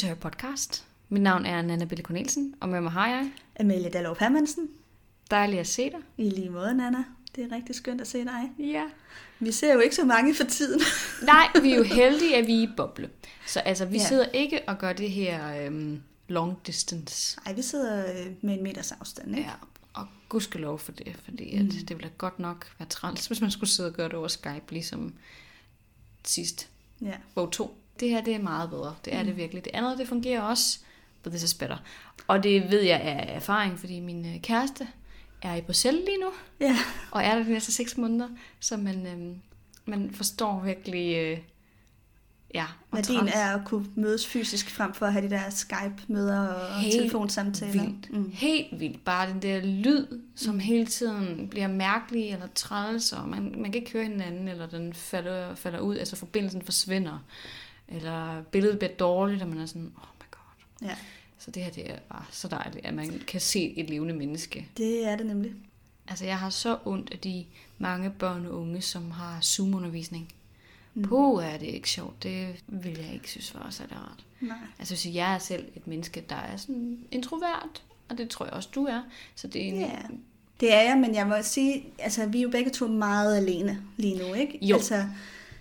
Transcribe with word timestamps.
Til 0.00 0.08
Hør 0.08 0.14
Podcast. 0.14 0.84
Mit 1.08 1.22
navn 1.22 1.46
er 1.46 1.62
Nana 1.62 1.84
Bille 1.84 2.04
Cornelsen, 2.04 2.54
og 2.60 2.68
med 2.68 2.80
mig 2.80 2.92
har 2.92 3.08
jeg. 3.08 3.30
Amelie 3.60 3.90
Dallov 3.90 4.16
Hermansen. 4.20 4.68
Dejligt 5.30 5.60
at 5.60 5.66
se 5.66 5.82
dig. 5.90 5.98
I 6.18 6.30
lige 6.30 6.50
måde, 6.50 6.74
Nana. 6.74 7.04
Det 7.36 7.44
er 7.44 7.56
rigtig 7.56 7.74
skønt 7.74 8.00
at 8.00 8.06
se 8.06 8.24
dig. 8.24 8.50
Ja. 8.58 8.84
Vi 9.40 9.52
ser 9.52 9.74
jo 9.74 9.80
ikke 9.80 9.96
så 9.96 10.04
mange 10.04 10.34
for 10.34 10.44
tiden. 10.44 10.80
Nej, 11.22 11.48
vi 11.62 11.72
er 11.72 11.76
jo 11.76 11.82
heldige, 11.82 12.36
at 12.36 12.46
vi 12.46 12.52
er 12.58 12.62
i 12.62 12.68
boble. 12.76 13.10
Så 13.46 13.60
altså, 13.60 13.84
vi 13.84 13.96
Ja. 13.96 14.06
sidder 14.08 14.26
ikke 14.26 14.60
og 14.68 14.78
gør 14.78 14.92
det 14.92 15.10
her 15.10 15.66
øhm, 15.66 16.02
long 16.28 16.58
distance. 16.66 17.40
Nej, 17.44 17.54
vi 17.54 17.62
sidder 17.62 18.20
øh, 18.20 18.26
med 18.42 18.54
en 18.54 18.62
meters 18.62 18.92
afstand, 18.92 19.36
ikke? 19.36 19.48
Ja, 19.48 19.54
og 19.94 20.06
gudskelov 20.28 20.78
for 20.78 20.92
det, 20.92 21.16
fordi 21.24 21.56
at 21.56 21.64
Mm. 21.64 21.70
det 21.70 21.90
ville 21.96 22.10
godt 22.18 22.38
nok 22.38 22.72
være 22.78 22.88
træls, 22.88 23.26
hvis 23.26 23.40
man 23.40 23.50
skulle 23.50 23.70
sidde 23.70 23.88
og 23.88 23.94
gøre 23.94 24.08
det 24.08 24.14
over 24.14 24.28
Skype, 24.28 24.64
ligesom 24.72 25.14
sidst. 26.24 26.68
Ja. 27.02 27.14
Bog 27.34 27.52
2. 27.52 27.76
Det 28.00 28.10
her, 28.10 28.20
det 28.20 28.34
er 28.34 28.38
meget 28.38 28.70
bedre. 28.70 28.94
Det 29.04 29.14
er 29.14 29.20
mm. 29.20 29.26
det 29.26 29.36
virkelig. 29.36 29.64
Det 29.64 29.70
andet, 29.74 29.98
det 29.98 30.08
fungerer 30.08 30.40
også, 30.40 30.78
but 31.22 31.32
this 31.32 31.42
is 31.42 31.54
better. 31.54 31.76
Og 32.26 32.42
det 32.42 32.70
ved 32.70 32.80
jeg 32.80 33.00
af 33.00 33.36
erfaring, 33.36 33.78
fordi 33.78 34.00
min 34.00 34.26
øh, 34.26 34.40
kæreste 34.40 34.88
er 35.42 35.54
i 35.54 35.60
Bruxelles 35.60 36.02
lige 36.06 36.20
nu, 36.20 36.30
ja. 36.60 36.76
og 37.10 37.22
er 37.22 37.34
der 37.34 37.44
de 37.44 37.52
næste 37.52 37.72
seks 37.72 37.96
måneder, 37.96 38.28
så 38.60 38.76
man, 38.76 39.06
øhm, 39.06 39.34
man 39.84 40.10
forstår 40.14 40.60
virkelig, 40.64 41.16
øh, 41.16 41.38
ja, 42.54 42.64
Værdien 42.92 43.28
er 43.28 43.56
at 43.56 43.60
kunne 43.64 43.86
mødes 43.94 44.26
fysisk 44.26 44.70
frem 44.70 44.94
for 44.94 45.06
at 45.06 45.12
have 45.12 45.24
de 45.24 45.30
der 45.30 45.50
Skype-møder 45.50 46.46
og 46.48 46.80
Helt 46.80 46.94
telefonsamtaler. 46.94 47.72
vildt. 47.72 48.12
Mm. 48.12 48.30
Helt 48.34 48.80
vildt. 48.80 49.04
Bare 49.04 49.28
den 49.28 49.42
der 49.42 49.60
lyd, 49.60 50.06
som 50.36 50.58
hele 50.58 50.86
tiden 50.86 51.48
bliver 51.48 51.68
mærkelig 51.68 52.32
eller 52.32 52.46
træls, 52.54 53.12
og 53.12 53.28
man, 53.28 53.54
man 53.56 53.72
kan 53.72 53.74
ikke 53.74 53.92
høre 53.92 54.04
hinanden, 54.04 54.48
eller 54.48 54.66
den 54.66 54.94
falder, 54.94 55.54
falder 55.54 55.80
ud, 55.80 55.96
altså 55.96 56.16
forbindelsen 56.16 56.62
forsvinder, 56.62 57.24
eller 57.90 58.42
billedet 58.42 58.78
bliver 58.78 58.92
dårligt, 58.94 59.42
og 59.42 59.48
man 59.48 59.58
er 59.58 59.66
sådan, 59.66 59.92
oh 59.96 60.08
my 60.20 60.24
god. 60.30 60.88
Ja, 60.88 60.96
Så 61.38 61.50
det 61.50 61.62
her, 61.64 61.70
det 61.70 61.90
er 61.90 61.98
bare 62.10 62.24
så 62.30 62.48
dejligt, 62.48 62.86
at 62.86 62.94
man 62.94 63.22
kan 63.26 63.40
se 63.40 63.74
et 63.76 63.90
levende 63.90 64.14
menneske. 64.14 64.68
det 64.76 65.06
er 65.08 65.16
det 65.16 65.26
nemlig. 65.26 65.52
Altså, 66.08 66.24
jeg 66.24 66.38
har 66.38 66.50
så 66.50 66.78
ondt 66.84 67.12
af 67.12 67.18
de 67.18 67.44
mange 67.78 68.10
børn 68.10 68.46
og 68.46 68.60
unge, 68.60 68.80
som 68.80 69.10
har 69.10 69.40
Zoom-undervisning. 69.40 70.32
Mm. 70.94 71.02
Puh, 71.02 71.44
er 71.44 71.58
det 71.58 71.66
ikke 71.66 71.90
sjovt. 71.90 72.22
Det 72.22 72.54
vil 72.66 72.98
jeg 72.98 73.14
ikke 73.14 73.30
synes 73.30 73.54
var 73.54 73.70
særlig 73.70 73.96
rart. 73.96 74.24
Nej. 74.40 74.56
Altså, 74.78 74.94
hvis 74.94 75.14
jeg 75.14 75.34
er 75.34 75.38
selv 75.38 75.64
et 75.76 75.86
menneske, 75.86 76.24
der 76.28 76.36
er 76.36 76.56
sådan 76.56 76.98
introvert, 77.10 77.82
og 78.08 78.18
det 78.18 78.30
tror 78.30 78.44
jeg 78.44 78.54
også, 78.54 78.68
du 78.74 78.84
er. 78.84 79.02
Så 79.34 79.46
det 79.46 79.62
er 79.62 79.68
en, 79.72 79.80
Ja. 79.80 79.98
Det 80.60 80.74
er 80.74 80.80
jeg, 80.80 80.98
men 80.98 81.14
jeg 81.14 81.26
må 81.26 81.34
sige, 81.42 81.84
altså 81.98 82.26
vi 82.26 82.38
er 82.38 82.42
jo 82.42 82.50
begge 82.50 82.70
to 82.70 82.86
meget 82.88 83.36
alene 83.36 83.82
lige 83.96 84.18
nu, 84.18 84.34
ikke? 84.34 84.58
Jo. 84.62 84.76
Altså, 84.76 85.04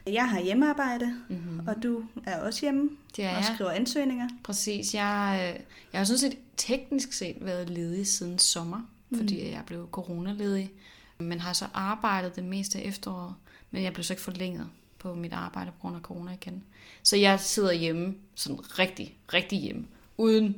jeg 0.08 0.30
har 0.30 0.42
hjemmearbejde, 0.42 1.16
mm-hmm. 1.30 1.68
og 1.68 1.84
du 1.84 2.04
er 2.26 2.40
også 2.42 2.62
hjemme 2.62 2.90
det 3.16 3.26
er 3.26 3.30
og 3.30 3.36
jeg. 3.36 3.52
skriver 3.56 3.72
ansøgninger. 3.72 4.30
Præcis. 4.44 4.94
Jeg, 4.94 5.40
øh, 5.56 5.62
jeg 5.94 6.00
har 6.00 6.06
sådan 6.06 6.20
set 6.20 6.38
teknisk 6.58 7.14
set 7.14 7.36
været 7.42 7.70
ledig 7.70 8.08
siden 8.08 8.40
sommer, 8.40 8.82
fordi 9.18 9.52
jeg 9.52 9.64
blev 9.66 9.88
coronaledig. 9.92 10.72
Men 11.20 11.40
har 11.40 11.54
så 11.54 11.66
arbejdet 11.74 12.36
det 12.36 12.44
meste 12.44 12.80
af 12.80 12.84
efteråret, 12.88 13.34
men 13.72 13.84
jeg 13.84 13.94
blev 13.94 14.04
så 14.04 14.14
ikke 14.14 14.24
forlænget 14.24 14.68
på 15.00 15.16
mit 15.16 15.34
arbejde 15.34 15.72
på 15.72 15.78
grund 15.82 15.96
af 15.96 16.02
corona 16.02 16.32
igen. 16.32 16.64
Så 17.04 17.16
jeg 17.18 17.40
sidder 17.40 17.72
hjemme, 17.72 18.16
sådan 18.36 18.80
rigtig, 18.80 19.18
rigtig 19.34 19.60
hjemme, 19.60 19.86
uden 20.18 20.56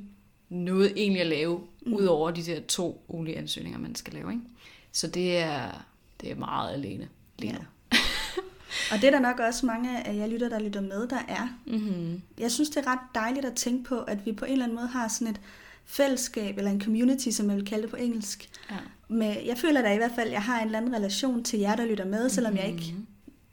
noget 0.49 0.93
egentlig 0.95 1.21
at 1.21 1.27
lave, 1.27 1.61
mm. 1.85 1.93
udover 1.93 2.31
de 2.31 2.43
der 2.45 2.61
to 2.61 3.03
ugenlige 3.07 3.37
ansøgninger, 3.37 3.79
man 3.79 3.95
skal 3.95 4.13
lave. 4.13 4.31
Ikke? 4.31 4.43
Så 4.91 5.07
det 5.07 5.37
er, 5.37 5.85
det 6.21 6.31
er 6.31 6.35
meget 6.35 6.73
alene 6.73 7.07
lige 7.39 7.51
Ja. 7.51 7.57
nu. 7.57 7.63
Og 8.91 8.97
det 8.97 9.03
er 9.03 9.11
der 9.11 9.19
nok 9.19 9.39
også 9.39 9.65
mange 9.65 10.07
af 10.07 10.15
jer 10.15 10.27
lytter, 10.27 10.49
der 10.49 10.59
lytter 10.59 10.81
med, 10.81 11.07
der 11.07 11.19
er. 11.27 11.47
Mm-hmm. 11.65 12.21
Jeg 12.39 12.51
synes, 12.51 12.69
det 12.69 12.77
er 12.77 12.91
ret 12.91 12.99
dejligt 13.15 13.45
at 13.45 13.53
tænke 13.53 13.83
på, 13.83 13.99
at 13.99 14.25
vi 14.25 14.31
på 14.31 14.45
en 14.45 14.51
eller 14.51 14.65
anden 14.65 14.75
måde 14.77 14.87
har 14.87 15.07
sådan 15.07 15.27
et 15.27 15.39
fællesskab, 15.85 16.57
eller 16.57 16.71
en 16.71 16.81
community, 16.81 17.29
som 17.29 17.49
jeg 17.49 17.55
vil 17.57 17.65
kalde 17.65 17.81
det 17.81 17.89
på 17.91 17.95
engelsk. 17.95 18.49
Ja. 18.71 18.75
Med, 19.07 19.35
jeg 19.45 19.57
føler 19.57 19.81
da 19.81 19.93
i 19.93 19.97
hvert 19.97 20.11
fald, 20.15 20.27
at 20.27 20.33
jeg 20.33 20.41
har 20.41 20.59
en 20.59 20.65
eller 20.65 20.77
anden 20.79 20.95
relation 20.95 21.43
til 21.43 21.59
jer, 21.59 21.75
der 21.75 21.85
lytter 21.85 22.05
med, 22.05 22.29
selvom 22.29 22.57
jeg 22.57 22.67
ikke 22.67 22.93
Mhm. 22.93 23.07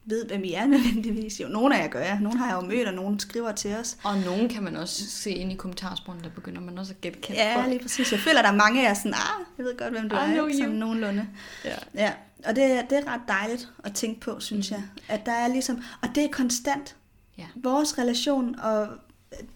ved, 0.04 0.24
hvem 0.26 0.44
I 0.44 0.52
er 0.52 0.66
nødvendigvis. 0.66 1.40
Jo, 1.40 1.48
nogle 1.48 1.78
af 1.78 1.82
jer 1.82 1.88
gør 1.88 2.00
jeg. 2.00 2.18
Nogle 2.20 2.38
har 2.38 2.46
jeg 2.46 2.62
jo 2.62 2.68
mødt, 2.68 2.88
og 2.88 2.94
nogle 2.94 3.20
skriver 3.20 3.52
til 3.52 3.74
os. 3.76 3.96
Og 4.04 4.18
nogen 4.18 4.48
kan 4.48 4.62
man 4.62 4.76
også 4.76 5.10
se 5.10 5.30
ind 5.30 5.52
i 5.52 5.54
kommentarsporene, 5.54 6.22
der 6.22 6.30
begynder 6.30 6.60
man 6.60 6.78
også 6.78 6.92
at 6.92 7.00
gætte 7.00 7.18
kendt 7.20 7.38
Ja, 7.38 7.56
folk. 7.56 7.68
lige 7.68 7.78
præcis. 7.82 8.12
Jeg 8.12 8.20
føler, 8.20 8.42
der 8.42 8.48
er 8.48 8.54
mange 8.56 8.80
af 8.82 8.88
jer 8.88 8.94
sådan, 8.94 9.14
ah, 9.14 9.44
jeg 9.58 9.64
ved 9.66 9.76
godt, 9.78 9.90
hvem 9.92 10.08
du 10.08 10.16
I 10.16 10.18
er? 10.18 10.48
Sådan 10.52 10.64
you. 10.68 10.72
nogenlunde. 10.72 11.26
Ja. 11.64 11.74
Ja, 11.94 12.12
og 12.44 12.56
det, 12.56 12.64
er- 12.64 12.86
det 12.86 12.98
er 12.98 13.12
ret 13.12 13.20
dejligt 13.28 13.68
at 13.84 13.94
tænke 13.94 14.20
på, 14.20 14.40
synes 14.40 14.70
Mm. 14.70 14.74
jeg. 14.76 14.82
At 15.08 15.26
der 15.26 15.32
er 15.32 15.48
ligesom, 15.48 15.82
og 16.02 16.08
det 16.14 16.24
er 16.24 16.28
konstant. 16.32 16.96
Ja. 17.38 17.46
Vores 17.56 17.98
relation 17.98 18.58
og 18.60 18.88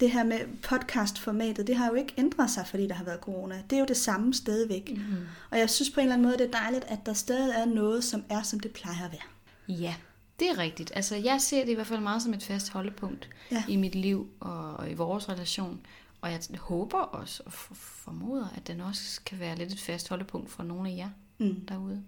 det 0.00 0.10
her 0.10 0.24
med 0.24 0.38
podcastformatet, 0.62 1.66
det 1.66 1.76
har 1.76 1.86
jo 1.88 1.94
ikke 1.94 2.14
ændret 2.18 2.50
sig, 2.50 2.66
fordi 2.66 2.86
der 2.86 2.94
har 2.94 3.04
været 3.04 3.20
corona. 3.20 3.62
Det 3.70 3.76
er 3.76 3.80
jo 3.80 3.86
det 3.86 3.96
samme 3.96 4.34
stadigvæk. 4.34 4.90
Mm-hmm. 4.96 5.16
Og 5.50 5.58
jeg 5.58 5.70
synes 5.70 5.90
på 5.90 6.00
en 6.00 6.04
eller 6.04 6.14
anden 6.14 6.26
måde, 6.28 6.38
det 6.38 6.46
er 6.46 6.58
dejligt, 6.58 6.84
at 6.84 7.06
der 7.06 7.12
stadig 7.12 7.54
er 7.54 7.64
noget, 7.64 8.04
som 8.04 8.24
er, 8.30 8.42
som 8.42 8.60
det 8.60 8.70
plejer 8.70 9.04
at 9.04 9.12
være. 9.12 9.76
Ja, 9.76 9.94
det 10.40 10.50
er 10.50 10.58
rigtigt. 10.58 10.92
Altså, 10.94 11.16
jeg 11.16 11.40
ser 11.40 11.64
det 11.64 11.72
i 11.72 11.74
hvert 11.74 11.86
fald 11.86 12.00
meget 12.00 12.22
som 12.22 12.34
et 12.34 12.42
fast 12.42 12.70
holdepunkt 12.70 13.28
Ja. 13.50 13.64
i 13.68 13.76
mit 13.76 13.94
liv 13.94 14.30
og, 14.40 14.72
og 14.76 14.90
i 14.90 14.94
vores 14.94 15.28
relation. 15.28 15.80
Og 16.20 16.30
jeg 16.30 16.40
håber 16.58 16.98
også 16.98 17.42
og 17.46 17.52
for- 17.52 17.74
formoder, 17.74 18.46
at 18.56 18.66
den 18.66 18.80
også 18.80 19.20
kan 19.26 19.38
være 19.40 19.56
lidt 19.56 19.72
et 19.72 19.80
fast 19.80 20.08
holdepunkt 20.08 20.50
for 20.50 20.62
nogle 20.62 20.90
af 20.90 20.96
jer 20.96 21.08
Mm. 21.38 21.60
derude. 21.68 22.02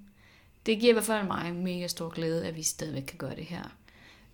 Det 0.66 0.80
giver 0.80 0.90
i 0.90 0.92
hvert 0.92 1.04
fald 1.04 1.26
mig 1.26 1.54
mega 1.54 1.86
stor 1.86 2.08
glæde, 2.08 2.46
at 2.46 2.56
vi 2.56 2.62
stadigvæk 2.62 3.02
kan 3.02 3.18
gøre 3.18 3.34
det 3.36 3.44
her. 3.44 3.62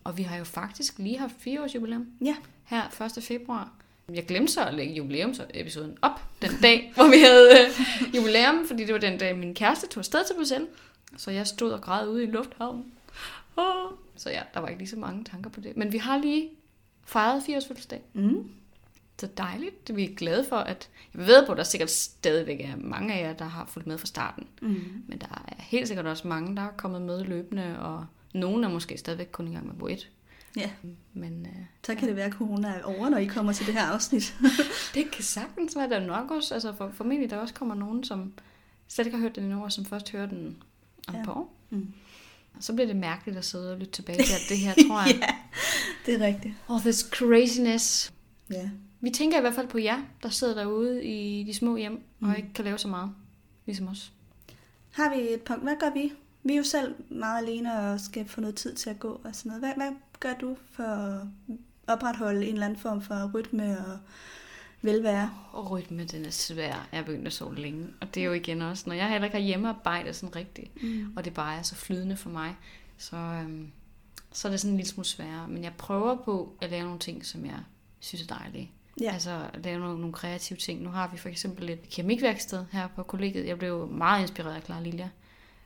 Og 0.04 0.18
vi 0.18 0.22
har 0.22 0.36
jo 0.36 0.44
faktisk 0.44 0.98
lige 0.98 1.18
haft 1.18 1.34
fire 1.38 1.62
års 1.62 1.74
jubilæum 1.74 2.06
Ja, 2.24 2.36
her 2.64 3.02
1. 3.16 3.22
februar. 3.22 3.72
Jeg 4.14 4.26
glemte 4.26 4.52
så 4.52 4.64
at 4.64 4.74
lægge 4.74 4.94
jubilæumsepisoden 4.94 5.98
op 6.02 6.20
den 6.42 6.50
dag, 6.62 6.90
hvor 6.94 7.08
vi 7.10 7.18
havde 7.18 7.50
øh, 7.60 8.16
jubilæum, 8.16 8.66
fordi 8.66 8.84
det 8.84 8.92
var 8.94 9.00
den 9.00 9.18
dag, 9.18 9.38
min 9.38 9.54
kæreste 9.54 9.86
tog 9.86 10.00
afsted 10.00 10.24
til 10.26 10.34
Bruxelles. 10.34 10.68
Så 11.16 11.30
jeg 11.30 11.46
stod 11.46 11.70
og 11.72 11.80
græd 11.80 12.08
ude 12.08 12.22
i 12.24 12.26
lufthavnen. 12.26 12.92
Åh. 13.58 13.90
Så 14.16 14.30
ja, 14.30 14.42
der 14.54 14.60
var 14.60 14.68
ikke 14.68 14.80
lige 14.80 14.88
så 14.90 14.96
mange 14.96 15.24
tanker 15.24 15.50
på 15.50 15.60
det. 15.60 15.76
Men 15.76 15.92
vi 15.92 15.98
har 15.98 16.18
lige 16.18 16.48
fejret 17.04 17.42
4 17.46 17.56
års 17.56 17.66
fødselsdag. 17.66 18.00
mm. 18.12 18.50
Så 19.20 19.28
dejligt. 19.36 19.86
Det 19.88 19.92
er 19.92 19.96
vi 19.96 20.06
glade 20.16 20.46
for, 20.48 20.56
at... 20.56 20.88
Jeg 21.14 21.26
ved 21.26 21.46
på, 21.46 21.52
at 21.52 21.58
der 21.58 21.64
sikkert 21.64 21.90
stadigvæk 21.90 22.60
er 22.60 22.76
mange 22.76 23.14
af 23.14 23.22
jer, 23.28 23.32
der 23.32 23.44
har 23.44 23.66
fulgt 23.66 23.86
med 23.86 23.98
fra 23.98 24.06
starten. 24.06 24.46
Mm. 24.62 25.02
Men 25.08 25.18
der 25.18 25.44
er 25.48 25.62
helt 25.62 25.88
sikkert 25.88 26.06
også 26.06 26.28
mange, 26.28 26.56
der 26.56 26.62
er 26.62 26.70
kommet 26.76 27.02
med 27.02 27.24
løbende, 27.24 27.78
og 27.80 28.06
nogen 28.34 28.64
er 28.64 28.68
måske 28.68 28.98
stadigvæk 28.98 29.28
kun 29.32 29.48
i 29.48 29.52
gang 29.54 29.66
med 29.66 29.74
bog 29.74 29.92
1. 29.92 30.10
ja. 30.56 30.70
Men 31.14 31.46
øh, 31.46 31.62
Så 31.86 31.94
kan 31.94 32.08
det 32.08 32.16
være, 32.16 32.26
at 32.26 32.32
corona 32.32 32.68
er 32.68 32.82
over, 32.82 33.08
når 33.08 33.18
I 33.18 33.26
kommer 33.26 33.52
til 33.52 33.66
det 33.66 33.74
her 33.74 33.82
afsnit. 33.86 34.34
Det 34.94 35.10
kan 35.10 35.24
sagtens 35.24 35.76
være, 35.76 35.88
der 35.88 36.06
nok 36.06 36.30
også, 36.30 36.54
altså 36.54 36.72
for, 36.72 36.90
formentlig 36.94 37.30
der 37.30 37.36
også 37.36 37.54
kommer 37.54 37.74
nogen, 37.74 38.04
som 38.04 38.32
slet 38.88 39.06
ikke 39.06 39.16
har 39.18 39.22
hørt 39.22 39.36
den 39.36 39.44
endnu, 39.44 39.64
og 39.64 39.72
som 39.72 39.84
først 39.84 40.10
hører 40.12 40.26
den 40.26 40.56
om 41.08 41.14
Ja. 41.14 41.20
et 41.20 41.26
par 41.26 41.32
år. 41.32 41.54
Mm. 41.70 41.92
Så 42.60 42.72
bliver 42.72 42.86
det 42.86 42.96
mærkeligt 42.96 43.38
at 43.38 43.44
sidde 43.44 43.72
og 43.72 43.78
lytte 43.78 43.92
tilbage 43.92 44.22
til 44.22 44.34
det 44.48 44.58
her, 44.58 44.74
tror 44.88 45.02
jeg. 45.06 45.18
ja, 45.20 45.34
det 46.06 46.22
er 46.22 46.26
rigtigt. 46.26 46.54
All 46.70 46.80
this 46.80 47.00
craziness. 47.12 48.12
Ja. 48.50 48.70
Vi 49.00 49.10
tænker 49.10 49.38
i 49.38 49.40
hvert 49.40 49.54
fald 49.54 49.68
på 49.68 49.78
jer, 49.78 50.02
der 50.22 50.28
sidder 50.28 50.54
derude 50.54 51.04
i 51.04 51.44
de 51.44 51.54
små 51.54 51.76
hjem, 51.76 51.92
og 52.20 52.26
Mm. 52.28 52.34
ikke 52.36 52.52
kan 52.54 52.64
lave 52.64 52.78
så 52.78 52.88
meget, 52.88 53.12
ligesom 53.66 53.88
os. 53.88 54.12
Har 54.92 55.14
vi 55.16 55.20
et 55.34 55.42
punkt? 55.42 55.62
Hvad 55.62 55.76
gør 55.80 55.90
vi? 55.94 56.12
Vi 56.42 56.52
er 56.52 56.56
jo 56.56 56.62
selv 56.64 56.94
meget 57.08 57.42
alene 57.46 57.78
og 57.80 58.00
skal 58.00 58.28
få 58.28 58.40
noget 58.40 58.56
tid 58.56 58.74
til 58.74 58.90
at 58.90 58.98
gå 58.98 59.20
og 59.24 59.34
sådan 59.34 59.48
noget. 59.50 59.62
Hvad, 59.62 59.74
hvad 59.76 59.96
gør 60.20 60.34
du 60.34 60.56
for 60.72 60.82
at 60.82 61.26
opretholde 61.86 62.46
en 62.46 62.52
eller 62.52 62.66
anden 62.66 62.78
form 62.78 63.02
for 63.02 63.30
rytme 63.34 63.78
og 63.78 63.98
velvære? 64.82 65.30
Og 65.52 65.70
rytme, 65.70 66.04
den 66.04 66.24
er 66.24 66.30
svær. 66.30 66.88
Jeg 66.92 66.98
er 67.00 67.04
begyndt 67.04 67.26
at 67.26 67.32
sove 67.32 67.54
længe. 67.56 67.86
Og 68.00 68.14
det 68.14 68.20
er 68.20 68.24
jo 68.26 68.32
igen 68.32 68.62
også, 68.62 68.84
når 68.86 68.94
jeg 68.94 69.08
heller 69.08 69.24
ikke 69.24 69.36
har 69.36 69.44
hjemmearbejde 69.44 70.12
sådan 70.14 70.36
rigtigt, 70.36 70.82
Mm. 70.82 71.12
og 71.16 71.24
det 71.24 71.34
bare 71.34 71.58
er 71.58 71.62
så 71.62 71.74
flydende 71.74 72.16
for 72.16 72.30
mig, 72.30 72.56
så, 72.98 73.16
øhm, 73.16 73.70
så 74.32 74.48
er 74.48 74.50
det 74.50 74.60
sådan 74.60 74.72
en 74.72 74.76
lille 74.76 74.90
smule 74.90 75.06
sværere. 75.06 75.48
Men 75.48 75.64
jeg 75.64 75.72
prøver 75.78 76.16
på 76.16 76.56
at 76.60 76.70
lave 76.70 76.84
nogle 76.84 76.98
ting, 76.98 77.26
som 77.26 77.46
jeg 77.46 77.58
synes 78.00 78.22
er 78.22 78.36
dejlige. 78.36 78.70
Ja. 79.00 79.12
Altså 79.12 79.46
lave 79.64 79.80
nogle, 79.80 80.00
nogle 80.00 80.12
kreative 80.12 80.56
ting. 80.56 80.82
Nu 80.82 80.90
har 80.90 81.10
vi 81.12 81.18
for 81.18 81.28
eksempel 81.28 81.70
et 81.70 81.88
keramikværksted 81.90 82.64
her 82.72 82.88
på 82.96 83.02
kollegiet. 83.02 83.46
Jeg 83.46 83.58
blev 83.58 83.88
meget 83.88 84.22
inspireret 84.22 84.54
af 84.54 84.62
Clara 84.62 84.82
Lilja. 84.82 85.08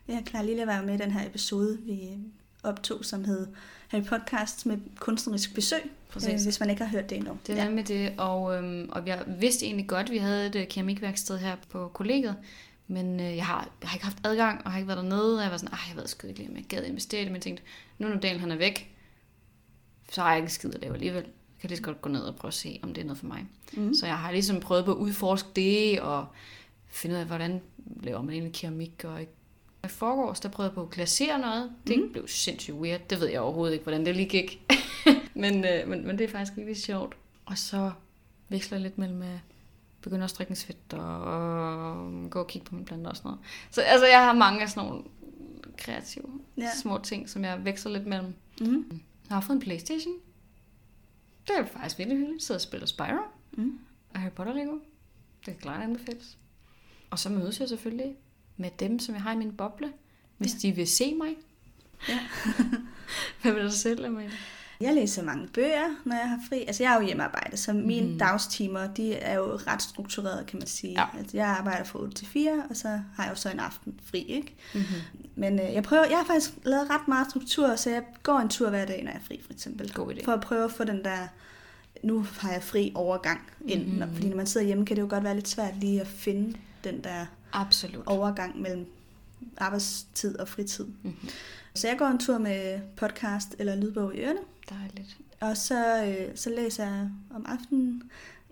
Ja, 0.08 0.22
klar 0.26 0.42
Lille 0.42 0.66
var 0.66 0.78
jo 0.78 0.86
med 0.86 0.94
i 0.94 0.98
den 0.98 1.10
her 1.10 1.26
episode, 1.26 1.78
vi 1.82 2.18
optog, 2.62 3.04
som 3.04 3.24
hed 3.24 3.46
Harry 3.88 4.04
Podcast 4.04 4.66
med 4.66 4.78
kunstnerisk 4.96 5.54
besøg, 5.54 5.90
Præcis. 6.08 6.40
øh, 6.40 6.44
hvis 6.44 6.60
man 6.60 6.70
ikke 6.70 6.84
har 6.84 6.90
hørt 6.90 7.10
det 7.10 7.18
endnu. 7.18 7.38
Det 7.46 7.58
er 7.58 7.64
ja. 7.64 7.70
med 7.70 7.84
det, 7.84 8.12
og, 8.18 8.56
øhm, 8.56 8.88
og 8.92 9.06
jeg 9.06 9.24
vidste 9.26 9.66
egentlig 9.66 9.88
godt, 9.88 10.06
at 10.06 10.12
vi 10.12 10.18
havde 10.18 10.46
et 10.46 10.56
øh, 10.56 10.68
keramikværksted 10.68 11.38
her 11.38 11.56
på 11.68 11.88
kollegiet, 11.88 12.36
men 12.86 13.20
øh, 13.20 13.36
jeg, 13.36 13.46
har, 13.46 13.68
jeg 13.82 13.88
har 13.88 13.96
ikke 13.96 14.04
haft 14.04 14.18
adgang, 14.24 14.64
og 14.64 14.70
har 14.70 14.78
ikke 14.78 14.88
været 14.88 15.02
dernede, 15.02 15.36
og 15.36 15.42
jeg 15.42 15.50
var 15.50 15.56
sådan, 15.56 15.78
jeg 15.88 15.96
ved 15.96 16.06
sgu 16.06 16.26
ikke 16.26 16.38
lige, 16.38 16.50
om 16.50 16.56
jeg 16.56 16.64
gad 16.64 16.84
investere 16.84 17.20
i 17.20 17.24
det, 17.24 17.32
men 17.32 17.36
jeg 17.36 17.42
tænkte, 17.42 17.62
nu 17.98 18.08
når 18.08 18.16
Daniel 18.16 18.40
han 18.40 18.52
er 18.52 18.56
væk, 18.56 18.94
så 20.10 20.20
har 20.20 20.30
jeg 20.30 20.40
ikke 20.40 20.52
skid 20.52 20.74
at 20.74 20.80
lave 20.80 20.94
alligevel. 20.94 21.24
Jeg 21.64 21.68
kan 21.68 21.74
lige 21.74 21.84
så 21.84 21.84
godt 21.84 22.02
gå 22.02 22.08
ned 22.08 22.20
og 22.20 22.36
prøve 22.36 22.48
at 22.48 22.54
se, 22.54 22.80
om 22.82 22.94
det 22.94 23.00
er 23.00 23.04
noget 23.04 23.18
for 23.18 23.26
mig. 23.26 23.46
Mm. 23.72 23.94
Så 23.94 24.06
jeg 24.06 24.18
har 24.18 24.32
ligesom 24.32 24.60
prøvet 24.60 24.84
på 24.84 24.90
at 24.90 24.96
udforske 24.96 25.48
det, 25.56 26.00
og 26.00 26.26
finde 26.88 27.14
ud 27.14 27.20
af, 27.20 27.26
hvordan 27.26 27.60
laver 28.02 28.22
man 28.22 28.30
egentlig 28.30 28.52
keramik, 28.52 29.04
og 29.04 29.22
i 29.22 29.26
forgårs, 29.88 30.40
der 30.40 30.48
prøvede 30.48 30.70
jeg 30.70 30.74
på 30.74 30.82
at 30.82 30.90
glasere 30.90 31.38
noget. 31.38 31.72
Det 31.86 31.98
mm. 31.98 32.12
blev 32.12 32.28
sindssygt 32.28 32.76
weird. 32.76 33.00
Det 33.10 33.20
ved 33.20 33.28
jeg 33.28 33.40
overhovedet 33.40 33.72
ikke, 33.72 33.82
hvordan 33.82 34.06
det 34.06 34.16
lige 34.16 34.28
gik. 34.28 34.72
men, 35.34 35.64
øh, 35.64 35.88
men, 35.88 36.06
men 36.06 36.18
det 36.18 36.24
er 36.24 36.28
faktisk 36.28 36.56
virkelig 36.56 36.82
sjovt. 36.82 37.16
Og 37.44 37.58
så 37.58 37.90
veksler 38.48 38.78
lidt 38.78 38.98
mellem 38.98 39.22
at 39.22 39.38
begynde 40.00 40.24
at 40.24 40.30
strikke 40.30 40.50
en 40.50 40.56
svæt 40.56 40.76
og, 40.92 41.22
og 41.22 42.30
gå 42.30 42.38
og 42.38 42.46
kigge 42.46 42.64
på 42.64 42.74
mine 42.74 42.86
planter 42.86 43.10
og 43.10 43.16
sådan 43.16 43.28
noget. 43.28 43.40
Så 43.70 43.80
altså, 43.80 44.06
jeg 44.06 44.24
har 44.24 44.32
mange 44.32 44.62
af 44.62 44.70
sådan 44.70 44.88
nogle 44.88 45.02
kreative 45.78 46.40
ja. 46.56 46.70
små 46.82 46.98
ting, 46.98 47.28
som 47.28 47.44
jeg 47.44 47.64
veksler 47.64 47.92
lidt 47.92 48.06
mellem. 48.06 48.34
Mm. 48.60 49.00
Jeg 49.28 49.36
har 49.36 49.40
fået 49.40 49.56
en 49.56 49.60
Playstation. 49.62 50.14
Det 51.46 51.58
er 51.58 51.64
faktisk 51.66 51.98
virkelig 51.98 52.18
hyggeligt. 52.18 52.40
Jeg 52.40 52.42
sidder 52.42 52.58
og 52.58 52.62
spiller 52.62 52.86
Spyro 52.86 53.22
Mm. 53.52 53.78
og 54.14 54.20
Harry 54.20 54.32
Potter 54.32 54.52
Lego. 54.52 54.72
Det 54.72 55.44
kan 55.44 55.56
klart 55.56 55.82
anbefales. 55.82 56.38
Og 57.10 57.18
så 57.18 57.30
mødes 57.30 57.60
jeg 57.60 57.68
selvfølgelig 57.68 58.16
med 58.56 58.70
dem, 58.78 58.98
som 58.98 59.14
jeg 59.14 59.22
har 59.22 59.32
i 59.32 59.36
min 59.36 59.56
boble, 59.56 59.92
hvis 60.38 60.64
ja. 60.64 60.68
de 60.68 60.74
vil 60.74 60.86
se 60.88 61.14
mig. 61.14 61.36
Ja. 62.08 62.20
Hvad 63.42 63.52
vil 63.52 63.62
du 63.62 63.70
selv, 63.70 64.04
Amalie? 64.06 64.30
Jeg 64.80 64.94
læser 64.94 65.22
mange 65.22 65.48
bøger, 65.48 65.88
når 66.04 66.16
jeg 66.16 66.28
har 66.28 66.38
fri. 66.48 66.64
Altså, 66.66 66.82
jeg 66.82 66.92
er 66.92 67.00
jo 67.00 67.06
hjemmearbejde, 67.06 67.56
så 67.56 67.72
mine 67.72 68.12
mm. 68.12 68.18
dagstimer, 68.18 68.86
de 68.86 69.14
er 69.14 69.34
jo 69.34 69.56
ret 69.66 69.82
strukturerede, 69.82 70.44
kan 70.44 70.58
man 70.58 70.66
sige. 70.66 70.92
Ja. 70.92 71.18
Altså, 71.18 71.36
jeg 71.36 71.46
arbejder 71.46 71.84
fra 71.84 71.98
8 71.98 72.14
til 72.14 72.26
4, 72.26 72.62
og 72.70 72.76
så 72.76 72.88
har 72.88 73.24
jeg 73.24 73.30
jo 73.30 73.36
så 73.36 73.50
en 73.50 73.60
aften 73.60 74.00
fri, 74.10 74.18
ikke? 74.18 74.54
Mm-hmm. 74.74 75.28
Men 75.34 75.60
øh, 75.60 75.72
jeg 75.72 75.82
prøver, 75.82 76.04
jeg 76.04 76.18
har 76.18 76.24
faktisk 76.24 76.52
lavet 76.64 76.90
ret 76.90 77.08
meget 77.08 77.30
struktur, 77.30 77.76
så 77.76 77.90
jeg 77.90 78.02
går 78.22 78.38
en 78.38 78.48
tur 78.48 78.70
hver 78.70 78.84
dag, 78.84 79.02
når 79.04 79.10
jeg 79.10 79.18
er 79.18 79.24
fri, 79.24 79.40
for 79.44 79.52
eksempel. 79.52 79.92
God 79.92 80.14
idé. 80.14 80.24
For 80.24 80.32
at 80.32 80.40
prøve 80.40 80.64
at 80.64 80.72
få 80.72 80.84
den 80.84 81.04
der, 81.04 81.28
nu 82.02 82.26
har 82.38 82.52
jeg 82.52 82.62
fri 82.62 82.92
overgang 82.94 83.40
ind. 83.66 83.86
Mhm. 83.86 83.94
Mm-hmm. 83.94 84.14
Fordi 84.14 84.28
når 84.28 84.36
man 84.36 84.46
sidder 84.46 84.66
hjemme, 84.66 84.86
kan 84.86 84.96
det 84.96 85.02
jo 85.02 85.06
godt 85.10 85.24
være 85.24 85.34
lidt 85.34 85.48
svært 85.48 85.74
lige 85.80 86.00
at 86.00 86.06
finde 86.06 86.58
den 86.84 87.04
der 87.04 87.26
Absolut. 87.52 88.06
overgang 88.06 88.60
mellem 88.60 88.86
arbejdstid 89.56 90.38
og 90.38 90.48
fritid. 90.48 90.84
Mm-hmm. 90.84 91.28
Så 91.74 91.88
jeg 91.88 91.98
går 91.98 92.06
en 92.06 92.18
tur 92.18 92.38
med 92.38 92.80
podcast 92.96 93.54
eller 93.58 93.76
lydbog 93.76 94.14
i 94.14 94.20
ørerne, 94.20 94.40
Dejligt. 94.70 95.16
og 95.40 95.56
så, 95.56 96.04
øh, 96.04 96.36
så 96.36 96.50
læser 96.50 96.84
jeg 96.84 97.08
om 97.34 97.46
aftenen, 97.48 98.02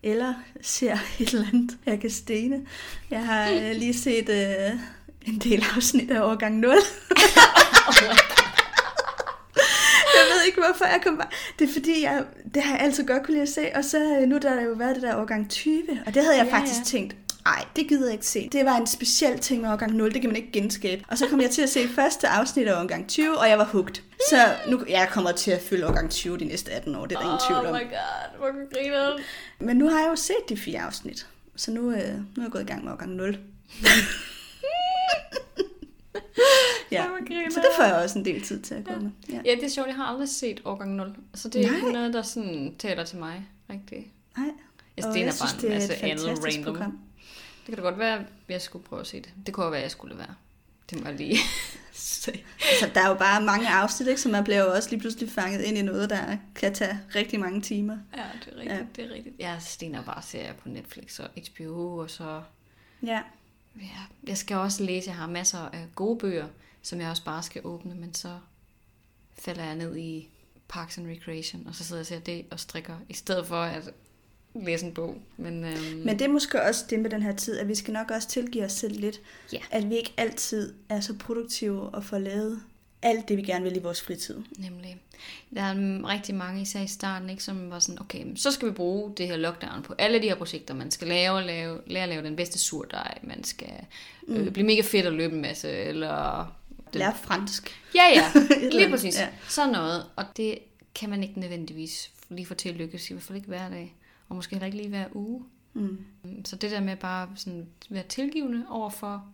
eller 0.02 0.34
ser 0.60 0.98
et 1.20 1.28
eller 1.28 1.46
andet, 1.52 1.78
jeg 1.86 2.00
kan 2.00 2.10
stene. 2.10 2.66
Jeg 3.10 3.26
har 3.26 3.50
øh, 3.50 3.76
lige 3.76 3.94
set 3.94 4.28
øh, 4.28 4.70
en 5.26 5.38
del 5.38 5.64
afsnit 5.76 6.10
af 6.10 6.20
årgang 6.20 6.58
0. 6.58 6.70
jeg 10.16 10.24
ved 10.34 10.42
ikke, 10.46 10.60
hvorfor 10.60 10.84
jeg 10.84 11.00
kom 11.04 11.16
bare... 11.16 11.28
Det 11.58 11.68
er 11.68 11.72
fordi, 11.72 12.02
jeg, 12.02 12.24
det 12.54 12.62
har 12.62 12.74
jeg 12.74 12.84
altid 12.84 13.06
godt 13.06 13.22
kunne 13.22 13.34
lide 13.34 13.42
at 13.42 13.48
se, 13.48 13.70
og 13.74 13.84
så 13.84 14.18
øh, 14.20 14.28
nu 14.28 14.38
der 14.38 14.48
har 14.48 14.56
der 14.56 14.62
jo 14.62 14.72
været 14.72 14.94
det 14.94 15.02
der 15.02 15.16
årgang 15.16 15.50
20, 15.50 15.82
og 16.06 16.14
det 16.14 16.22
havde 16.22 16.36
jeg 16.36 16.46
ja, 16.46 16.56
faktisk 16.56 16.78
ja. 16.78 16.84
tænkt, 16.84 17.16
ej, 17.46 17.64
det 17.76 17.88
gider 17.88 18.06
jeg 18.06 18.12
ikke 18.12 18.26
se. 18.26 18.48
Det 18.52 18.64
var 18.64 18.76
en 18.76 18.86
speciel 18.86 19.38
ting 19.38 19.62
med 19.62 19.70
årgang 19.70 19.92
0, 19.94 20.12
det 20.12 20.20
kan 20.20 20.30
man 20.30 20.36
ikke 20.36 20.52
genskabe. 20.52 21.04
Og 21.08 21.18
så 21.18 21.28
kom 21.28 21.40
jeg 21.40 21.50
til 21.50 21.62
at 21.62 21.68
se 21.68 21.88
første 21.88 22.28
afsnit 22.28 22.68
af 22.68 22.82
årgang 22.82 23.08
20, 23.08 23.38
og 23.38 23.48
jeg 23.48 23.58
var 23.58 23.64
hugt. 23.64 24.02
Så 24.30 24.36
nu 24.70 24.84
jeg 24.88 25.08
kommer 25.12 25.32
til 25.32 25.50
at 25.50 25.60
følge 25.62 25.86
årgang 25.86 26.10
20 26.10 26.38
de 26.38 26.44
næste 26.44 26.72
18 26.72 26.94
år, 26.94 27.06
det 27.06 27.16
er 27.16 27.20
der 27.20 27.26
ingen 27.26 27.40
tvivl 27.48 27.66
om. 27.66 27.74
Oh 27.74 27.80
my 27.80 27.84
god, 27.84 28.38
hvor 28.38 28.74
griner 28.74 29.18
Men 29.58 29.76
nu 29.76 29.88
har 29.88 30.00
jeg 30.00 30.08
jo 30.10 30.16
set 30.16 30.48
de 30.48 30.56
fire 30.56 30.80
afsnit, 30.80 31.26
så 31.56 31.70
nu, 31.70 31.90
øh, 31.90 32.14
nu 32.14 32.22
er 32.36 32.42
jeg 32.42 32.50
gået 32.50 32.62
i 32.62 32.66
gang 32.66 32.84
med 32.84 32.92
årgang 32.92 33.10
0. 33.10 33.38
ja. 36.90 37.04
Så 37.50 37.60
det 37.60 37.68
får 37.76 37.84
jeg 37.84 37.94
også 37.94 38.18
en 38.18 38.24
del 38.24 38.42
tid 38.42 38.60
til 38.60 38.74
at 38.74 38.84
gå 38.84 38.92
med. 39.00 39.10
Ja. 39.28 39.40
Ja, 39.44 39.50
det 39.54 39.64
er 39.64 39.68
sjovt. 39.68 39.88
Jeg 39.88 39.96
har 39.96 40.04
aldrig 40.04 40.28
set 40.28 40.60
årgang 40.64 40.94
0. 40.94 41.14
Så 41.34 41.48
det 41.48 41.64
er 41.64 41.66
Nej. 41.66 41.76
ikke 41.76 41.92
noget, 41.92 42.14
der 42.14 42.22
sådan 42.22 42.74
taler 42.78 43.04
til 43.04 43.18
mig 43.18 43.46
rigtigt. 43.70 44.06
Nej. 44.36 44.46
Jeg 44.96 45.04
Og 45.04 45.12
stener 45.12 45.26
jeg 45.26 45.34
synes, 45.34 45.52
bare 45.52 45.60
det 45.62 45.70
er 45.70 45.74
masse 45.74 45.94
et 45.94 46.00
fantastisk 46.00 46.64
program. 46.64 46.98
Det 47.66 47.74
kan 47.74 47.76
da 47.76 47.82
godt 47.82 47.98
være, 47.98 48.18
at 48.18 48.26
jeg 48.48 48.62
skulle 48.62 48.84
prøve 48.84 49.00
at 49.00 49.06
se 49.06 49.16
det. 49.16 49.32
Det 49.46 49.54
kunne 49.54 49.70
være, 49.70 49.76
at 49.76 49.82
jeg 49.82 49.90
skulle 49.90 50.18
være. 50.18 50.34
Det 50.90 51.00
må 51.00 51.08
jeg 51.08 51.16
lige 51.16 51.38
se. 51.92 52.44
Altså, 52.70 52.90
der 52.94 53.00
er 53.00 53.08
jo 53.08 53.14
bare 53.14 53.42
mange 53.42 53.68
afsnit, 53.68 54.08
ikke? 54.08 54.20
så 54.20 54.28
man 54.28 54.44
bliver 54.44 54.64
jo 54.64 54.72
også 54.72 54.90
lige 54.90 55.00
pludselig 55.00 55.30
fanget 55.30 55.60
ind 55.60 55.78
i 55.78 55.82
noget, 55.82 56.10
der 56.10 56.36
kan 56.54 56.74
tage 56.74 57.00
rigtig 57.14 57.40
mange 57.40 57.60
timer. 57.60 57.98
Ja, 58.16 58.24
det 58.44 58.52
er 58.52 58.56
rigtigt. 58.56 58.78
Ja. 58.78 58.86
Det 58.96 59.10
er 59.10 59.14
rigtigt. 59.14 59.34
Jeg 59.38 59.56
stener 59.60 60.02
bare 60.02 60.22
serier 60.22 60.52
på 60.52 60.68
Netflix 60.68 61.20
og 61.20 61.28
HBO, 61.36 61.96
og 61.96 62.10
så... 62.10 62.42
Ja. 63.02 63.20
Ja, 63.80 64.00
jeg 64.26 64.38
skal 64.38 64.56
også 64.56 64.84
læse. 64.84 65.08
Jeg 65.08 65.16
har 65.16 65.26
masser 65.26 65.58
af 65.58 65.86
gode 65.94 66.18
bøger, 66.18 66.48
som 66.82 67.00
jeg 67.00 67.10
også 67.10 67.24
bare 67.24 67.42
skal 67.42 67.60
åbne, 67.64 67.94
men 67.94 68.14
så 68.14 68.38
falder 69.38 69.64
jeg 69.64 69.74
ned 69.74 69.96
i 69.96 70.28
Parks 70.68 70.98
and 70.98 71.08
Recreation, 71.08 71.66
og 71.66 71.74
så 71.74 71.84
sidder 71.84 72.00
jeg 72.00 72.02
og 72.02 72.06
ser 72.06 72.18
det 72.18 72.44
og 72.50 72.60
strikker, 72.60 72.96
i 73.08 73.14
stedet 73.14 73.46
for 73.46 73.62
at 73.62 73.90
læse 74.54 74.86
en 74.86 74.94
bog. 74.94 75.16
Men, 75.36 75.64
øhm, 75.64 75.96
Men 76.04 76.18
det 76.18 76.24
er 76.24 76.28
måske 76.28 76.62
også 76.62 76.84
det 76.90 76.98
med 76.98 77.10
den 77.10 77.22
her 77.22 77.36
tid, 77.36 77.58
at 77.58 77.68
vi 77.68 77.74
skal 77.74 77.92
nok 77.92 78.10
også 78.10 78.28
tilgive 78.28 78.64
os 78.64 78.72
selv 78.72 79.00
lidt, 79.00 79.20
Ja. 79.52 79.58
at 79.70 79.90
vi 79.90 79.96
ikke 79.96 80.12
altid 80.16 80.74
er 80.88 81.00
så 81.00 81.14
produktive 81.14 81.80
og 81.82 82.04
får 82.04 82.18
lavet 82.18 82.62
alt 83.02 83.28
det, 83.28 83.36
vi 83.36 83.42
gerne 83.42 83.64
vil 83.64 83.76
i 83.76 83.80
vores 83.80 84.02
fritid. 84.02 84.36
Nemlig. 84.58 84.96
Der 85.54 85.62
er 85.62 86.08
rigtig 86.08 86.34
mange, 86.34 86.62
især 86.62 86.80
i 86.82 86.86
starten, 86.86 87.30
ikke, 87.30 87.42
som 87.42 87.70
var 87.70 87.78
sådan, 87.78 88.00
okay, 88.00 88.24
så 88.36 88.50
skal 88.50 88.68
vi 88.68 88.72
bruge 88.72 89.12
det 89.16 89.26
her 89.28 89.36
lockdown 89.36 89.82
på 89.82 89.94
alle 89.98 90.18
de 90.22 90.28
her 90.28 90.34
projekter. 90.34 90.74
Man 90.74 90.90
skal 90.90 91.08
lave, 91.08 91.42
lave, 91.42 91.80
lære 91.86 92.02
at 92.02 92.08
lave 92.08 92.22
den 92.22 92.36
bedste 92.36 92.58
surdej, 92.58 93.18
man 93.22 93.44
skal 93.44 93.68
øh, 94.28 94.46
Mm. 94.46 94.52
blive 94.52 94.66
mega 94.66 94.80
fedt 94.82 95.06
at 95.06 95.12
løbe 95.12 95.34
en 95.34 95.42
masse, 95.42 95.70
eller... 95.70 96.46
Den, 96.92 96.98
Lære 96.98 97.14
fransk. 97.22 97.70
Ja, 97.94 98.02
ja, 98.14 98.32
lige 98.78 98.90
præcis. 98.90 99.18
Ja. 99.20 99.28
Sådan 99.48 99.72
noget. 99.72 100.04
Og 100.16 100.24
det 100.36 100.58
kan 100.94 101.10
man 101.10 101.22
ikke 101.22 101.40
nødvendigvis 101.40 102.10
lige 102.28 102.46
få 102.46 102.54
til 102.54 102.68
at 102.68 102.74
lykkes, 102.74 103.10
i 103.10 103.12
hvert 103.12 103.22
fald 103.22 103.36
ikke 103.36 103.48
hver 103.48 103.68
dag. 103.70 103.94
Og 104.32 104.36
måske 104.36 104.54
heller 104.54 104.66
ikke 104.66 104.78
lige 104.78 104.88
hver 104.88 105.06
uge. 105.12 105.44
Mm. 105.74 105.98
Så 106.44 106.56
det 106.56 106.70
der 106.70 106.80
med 106.80 106.96
bare 106.96 107.28
sådan 107.34 107.66
være 107.90 108.02
tilgivende 108.08 108.64
over 108.68 108.90
for 108.90 109.24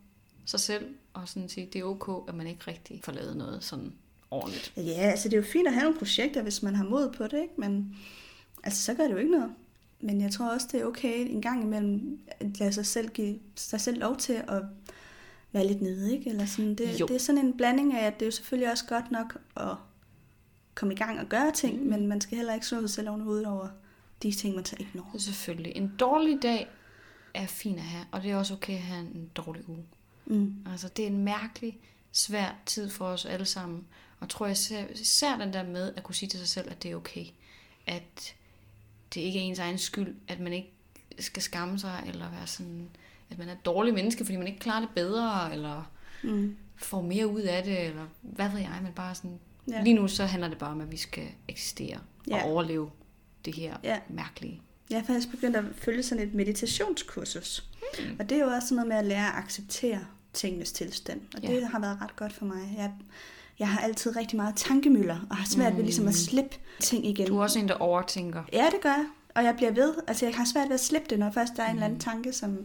sig 0.44 0.60
selv, 0.60 0.94
og 1.12 1.28
sådan 1.28 1.48
sige, 1.48 1.68
det 1.72 1.78
er 1.78 1.84
ok, 1.84 2.28
at 2.28 2.34
man 2.34 2.46
ikke 2.46 2.60
rigtig 2.68 3.00
får 3.04 3.12
lavet 3.12 3.36
noget 3.36 3.64
sådan 3.64 3.92
ordentligt. 4.30 4.72
Ja, 4.76 5.10
altså 5.10 5.28
det 5.28 5.34
er 5.34 5.38
jo 5.38 5.44
fint 5.44 5.66
at 5.66 5.72
have 5.72 5.82
nogle 5.82 5.98
projekter, 5.98 6.42
hvis 6.42 6.62
man 6.62 6.74
har 6.74 6.84
mod 6.84 7.12
på 7.12 7.24
det, 7.24 7.42
ikke? 7.42 7.54
men 7.56 7.96
altså, 8.64 8.82
så 8.82 8.94
gør 8.94 9.04
det 9.04 9.12
jo 9.12 9.16
ikke 9.16 9.30
noget. 9.30 9.54
Men 10.00 10.20
jeg 10.20 10.32
tror 10.32 10.54
også, 10.54 10.66
det 10.72 10.80
er 10.80 10.84
okay 10.84 11.30
en 11.30 11.42
gang 11.42 11.62
imellem 11.62 12.20
at 12.28 12.58
lade 12.58 12.72
sig 12.72 12.86
selv 12.86 13.08
give 13.08 13.38
sig 13.54 13.80
selv 13.80 13.98
lov 13.98 14.16
til 14.16 14.42
at 14.48 14.62
være 15.52 15.66
lidt 15.66 15.82
nede, 15.82 16.12
ikke? 16.12 16.30
Eller 16.30 16.46
sådan, 16.46 16.74
det, 16.74 17.00
Jo. 17.00 17.06
det 17.06 17.14
er 17.14 17.20
sådan 17.20 17.46
en 17.46 17.56
blanding 17.56 17.94
af, 17.94 18.06
at 18.06 18.14
det 18.14 18.22
er 18.22 18.26
jo 18.26 18.32
selvfølgelig 18.32 18.70
også 18.70 18.84
godt 18.88 19.10
nok 19.10 19.38
at 19.56 19.76
komme 20.74 20.94
i 20.94 20.96
gang 20.96 21.20
og 21.20 21.26
gøre 21.26 21.52
ting, 21.52 21.82
mm. 21.82 21.88
men 21.90 22.06
man 22.06 22.20
skal 22.20 22.36
heller 22.36 22.54
ikke 22.54 22.66
slå 22.66 22.80
sig 22.80 22.90
selv 22.90 23.08
oven 23.08 23.20
hovedet 23.20 23.46
over 23.46 23.68
de 24.22 24.32
ting, 24.32 24.54
man 24.54 24.64
så 24.64 24.76
ikke 24.78 24.90
når. 24.94 25.14
Selvfølgelig, 25.18 25.72
en 25.76 25.92
dårlig 26.00 26.38
dag 26.42 26.68
er 27.34 27.46
fin 27.46 27.74
at 27.78 27.84
have, 27.84 28.04
og 28.12 28.22
det 28.22 28.30
er 28.30 28.36
også 28.36 28.54
okay 28.54 28.72
at 28.74 28.78
have 28.80 29.00
en 29.00 29.30
dårlig 29.34 29.68
uge. 29.68 29.84
Mm. 30.26 30.54
Altså, 30.70 30.88
det 30.88 31.02
er 31.02 31.06
en 31.06 31.24
mærkelig, 31.24 31.78
svær 32.12 32.54
tid 32.66 32.90
for 32.90 33.04
os 33.06 33.24
alle 33.24 33.44
sammen. 33.46 33.84
Og 34.20 34.28
tror 34.28 34.46
jeg 34.46 34.52
især, 34.52 34.84
især 34.94 35.36
den 35.38 35.52
der 35.52 35.62
med 35.62 35.92
at 35.96 36.02
kunne 36.02 36.14
sige 36.14 36.28
til 36.28 36.38
sig 36.38 36.48
selv, 36.48 36.70
at 36.70 36.82
det 36.82 36.90
er 36.90 36.96
okay. 36.96 37.24
At 37.86 38.34
det 39.14 39.20
ikke 39.20 39.38
er 39.38 39.42
ens 39.42 39.58
egen 39.58 39.78
skyld, 39.78 40.16
at 40.28 40.40
man 40.40 40.52
ikke 40.52 40.72
skal 41.18 41.42
skamme 41.42 41.78
sig, 41.78 42.04
eller 42.06 42.30
være 42.30 42.46
sådan, 42.46 42.88
at 43.30 43.38
man 43.38 43.48
er 43.48 43.52
et 43.52 43.64
dårligt 43.64 43.94
menneske, 43.94 44.24
fordi 44.24 44.36
man 44.36 44.46
ikke 44.46 44.58
klarer 44.60 44.80
det 44.80 44.88
bedre, 44.94 45.52
eller 45.52 45.90
Mm. 46.22 46.56
får 46.76 47.02
mere 47.02 47.26
ud 47.26 47.40
af 47.40 47.62
det, 47.64 47.80
eller 47.86 48.06
hvad 48.22 48.48
ved 48.48 48.58
jeg, 48.58 48.78
men 48.82 48.92
bare 48.92 49.14
sådan, 49.14 49.38
ja. 49.70 49.82
lige 49.82 49.94
nu 49.94 50.08
så 50.08 50.24
handler 50.24 50.48
det 50.48 50.58
bare 50.58 50.70
om, 50.70 50.80
at 50.80 50.90
vi 50.92 50.96
skal 50.96 51.28
eksistere 51.48 51.98
Ja. 52.28 52.36
og 52.44 52.50
overleve 52.50 52.90
det 53.44 53.54
her 53.54 53.76
Ja. 53.84 53.98
mærkelige. 54.08 54.62
Jeg 54.90 54.98
har 54.98 55.06
faktisk 55.06 55.30
begyndt 55.30 55.56
at 55.56 55.64
følge 55.76 56.02
sådan 56.02 56.24
et 56.28 56.34
meditationskursus. 56.34 57.64
Mm. 57.98 58.16
Og 58.18 58.28
det 58.30 58.38
er 58.38 58.44
jo 58.44 58.50
også 58.50 58.68
sådan 58.68 58.76
noget 58.76 58.88
med 58.88 58.96
at 58.96 59.04
lære 59.04 59.26
at 59.26 59.34
acceptere 59.44 60.00
tingenes 60.32 60.72
tilstand. 60.72 61.20
Og 61.36 61.42
det 61.42 61.48
Ja. 61.48 61.66
har 61.66 61.80
været 61.80 61.98
ret 62.02 62.16
godt 62.16 62.32
for 62.32 62.44
mig. 62.44 62.74
Jeg, 62.76 62.92
jeg 63.58 63.68
har 63.68 63.80
altid 63.80 64.16
rigtig 64.16 64.36
meget 64.36 64.56
tankemøller, 64.56 65.26
og 65.30 65.36
har 65.36 65.46
svært 65.46 65.76
ved 65.76 65.82
ligesom 65.82 66.08
at 66.08 66.14
slippe 66.14 66.56
ting 66.80 67.06
igen. 67.06 67.26
Du 67.26 67.38
er 67.38 67.42
også 67.42 67.58
en, 67.58 67.68
der 67.68 67.74
overtænker. 67.74 68.42
Ja, 68.52 68.64
det 68.72 68.80
gør 68.82 68.88
jeg. 68.88 69.06
Og 69.34 69.44
jeg 69.44 69.54
bliver 69.56 69.70
ved. 69.72 69.94
Altså, 70.06 70.26
jeg 70.26 70.34
har 70.34 70.44
svært 70.44 70.68
ved 70.68 70.74
at 70.74 70.80
slippe 70.80 71.06
det, 71.10 71.18
når 71.18 71.30
først 71.30 71.52
der 71.56 71.62
er 71.62 71.66
en 71.68 71.74
eller 71.74 71.84
anden 71.86 72.00
tanke, 72.00 72.32
som, 72.32 72.58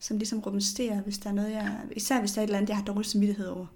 som 0.00 0.18
ligesom 0.18 0.38
rumsterer, 0.40 1.00
hvis 1.02 1.18
der 1.18 1.30
er 1.30 1.34
noget, 1.34 1.50
jeg... 1.50 1.78
Især 1.96 2.18
hvis 2.20 2.32
der 2.32 2.38
er 2.40 2.42
et 2.42 2.48
eller 2.48 2.58
andet, 2.58 2.68
jeg 2.68 2.76
har 2.76 2.84
dårlig 2.84 3.06
samvittighed 3.06 3.46
over. 3.46 3.66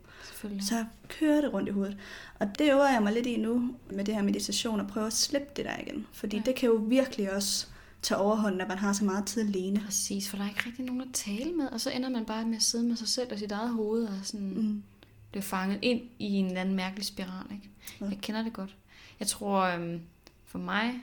Så 0.61 0.85
kører 1.09 1.41
det 1.41 1.53
rundt 1.53 1.69
i 1.69 1.73
hovedet. 1.73 1.97
Og 2.39 2.59
det 2.59 2.71
øver 2.73 2.89
jeg 2.93 3.03
mig 3.03 3.13
lidt 3.13 3.27
i 3.27 3.37
nu 3.37 3.75
med 3.91 4.05
det 4.05 4.15
her 4.15 4.23
meditation, 4.23 4.81
at 4.81 4.87
prøve 4.87 5.07
at 5.07 5.13
slippe 5.13 5.49
det 5.57 5.65
der 5.65 5.79
igen. 5.87 6.07
Fordi 6.13 6.37
Ja. 6.37 6.43
det 6.47 6.55
kan 6.55 6.69
jo 6.69 6.75
virkelig 6.75 7.33
også 7.33 7.67
tage 8.03 8.19
overhånd, 8.19 8.57
når 8.57 8.67
man 8.67 8.79
har 8.79 8.93
så 8.93 9.05
meget 9.05 9.27
tid 9.27 9.43
alene. 9.49 9.81
Præcis, 9.85 10.29
for 10.29 10.37
der 10.37 10.45
er 10.45 10.49
ikke 10.49 10.63
rigtig 10.67 10.85
nogen 10.85 11.01
at 11.01 11.09
tale 11.13 11.53
med, 11.53 11.67
og 11.69 11.81
så 11.81 11.91
ender 11.91 12.09
man 12.09 12.25
bare 12.25 12.45
med 12.47 12.57
at 12.57 12.63
sidde 12.63 12.85
med 12.85 12.97
sig 12.97 13.09
selv 13.09 13.33
og 13.33 13.39
sit 13.39 13.53
eget 13.53 13.71
hoved, 13.71 14.05
og 14.05 14.15
sådan 14.23 14.49
Mm. 14.55 14.83
bliver 15.31 15.43
fanget 15.43 15.79
ind 15.83 16.01
i 16.19 16.25
en 16.33 16.47
eller 16.47 16.61
anden 16.61 16.75
mærkelig 16.75 17.05
spiral. 17.07 17.47
Ikke? 17.53 17.71
Ja. 18.01 18.07
Jeg 18.07 18.19
kender 18.23 18.43
det 18.43 18.53
godt. 18.53 18.77
Jeg 19.21 19.29
tror, 19.29 19.61
øhm, 19.63 20.01
for 20.47 20.59
mig, 20.59 20.95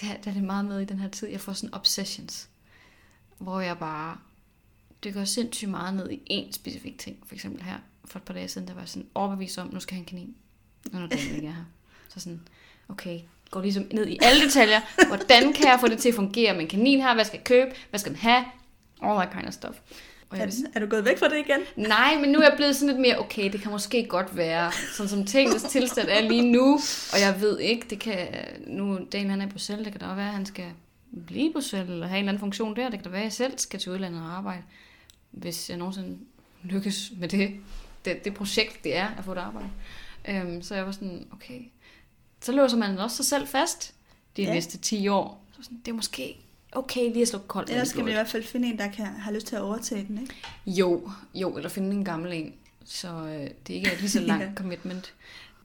der, 0.00 0.06
der 0.24 0.30
er 0.30 0.34
det 0.34 0.42
meget 0.44 0.64
med 0.64 0.80
i 0.80 0.84
den 0.84 0.98
her 0.98 1.08
tid, 1.08 1.28
jeg 1.28 1.40
får 1.40 1.52
sådan 1.52 1.74
obsessions, 1.74 2.48
hvor 3.38 3.60
jeg 3.60 3.78
bare 3.78 4.16
dykker 5.04 5.24
sindssygt 5.24 5.70
meget 5.70 5.94
ned 5.94 6.10
i 6.10 6.20
én 6.30 6.52
specifik 6.52 6.98
ting. 6.98 7.16
For 7.26 7.34
eksempel 7.34 7.62
her, 7.62 7.76
for 8.04 8.18
et 8.18 8.22
par 8.22 8.34
dage 8.34 8.48
siden, 8.48 8.68
der 8.68 8.74
var 8.74 8.84
sådan 8.84 9.08
overbevist 9.14 9.58
om, 9.58 9.70
nu 9.72 9.80
skal 9.80 9.98
en 9.98 10.04
kanin. 10.04 10.34
Når 10.92 11.00
nu 11.00 11.06
den 11.06 11.18
ikke 11.18 11.46
er 11.46 11.52
her. 11.52 11.64
Så 12.08 12.20
sådan, 12.20 12.40
okay, 12.88 13.20
går 13.50 13.60
ligesom 13.60 13.86
ned 13.92 14.06
i 14.06 14.18
alle 14.22 14.44
detaljer. 14.44 14.80
Hvordan 15.06 15.52
kan 15.52 15.66
jeg 15.66 15.78
få 15.80 15.88
det 15.88 15.98
til 15.98 16.08
at 16.08 16.14
fungere 16.14 16.52
med 16.52 16.62
en 16.62 16.68
kanin 16.68 17.00
her? 17.00 17.14
Hvad 17.14 17.24
skal 17.24 17.36
jeg 17.36 17.44
købe? 17.44 17.70
Hvad 17.90 18.00
skal 18.00 18.12
den 18.12 18.20
have? 18.20 18.44
All 19.02 19.18
that 19.18 19.30
kind 19.32 19.46
of 19.46 19.52
stuff. 19.52 19.78
Og 20.30 20.38
jeg 20.38 20.46
Er, 20.46 20.50
er 20.74 20.80
du 20.80 20.86
gået 20.86 21.04
væk 21.04 21.18
fra 21.18 21.28
det 21.28 21.38
igen? 21.38 21.88
Nej, 21.88 22.18
men 22.20 22.30
nu 22.30 22.38
er 22.38 22.42
jeg 22.42 22.52
blevet 22.56 22.76
sådan 22.76 22.88
lidt 22.88 23.00
mere, 23.00 23.18
okay, 23.18 23.52
det 23.52 23.60
kan 23.60 23.70
måske 23.70 24.06
godt 24.08 24.36
være, 24.36 24.72
sådan 24.96 25.10
som 25.10 25.24
tingens 25.24 25.62
tilstand 25.62 26.08
er 26.10 26.20
lige 26.20 26.52
nu, 26.52 26.74
og 27.12 27.20
jeg 27.20 27.40
ved 27.40 27.58
ikke, 27.58 27.86
det 27.90 27.98
kan, 27.98 28.28
nu 28.66 28.98
Daniel 29.12 29.30
han 29.30 29.40
er 29.40 29.46
i 29.46 29.48
Bruxelles, 29.48 29.84
det 29.84 29.92
kan 29.92 30.00
da 30.00 30.06
også 30.06 30.16
være, 30.16 30.28
at 30.28 30.34
han 30.34 30.46
skal 30.46 30.64
blive 31.26 31.48
i 31.50 31.52
Bruxelles, 31.52 31.90
eller 31.90 32.06
have 32.06 32.18
en 32.18 32.24
eller 32.24 32.32
anden 32.32 32.40
funktion 32.40 32.76
der. 32.76 32.84
Det 32.90 32.92
kan 32.98 33.04
da 33.04 33.08
være, 33.10 33.20
at 33.20 33.24
jeg 33.24 33.32
selv 33.32 33.58
skal 33.58 33.80
til 33.80 33.92
udlandet 33.92 34.22
og 34.22 34.36
arbejde, 34.36 34.62
hvis 35.30 35.70
jeg 35.70 35.78
nogensinde 35.78 36.18
lykkes 36.62 37.12
med 37.16 37.28
det, 37.28 37.56
det, 38.04 38.24
det 38.24 38.34
projekt, 38.34 38.84
det 38.84 38.96
er 38.96 39.08
at 39.18 39.24
få 39.24 39.32
et 39.32 39.38
arbejde. 39.38 39.68
Øhm, 40.28 40.62
så 40.62 40.74
jeg 40.74 40.86
var 40.86 40.92
sådan, 40.92 41.26
okay, 41.32 41.60
så 42.40 42.52
låser 42.52 42.76
man 42.76 42.98
også 42.98 43.16
sig 43.16 43.24
selv 43.26 43.46
fast 43.46 43.94
de 44.36 44.42
Ja. 44.42 44.54
næste 44.54 44.78
10 44.78 45.08
år. 45.08 45.44
Så 45.56 45.62
sådan, 45.62 45.78
det 45.84 45.88
er 45.90 45.94
måske 45.94 46.36
okay 46.72 47.00
lige 47.12 47.22
at 47.22 47.28
slå 47.28 47.38
koldt 47.38 47.70
Ellers 47.70 47.88
skal 47.88 48.00
man 48.00 48.08
i 48.08 48.12
hvert 48.14 48.28
fald 48.28 48.42
finde 48.44 48.68
en, 48.68 48.78
der 48.78 48.90
kan 48.90 49.06
have 49.06 49.34
lyst 49.34 49.46
til 49.46 49.56
at 49.56 49.62
overtage 49.62 50.04
den, 50.08 50.18
ikke? 50.20 50.34
Jo, 50.66 51.10
jo, 51.34 51.56
eller 51.56 51.68
finde 51.68 51.96
en 51.96 52.04
gammel 52.04 52.32
en, 52.32 52.54
så 52.84 53.08
øh, 53.08 53.50
det 53.66 53.74
ikke 53.74 53.90
er 53.90 53.96
lige 53.98 54.10
så 54.10 54.20
langt 54.30 54.44
Ja. 54.44 54.50
commitment. 54.56 55.14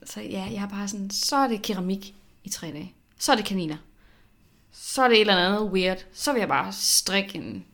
Så 0.04 0.22
ja, 0.22 0.48
jeg 0.54 0.64
er 0.64 0.70
bare 0.70 0.88
sådan, 0.88 1.10
så 1.10 1.36
er 1.36 1.48
det 1.48 1.62
keramik 1.62 2.14
i 2.44 2.50
tre 2.50 2.68
dage. 2.72 2.94
Så 3.18 3.32
er 3.32 3.36
det 3.36 3.46
kaniner. 3.46 3.78
Så 4.82 5.02
er 5.04 5.08
det 5.08 5.16
et 5.16 5.22
eller 5.22 5.36
andet 5.38 5.62
weird. 5.72 6.06
Så 6.14 6.32
vil 6.34 6.40
jeg 6.40 6.48
bare 6.48 6.74
strikke 6.74 7.36
en 7.36 7.66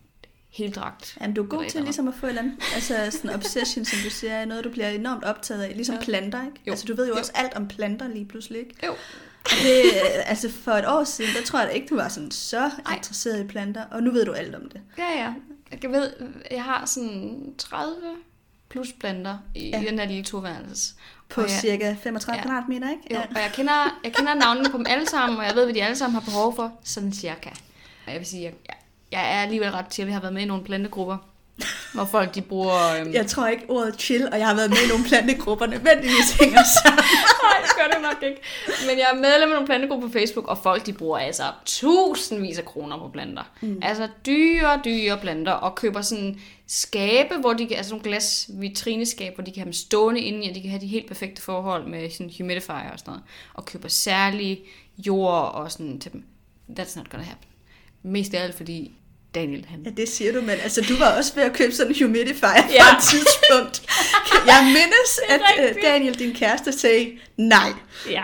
heldragt. 0.50 1.18
Jamen, 1.22 1.36
du 1.36 1.44
er 1.44 1.48
god 1.48 1.60
til 1.66 1.68
eller 1.78 1.84
ligesom 1.84 2.08
at 2.08 2.14
få 2.20 2.26
et 2.26 2.30
eller 2.30 2.42
andet, 2.42 2.58
altså 2.76 2.96
sådan 3.12 3.30
obsession, 3.36 3.86
som 3.86 4.00
du 4.04 4.10
siger, 4.10 4.34
er 4.34 4.46
noget, 4.46 4.64
du 4.64 4.70
bliver 4.70 4.90
enormt 4.90 5.24
optaget 5.24 5.62
af, 5.64 5.72
ligesom 5.76 5.96
Ja. 5.96 6.02
planter, 6.02 6.46
ikke? 6.46 6.62
Jo. 6.68 6.72
Altså, 6.72 6.86
du 6.86 6.96
ved 6.96 7.08
jo 7.08 7.14
Jo. 7.14 7.20
også 7.20 7.32
alt 7.36 7.54
om 7.54 7.68
planter 7.68 8.08
lige 8.08 8.26
pludselig, 8.26 8.60
ikke? 8.60 8.76
Jo. 8.86 8.92
Og 9.46 9.52
det, 9.64 9.86
øh, 9.86 10.30
altså 10.30 10.52
for 10.52 10.72
et 10.72 10.86
år 10.88 11.04
siden, 11.04 11.32
der 11.36 11.42
tror 11.44 11.60
jeg 11.60 11.68
da 11.68 11.74
ikke, 11.74 11.88
du 11.88 11.96
var 11.96 12.08
sådan 12.08 12.32
så 12.32 12.70
Ej. 12.86 12.96
interesseret 12.96 13.44
i 13.44 13.48
planter, 13.48 13.84
og 13.92 14.04
nu 14.04 14.12
ved 14.12 14.26
du 14.26 14.32
alt 14.32 14.56
om 14.56 14.70
det. 14.70 14.82
Ja, 14.98 15.10
ja. 15.24 15.34
Jeg 15.84 15.92
ved, 15.92 16.12
jeg 16.52 16.64
har 16.64 16.86
sådan 16.86 17.54
30 17.58 17.96
plus 18.76 18.88
planter 19.00 19.38
i 19.56 19.70
Ja. 19.70 19.80
ja. 19.82 19.90
den 19.90 20.00
her 20.00 20.06
lille 20.06 20.24
toværelses. 20.24 20.96
På 21.30 21.42
Og 21.42 21.48
jeg- 21.50 21.60
cirka 21.62 21.96
35 22.04 22.36
Ja. 22.38 22.42
kvadratmeter, 22.44 22.90
ikke? 22.92 23.04
Jo, 23.14 23.20
og 23.36 23.42
jeg 23.42 23.52
kender, 23.54 24.00
jeg 24.04 24.14
kender 24.14 24.34
navnene 24.34 24.70
på 24.70 24.78
dem 24.78 24.86
alle 24.90 25.08
sammen, 25.10 25.40
og 25.40 25.46
jeg 25.46 25.56
ved, 25.56 25.64
hvad 25.66 25.74
de 25.74 25.84
alle 25.84 25.98
sammen 25.98 26.14
har 26.14 26.22
behov 26.22 26.56
for, 26.56 26.72
sådan 26.84 27.14
cirka. 27.14 27.50
Og 28.08 28.12
jeg 28.12 28.20
vil 28.20 28.28
sige, 28.28 28.44
jeg, 28.44 28.54
jeg, 29.12 29.22
er 29.38 29.42
alligevel 29.42 29.72
ret 29.72 29.88
til, 29.88 30.02
at 30.02 30.08
jeg 30.08 30.16
har 30.16 30.22
været 30.22 30.34
med 30.34 30.42
i 30.42 30.46
nogle 30.46 30.64
plantegrupper, 30.64 31.18
hvor 31.94 32.06
folk 32.06 32.36
de 32.36 32.42
bruger... 32.42 33.00
Øhm, 33.00 33.14
Jeg 33.14 33.28
tror 33.28 33.48
ikke 33.48 33.66
ordet 33.70 33.96
chill, 34.02 34.30
og 34.32 34.40
jeg 34.40 34.48
har 34.48 34.56
været 34.56 34.70
med 34.70 34.78
i 34.86 34.88
nogle 34.90 35.04
plantegrupper, 35.06 35.66
nødvendigvis 35.66 36.32
hænger 36.42 36.64
sammen. 36.84 37.04
Nej, 37.46 37.62
det 37.62 37.72
gør 37.78 37.88
det 37.94 38.02
nok 38.02 38.24
ikke. 38.30 38.42
Men 38.88 38.98
jeg 38.98 39.08
er 39.14 39.16
medlem 39.16 39.50
af 39.50 39.56
nogle 39.56 39.66
plantegrupper 39.66 40.08
på 40.08 40.14
Facebook, 40.14 40.48
og 40.48 40.58
folk 40.58 40.86
de 40.86 40.94
bruger 40.94 41.18
altså 41.18 41.44
tusindvis 41.66 42.58
af 42.58 42.66
kroner 42.66 42.98
på 42.98 43.08
planter. 43.08 43.44
Mm. 43.62 43.80
Altså 43.82 44.08
dyre, 44.26 44.82
dyre 44.86 45.18
planter, 45.18 45.52
og 45.52 45.76
køber 45.76 46.02
sådan 46.02 46.40
skabe, 46.68 47.36
hvor 47.36 47.54
de 47.54 47.68
kan, 47.68 47.78
altså 47.78 47.92
nogle 47.94 48.04
glas 48.04 48.50
vitrineskab, 48.54 49.36
hvor 49.36 49.44
de 49.44 49.52
kan 49.52 49.60
have 49.60 49.66
dem 49.66 49.74
stående 49.74 50.22
inde 50.22 50.46
i, 50.46 50.50
og 50.50 50.56
de 50.56 50.62
kan 50.62 50.70
have 50.70 50.82
de 50.82 50.88
helt 50.88 51.08
perfekte 51.08 51.42
forhold 51.42 51.88
med 51.88 52.10
sådan 52.10 52.32
humidifier 52.38 52.92
og 52.92 53.00
sådan 53.00 53.12
noget. 53.12 53.24
Og 53.54 53.66
køber 53.66 53.88
særlig 53.88 54.64
jord 54.98 55.54
og 55.54 55.72
sådan 55.72 56.00
til 56.00 56.14
dem. 56.14 56.24
That's 56.80 56.98
not 56.98 57.10
gonna 57.10 57.26
happen. 57.26 57.50
Mest 58.04 58.34
af 58.34 58.44
alt, 58.44 58.56
fordi 58.56 58.92
Daniel, 59.36 59.66
han 59.70 59.80
Ja, 59.86 59.90
det 59.90 60.10
siger 60.10 60.34
du, 60.34 60.42
men 60.42 60.50
altså, 60.50 60.82
du 60.90 60.98
var 60.98 61.18
også 61.18 61.36
ved 61.36 61.44
at 61.44 61.54
købe 61.54 61.72
sådan 61.72 61.96
en 61.96 62.04
humidifier 62.06 62.50
ja. 62.56 62.74
Ja. 62.74 62.84
på 62.92 62.98
et 62.98 63.04
tidspunkt. 63.04 63.82
Jeg 64.46 64.64
mindes, 64.66 65.20
at 65.30 65.42
rigtigt. 65.60 65.86
Daniel, 65.86 66.20
din 66.20 66.34
kæreste, 66.36 66.72
sagde, 66.80 67.12
nej, 67.38 67.70
Ja, 68.10 68.24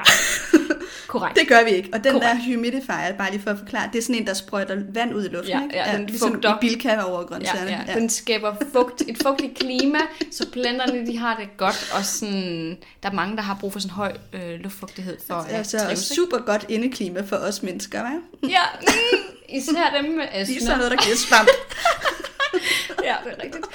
korrekt. 1.08 1.39
det 1.39 1.48
gør 1.48 1.63
vi 1.63 1.70
ikke. 1.72 1.89
Og 1.94 2.03
den 2.03 2.12
Korrekt. 2.13 2.38
der 2.48 2.53
humidifier, 2.56 3.13
bare 3.18 3.32
lige 3.32 3.41
for 3.41 3.50
at 3.51 3.58
forklare, 3.58 3.89
det 3.94 3.98
er 4.00 4.03
sådan 4.03 4.15
en, 4.15 4.27
der 4.27 4.34
sprøjter 4.34 4.77
vand 4.94 5.15
ud 5.15 5.25
i 5.25 5.27
luften, 5.27 5.50
Ja, 5.50 5.63
ikke? 5.63 5.77
ja, 5.77 5.98
den 5.98 6.06
ligesom 6.06 6.34
fugter. 6.34 6.58
bilka 6.62 7.01
over 7.01 7.20
Ja, 7.20 7.25
grøntsagerne. 7.25 7.86
ja. 7.88 7.94
Den 8.00 8.10
skaber 8.10 8.56
fugt, 8.74 9.01
et 9.08 9.18
fugtigt 9.24 9.58
klima, 9.60 10.00
så 10.32 10.50
planterne 10.51 11.06
de 11.08 11.18
har 11.18 11.36
det 11.38 11.48
godt, 11.58 11.91
og 11.98 12.06
sådan, 12.06 12.77
der 13.03 13.10
er 13.10 13.13
mange, 13.13 13.36
der 13.36 13.41
har 13.41 13.58
brug 13.60 13.74
for 13.74 13.80
sådan 13.80 13.91
høj 13.96 14.12
øh, 14.34 14.60
luftfugtighed 14.60 15.18
for 15.27 15.34
at 15.34 15.53
Altså, 15.56 15.77
trives. 15.80 16.00
super 16.00 16.38
godt 16.38 16.65
indeklima 16.70 17.22
for 17.22 17.36
os 17.36 17.63
mennesker, 17.63 18.01
hva'? 18.03 18.48
Ja, 18.50 18.62
mm, 18.82 18.88
især 19.51 20.01
dem 20.01 20.12
med 20.12 20.25
astma. 20.31 20.60
sådan 20.60 20.77
noget, 20.77 20.91
der 20.91 20.98
giver 21.05 21.15
svamp. 21.15 21.50
Ja, 23.03 23.15
det 23.25 23.34
er 23.39 23.43
rigtigt. 23.43 23.65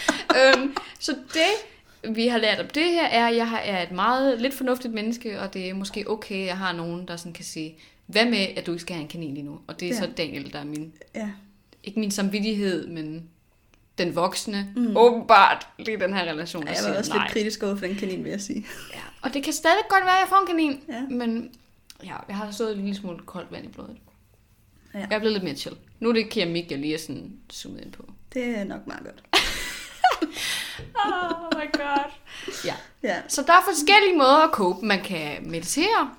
øhm, 0.56 0.76
så 0.98 1.14
det, 1.34 2.14
vi 2.16 2.26
har 2.28 2.38
lært 2.38 2.60
om 2.60 2.66
det 2.68 2.84
her, 2.84 3.06
er, 3.06 3.26
at 3.28 3.36
jeg 3.36 3.62
er 3.64 3.82
et 3.82 3.90
meget 3.92 4.40
lidt 4.40 4.54
fornuftigt 4.54 4.94
menneske, 4.94 5.40
og 5.40 5.54
det 5.54 5.68
er 5.68 5.74
måske 5.74 6.10
okay, 6.10 6.40
at 6.40 6.46
jeg 6.46 6.58
har 6.58 6.72
nogen, 6.72 7.08
der 7.08 7.16
sådan 7.16 7.32
kan 7.32 7.44
sige, 7.44 7.78
hvad 8.06 8.24
med, 8.24 8.46
at 8.56 8.66
du 8.66 8.72
ikke 8.72 8.80
skal 8.82 8.94
have 8.94 9.02
en 9.02 9.08
kanin 9.08 9.34
lige 9.34 9.44
nu? 9.44 9.58
Og 9.66 9.80
det 9.80 9.88
er 9.88 9.94
Ja. 9.94 10.00
så 10.00 10.06
Daniel, 10.16 10.52
der 10.52 10.58
er 10.58 10.64
min, 10.64 10.92
Ja. 11.14 11.28
ikke 11.84 12.00
min 12.00 12.10
samvittighed, 12.10 12.86
men 12.86 13.28
den 13.98 14.14
voksne, 14.16 14.68
mm. 14.76 14.96
åbenbart, 14.96 15.66
lige 15.78 16.00
den 16.00 16.14
her 16.14 16.22
relation. 16.22 16.62
der 16.66 16.68
Jeg 16.72 16.78
var 16.82 16.88
siger, 16.88 16.98
også 16.98 17.12
nej. 17.14 17.22
lidt 17.24 17.32
kritisk 17.32 17.62
over 17.62 17.76
for 17.76 17.86
den 17.86 17.96
kanin, 17.96 18.24
vil 18.24 18.30
jeg 18.30 18.40
sige. 18.40 18.66
Ja, 18.94 19.00
og 19.22 19.34
det 19.34 19.42
kan 19.44 19.52
stadig 19.52 19.78
godt 19.88 20.04
være, 20.04 20.14
at 20.14 20.20
jeg 20.20 20.28
får 20.28 20.40
en 20.40 20.46
kanin. 20.46 20.80
Ja. 20.88 21.00
Men 21.16 21.50
ja, 22.04 22.14
jeg 22.28 22.36
har 22.36 22.50
stået 22.50 22.72
en 22.72 22.78
lille 22.84 22.94
smule 22.94 23.18
koldt 23.26 23.52
vand 23.52 23.64
i 23.64 23.68
blodet. 23.68 23.96
Ja. 24.96 25.00
Jeg 25.00 25.14
er 25.16 25.18
blevet 25.18 25.32
lidt 25.32 25.44
mere 25.44 25.56
chill. 25.56 25.76
Nu 26.00 26.08
er 26.08 26.12
det 26.12 26.30
keramik, 26.30 26.70
jeg 26.70 26.78
lige 26.78 26.94
er 26.94 26.98
sådan 26.98 27.32
zoomet 27.52 27.80
ind 27.80 27.92
på. 27.92 28.04
Det 28.34 28.44
er 28.58 28.64
nok 28.64 28.86
meget 28.86 29.04
godt. 29.04 29.24
Oh 31.04 31.58
my 31.58 31.72
god. 31.72 32.10
Ja. 32.64 32.74
Ja. 33.02 33.22
Så 33.28 33.42
der 33.42 33.52
er 33.52 33.64
forskellige 33.64 34.16
måder 34.16 34.48
at 34.48 34.50
cope. 34.52 34.86
Man 34.86 35.02
kan 35.04 35.50
meditere. 35.50 36.10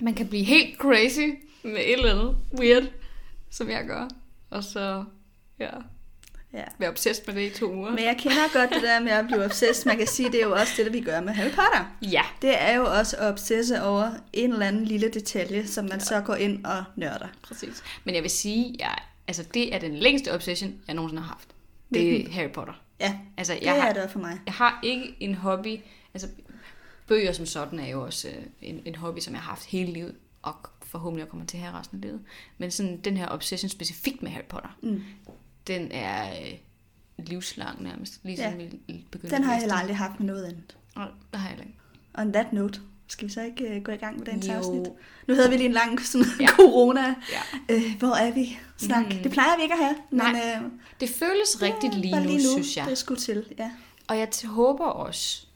Man 0.00 0.14
kan 0.14 0.28
blive 0.28 0.44
helt 0.44 0.78
crazy 0.78 1.28
med 1.62 1.76
et 1.76 1.92
eller 1.92 2.10
andet 2.10 2.36
weird, 2.60 2.82
som 3.50 3.68
jeg 3.70 3.84
gør. 3.86 4.08
Og 4.50 4.64
så, 4.64 5.04
ja, 5.58 5.70
ja. 6.54 6.64
være 6.78 6.90
obsessed 6.90 7.24
med 7.26 7.34
det 7.34 7.56
i 7.56 7.58
to 7.58 7.72
uger. 7.74 7.90
Men 7.90 8.04
jeg 8.04 8.16
kender 8.18 8.52
godt 8.52 8.70
det 8.70 8.82
der 8.82 9.00
med 9.00 9.12
at 9.12 9.26
blive 9.26 9.44
obsessed. 9.44 9.86
Man 9.86 9.98
kan 9.98 10.06
sige, 10.06 10.32
det 10.32 10.40
er 10.42 10.44
jo 10.46 10.52
også 10.52 10.72
det, 10.76 10.86
der 10.86 10.92
vi 10.92 11.00
gør 11.00 11.20
med 11.20 11.32
Harry 11.32 11.48
Potter. 11.50 11.96
Ja, 12.02 12.22
Det 12.42 12.62
er 12.62 12.74
jo 12.76 12.84
også 12.98 13.16
at 13.16 13.32
obsesse 13.32 13.82
over 13.82 14.10
en 14.32 14.52
eller 14.52 14.66
anden 14.66 14.84
lille 14.84 15.08
detalje, 15.08 15.66
som 15.66 15.84
man 15.84 16.00
så 16.00 16.20
går 16.20 16.34
ind 16.34 16.64
og 16.64 16.84
nørder. 16.96 17.28
præcis. 17.42 17.82
Men 18.04 18.14
jeg 18.14 18.22
vil 18.22 18.30
sige, 18.30 18.76
jeg, 18.78 18.98
altså 19.28 19.42
det 19.54 19.74
er 19.74 19.78
den 19.78 19.96
længste 19.96 20.34
obsession, 20.34 20.74
jeg 20.86 20.94
nogensinde 20.94 21.22
har 21.22 21.28
haft. 21.28 21.48
Det 21.94 22.02
er 22.02 22.10
Hvilken? 22.10 22.32
Harry 22.32 22.50
Potter. 22.50 22.74
Ja, 23.00 23.18
Altså, 23.36 23.52
det 23.54 23.62
jeg 23.62 23.82
har, 23.82 23.88
er 23.88 23.92
det 24.02 24.10
for 24.10 24.18
mig. 24.18 24.40
Jeg 24.46 24.54
har 24.54 24.80
ikke 24.82 25.16
en 25.20 25.34
hobby, 25.34 25.76
altså 26.14 26.28
bøger 27.06 27.32
som 27.32 27.46
sådan 27.46 27.78
er 27.78 27.86
jo 27.88 28.04
også 28.04 28.28
øh, 28.28 28.34
en, 28.62 28.82
en 28.84 28.94
hobby, 28.94 29.18
som 29.20 29.34
jeg 29.34 29.42
har 29.42 29.48
haft 29.50 29.64
hele 29.66 29.92
livet, 29.92 30.14
og 30.42 30.54
forhåbentlig 30.86 31.28
kommer 31.28 31.46
til 31.46 31.58
her 31.58 31.78
resten 31.80 31.96
af 31.98 32.02
livet. 32.02 32.20
Men 32.58 32.70
sådan 32.70 32.96
den 33.00 33.16
her 33.16 33.28
obsession 33.30 33.68
specifikt 33.68 34.22
med 34.22 34.30
Harry 34.30 34.44
Potter, 34.48 34.76
Mm. 34.82 35.02
Den 35.66 35.92
er 35.92 36.30
øh, 36.30 36.52
livslang 37.18 37.82
nærmest, 37.82 38.20
ligesom 38.24 38.46
Ja. 38.46 38.50
ja. 38.50 38.56
vi 38.86 39.06
begyndte 39.10 39.36
Den 39.36 39.44
har 39.44 39.52
jeg 39.52 39.60
heller 39.60 39.74
aldrig 39.76 39.96
haft 39.96 40.20
med 40.20 40.26
noget 40.26 40.44
andet. 40.44 40.76
Nej, 40.96 41.08
det 41.32 41.40
har 41.40 41.48
jeg 41.48 41.56
heller 41.56 41.64
ikke. 41.64 41.78
On 42.14 42.32
that 42.32 42.52
note, 42.52 42.80
skal 43.06 43.28
vi 43.28 43.32
så 43.32 43.42
ikke 43.42 43.76
uh, 43.76 43.82
gå 43.82 43.92
i 43.92 43.96
gang 43.96 44.18
med 44.18 44.26
dagens 44.26 44.48
Jo. 44.48 44.52
afsnit? 44.52 44.88
Nu 45.28 45.34
havde 45.34 45.50
vi 45.50 45.56
lige 45.56 45.66
en 45.66 45.72
lang 45.72 46.00
sådan, 46.00 46.26
Ja. 46.40 46.46
corona. 46.60 47.00
Ja. 47.08 47.74
Øh, 47.74 47.98
hvor 47.98 48.14
er 48.14 48.30
vi? 48.32 48.58
Snak. 48.76 49.04
Mm. 49.04 49.22
Det 49.22 49.30
plejer 49.32 49.56
vi 49.56 49.62
ikke 49.62 49.74
at 49.74 49.80
have. 49.84 49.96
Men, 50.10 50.18
Nej, 50.18 50.58
øh, 50.62 50.70
Det 51.00 51.08
føles 51.08 51.62
rigtigt 51.62 51.94
lige 51.94 52.12
bare 52.14 52.24
nu, 52.24 52.38
synes 52.52 52.76
jeg. 52.76 52.86
Det 52.86 52.98
skulle 52.98 53.20
til, 53.20 53.44
ja. 53.58 53.70
Og 54.08 54.18
jeg 54.18 54.28
håber 54.44 54.84
også, 54.86 55.46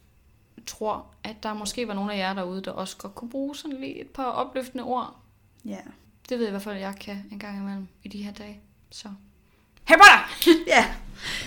tror, 0.66 1.06
at 1.24 1.42
der 1.42 1.54
måske 1.54 1.88
var 1.88 1.94
nogle 1.94 2.12
af 2.14 2.18
jer 2.18 2.34
derude, 2.34 2.62
der 2.62 2.70
også 2.70 2.96
godt 2.96 3.14
kunne 3.14 3.30
bruge 3.30 3.56
sådan 3.56 3.80
lige 3.80 4.00
et 4.00 4.06
par 4.06 4.24
opløftende 4.24 4.84
ord 4.84 5.16
Ja. 5.64 5.78
Det 6.28 6.38
ved 6.38 6.44
jeg 6.44 6.48
i 6.48 6.50
hvert 6.50 6.62
fald, 6.62 6.74
at 6.76 6.80
jeg 6.80 6.94
kan 7.00 7.24
en 7.30 7.38
gang 7.38 7.58
imellem 7.58 7.88
i 8.04 8.08
de 8.08 8.22
her 8.22 8.32
dage. 8.32 8.60
Så. 8.90 9.08
Harry 9.86 9.98
Potter! 9.98 10.52
ja. 10.74 10.84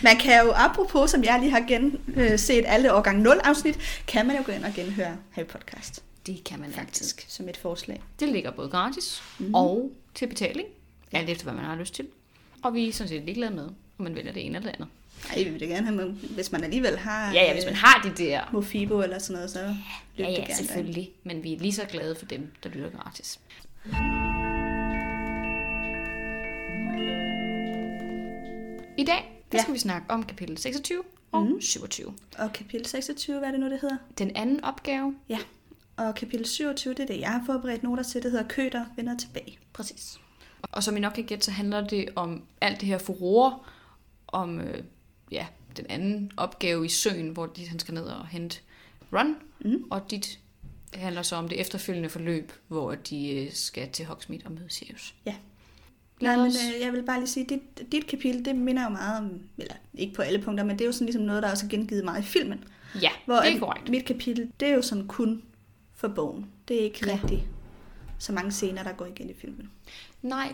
Man 0.04 0.18
kan 0.18 0.46
jo, 0.46 0.52
apropos, 0.56 1.12
som 1.12 1.24
jeg 1.24 1.40
lige 1.40 1.52
har 1.52 1.60
gen, 1.68 2.02
øh, 2.16 2.40
set 2.40 2.64
alle 2.68 2.94
årgang 2.94 3.22
0 3.22 3.40
afsnit, 3.44 3.78
kan 4.08 4.28
man 4.28 4.36
jo 4.38 4.44
gå 4.46 4.52
ind 4.52 4.64
og 4.66 4.74
genhøre 4.76 5.18
Harry 5.32 5.46
Podcast. 5.46 6.04
Det 6.26 6.44
kan 6.44 6.60
man 6.60 6.72
faktisk. 6.72 7.16
Faktisk, 7.16 7.26
som 7.36 7.50
et 7.50 7.58
forslag. 7.58 8.02
Det 8.20 8.30
ligger 8.30 8.52
både 8.52 8.70
gratis 8.70 9.24
mm. 9.40 9.54
og 9.54 9.92
til 10.16 10.28
betaling. 10.28 10.68
Alt 11.12 11.30
efter, 11.30 11.44
hvad 11.44 11.54
man 11.54 11.66
har 11.66 11.76
lyst 11.76 11.94
til. 11.94 12.08
Og 12.64 12.74
vi 12.74 12.88
er 12.90 12.94
sådan 12.94 13.10
set 13.10 13.24
ligeglade 13.24 13.52
med, 13.52 13.64
om 13.98 14.04
man 14.04 14.16
vælger 14.16 14.32
det 14.32 14.46
ene 14.46 14.58
eller 14.58 14.72
det 14.72 14.76
andet. 14.80 14.90
Ej, 15.36 15.44
vi 15.44 15.50
vil 15.50 15.60
da 15.60 15.66
gerne 15.66 15.86
have, 15.88 15.96
med, 15.96 16.06
hvis 16.10 16.52
man 16.52 16.64
alligevel 16.64 16.98
har 17.00 17.34
Ja, 17.34 17.44
ja, 17.44 17.54
hvis 17.54 17.66
man 17.66 17.76
har 17.76 18.02
de 18.04 18.24
der. 18.24 18.42
øh, 18.48 18.54
Mofibo 18.54 19.02
eller 19.02 19.20
sådan 19.20 19.34
noget, 19.34 19.52
så 19.52 19.60
lyt 20.18 20.26
Ja, 20.26 20.30
det 20.30 20.38
ja, 20.38 20.42
gerne 20.42 20.56
selvfølgelig. 20.56 21.10
Men 21.24 21.44
vi 21.44 21.54
er 21.54 21.60
lige 21.60 21.74
så 21.74 21.86
glade 21.86 22.16
for 22.16 22.26
dem, 22.26 22.52
der 22.64 22.70
lytter 22.70 22.90
gratis. 22.90 23.40
I 29.00 29.04
dag, 29.04 29.44
der 29.52 29.58
Ja. 29.58 29.62
skal 29.62 29.74
vi 29.74 29.80
snakke 29.80 30.12
om 30.12 30.24
kapitel 30.24 30.58
26 30.58 31.04
og 31.32 31.44
Mhm. 31.44 31.62
27. 31.62 32.14
Og 32.38 32.54
kapitel 32.54 32.86
26, 32.86 33.38
hvad 33.40 33.48
er 33.48 33.52
det 33.52 33.60
nu, 33.60 33.70
det 33.70 33.80
hedder? 33.82 33.98
Den 34.18 34.36
anden 34.36 34.64
opgave, 34.64 35.16
Ja. 35.30 35.40
Og 35.98 36.16
kapitel 36.16 36.46
27, 36.46 36.94
det 36.94 37.00
er 37.04 37.08
det, 37.08 37.20
jeg 37.20 37.30
har 37.32 37.44
forberedt 37.46 37.84
noter 37.84 38.04
til, 38.04 38.24
det 38.24 38.32
hedder 38.32 38.48
Køter 38.48 38.86
vender 38.96 39.18
tilbage. 39.18 39.58
Præcis. 39.74 40.20
Og 40.62 40.84
som 40.84 40.98
I 40.98 41.00
nok 41.00 41.14
kan 41.14 41.24
gætte, 41.24 41.46
så 41.46 41.52
handler 41.52 41.88
det 41.88 42.10
om 42.16 42.44
alt 42.62 42.80
det 42.82 42.88
her 42.88 42.98
furore, 42.98 43.60
om 44.28 44.60
øh, 44.62 44.84
ja, 45.32 45.48
den 45.78 45.86
anden 45.90 46.32
opgave 46.38 46.86
i 46.86 46.90
søen, 46.90 47.30
hvor 47.30 47.46
de, 47.46 47.68
han 47.68 47.80
skal 47.80 47.94
ned 47.94 48.04
og 48.04 48.28
hente 48.28 48.60
Ron, 49.14 49.36
Mm. 49.66 49.84
og 49.92 50.12
dit 50.12 50.40
handler 50.94 51.22
så 51.22 51.36
om 51.36 51.50
det 51.50 51.60
efterfølgende 51.60 52.10
forløb, 52.10 52.52
hvor 52.68 52.96
de 52.96 53.30
øh, 53.36 53.52
skal 53.54 53.90
til 53.92 54.06
Hogsmeade 54.06 54.46
og 54.46 54.52
møde 54.52 54.70
Sirius. 54.70 55.16
Ja. 55.26 55.36
Nej, 56.22 56.36
men 56.38 56.46
øh, 56.48 56.82
jeg 56.82 56.94
vil 56.94 57.04
bare 57.04 57.20
lige 57.20 57.28
sige, 57.28 57.46
dit, 57.46 57.92
dit 57.92 58.08
kapitel, 58.08 58.46
det 58.46 58.56
minder 58.56 58.84
jo 58.84 58.90
meget 58.90 59.18
om, 59.20 59.40
eller 59.58 59.74
ikke 59.94 60.14
på 60.14 60.22
alle 60.22 60.42
punkter, 60.42 60.64
men 60.64 60.76
det 60.80 60.82
er 60.82 60.86
jo 60.86 60.92
sådan 60.92 61.06
ligesom 61.06 61.22
noget, 61.24 61.44
der 61.44 61.52
også 61.52 61.66
er 61.66 61.70
gengivet 61.70 62.04
meget 62.06 62.22
i 62.24 62.26
filmen. 62.26 62.64
Ja, 63.02 63.10
Hvor 63.26 63.36
det 63.36 63.56
er 63.56 63.60
korrekt. 63.60 63.90
mit 63.90 64.06
kapitel, 64.06 64.52
det 64.60 64.68
er 64.68 64.74
jo 64.74 64.82
sådan 64.82 65.08
kun 65.08 65.44
for 65.96 66.08
bogen. 66.08 66.46
Det 66.68 66.80
er 66.80 66.84
ikke 66.84 67.00
Ja. 67.06 67.12
ja. 67.12 67.20
rigtig 67.24 67.48
så 68.20 68.32
mange 68.34 68.52
scener, 68.52 68.84
der 68.84 68.92
går 68.92 69.06
igen 69.06 69.30
i 69.30 69.34
filmen. 69.42 69.70
Nej, 70.22 70.54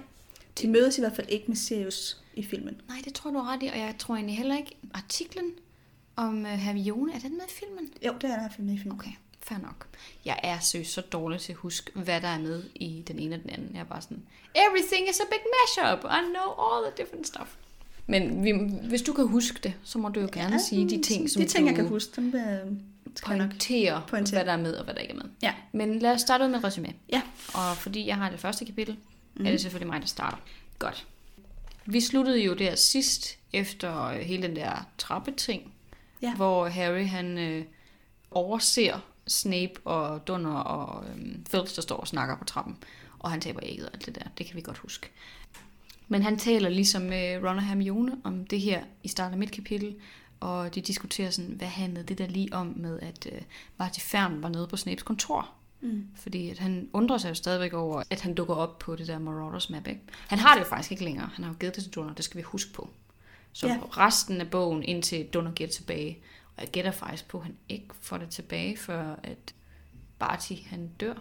De 0.62 0.68
mødes 0.68 0.98
i 0.98 1.02
hvert 1.02 1.16
fald 1.16 1.28
ikke 1.30 1.46
med 1.48 1.56
Sirius 1.56 2.22
i 2.34 2.44
filmen. 2.44 2.82
Nej, 2.88 2.98
det 3.06 3.14
tror 3.14 3.32
du 3.32 3.40
ret 3.40 3.64
i, 3.64 3.66
og 3.68 3.78
jeg 3.80 3.96
tror 4.00 4.16
egentlig 4.16 4.38
heller 4.38 4.58
ikke, 4.58 4.76
artiklen 4.94 5.52
om 6.16 6.38
uh, 6.42 6.46
Hermione, 6.50 7.14
er 7.14 7.20
den 7.20 7.32
med 7.32 7.46
i 7.48 7.52
filmen? 7.60 7.90
Jo, 8.06 8.14
det 8.22 8.30
er 8.30 8.36
der 8.40 8.48
i 8.48 8.52
filmen. 8.78 8.92
Okay, 8.92 9.12
fair 9.48 9.58
nok. 9.60 9.88
Jeg 10.26 10.40
er 10.44 10.60
seriøst 10.60 10.92
så 10.94 11.02
dårlig 11.02 11.40
til 11.40 11.52
at 11.52 11.58
huske, 11.58 11.92
hvad 11.96 12.22
der 12.22 12.28
er 12.28 12.40
med 12.40 12.64
i 12.76 13.04
den 13.08 13.20
ene 13.20 13.36
og 13.36 13.42
den 13.42 13.50
anden. 13.50 13.70
Jeg 13.74 13.80
er 13.80 13.84
bare 13.86 14.02
sådan, 14.02 14.24
everything 14.56 15.10
is 15.10 15.20
a 15.20 15.24
big 15.32 15.40
mashup. 15.56 16.04
I 16.04 16.22
know 16.34 16.66
all 16.66 16.92
the 16.92 17.04
different 17.04 17.28
stuff. 17.28 17.50
Men 18.08 18.44
vi, 18.44 18.52
hvis 18.90 19.02
du 19.02 19.14
kan 19.14 19.28
huske 19.28 19.60
det, 19.64 19.74
så 19.84 19.98
må 19.98 20.10
du 20.10 20.20
jo 20.20 20.30
gerne 20.34 20.52
ja, 20.56 20.58
sige 20.70 20.90
de 20.90 21.02
ting, 21.02 21.30
som 21.30 21.42
de 21.42 21.48
ting, 21.48 21.64
du 21.64 21.68
jeg 21.68 21.76
kan 21.76 21.88
huske, 21.88 22.12
dem 22.16 22.36
øh, 22.36 22.72
pointerer, 23.26 24.02
pointere. 24.08 24.38
hvad 24.38 24.46
der 24.46 24.52
er 24.52 24.58
med 24.64 24.74
og 24.76 24.84
hvad 24.86 24.94
der 24.94 25.02
ikke 25.02 25.14
er 25.14 25.18
med. 25.18 25.26
Ja. 25.44 25.54
Men 25.72 26.00
lad 26.00 26.12
os 26.12 26.22
starte 26.22 26.44
ud 26.44 26.50
med 26.50 26.64
resume. 26.64 26.94
Ja. 27.14 27.22
Og 27.54 27.78
fordi 27.78 28.08
jeg 28.08 28.16
har 28.16 28.30
det 28.30 28.40
første 28.40 28.66
kapitel, 28.66 28.94
mm. 28.94 29.00
Mhm. 29.36 29.46
er 29.46 29.52
det 29.52 29.62
selvfølgelig 29.62 29.88
mig, 29.94 30.02
der 30.02 30.08
starter. 30.08 30.38
Godt. 30.80 31.06
Vi 31.86 32.02
sluttede 32.02 32.40
jo 32.40 32.54
der 32.54 32.76
sidst, 32.76 33.38
efter 33.54 34.04
øh, 34.06 34.20
hele 34.20 34.44
den 34.48 34.56
der 34.56 34.88
trappeting, 34.98 35.72
Ja. 36.22 36.36
hvor 36.36 36.68
Harry 36.68 37.06
han 37.08 37.38
øh, 37.38 37.66
overser 38.32 39.00
Snape 39.28 39.74
og 39.86 40.28
Dunner 40.28 40.56
og 40.60 41.06
øh, 41.06 41.36
Filch, 41.50 41.76
der 41.76 41.82
står 41.82 41.98
og 41.98 42.08
snakker 42.08 42.38
på 42.38 42.44
trappen. 42.44 42.78
Og 43.20 43.32
han 43.32 43.42
taber 43.42 43.60
ægget 43.64 43.88
og 43.88 43.94
alt 43.94 44.06
det 44.06 44.16
der. 44.16 44.24
Det 44.38 44.46
kan 44.46 44.56
vi 44.56 44.62
godt 44.62 44.78
huske. 44.78 45.10
Men 46.08 46.22
han 46.22 46.38
taler 46.38 46.70
ligesom 46.70 47.02
med 47.02 47.38
Ron 47.38 47.58
og 47.58 47.64
Hermione 47.64 48.18
om 48.24 48.46
det 48.48 48.62
her 48.62 48.84
i 49.04 49.08
starten 49.08 49.34
af 49.34 49.40
mit 49.40 49.52
kapitel, 49.52 49.96
og 50.40 50.76
de 50.76 50.82
diskuterer 50.82 51.30
sådan, 51.30 51.52
hvad 51.52 51.68
handlede 51.68 52.06
det 52.06 52.18
der 52.18 52.28
lige 52.28 52.54
om 52.54 52.74
med, 52.76 53.00
at 53.00 53.28
øh, 53.32 53.42
Marty 53.78 54.00
Fern 54.00 54.44
var 54.44 54.50
nede 54.50 54.68
på 54.68 54.78
Snapes 54.78 55.04
kontor. 55.04 55.50
Mm. 55.82 56.08
Fordi 56.16 56.50
at 56.50 56.60
han 56.60 56.90
undrer 56.94 57.18
sig 57.18 57.30
jo 57.30 57.34
stadigvæk 57.34 57.74
over, 57.74 58.04
at 58.10 58.22
han 58.22 58.34
dukker 58.34 58.56
op 58.56 58.80
på 58.80 58.96
det 58.96 59.08
der 59.08 59.20
Marauders 59.20 59.70
map. 59.70 59.88
Ikke? 59.88 60.02
Han 60.28 60.40
har 60.40 60.54
det 60.54 60.60
jo 60.60 60.70
faktisk 60.70 60.92
ikke 60.92 61.04
længere. 61.04 61.30
Han 61.34 61.44
har 61.44 61.52
jo 61.52 61.58
givet 61.60 61.76
det 61.76 61.84
til 61.84 61.94
Dunner, 61.94 62.14
det 62.14 62.26
skal 62.26 62.38
vi 62.38 62.42
huske 62.42 62.74
på. 62.74 62.90
Så 63.54 63.68
ja. 63.68 63.80
resten 63.98 64.42
af 64.42 64.50
bogen, 64.50 64.84
indtil 64.84 65.28
Dunner 65.34 65.52
giver 65.52 65.68
det 65.68 65.76
tilbage. 65.76 66.20
Og 66.58 66.62
jeg 66.64 66.70
gætter 66.72 66.92
faktisk 66.92 67.28
på, 67.28 67.38
at 67.38 67.44
han 67.44 67.56
ikke 67.70 67.88
får 68.02 68.18
det 68.18 68.30
tilbage, 68.30 68.78
før 68.78 69.16
at 69.24 69.54
Barty 70.20 70.54
han 70.66 70.88
dør. 71.00 71.14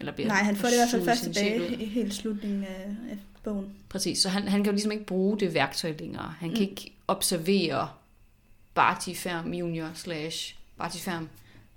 Eller 0.00 0.12
bliver 0.12 0.28
Nej, 0.28 0.36
han 0.42 0.56
får 0.56 0.68
det 0.68 0.74
i 0.74 0.78
hvert 0.78 0.90
fald 0.90 1.04
først 1.04 1.22
tilbage 1.22 1.82
i 1.82 1.84
helt 1.84 2.14
slutningen 2.14 2.64
af, 2.64 2.96
af 3.10 3.18
bogen. 3.44 3.74
Præcis, 3.88 4.18
så 4.18 4.28
han, 4.28 4.48
han 4.48 4.60
kan 4.64 4.66
jo 4.66 4.72
ligesom 4.72 4.92
ikke 4.92 5.04
bruge 5.06 5.40
det 5.40 5.54
værktøj 5.54 5.94
længere. 5.98 6.34
Han 6.38 6.48
kan 6.50 6.58
Mm. 6.58 6.70
ikke 6.70 6.92
observere 7.08 7.88
Barty 8.74 9.10
Ferm 9.14 9.54
Junior 9.54 9.90
slash 9.94 10.56
Barty 10.76 10.98
Ferm, 10.98 11.28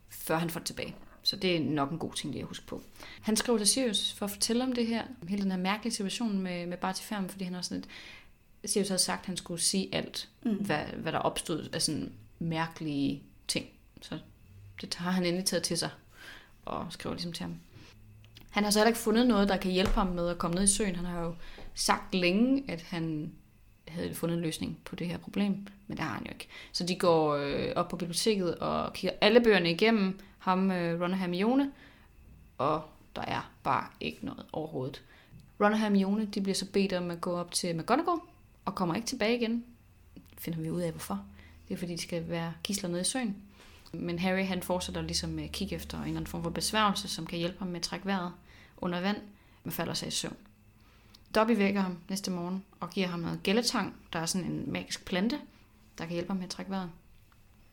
før 0.09 0.37
han 0.37 0.49
får 0.49 0.59
det 0.59 0.67
tilbage. 0.67 0.95
Så 1.23 1.35
det 1.35 1.55
er 1.55 1.59
nok 1.59 1.91
en 1.91 1.97
god 1.99 2.13
ting 2.13 2.33
lige 2.33 2.41
at 2.41 2.47
huske 2.47 2.65
på. 2.65 2.81
Han 3.21 3.35
skriver 3.35 3.57
til 3.57 3.67
Sirius 3.67 4.13
for 4.13 4.25
at 4.25 4.31
fortælle 4.31 4.63
om 4.63 4.73
det 4.73 4.87
her, 4.87 5.03
om 5.21 5.27
hele 5.27 5.41
den 5.43 5.51
her 5.51 5.57
mærkelige 5.57 5.93
situation 5.93 6.39
med, 6.39 6.65
med 6.65 6.77
Barty 6.77 7.01
Ferm, 7.03 7.29
fordi 7.29 7.43
han 7.43 7.55
også 7.55 7.69
sådan 7.69 7.83
lidt, 8.61 8.71
Sirius 8.71 8.87
havde 8.87 9.01
sagt, 9.01 9.19
at 9.19 9.25
han 9.25 9.37
skulle 9.37 9.61
sige 9.61 9.95
alt, 9.95 10.29
Mm. 10.45 10.51
hvad, 10.53 10.83
hvad 10.97 11.11
der 11.11 11.19
opstod 11.19 11.69
af 11.73 11.81
sådan 11.81 12.11
mærkelige 12.39 13.23
ting. 13.47 13.65
Så 14.01 14.19
det 14.81 14.95
har 14.95 15.11
han 15.11 15.25
endelig 15.25 15.45
taget 15.45 15.63
til 15.63 15.77
sig 15.77 15.89
og 16.65 16.85
skriver 16.89 17.13
ligesom 17.13 17.33
til 17.33 17.43
ham. 17.43 17.55
Han 18.49 18.63
har 18.63 18.71
så 18.71 18.79
heller 18.79 18.89
ikke 18.89 18.99
fundet 18.99 19.27
noget, 19.27 19.49
der 19.49 19.57
kan 19.57 19.71
hjælpe 19.71 19.91
ham 19.91 20.07
med 20.07 20.29
at 20.29 20.37
komme 20.37 20.55
ned 20.55 20.63
i 20.63 20.67
søen. 20.67 20.95
Han 20.95 21.05
har 21.05 21.21
jo 21.21 21.35
sagt 21.75 22.15
længe, 22.15 22.63
at 22.67 22.81
han 22.81 23.31
havde 23.87 24.15
fundet 24.15 24.35
en 24.35 24.41
løsning 24.41 24.79
på 24.85 24.95
det 24.95 25.07
her 25.07 25.17
problem, 25.17 25.51
men 25.87 25.97
det 25.97 25.99
har 25.99 26.13
han 26.13 26.25
jo 26.25 26.31
ikke. 26.31 26.47
Så 26.71 26.85
de 26.85 26.95
går 26.95 27.35
øh, 27.35 27.71
op 27.75 27.89
på 27.89 27.97
biblioteket 27.97 28.55
og 28.55 28.93
kigger 28.93 29.17
alle 29.21 29.41
bøgerne 29.41 29.71
igennem, 29.71 30.19
ham, 30.39 30.71
øh, 30.71 31.01
Ron 31.01 31.11
og 31.11 31.17
Hermione, 31.17 31.71
og 32.57 32.81
der 33.15 33.21
er 33.21 33.51
bare 33.63 33.87
ikke 33.99 34.25
noget 34.25 34.45
overhovedet. 34.53 35.03
Ron 35.61 35.73
og 35.73 35.79
Hermione 35.79 36.25
de 36.25 36.41
bliver 36.41 36.55
så 36.55 36.65
bedt 36.71 36.93
om 36.93 37.11
at 37.11 37.21
gå 37.21 37.31
op 37.31 37.51
til 37.51 37.75
McGonagall, 37.75 38.19
og 38.65 38.75
kommer 38.75 38.95
ikke 38.95 39.07
tilbage 39.07 39.37
igen. 39.37 39.65
Finder 40.37 40.59
vi 40.59 40.69
ud 40.69 40.81
af, 40.81 40.91
hvorfor. 40.91 41.25
Det 41.69 41.75
er 41.75 41.79
fordi, 41.79 41.95
de 41.95 42.01
skal 42.01 42.29
være 42.29 42.53
gisler 42.63 42.89
nede 42.89 43.01
i 43.01 43.03
søen. 43.03 43.35
Men 43.93 44.19
Harry 44.19 44.45
han 44.45 44.63
fortsætter 44.63 45.01
ligesom 45.01 45.29
med 45.29 45.43
at 45.43 45.51
kigge 45.51 45.75
efter 45.75 45.97
en 45.97 46.03
eller 46.03 46.15
anden 46.15 46.27
form 46.27 46.43
for 46.43 46.49
besværgelse, 46.49 47.07
som 47.07 47.25
kan 47.25 47.39
hjælpe 47.39 47.59
ham 47.59 47.67
med 47.67 47.75
at 47.75 47.81
trække 47.81 48.05
vejret 48.05 48.31
under 48.77 49.01
vand, 49.01 49.17
men 49.63 49.71
falder 49.71 49.93
sig 49.93 50.07
i 50.07 50.11
søvn. 50.11 50.35
Dobby 51.35 51.51
vækker 51.51 51.81
ham 51.81 51.97
næste 52.09 52.31
morgen 52.31 52.63
og 52.79 52.89
giver 52.89 53.07
ham 53.07 53.19
noget 53.19 53.43
gælletang, 53.43 53.95
der 54.13 54.19
er 54.19 54.25
sådan 54.25 54.47
en 54.47 54.71
magisk 54.71 55.05
plante, 55.05 55.39
der 55.97 56.05
kan 56.05 56.13
hjælpe 56.13 56.29
ham 56.29 56.37
med 56.37 56.43
at 56.43 56.49
trække 56.49 56.71
vejret. 56.71 56.89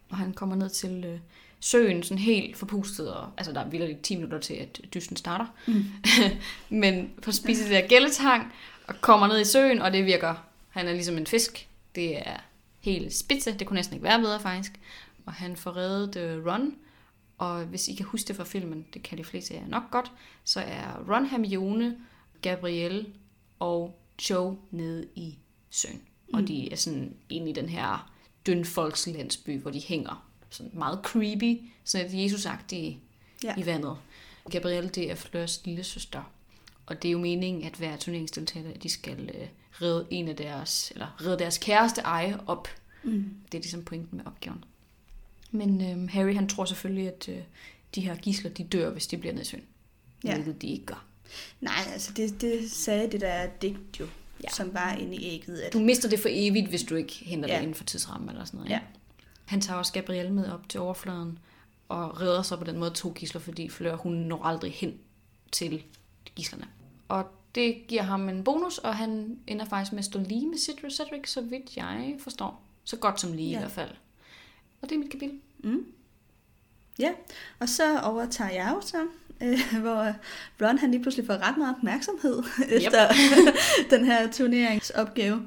Og 0.09 0.17
han 0.17 0.33
kommer 0.33 0.57
ned 0.57 0.71
til 0.71 1.05
øh, 1.05 1.19
søen, 1.61 2.03
sådan 2.03 2.19
helt 2.19 2.57
forpustet, 2.57 3.15
og 3.15 3.31
altså 3.37 3.53
der 3.53 3.61
er 3.61 3.69
vildt 3.69 4.03
10 4.03 4.17
minutter 4.17 4.39
til, 4.39 4.55
at 4.55 4.81
dysten 4.95 5.17
starter. 5.17 5.47
Mm. 5.67 5.85
Men 6.81 7.11
får 7.23 7.33
spise 7.33 7.63
det 7.63 7.71
der 7.71 7.89
gælletang, 7.89 8.53
og 8.87 8.95
kommer 9.01 9.27
ned 9.27 9.41
i 9.41 9.45
søen, 9.45 9.83
og 9.83 9.93
det 9.93 10.05
virker. 10.05 10.35
Han 10.69 10.89
er 10.89 10.93
ligesom 10.93 11.19
en 11.19 11.27
fisk. 11.27 11.69
Det 11.95 12.29
er 12.29 12.37
helt 12.91 13.15
spidse. 13.15 13.59
Det 13.59 13.67
kunne 13.67 13.75
næsten 13.75 13.95
ikke 13.95 14.05
være 14.05 14.21
bedre, 14.21 14.41
faktisk. 14.41 14.73
Og 15.27 15.33
han 15.33 15.57
får 15.57 15.77
reddet 15.77 16.17
øh, 16.17 16.47
Ron. 16.47 16.75
Og 17.39 17.65
hvis 17.65 17.89
I 17.89 17.95
kan 17.95 18.07
huske 18.07 18.29
det 18.29 18.37
fra 18.37 18.45
filmen, 18.45 18.87
det 18.95 19.03
kan 19.03 19.19
de 19.19 19.25
fleste 19.25 19.55
af 19.55 19.61
jer 19.61 19.69
nok 19.69 19.91
godt, 19.91 20.13
så 20.45 20.61
er 20.61 21.05
Ron, 21.15 21.27
Hermione, 21.27 21.97
Gabrielle 22.43 23.07
og 23.59 23.99
Joe 24.31 24.57
nede 24.71 25.07
i 25.15 25.39
søen. 25.71 26.03
Og 26.33 26.41
Mm. 26.41 26.47
de 26.47 26.73
er 26.73 26.77
sådan 26.77 27.17
inde 27.29 27.51
i 27.51 27.53
den 27.53 27.69
her 27.69 28.13
dønfolkslandsby, 28.47 29.61
hvor 29.61 29.71
de 29.71 29.81
hænger. 29.81 30.27
Sådan 30.51 30.71
meget 30.75 31.01
creepy, 31.05 31.61
sådan 31.85 32.07
et 32.07 32.25
Jesus-agtige 32.33 32.97
Ja. 33.45 33.55
i 33.59 33.67
vandet. 33.67 33.97
Gabrielle, 34.51 34.89
det 34.91 35.11
er 35.11 35.15
Fleurs 35.15 35.61
lille 35.65 35.85
søster. 35.85 36.23
Og 36.87 37.03
det 37.03 37.09
er 37.09 37.13
jo 37.13 37.19
meningen, 37.19 37.65
at 37.65 37.75
hver 37.75 37.97
turneringsdeltager, 37.97 38.73
de 38.83 38.89
skal 38.89 39.31
øh, 39.35 39.49
redde 39.83 40.07
en 40.11 40.29
af 40.29 40.37
deres, 40.37 40.91
eller 40.91 41.23
redde 41.27 41.39
deres 41.39 41.59
kæreste 41.59 42.01
eje 42.01 42.41
op. 42.47 42.69
Mm. 43.03 43.35
Det 43.53 43.59
er 43.59 43.63
ligesom 43.63 43.85
pointen 43.85 44.17
med 44.17 44.27
opgaven. 44.27 44.65
Men 45.51 45.81
øh, 45.83 46.09
Harry, 46.11 46.35
han 46.35 46.49
tror 46.49 46.65
selvfølgelig, 46.65 47.09
at 47.09 47.29
øh, 47.29 47.39
de 47.95 48.01
her 48.01 48.17
gisler, 48.17 48.51
de 48.51 48.65
dør, 48.65 48.91
hvis 48.91 49.07
de 49.07 49.17
bliver 49.17 49.45
søen. 49.45 49.63
Ja. 50.25 50.35
Hvilket 50.35 50.63
de 50.63 50.67
ikke 50.69 50.87
gør. 50.87 51.05
Nej, 51.61 51.75
altså 51.93 52.13
det, 52.17 52.41
det 52.41 52.71
sagde 52.71 53.13
det 53.13 53.21
der 53.21 53.47
digt 53.63 54.01
jo, 54.01 54.07
Ja. 54.45 54.49
som 54.51 54.75
var 54.75 54.93
inde 54.93 55.17
i 55.17 55.25
ægget. 55.35 55.59
At, 55.59 55.73
Du 55.73 55.79
mister 55.79 56.09
det 56.09 56.21
for 56.21 56.29
evigt, 56.33 56.69
hvis 56.69 56.83
du 56.83 56.95
ikke 56.95 57.13
henter 57.13 57.49
ja. 57.49 57.55
Det 57.55 57.63
inden 57.63 57.75
for 57.75 57.85
tidsrammen 57.85 58.29
eller 58.31 58.45
sådan 58.45 58.59
noget. 58.59 58.71
Ja. 58.71 58.81
Han 59.45 59.61
tager 59.61 59.79
også 59.79 59.93
Gabrielle 59.93 60.33
med 60.33 60.51
op 60.51 60.69
til 60.69 60.81
overfladen 60.81 61.39
og 61.89 62.21
redder 62.21 62.43
sig 62.43 62.59
på 62.59 62.65
den 62.65 62.79
måde 62.79 62.91
to 62.91 63.13
gisler, 63.13 63.41
fordi 63.41 63.69
Fleur, 63.69 63.97
hun 63.97 64.13
når 64.13 64.45
aldrig 64.45 64.73
hen 64.73 64.95
til 65.53 65.83
gislerne. 66.35 66.67
Og 67.09 67.25
det 67.55 67.87
giver 67.89 68.03
ham 68.03 68.29
en 68.29 68.45
bonus, 68.45 68.79
og 68.79 68.97
han 68.97 69.39
ender 69.47 69.65
faktisk 69.65 69.93
med 69.93 69.99
at 69.99 70.05
stå 70.05 70.19
lige 70.19 70.47
med 70.47 70.59
Cedric, 70.59 70.95
Cedric 70.97 71.31
så 71.31 71.41
vidt 71.41 71.77
jeg 71.77 72.17
forstår. 72.19 72.63
Så 72.85 72.97
godt 72.97 73.21
som 73.21 73.33
lige 73.33 73.51
ja. 73.51 73.57
i 73.57 73.59
hvert 73.59 73.71
fald. 73.71 73.91
Og 74.83 74.89
det 74.89 74.95
er 74.95 74.99
mit 74.99 75.11
kapitel. 75.11 75.41
Mm. 75.59 75.87
Ja, 76.99 77.11
og 77.59 77.69
så 77.69 78.01
overtager 78.01 78.51
jeg 78.51 78.73
jo 78.75 78.81
så, 78.81 79.07
øh, 79.43 79.81
hvor 79.81 80.15
Ron 80.67 80.79
han 80.79 80.91
lige 80.91 81.03
pludselig 81.03 81.27
får 81.27 81.49
ret 81.49 81.57
meget 81.57 81.77
opmærksomhed 81.77 82.43
efter 82.69 83.09
den 83.97 84.05
her 84.05 84.33
turneringsopgave. 84.33 85.43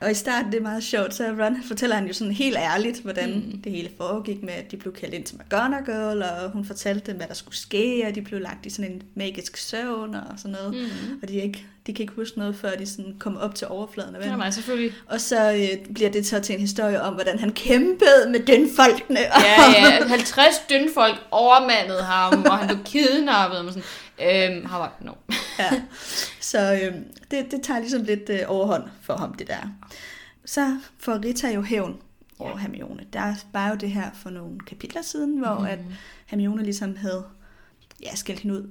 Og 0.00 0.10
i 0.10 0.14
starten, 0.14 0.52
det 0.52 0.58
er 0.58 0.62
meget 0.62 0.84
sjovt, 0.84 1.14
så 1.14 1.24
Ron 1.40 1.56
fortæller 1.68 1.96
han 1.96 2.06
jo 2.06 2.12
sådan 2.12 2.32
helt 2.32 2.56
ærligt, 2.56 3.00
hvordan 3.00 3.34
Mm. 3.52 3.60
det 3.64 3.72
hele 3.72 3.90
foregik 3.96 4.42
med, 4.42 4.52
at 4.52 4.70
de 4.70 4.76
blev 4.76 4.94
kaldt 4.94 5.14
ind 5.14 5.24
til 5.24 5.36
McGonagall, 5.36 6.22
og 6.22 6.50
hun 6.50 6.64
fortalte 6.64 7.06
dem, 7.06 7.16
hvad 7.16 7.26
der 7.26 7.34
skulle 7.34 7.56
ske, 7.56 8.04
og 8.08 8.14
de 8.14 8.22
blev 8.22 8.40
lagt 8.40 8.66
i 8.66 8.70
sådan 8.70 8.90
en 8.92 9.02
magisk 9.14 9.56
søvn 9.56 10.14
og 10.14 10.22
sådan 10.36 10.56
noget. 10.60 10.74
Mm. 10.74 11.18
Og 11.22 11.28
de, 11.28 11.34
ikke, 11.34 11.66
de 11.86 11.94
kan 11.94 12.02
ikke 12.02 12.12
huske 12.16 12.38
noget, 12.38 12.56
før 12.56 12.70
de 12.74 12.86
sådan 12.86 13.14
kommer 13.18 13.40
op 13.40 13.54
til 13.54 13.66
overfladen 13.68 14.16
af 14.16 14.26
Ja, 14.26 14.36
nej, 14.36 14.50
selvfølgelig. 14.50 14.92
Og 15.06 15.20
så 15.20 15.52
øh, 15.52 15.94
bliver 15.94 16.10
det 16.10 16.26
så 16.26 16.40
til 16.40 16.54
en 16.54 16.60
historie 16.60 17.02
om, 17.02 17.14
hvordan 17.14 17.38
han 17.38 17.52
kæmpede 17.52 18.30
med 18.30 18.40
dønfolkene. 18.46 19.20
Ja, 19.20 19.88
ja. 19.98 20.04
50 20.08 20.54
dønfolk 20.70 21.22
overmandede 21.30 22.02
ham, 22.02 22.44
og 22.44 22.58
han 22.58 22.68
blev 22.68 22.84
kidnappet. 22.84 23.58
Og 23.58 23.64
sådan, 23.68 23.82
øhm, 24.20 24.66
about 24.66 25.00
no. 25.00 25.12
ja. 25.58 25.82
Så 26.40 26.72
øh, 26.82 26.94
det, 27.30 27.50
det 27.50 27.62
tager 27.62 27.80
ligesom 27.80 28.02
lidt 28.02 28.30
øh, 28.30 28.40
overhånd 28.46 28.84
for 29.02 29.16
ham, 29.16 29.34
det 29.34 29.46
der. 29.46 29.68
Så 30.44 30.80
får 30.98 31.24
Rita 31.24 31.52
jo 31.52 31.62
hævn 31.62 31.96
over 32.38 32.50
Ja. 32.50 32.56
Hermione. 32.56 33.06
Der 33.12 33.34
var 33.52 33.68
jo 33.68 33.74
det 33.74 33.90
her 33.90 34.10
for 34.14 34.30
nogle 34.30 34.60
kapitler 34.60 35.02
siden, 35.02 35.38
hvor 35.38 35.58
mm. 35.58 35.66
at. 35.66 35.78
Hermione 36.26 36.62
ligesom 36.62 36.96
havde 36.96 37.24
ja, 38.02 38.14
skældt 38.14 38.40
hende 38.40 38.56
ud. 38.56 38.68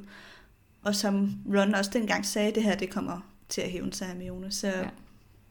Og 0.84 0.96
som 0.96 1.38
Ron 1.48 1.76
også 1.76 1.92
dengang 1.94 2.26
sagde, 2.26 2.52
det 2.52 2.64
her 2.64 2.76
det 2.76 2.90
kommer 2.90 3.20
til 3.50 3.62
at 3.62 3.72
hævne 3.72 3.94
sig 3.94 4.08
Hermione, 4.08 4.52
så 4.52 4.68
Ja. 4.68 4.84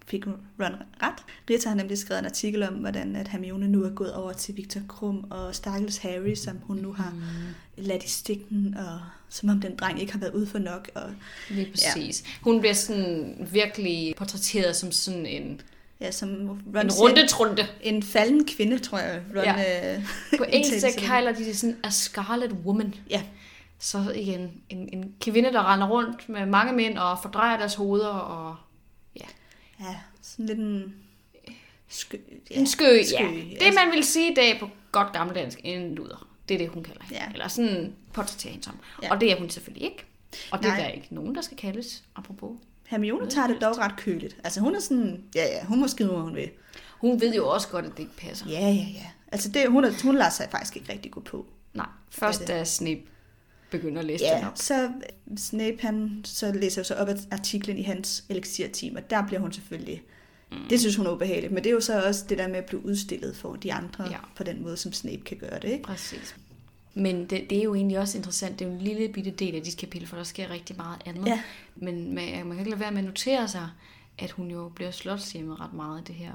Fik 0.06 0.26
Ron 0.26 0.74
ret. 1.02 1.14
Rita 1.50 1.68
har 1.68 1.76
nemlig 1.76 1.98
skrevet 1.98 2.18
en 2.18 2.24
artikel 2.26 2.62
om, 2.62 2.74
hvordan 2.74 3.16
at 3.16 3.28
Hermione 3.28 3.68
nu 3.68 3.84
er 3.84 3.90
gået 3.90 4.14
over 4.14 4.32
til 4.32 4.56
Victor 4.56 4.80
Krum 4.88 5.24
og 5.30 5.54
Stakkels 5.54 5.96
Harry, 5.98 6.34
som 6.34 6.58
hun 6.62 6.76
nu 6.76 6.92
har 6.92 7.10
Mm. 7.10 7.20
ladt 7.84 8.04
i 8.04 8.08
stikken, 8.08 8.76
og 8.78 9.00
som 9.28 9.48
om 9.48 9.60
den 9.60 9.76
dreng 9.76 10.00
ikke 10.00 10.12
har 10.12 10.20
været 10.20 10.32
ude 10.34 10.46
for 10.46 10.58
nok. 10.58 10.90
Og 10.94 11.02
Lige 11.50 11.70
præcis. 11.70 12.22
Ja. 12.22 12.28
Hun 12.42 12.60
bliver 12.60 12.74
sådan 12.74 13.48
virkelig 13.52 14.14
portrætteret 14.16 14.76
som 14.76 14.92
sådan 14.92 15.26
en, 15.26 15.60
ja, 16.00 16.10
som 16.10 16.30
Ron 16.74 16.86
en 16.86 16.90
rundetrunde. 16.92 17.66
en 17.82 18.02
falden 18.02 18.44
kvinde, 18.46 18.78
tror 18.78 18.98
jeg, 18.98 19.22
Ron 19.36 19.44
Ja. 19.44 19.94
øh, 19.96 20.04
På 20.38 20.44
engelsk 20.52 20.86
kalder 20.98 21.32
de 21.32 21.44
det 21.44 21.56
sådan 21.58 21.76
a 21.84 21.90
scarlet 21.90 22.52
woman. 22.52 22.94
Ja. 23.10 23.22
så 23.78 24.12
igen 24.14 24.50
en, 24.70 24.88
en 24.92 25.12
kvinde, 25.20 25.52
der 25.52 25.72
render 25.72 25.86
rundt 25.88 26.28
med 26.28 26.46
mange 26.46 26.72
mænd 26.72 26.98
og 26.98 27.18
fordrejer 27.22 27.58
deres 27.58 27.74
hoveder 27.74 28.06
og 28.08 28.56
Ja, 29.80 29.96
sådan 30.22 30.46
lidt 30.46 30.58
en... 30.58 30.94
Skø, 31.88 32.16
ja, 32.50 32.56
en 32.56 32.66
skø, 32.66 33.02
skø, 33.02 33.24
ja. 33.24 33.66
Det 33.66 33.74
man 33.74 33.92
vil 33.92 34.04
sige 34.04 34.32
i 34.32 34.34
dag 34.34 34.60
på 34.60 34.68
godt 34.92 35.12
gammeldansk, 35.12 35.60
en 35.64 35.94
luder. 35.94 36.28
Det 36.48 36.54
er 36.54 36.58
det, 36.58 36.68
hun 36.68 36.82
kalder 36.82 37.02
hende. 37.02 37.22
Ja. 37.22 37.32
Eller 37.32 37.48
sådan 37.48 37.94
portrætterer 38.12 38.52
hende 38.52 38.64
som. 38.64 38.78
Ja. 39.02 39.10
Og 39.10 39.20
det 39.20 39.32
er 39.32 39.38
hun 39.38 39.50
selvfølgelig 39.50 39.84
ikke. 39.90 40.04
Og 40.50 40.58
det 40.58 40.66
Nej. 40.66 40.80
er 40.80 40.82
der 40.84 40.90
ikke 40.90 41.14
nogen, 41.14 41.34
der 41.34 41.40
skal 41.40 41.56
kaldes, 41.56 42.04
apropos. 42.16 42.56
Hermione 42.86 43.30
tager 43.30 43.46
det 43.46 43.60
dog 43.60 43.78
ret 43.78 43.96
køligt. 43.96 44.36
Altså 44.44 44.60
hun 44.60 44.74
er 44.74 44.80
sådan, 44.80 45.24
ja 45.34 45.44
ja, 45.44 45.64
hun 45.64 45.80
må 45.80 45.88
skrive, 45.88 46.10
hvad 46.10 46.20
hun 46.20 46.34
vil. 46.34 46.50
Hun 46.98 47.20
ved 47.20 47.34
jo 47.34 47.48
også 47.48 47.68
godt, 47.68 47.84
at 47.84 47.90
det 47.90 47.98
ikke 47.98 48.16
passer. 48.16 48.46
Ja, 48.48 48.60
ja, 48.60 48.86
ja. 48.94 49.06
Altså 49.32 49.48
det, 49.48 49.70
hun, 49.70 49.84
er, 49.84 49.92
hun 50.02 50.16
lader 50.16 50.30
sig 50.30 50.48
faktisk 50.50 50.76
ikke 50.76 50.92
rigtig 50.92 51.12
gå 51.12 51.20
på. 51.20 51.46
Nej, 51.74 51.86
først 52.10 52.48
da 52.48 52.64
Snape 52.64 53.00
begynder 53.78 54.00
at 54.00 54.04
læse 54.04 54.24
den 54.24 54.32
Ja, 54.32 54.48
op. 54.48 54.52
så 54.56 54.90
Snape 55.36 55.76
han 55.80 56.20
så 56.24 56.52
læser 56.52 56.80
jo 56.80 56.84
så 56.84 56.94
op 56.94 57.08
af 57.08 57.16
artiklen 57.30 57.78
i 57.78 57.82
hans 57.82 58.24
elixir-team, 58.28 58.96
og 58.96 59.10
der 59.10 59.26
bliver 59.26 59.40
hun 59.40 59.52
selvfølgelig... 59.52 60.02
Mm. 60.52 60.58
Det 60.70 60.80
synes 60.80 60.96
hun 60.96 61.06
er 61.06 61.10
ubehageligt, 61.10 61.52
men 61.52 61.64
det 61.64 61.70
er 61.70 61.74
jo 61.74 61.80
så 61.80 62.06
også 62.06 62.24
det 62.28 62.38
der 62.38 62.48
med 62.48 62.56
at 62.56 62.64
blive 62.64 62.84
udstillet 62.86 63.36
for 63.36 63.52
de 63.56 63.72
andre 63.72 64.04
ja. 64.10 64.18
på 64.36 64.42
den 64.42 64.62
måde, 64.62 64.76
som 64.76 64.92
Snape 64.92 65.22
kan 65.24 65.36
gøre 65.36 65.58
det, 65.62 65.68
ikke? 65.68 65.84
Præcis. 65.84 66.36
Men 66.94 67.20
det, 67.26 67.50
det 67.50 67.58
er 67.58 67.62
jo 67.62 67.74
egentlig 67.74 67.98
også 67.98 68.18
interessant. 68.18 68.58
Det 68.58 68.64
er 68.64 68.68
jo 68.68 68.74
en 68.74 68.82
lille 68.82 69.08
bitte 69.08 69.30
del 69.30 69.54
af 69.54 69.62
dit 69.62 69.76
kapitel, 69.76 70.08
for 70.08 70.16
der 70.16 70.24
sker 70.24 70.50
rigtig 70.50 70.76
meget 70.76 70.98
andet. 71.06 71.26
Ja. 71.26 71.42
Men 71.76 72.14
man, 72.14 72.24
man 72.36 72.50
kan 72.50 72.58
ikke 72.58 72.70
lade 72.70 72.80
være 72.80 72.90
med 72.90 72.98
at 72.98 73.04
notere 73.04 73.48
sig, 73.48 73.68
at 74.18 74.30
hun 74.30 74.50
jo 74.50 74.68
bliver 74.68 74.90
slotshjemmet 74.90 75.60
ret 75.60 75.72
meget 75.72 76.00
i 76.00 76.04
det 76.04 76.14
her. 76.14 76.32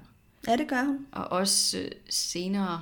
Ja, 0.47 0.56
det 0.56 0.67
gør 0.67 0.84
hun. 0.84 1.06
Og 1.12 1.32
også 1.32 1.78
øh, 1.80 1.91
senere, 2.10 2.82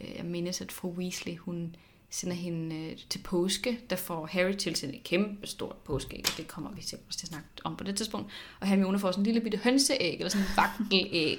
øh, 0.00 0.08
jeg 0.16 0.24
mindes, 0.24 0.60
at 0.60 0.72
fru 0.72 0.90
Weasley, 0.90 1.36
hun 1.36 1.76
sender 2.14 2.36
hende 2.36 2.76
øh, 2.76 2.96
til 3.10 3.18
påske, 3.18 3.80
der 3.90 3.96
får 3.96 4.26
Harry 4.26 4.52
tilsendt 4.52 4.94
et 4.94 5.02
kæmpe 5.02 5.46
stort 5.46 5.76
påskeæg, 5.76 6.24
det 6.36 6.48
kommer 6.48 6.70
vi 6.70 6.82
til 6.82 6.96
at 7.08 7.14
snakke 7.14 7.48
om 7.64 7.76
på 7.76 7.84
det 7.84 7.96
tidspunkt. 7.96 8.32
Og 8.60 8.66
Hermione 8.66 8.98
får 8.98 9.10
sådan 9.10 9.20
en 9.20 9.24
lille 9.24 9.40
bitte 9.40 9.58
hønseæg, 9.58 10.14
eller 10.14 10.28
sådan 10.28 10.46
en 10.46 10.52
vakkelæg. 10.56 11.38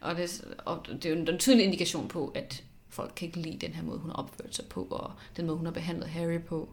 Og 0.00 0.16
det, 0.16 0.44
og 0.58 0.86
det 0.86 1.04
er 1.04 1.10
jo 1.10 1.16
en, 1.16 1.28
en 1.28 1.38
tydelig 1.38 1.64
indikation 1.64 2.08
på, 2.08 2.28
at 2.34 2.64
folk 2.88 3.12
kan 3.16 3.26
ikke 3.26 3.40
lide 3.40 3.66
den 3.66 3.74
her 3.74 3.82
måde, 3.82 3.98
hun 3.98 4.10
har 4.10 4.16
opført 4.16 4.54
sig 4.54 4.64
på, 4.66 4.82
og 4.82 5.12
den 5.36 5.46
måde, 5.46 5.56
hun 5.56 5.66
har 5.66 5.72
behandlet 5.72 6.08
Harry 6.08 6.40
på. 6.40 6.68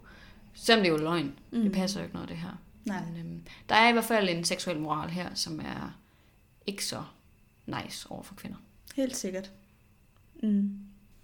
Selvom 0.53 0.83
det 0.83 0.89
er 0.89 0.93
jo 0.93 1.03
løgn. 1.03 1.39
Mm. 1.51 1.61
Det 1.61 1.71
passer 1.71 1.99
jo 1.99 2.03
ikke 2.03 2.15
noget 2.15 2.29
det 2.29 2.37
her. 2.37 2.61
Nej. 2.85 3.05
Men, 3.05 3.17
øhm, 3.17 3.41
der 3.69 3.75
er 3.75 3.89
i 3.89 3.91
hvert 3.91 4.05
fald 4.05 4.29
en 4.29 4.43
seksuel 4.43 4.79
moral 4.79 5.09
her, 5.09 5.33
som 5.33 5.59
er 5.59 5.99
ikke 6.67 6.85
så 6.85 7.03
nice 7.65 8.11
over 8.11 8.23
for 8.23 8.35
kvinder. 8.35 8.57
Helt 8.95 9.17
sikkert. 9.17 9.51
Mm. 10.43 10.79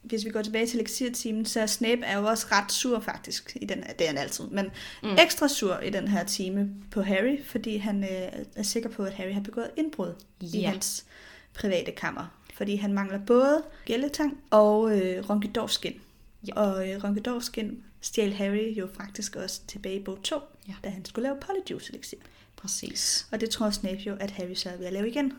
Hvis 0.05 0.25
vi 0.25 0.29
går 0.29 0.41
tilbage 0.41 0.67
til 0.67 0.79
elixir-teamen, 0.79 1.45
så 1.45 1.67
Snape 1.67 2.01
er 2.05 2.17
jo 2.19 2.25
også 2.25 2.47
ret 2.51 2.71
sur 2.71 2.99
faktisk, 2.99 3.57
i 3.61 3.65
den 3.65 3.83
det 3.83 4.01
er 4.01 4.07
han 4.07 4.17
altid, 4.17 4.45
men 4.47 4.65
Mm. 5.03 5.09
ekstra 5.19 5.47
sur 5.47 5.79
i 5.79 5.89
den 5.89 6.07
her 6.07 6.23
time 6.23 6.69
på 6.91 7.01
Harry, 7.01 7.43
fordi 7.45 7.77
han 7.77 8.03
øh, 8.03 8.45
er 8.55 8.63
sikker 8.63 8.89
på, 8.89 9.03
at 9.03 9.13
Harry 9.13 9.33
har 9.33 9.41
begået 9.41 9.69
indbrud 9.77 10.13
i 10.41 10.45
Ja. 10.59 10.69
hans 10.69 11.05
private 11.53 11.91
kammer. 11.91 12.39
Fordi 12.53 12.75
han 12.75 12.93
mangler 12.93 13.19
både 13.25 13.63
gælletang 13.85 14.37
og 14.49 14.97
øh, 14.99 15.29
ronkedorfskin. 15.29 16.01
Ja. 16.47 16.53
Og 16.55 16.89
øh, 16.89 17.03
ronkedorfskin 17.03 17.83
stjal 18.01 18.33
Harry 18.33 18.77
jo 18.77 18.87
faktisk 18.97 19.35
også 19.35 19.61
tilbage 19.67 19.95
i 19.99 20.03
bog 20.03 20.19
2, 20.23 20.35
Ja. 20.67 20.73
da 20.83 20.89
han 20.89 21.05
skulle 21.05 21.23
lave 21.29 21.37
polyjuice 21.41 21.93
elixir. 21.93 22.17
Præcis. 22.55 23.27
Og 23.31 23.41
det 23.41 23.49
tror 23.49 23.69
Snape 23.69 23.97
jo, 23.97 24.15
at 24.19 24.31
Harry 24.31 24.53
så 24.53 24.69
er 24.69 24.77
ved 24.77 24.85
at 24.85 24.93
lave 24.93 25.09
igen. 25.09 25.33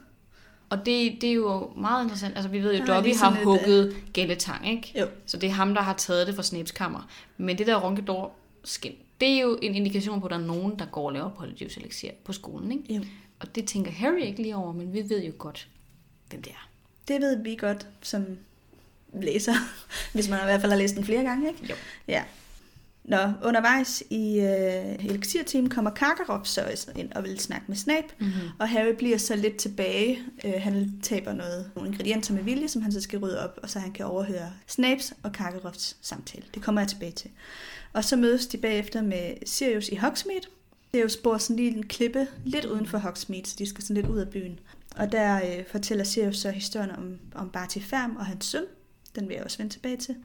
Og 0.71 0.79
det, 0.79 1.19
det 1.21 1.31
er 1.31 1.35
jo 1.35 1.71
meget 1.77 2.03
interessant. 2.03 2.35
Altså, 2.37 2.49
vi 2.51 2.63
ved 2.63 2.75
jo, 2.75 2.83
at 2.83 2.89
Dobby 2.89 3.15
har 3.15 3.31
et, 3.31 3.45
hugget 3.45 3.97
gælletang, 4.13 4.71
ikke? 4.71 4.93
Jo. 5.01 5.07
Så 5.27 5.37
det 5.37 5.47
er 5.49 5.53
ham, 5.53 5.75
der 5.75 5.83
har 5.83 5.95
taget 5.95 6.27
det 6.27 6.35
fra 6.35 6.43
Snapes 6.43 6.71
kammer. 6.71 7.09
Men 7.37 7.59
det 7.59 7.67
der 7.67 7.77
ronkedor 7.77 8.33
skin, 8.65 8.95
det 9.21 9.29
er 9.29 9.41
jo 9.41 9.59
en 9.63 9.75
indikation 9.75 10.21
på, 10.21 10.27
at 10.27 10.31
der 10.31 10.39
er 10.39 10.43
nogen, 10.43 10.79
der 10.79 10.87
går 10.87 11.07
og 11.07 11.13
laver 11.13 11.31
polyjuice 11.31 11.81
elixir 11.81 12.11
på 12.25 12.33
skolen, 12.33 12.73
ikke? 12.73 12.95
Jo. 12.95 13.05
Og 13.41 13.55
det 13.55 13.65
tænker 13.65 13.91
Harry 13.91 14.21
ikke 14.21 14.43
lige 14.43 14.57
over, 14.57 14.73
men 14.73 14.93
vi 14.93 15.09
ved 15.09 15.25
jo 15.25 15.33
godt, 15.39 15.69
hvem 16.31 16.43
det 16.43 16.53
er. 16.53 16.69
Det 17.09 17.21
ved 17.21 17.43
vi 17.43 17.57
godt 17.57 17.87
som 18.03 18.27
læser, 19.13 19.55
hvis 20.15 20.29
man 20.29 20.41
i 20.41 20.45
hvert 20.45 20.61
fald 20.61 20.73
har 20.73 20.79
læst 20.79 20.97
den 20.97 21.05
flere 21.05 21.23
gange, 21.23 21.49
ikke? 21.49 21.67
Jo. 21.71 21.75
Ja. 22.09 22.25
Nå, 23.09 23.17
undervejs 23.45 24.03
i 24.11 24.41
øh, 24.41 25.05
elixir-team 25.05 25.69
kommer 25.69 25.91
Karkaroff 25.91 26.47
så 26.49 26.91
ind 26.97 27.13
og 27.13 27.25
vil 27.25 27.39
snakke 27.39 27.65
med 27.69 27.77
Snape, 27.77 28.07
Mm-hmm. 28.19 28.49
og 28.59 28.69
Harry 28.69 28.95
bliver 28.99 29.19
så 29.19 29.37
lidt 29.37 29.57
tilbage. 29.57 30.19
Øh, 30.45 30.53
han 30.59 30.93
taber 31.03 31.33
noget, 31.33 31.71
nogle 31.77 31.91
ingredienser 31.91 32.35
med 32.35 32.43
vilje, 32.43 32.69
som 32.69 32.83
han 32.83 32.93
så 32.93 33.01
skal 33.01 33.19
rydde 33.19 33.45
op, 33.45 33.59
og 33.63 33.71
så 33.71 33.79
han 33.79 33.93
kan 33.93 34.07
overhøre 34.07 34.53
Snapes 34.67 35.15
og 35.23 35.33
Karkaroffs 35.33 35.97
samtale. 36.03 36.45
Det 36.55 36.63
kommer 36.63 36.81
jeg 36.81 36.89
tilbage 36.89 37.13
til. 37.13 37.31
Og 37.93 38.05
så 38.05 38.17
mødes 38.17 38.47
de 38.47 38.57
bagefter 38.59 39.03
med 39.03 39.35
Sirius 39.47 39.89
i 39.89 39.97
Hogsmeade. 39.97 40.47
Sirius 40.95 41.17
bor 41.17 41.39
sådan 41.39 41.57
lige 41.57 41.77
en 41.77 41.87
klippe 41.87 42.27
lidt 42.45 42.65
uden 42.65 42.87
for 42.87 42.99
Hogsmeade, 42.99 43.47
så 43.47 43.57
de 43.59 43.67
skal 43.69 43.83
sådan 43.85 43.97
lidt 43.97 44.07
ud 44.07 44.19
af 44.19 44.29
byen. 44.29 44.59
Og 44.97 45.13
der 45.13 45.37
øh, 45.37 45.65
fortæller 45.71 46.05
Sirius 46.05 46.37
så 46.37 46.51
historien 46.51 46.91
om, 46.91 47.19
om 47.35 47.51
Barty 47.51 47.79
Færm 47.79 48.17
og 48.17 48.27
hans 48.27 48.45
søn. 48.45 48.65
Den 49.15 49.29
vil 49.29 49.35
jeg 49.35 49.45
også 49.45 49.59
vende 49.59 49.73
tilbage 49.73 49.97
til. 49.97 50.17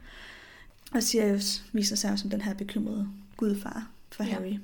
Og 0.91 1.03
Sirius 1.03 1.63
viser 1.73 1.95
sig 1.95 2.19
som 2.19 2.29
den 2.29 2.41
her 2.41 2.53
bekymrede 2.53 3.07
gudfar 3.37 3.87
for 4.11 4.23
Ja. 4.23 4.29
Harry. 4.33 4.59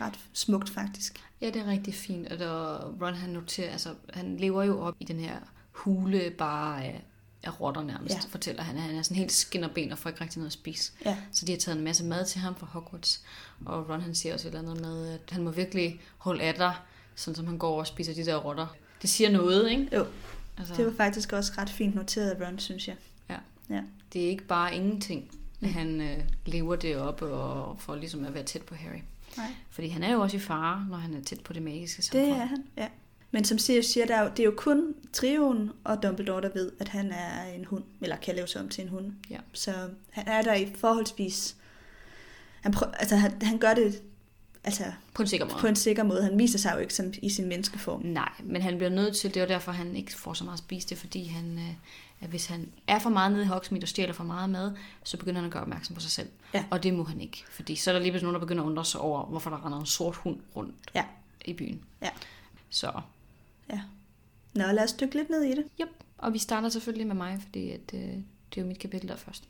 Ret 0.00 0.18
smukt 0.32 0.70
faktisk. 0.70 1.20
Ja, 1.40 1.46
det 1.46 1.56
er 1.56 1.66
rigtig 1.66 1.94
fint. 1.94 2.32
Og 2.32 2.38
der, 2.38 2.78
Ron 3.02 3.14
han 3.14 3.30
noterer, 3.30 3.70
altså 3.72 3.94
han 4.14 4.36
lever 4.36 4.64
jo 4.64 4.80
op 4.80 4.94
i 5.00 5.04
den 5.04 5.20
her 5.20 5.36
hule 5.70 6.30
bare 6.38 6.84
af, 6.84 7.04
af 7.42 7.60
rotter 7.60 7.82
nærmest, 7.82 8.14
ja. 8.14 8.20
Ja. 8.24 8.28
fortæller 8.28 8.62
han. 8.62 8.76
Han 8.76 8.96
er 8.96 9.02
sådan 9.02 9.16
helt 9.16 9.32
skin 9.32 9.64
og 9.64 9.70
ben 9.70 9.92
og 9.92 9.98
får 9.98 10.10
ikke 10.10 10.20
rigtig 10.20 10.38
noget 10.38 10.48
at 10.48 10.52
spise. 10.52 10.92
Ja. 11.04 11.16
Så 11.32 11.46
de 11.46 11.52
har 11.52 11.58
taget 11.58 11.78
en 11.78 11.84
masse 11.84 12.04
mad 12.04 12.26
til 12.26 12.40
ham 12.40 12.56
fra 12.56 12.66
Hogwarts. 12.66 13.22
Og 13.66 13.88
Ron 13.90 14.00
han 14.00 14.14
siger 14.14 14.34
også 14.34 14.48
et 14.48 14.54
eller 14.54 14.70
andet 14.70 14.84
med, 14.86 15.08
at 15.12 15.20
han 15.30 15.42
må 15.42 15.50
virkelig 15.50 16.00
holde 16.18 16.42
af 16.42 16.54
dig, 16.54 16.74
sådan 17.14 17.34
som 17.36 17.46
han 17.46 17.58
går 17.58 17.78
og 17.78 17.86
spiser 17.86 18.14
de 18.14 18.24
der 18.24 18.36
rotter. 18.36 18.66
Det 19.02 19.10
siger 19.10 19.30
noget, 19.30 19.70
ikke? 19.70 19.88
Jo, 19.96 20.06
Altså, 20.58 20.74
det 20.74 20.86
var 20.86 20.92
faktisk 20.96 21.32
også 21.32 21.52
ret 21.58 21.70
fint 21.70 21.94
noteret 21.94 22.30
af 22.30 22.46
Ron, 22.48 22.58
synes 22.58 22.88
jeg. 22.88 22.96
det 24.12 24.24
er 24.24 24.28
ikke 24.28 24.44
bare 24.44 24.74
ingenting, 24.74 25.30
at 25.60 25.68
han 25.68 26.00
øh, 26.00 26.18
lever 26.46 26.76
det 26.76 26.96
op 26.96 27.22
og 27.22 27.80
får 27.80 27.96
ligesom 27.96 28.24
at 28.24 28.34
være 28.34 28.44
tæt 28.44 28.62
på 28.62 28.74
Harry. 28.74 29.00
Nej. 29.36 29.46
Fordi 29.70 29.88
han 29.88 30.02
er 30.02 30.12
jo 30.12 30.20
også 30.20 30.36
i 30.36 30.40
fare, 30.40 30.86
når 30.90 30.96
han 30.96 31.14
er 31.14 31.20
tæt 31.22 31.40
på 31.40 31.52
det 31.52 31.62
magiske 31.62 32.02
samfund. 32.02 32.26
Det 32.26 32.32
er 32.32 32.44
han, 32.44 32.64
ja. 32.76 32.88
Men 33.30 33.44
som 33.44 33.58
Sirius 33.58 33.86
siger, 33.86 34.06
der 34.06 34.16
er 34.16 34.22
jo, 34.22 34.30
det 34.30 34.40
er 34.40 34.44
jo 34.44 34.54
kun 34.56 34.94
trioen 35.12 35.70
og 35.84 36.02
Dumbledore, 36.02 36.42
der 36.42 36.50
ved, 36.54 36.72
at 36.80 36.88
han 36.88 37.12
er 37.12 37.44
en 37.44 37.64
hund, 37.64 37.84
eller 38.00 38.16
kan 38.16 38.34
lave 38.34 38.46
sig 38.46 38.60
om 38.60 38.68
til 38.68 38.82
en 38.84 38.88
hund. 38.88 39.12
Ja. 39.30 39.38
Så 39.52 39.72
han 40.10 40.28
er 40.28 40.42
der 40.42 40.54
i 40.54 40.72
forholdsvis... 40.74 41.56
Han, 42.60 42.72
prøv, 42.72 42.88
altså, 42.98 43.16
han, 43.16 43.32
han 43.42 43.58
gør 43.58 43.74
det 43.74 44.02
altså, 44.64 44.84
På 45.14 45.22
en 45.22 45.28
sikker 45.28 45.46
måde. 45.46 45.58
på 45.60 45.66
en 45.66 45.76
sikker 45.76 46.02
måde. 46.02 46.22
Han 46.22 46.38
viser 46.38 46.58
sig 46.58 46.72
jo 46.74 46.78
ikke 46.80 46.94
som 46.94 47.12
i 47.22 47.30
sin 47.30 47.48
menneskeform. 47.48 48.00
Nej, 48.04 48.32
men 48.44 48.62
han 48.62 48.76
bliver 48.76 48.90
nødt 48.90 49.16
til, 49.16 49.34
det 49.34 49.42
er 49.42 49.46
derfor, 49.46 49.72
han 49.72 49.96
ikke 49.96 50.16
får 50.16 50.34
så 50.34 50.44
meget 50.44 50.58
at 50.58 50.64
spise, 50.64 50.88
det 50.88 50.98
fordi, 50.98 51.24
han, 51.24 51.58
øh, 51.58 51.74
at 52.20 52.28
hvis 52.28 52.46
han 52.46 52.72
er 52.86 52.98
for 52.98 53.10
meget 53.10 53.32
nede 53.32 53.42
i 53.44 53.46
Hogsmeade 53.46 53.84
og 53.84 53.88
stjæler 53.88 54.12
for 54.12 54.24
meget 54.24 54.50
mad, 54.50 54.72
så 55.04 55.16
begynder 55.16 55.40
han 55.40 55.46
at 55.46 55.52
gøre 55.52 55.62
opmærksom 55.62 55.94
på 55.94 56.00
sig 56.00 56.10
selv. 56.10 56.28
Ja. 56.54 56.64
Og 56.70 56.82
det 56.82 56.94
må 56.94 57.04
han 57.04 57.20
ikke, 57.20 57.44
fordi 57.50 57.76
så 57.76 57.90
er 57.90 57.92
der 57.94 58.00
lige 58.00 58.10
pludselig 58.12 58.24
nogen, 58.24 58.34
der 58.40 58.46
begynder 58.46 58.62
at 58.62 58.66
undre 58.66 58.84
sig 58.84 59.00
over, 59.00 59.24
hvorfor 59.26 59.50
der 59.50 59.66
render 59.66 59.78
en 59.80 59.86
sort 59.86 60.16
hund 60.16 60.36
rundt 60.56 60.74
Ja. 60.94 61.04
i 61.44 61.52
byen. 61.52 61.80
Ja. 62.02 62.10
Så, 62.70 63.00
Nå, 64.54 64.64
lad 64.64 64.84
os 64.84 64.92
dykke 64.92 65.14
lidt 65.14 65.30
ned 65.30 65.42
i 65.42 65.50
det. 65.50 65.64
yep. 65.80 65.88
Og 66.18 66.32
vi 66.32 66.38
starter 66.38 66.68
selvfølgelig 66.68 67.06
med 67.06 67.14
mig, 67.14 67.38
fordi 67.42 67.70
at, 67.70 67.80
øh, 67.94 68.00
det 68.00 68.56
er 68.56 68.60
jo 68.60 68.66
mit 68.66 68.78
kapitel 68.78 69.08
der 69.08 69.16
først. 69.16 69.44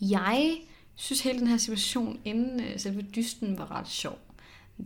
Jeg 0.00 0.58
synes 0.94 1.20
hele 1.20 1.38
den 1.38 1.46
her 1.46 1.56
situation 1.56 2.20
inden 2.24 2.60
øh, 2.60 2.78
selve 2.80 3.02
dysten 3.02 3.58
var 3.58 3.70
ret 3.70 3.88
sjov. 3.88 4.18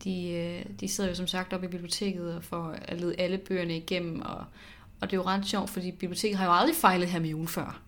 De, 0.04 0.28
øh, 0.30 0.64
de 0.80 0.88
sidder 0.88 1.10
jo 1.10 1.16
som 1.16 1.26
sagt 1.26 1.52
oppe 1.52 1.66
i 1.66 1.70
biblioteket 1.70 2.34
og 2.36 2.44
får 2.44 2.76
at 2.82 3.00
lede 3.00 3.14
alle 3.20 3.38
bøgerne 3.38 3.76
igennem, 3.76 4.20
og, 4.22 4.44
og 5.02 5.10
det 5.10 5.16
er 5.16 5.20
jo 5.20 5.26
ret 5.26 5.46
sjovt, 5.46 5.70
fordi 5.70 5.92
biblioteket 5.92 6.38
har 6.38 6.44
jo 6.46 6.52
aldrig 6.52 6.76
fejlet 6.76 7.08
Hermione 7.08 7.48
før. 7.48 7.80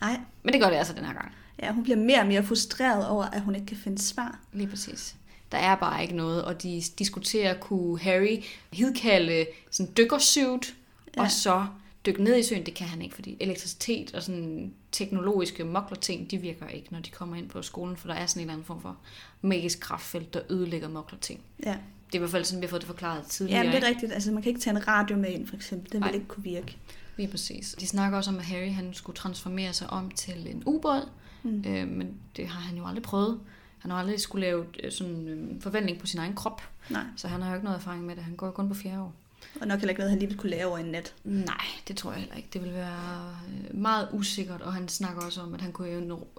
Nej, 0.00 0.20
Men 0.42 0.52
det 0.52 0.60
gør 0.62 0.68
det 0.70 0.76
altså 0.76 0.92
den 0.92 1.04
her 1.04 1.12
gang. 1.12 1.32
ja, 1.62 1.72
hun 1.72 1.82
bliver 1.82 1.96
mere 1.98 2.20
og 2.20 2.26
mere 2.26 2.42
frustreret 2.42 3.08
over, 3.08 3.24
at 3.24 3.40
hun 3.40 3.54
ikke 3.54 3.66
kan 3.66 3.76
finde 3.76 4.02
svar. 4.02 4.38
Lige 4.52 4.66
præcis. 4.68 5.16
Der 5.52 5.58
er 5.58 5.74
bare 5.76 6.02
ikke 6.02 6.16
noget, 6.16 6.44
og 6.44 6.62
de 6.62 6.82
diskuterer, 6.98 7.54
kunne 7.58 7.98
Harry 7.98 8.42
hidkalde 8.72 9.46
sådan 9.70 9.92
dykkersuit, 9.96 10.74
ja. 11.16 11.22
Og 11.22 11.30
så 11.30 11.66
dykke 12.06 12.24
ned 12.24 12.36
i 12.38 12.42
søen. 12.42 12.66
Det 12.66 12.74
kan 12.74 12.86
han 12.86 13.02
ikke, 13.02 13.14
fordi 13.14 13.36
elektricitet 13.40 14.14
og 14.14 14.22
sådan 14.22 14.72
teknologiske 14.92 15.64
moklerting, 15.64 16.30
de 16.30 16.38
virker 16.38 16.68
ikke, 16.68 16.88
når 16.90 17.00
de 17.00 17.10
kommer 17.10 17.36
ind 17.36 17.48
på 17.48 17.62
skolen, 17.62 17.96
for 17.96 18.08
der 18.08 18.14
er 18.14 18.26
sådan 18.26 18.40
en 18.40 18.44
eller 18.44 18.52
anden 18.52 18.66
form 18.66 18.82
for 18.82 18.96
magisk 19.42 19.80
kraftfelt, 19.80 20.34
der 20.34 20.40
ødelægger 20.50 20.88
moklerting. 20.88 21.40
Ja, 21.66 21.76
Det 22.12 22.14
er 22.14 22.18
i 22.18 22.18
hvert 22.18 22.30
fald 22.30 22.44
sådan, 22.44 22.60
vi 22.60 22.66
har 22.66 22.70
fået 22.70 22.80
det 22.82 22.86
forklaret 22.86 23.24
tidligere. 23.26 23.64
ja 23.66 23.72
det 23.72 23.84
er 23.84 23.88
rigtigt. 23.88 24.12
Altså, 24.12 24.32
man 24.32 24.42
kan 24.42 24.48
ikke 24.50 24.60
tage 24.60 24.76
en 24.76 24.88
radio 24.88 25.16
med 25.16 25.30
ind, 25.30 25.46
for 25.46 25.56
eksempel. 25.56 25.92
Den 25.92 26.00
Nej. 26.00 26.08
vil 26.08 26.14
ikke 26.14 26.28
kunne 26.28 26.44
virke. 26.44 26.76
Lige 27.16 27.28
præcis. 27.28 27.74
De 27.80 27.86
snakker 27.86 28.18
også 28.18 28.30
om, 28.30 28.38
at 28.38 28.44
Harry 28.44 28.72
han 28.72 28.94
skulle 28.94 29.16
transformere 29.16 29.72
sig 29.72 29.90
om 29.90 30.10
til 30.10 30.48
en 30.50 30.62
ubåd, 30.66 31.08
Mm. 31.44 31.64
øh, 31.66 31.88
men 31.88 32.14
det 32.36 32.46
har 32.48 32.60
han 32.60 32.76
jo 32.76 32.86
aldrig 32.86 33.02
prøvet. 33.02 33.40
Han 33.78 33.90
har 33.90 33.98
aldrig 33.98 34.20
skulle 34.20 34.46
lave 34.46 34.64
øh, 34.84 34.92
sådan 34.92 35.28
øh, 35.28 35.60
forvandling 35.62 35.98
på 35.98 36.06
sin 36.06 36.18
egen 36.20 36.34
krop. 36.34 36.62
Nej. 36.90 37.02
Så 37.16 37.28
han 37.28 37.42
har 37.42 37.48
jo 37.50 37.54
ikke 37.54 37.64
noget 37.64 37.78
erfaring 37.78 38.04
med 38.06 38.16
det. 38.16 38.24
Han 38.24 38.36
går 38.36 38.46
jo 38.46 38.52
kun 38.52 38.68
på 38.68 38.74
fjerde 38.74 39.00
år. 39.00 39.12
Og 39.60 39.66
nok 39.66 39.78
heller 39.78 39.88
ikke 39.90 39.98
noget, 40.00 40.10
han 40.10 40.18
lige 40.18 40.28
ville 40.28 40.40
kunne 40.40 40.50
lære 40.50 40.66
over 40.66 40.78
en 40.78 40.84
nat. 40.86 41.14
Nej, 41.24 41.64
det 41.88 41.96
tror 41.96 42.12
jeg 42.12 42.20
heller 42.20 42.36
ikke. 42.36 42.48
Det 42.52 42.62
vil 42.62 42.72
være 42.72 43.36
øh, 43.48 43.78
meget 43.80 44.08
usikkert, 44.12 44.60
og 44.62 44.72
han 44.72 44.88
snakker 44.88 45.22
også 45.22 45.40
om, 45.40 45.54
at 45.54 45.60
han 45.60 45.72
kunne 45.72 45.88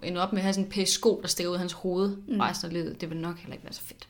ende- 0.03 0.21
op 0.21 0.33
med 0.33 0.39
at 0.39 0.43
have 0.43 0.53
sådan 0.53 0.65
en 0.65 0.71
pæs 0.71 0.89
sko, 0.89 1.19
der 1.21 1.27
stikker 1.27 1.49
ud 1.49 1.55
af 1.55 1.59
hans 1.59 1.73
hoved 1.73 2.17
mm. 2.27 2.39
resten 2.39 2.67
af 2.67 2.73
livet. 2.73 3.01
Det 3.01 3.09
vil 3.09 3.17
nok 3.17 3.37
heller 3.37 3.53
ikke 3.53 3.63
være 3.65 3.73
så 3.73 3.81
fedt. 3.81 4.07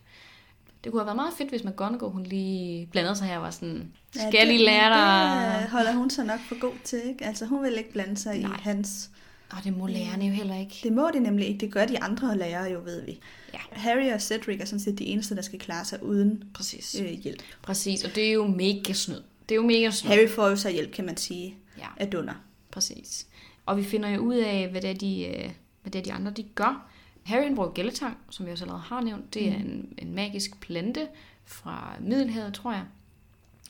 Det 0.84 0.92
kunne 0.92 1.00
have 1.02 1.06
været 1.06 1.16
meget 1.16 1.34
fedt, 1.38 1.50
hvis 1.50 1.64
McGonagall 1.64 2.12
hun 2.12 2.24
lige 2.24 2.86
blandede 2.92 3.16
sig 3.16 3.28
her 3.28 3.38
og 3.38 3.44
var 3.44 3.52
sådan, 3.52 3.92
skal 4.12 4.34
jeg 4.34 4.48
lige 4.48 4.66
lære 4.66 4.90
dig? 4.90 5.62
Det 5.62 5.70
holder 5.72 5.94
hun 5.94 6.10
sig 6.10 6.26
nok 6.26 6.40
for 6.48 6.60
god 6.60 6.74
til, 6.84 7.02
ikke? 7.10 7.26
Altså, 7.26 7.46
hun 7.46 7.64
vil 7.64 7.78
ikke 7.78 7.92
blande 7.92 8.18
sig 8.18 8.40
Nej. 8.40 8.52
i 8.52 8.60
hans... 8.62 9.10
Og 9.52 9.64
det 9.64 9.78
må 9.78 9.88
lærerne 9.88 10.26
jo 10.26 10.32
heller 10.34 10.60
ikke. 10.60 10.80
Det 10.84 10.94
må 10.94 11.10
de 11.14 11.20
nemlig 11.20 11.48
ikke. 11.48 11.60
Det 11.60 11.72
gør 11.74 11.86
de 11.86 12.00
andre 12.04 12.38
lærere 12.38 12.72
jo, 12.72 12.80
ved 12.84 13.06
vi. 13.06 13.20
Ja. 13.54 13.60
Harry 13.72 14.12
og 14.14 14.22
Cedric 14.22 14.62
er 14.62 14.66
sådan 14.66 14.80
set 14.80 15.00
de 15.00 15.06
eneste, 15.06 15.36
der 15.36 15.42
skal 15.42 15.60
klare 15.60 15.86
sig 15.86 16.04
uden 16.04 16.44
Præcis. 16.54 16.96
øh, 17.02 17.08
hjælp. 17.10 17.42
Præcis, 17.62 18.04
og 18.04 18.16
det 18.16 18.28
er 18.28 18.34
jo 18.34 18.48
mega 18.48 18.94
snyd. 18.94 19.22
Det 19.50 19.56
er 19.56 19.56
jo 19.56 19.68
mega 19.68 19.90
snyd. 19.92 20.10
Harry 20.10 20.30
får 20.30 20.50
jo 20.50 20.56
så 20.56 20.70
hjælp, 20.70 20.94
kan 20.94 21.06
man 21.06 21.18
sige, 21.18 21.56
Ja. 21.78 21.86
af 21.98 22.08
Dunder. 22.08 22.34
Præcis. 22.72 23.28
Og 23.66 23.78
vi 23.78 23.84
finder 23.84 24.10
jo 24.10 24.20
ud 24.22 24.36
af, 24.36 24.68
hvad 24.68 24.82
det 24.82 24.90
er, 24.90 24.94
de, 24.94 25.26
øh, 25.28 25.52
hvad 25.82 25.92
det 25.92 26.00
er, 26.00 26.04
de 26.04 26.14
andre 26.14 26.32
de 26.32 26.44
gør. 26.44 26.90
Harry 27.24 27.44
han 27.44 27.56
bruger 27.56 27.72
gælletang, 27.72 28.18
som 28.30 28.46
vi 28.46 28.52
også 28.52 28.64
allerede 28.64 28.82
har 28.84 29.02
nævnt. 29.02 29.34
Det 29.34 29.48
er 29.48 29.54
en, 29.56 29.94
en 29.98 30.16
magisk 30.16 30.60
plante 30.60 31.08
fra 31.46 31.96
Middelhavet, 32.00 32.54
tror 32.54 32.72
jeg, 32.74 32.84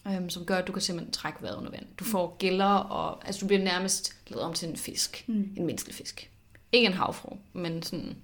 øhm, 0.08 0.30
som 0.30 0.46
gør, 0.46 0.58
at 0.58 0.68
du 0.68 0.72
kan 0.72 0.82
simpelthen 0.82 1.12
trække 1.14 1.42
vejret 1.42 1.56
under 1.56 1.72
vand. 1.72 1.86
Du 2.00 2.04
får 2.04 2.36
gælder, 2.40 2.66
og 2.66 3.26
altså, 3.28 3.40
du 3.42 3.48
bliver 3.48 3.64
nærmest 3.64 4.16
lavet 4.28 4.44
om 4.44 4.54
til 4.54 4.70
en 4.70 4.78
fisk. 4.78 5.24
Mm. 5.28 5.54
En 5.58 5.66
menneskelig 5.66 5.96
fisk. 5.96 6.30
Ikke 6.72 6.86
en 6.88 6.94
havfru, 6.94 7.36
men 7.54 7.84
sådan 7.84 8.16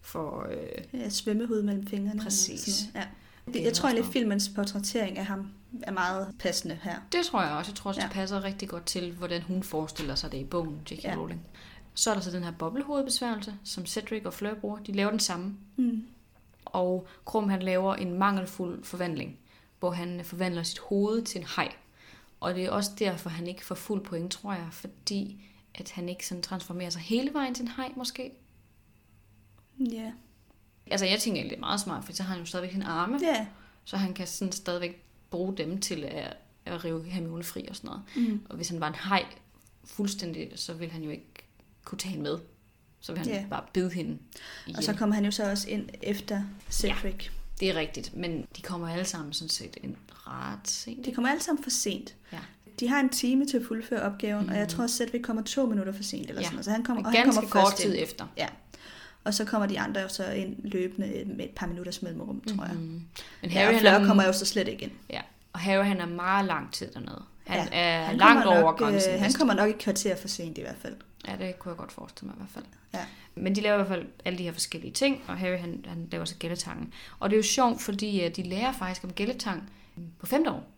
for... 0.00 0.46
Øh, 0.50 1.00
Ja, 1.00 1.08
svømmehud 1.08 1.62
mellem 1.62 1.86
fingrene. 1.86 2.22
Præcis. 2.22 2.84
Ja. 2.94 3.02
Det 3.52 3.62
jeg 3.62 3.72
tror 3.72 3.88
egentlig, 3.88 4.06
at 4.06 4.12
filmens 4.12 4.50
portrættering 4.54 5.18
af 5.18 5.26
ham 5.26 5.50
er 5.82 5.92
meget 5.92 6.34
passende 6.38 6.78
her. 6.82 6.96
Det 7.12 7.26
tror 7.26 7.42
jeg 7.42 7.50
også. 7.52 7.70
Jeg 7.70 7.76
tror 7.76 7.88
også. 7.88 8.00
Ja. 8.00 8.06
det 8.06 8.12
passer 8.14 8.44
rigtig 8.44 8.68
godt 8.68 8.86
til, 8.86 9.12
hvordan 9.12 9.42
hun 9.42 9.62
forestiller 9.62 10.14
sig 10.14 10.32
det 10.32 10.38
i 10.38 10.44
bogen, 10.44 10.80
J.K. 10.90 11.04
Ja. 11.04 11.14
Rowling. 11.16 11.40
Så 12.00 12.10
er 12.10 12.14
der 12.14 12.20
så 12.20 12.30
den 12.30 12.44
her 12.44 12.50
boblehovedbesværgelse, 12.50 13.54
som 13.64 13.86
Cedric 13.86 14.24
og 14.24 14.34
Fleur 14.34 14.54
bruger. 14.54 14.78
De 14.78 14.92
laver 14.92 15.10
den 15.10 15.20
samme. 15.20 15.56
Mm. 15.76 16.02
Og 16.64 17.08
Krum 17.24 17.48
han 17.48 17.62
laver 17.62 17.94
en 17.94 18.18
mangelfuld 18.18 18.84
forvandling, 18.84 19.38
hvor 19.78 19.90
han 19.90 20.20
forvandler 20.24 20.62
sit 20.62 20.78
hoved 20.78 21.22
til 21.22 21.40
en 21.40 21.46
haj. 21.46 21.72
Og 22.40 22.54
det 22.54 22.64
er 22.64 22.70
også 22.70 22.90
derfor, 22.98 23.30
han 23.30 23.46
ikke 23.46 23.64
får 23.64 23.74
fuld 23.74 24.04
point, 24.04 24.32
tror 24.32 24.52
jeg, 24.52 24.68
fordi 24.70 25.44
at 25.74 25.90
han 25.90 26.08
ikke 26.08 26.26
sådan 26.26 26.42
transformerer 26.42 26.90
sig 26.90 27.02
hele 27.02 27.34
vejen 27.34 27.54
til 27.54 27.62
en 27.62 27.68
haj, 27.68 27.92
måske. 27.96 28.32
Ja. 29.92 30.12
Altså, 30.86 31.06
jeg 31.06 31.20
tænker 31.20 31.36
egentlig, 31.40 31.50
det 31.50 31.56
er 31.56 31.66
meget 31.66 31.80
smart, 31.80 32.04
for 32.04 32.12
så 32.12 32.22
har 32.22 32.30
han 32.32 32.40
jo 32.40 32.46
stadigvæk 32.46 32.72
sine 32.72 32.86
arme, 32.86 33.18
Ja. 33.22 33.46
så 33.84 33.96
han 33.96 34.14
kan 34.14 34.26
sådan 34.26 34.52
stadigvæk 34.52 35.04
bruge 35.30 35.56
dem 35.56 35.80
til 35.80 36.04
at, 36.04 36.36
at 36.66 36.84
rive 36.84 37.04
Hermione 37.04 37.44
fri 37.44 37.66
og 37.68 37.76
sådan 37.76 37.88
noget. 37.88 38.02
Mm. 38.30 38.46
Og 38.48 38.56
hvis 38.56 38.68
han 38.68 38.80
var 38.80 38.88
en 38.88 38.94
haj 38.94 39.24
fuldstændig, 39.84 40.52
så 40.56 40.74
ville 40.74 40.92
han 40.92 41.02
jo 41.02 41.10
ikke 41.10 41.26
kunne 41.90 41.98
tage 41.98 42.10
hende 42.10 42.22
med. 42.22 42.38
Så 43.00 43.12
ville 43.12 43.24
han 43.24 43.32
Ja. 43.34 43.40
yeah. 43.40 43.50
bare 43.50 43.62
bide 43.72 43.90
hende 43.90 44.18
ihjel. 44.66 44.76
Og 44.78 44.82
så 44.84 44.92
kommer 44.94 45.14
han 45.14 45.24
jo 45.24 45.30
så 45.30 45.50
også 45.50 45.68
ind 45.68 45.88
efter 46.02 46.42
Cedric. 46.70 47.28
Det 47.60 47.70
er 47.70 47.74
rigtigt, 47.74 48.16
men 48.16 48.46
de 48.56 48.62
kommer 48.62 48.88
alle 48.88 49.04
sammen 49.04 49.32
sådan 49.32 49.48
set 49.48 49.76
en 49.82 49.96
ret 50.10 50.68
sent. 50.70 51.06
De 51.06 51.12
kommer 51.14 51.28
alle 51.30 51.42
sammen 51.42 51.62
for 51.62 51.70
sent. 51.70 52.14
Ja. 52.32 52.38
De 52.80 52.88
har 52.88 53.00
en 53.00 53.08
time 53.08 53.46
til 53.46 53.56
at 53.56 53.62
fuldføre 53.68 54.02
opgaven, 54.02 54.42
mm. 54.44 54.48
og 54.50 54.54
jeg 54.56 54.62
Mhm. 54.64 54.70
tror, 54.70 54.84
at 54.84 54.90
Cedric 54.90 55.22
kommer 55.22 55.42
to 55.42 55.66
minutter 55.66 55.92
for 55.92 56.02
sent. 56.02 56.28
Eller 56.28 56.40
Ja. 56.40 56.44
sådan 56.46 56.54
noget. 56.54 56.64
Så 56.64 56.70
han 56.70 56.82
kommer, 56.84 57.04
og 57.04 57.10
han 57.12 57.32
kommer 57.32 57.50
kort 57.50 57.74
tid 57.76 57.94
ind. 57.94 58.02
efter. 58.02 58.26
Ja. 58.36 58.46
Og 59.24 59.34
så 59.34 59.44
kommer 59.44 59.66
de 59.68 59.80
andre 59.80 60.00
jo 60.00 60.08
så 60.08 60.30
ind 60.30 60.56
løbende 60.62 61.24
med 61.36 61.44
et 61.44 61.50
par 61.50 61.66
minutters 61.66 62.02
mellemrum, 62.02 62.40
tror 62.40 62.64
jeg. 62.64 62.74
Mm. 62.74 62.80
Men 62.80 63.04
Ja, 63.42 63.48
Harry, 63.50 63.66
og 63.66 63.72
han 63.72 63.80
Fleur 63.80 63.92
er, 63.92 64.06
kommer 64.06 64.24
jo 64.24 64.32
så 64.32 64.46
slet 64.46 64.68
ikke 64.68 64.82
ind. 64.82 64.92
ja, 65.10 65.20
og 65.52 65.60
Harry 65.60 65.84
han 65.84 66.00
er 66.00 66.06
meget 66.06 66.46
lang 66.46 66.72
tid 66.72 66.86
dernede. 66.92 67.22
Han 67.46 67.58
Ja, 67.58 67.68
er 67.72 68.04
Han 68.04 68.16
langt 68.16 68.42
kommer 68.44 68.56
over 68.58 68.70
nok, 68.70 68.78
grænsen. 68.78 69.14
Øh, 69.14 69.20
han 69.20 69.32
kommer 69.32 69.54
nok 69.54 69.70
et 69.70 69.78
kvarter 69.78 70.16
for 70.16 70.28
sent 70.28 70.58
i 70.58 70.60
hvert 70.60 70.76
fald. 70.82 70.94
Ja, 71.28 71.36
det 71.36 71.58
kunne 71.58 71.70
jeg 71.70 71.76
godt 71.78 71.92
forestille 71.92 72.26
mig 72.26 72.34
i 72.34 72.38
hvert 72.38 72.50
fald. 72.50 72.64
Ja. 72.94 73.04
Men 73.34 73.54
de 73.54 73.60
laver 73.60 73.74
i 73.74 73.78
hvert 73.78 73.88
fald 73.88 74.06
alle 74.24 74.38
de 74.38 74.42
her 74.42 74.52
forskellige 74.52 74.92
ting, 74.92 75.22
og 75.28 75.38
Harry 75.38 75.58
han, 75.58 75.84
han 75.88 76.08
laver 76.10 76.24
så 76.24 76.34
gælletangen. 76.36 76.92
Og 77.18 77.30
det 77.30 77.36
er 77.36 77.38
jo 77.38 77.42
sjovt, 77.42 77.82
fordi 77.82 78.24
øh, 78.24 78.36
de 78.36 78.42
lærer 78.42 78.72
faktisk 78.72 79.04
om 79.04 79.12
gælletang 79.12 79.70
på 80.18 80.26
femte 80.26 80.50
år 80.50 80.68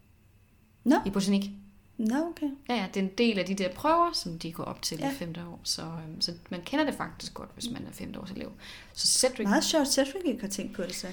Nå. 0.85 0.96
i 1.07 1.11
botanik. 1.11 1.50
Nå, 1.98 2.16
okay. 2.16 2.46
Ja, 2.68 2.74
ja, 2.74 2.87
det 2.94 3.00
er 3.00 3.05
en 3.05 3.11
del 3.18 3.38
af 3.38 3.44
de 3.46 3.55
der 3.55 3.72
prøver, 3.72 4.12
som 4.12 4.38
de 4.38 4.52
går 4.52 4.64
op 4.64 4.83
til 4.83 4.98
ja. 4.98 5.12
I 5.12 5.14
femte 5.14 5.40
år. 5.40 5.61
Så, 5.64 5.83
øhm, 5.83 6.20
så 6.20 6.33
man 6.50 6.62
kender 6.62 6.85
det 6.85 6.94
faktisk 6.94 7.35
godt, 7.35 7.50
hvis 7.55 7.70
man 7.70 7.87
er 7.87 7.92
femte 7.92 8.20
års 8.20 8.31
elev. 8.31 8.52
Så 8.92 9.07
Cedric, 9.07 9.48
Meget 9.48 9.64
sjovt, 9.64 9.88
Cedric 9.88 10.22
ikke 10.24 10.40
har 10.40 10.48
tænkt 10.48 10.76
på 10.76 10.83
det 10.83 10.94
så. 10.94 11.07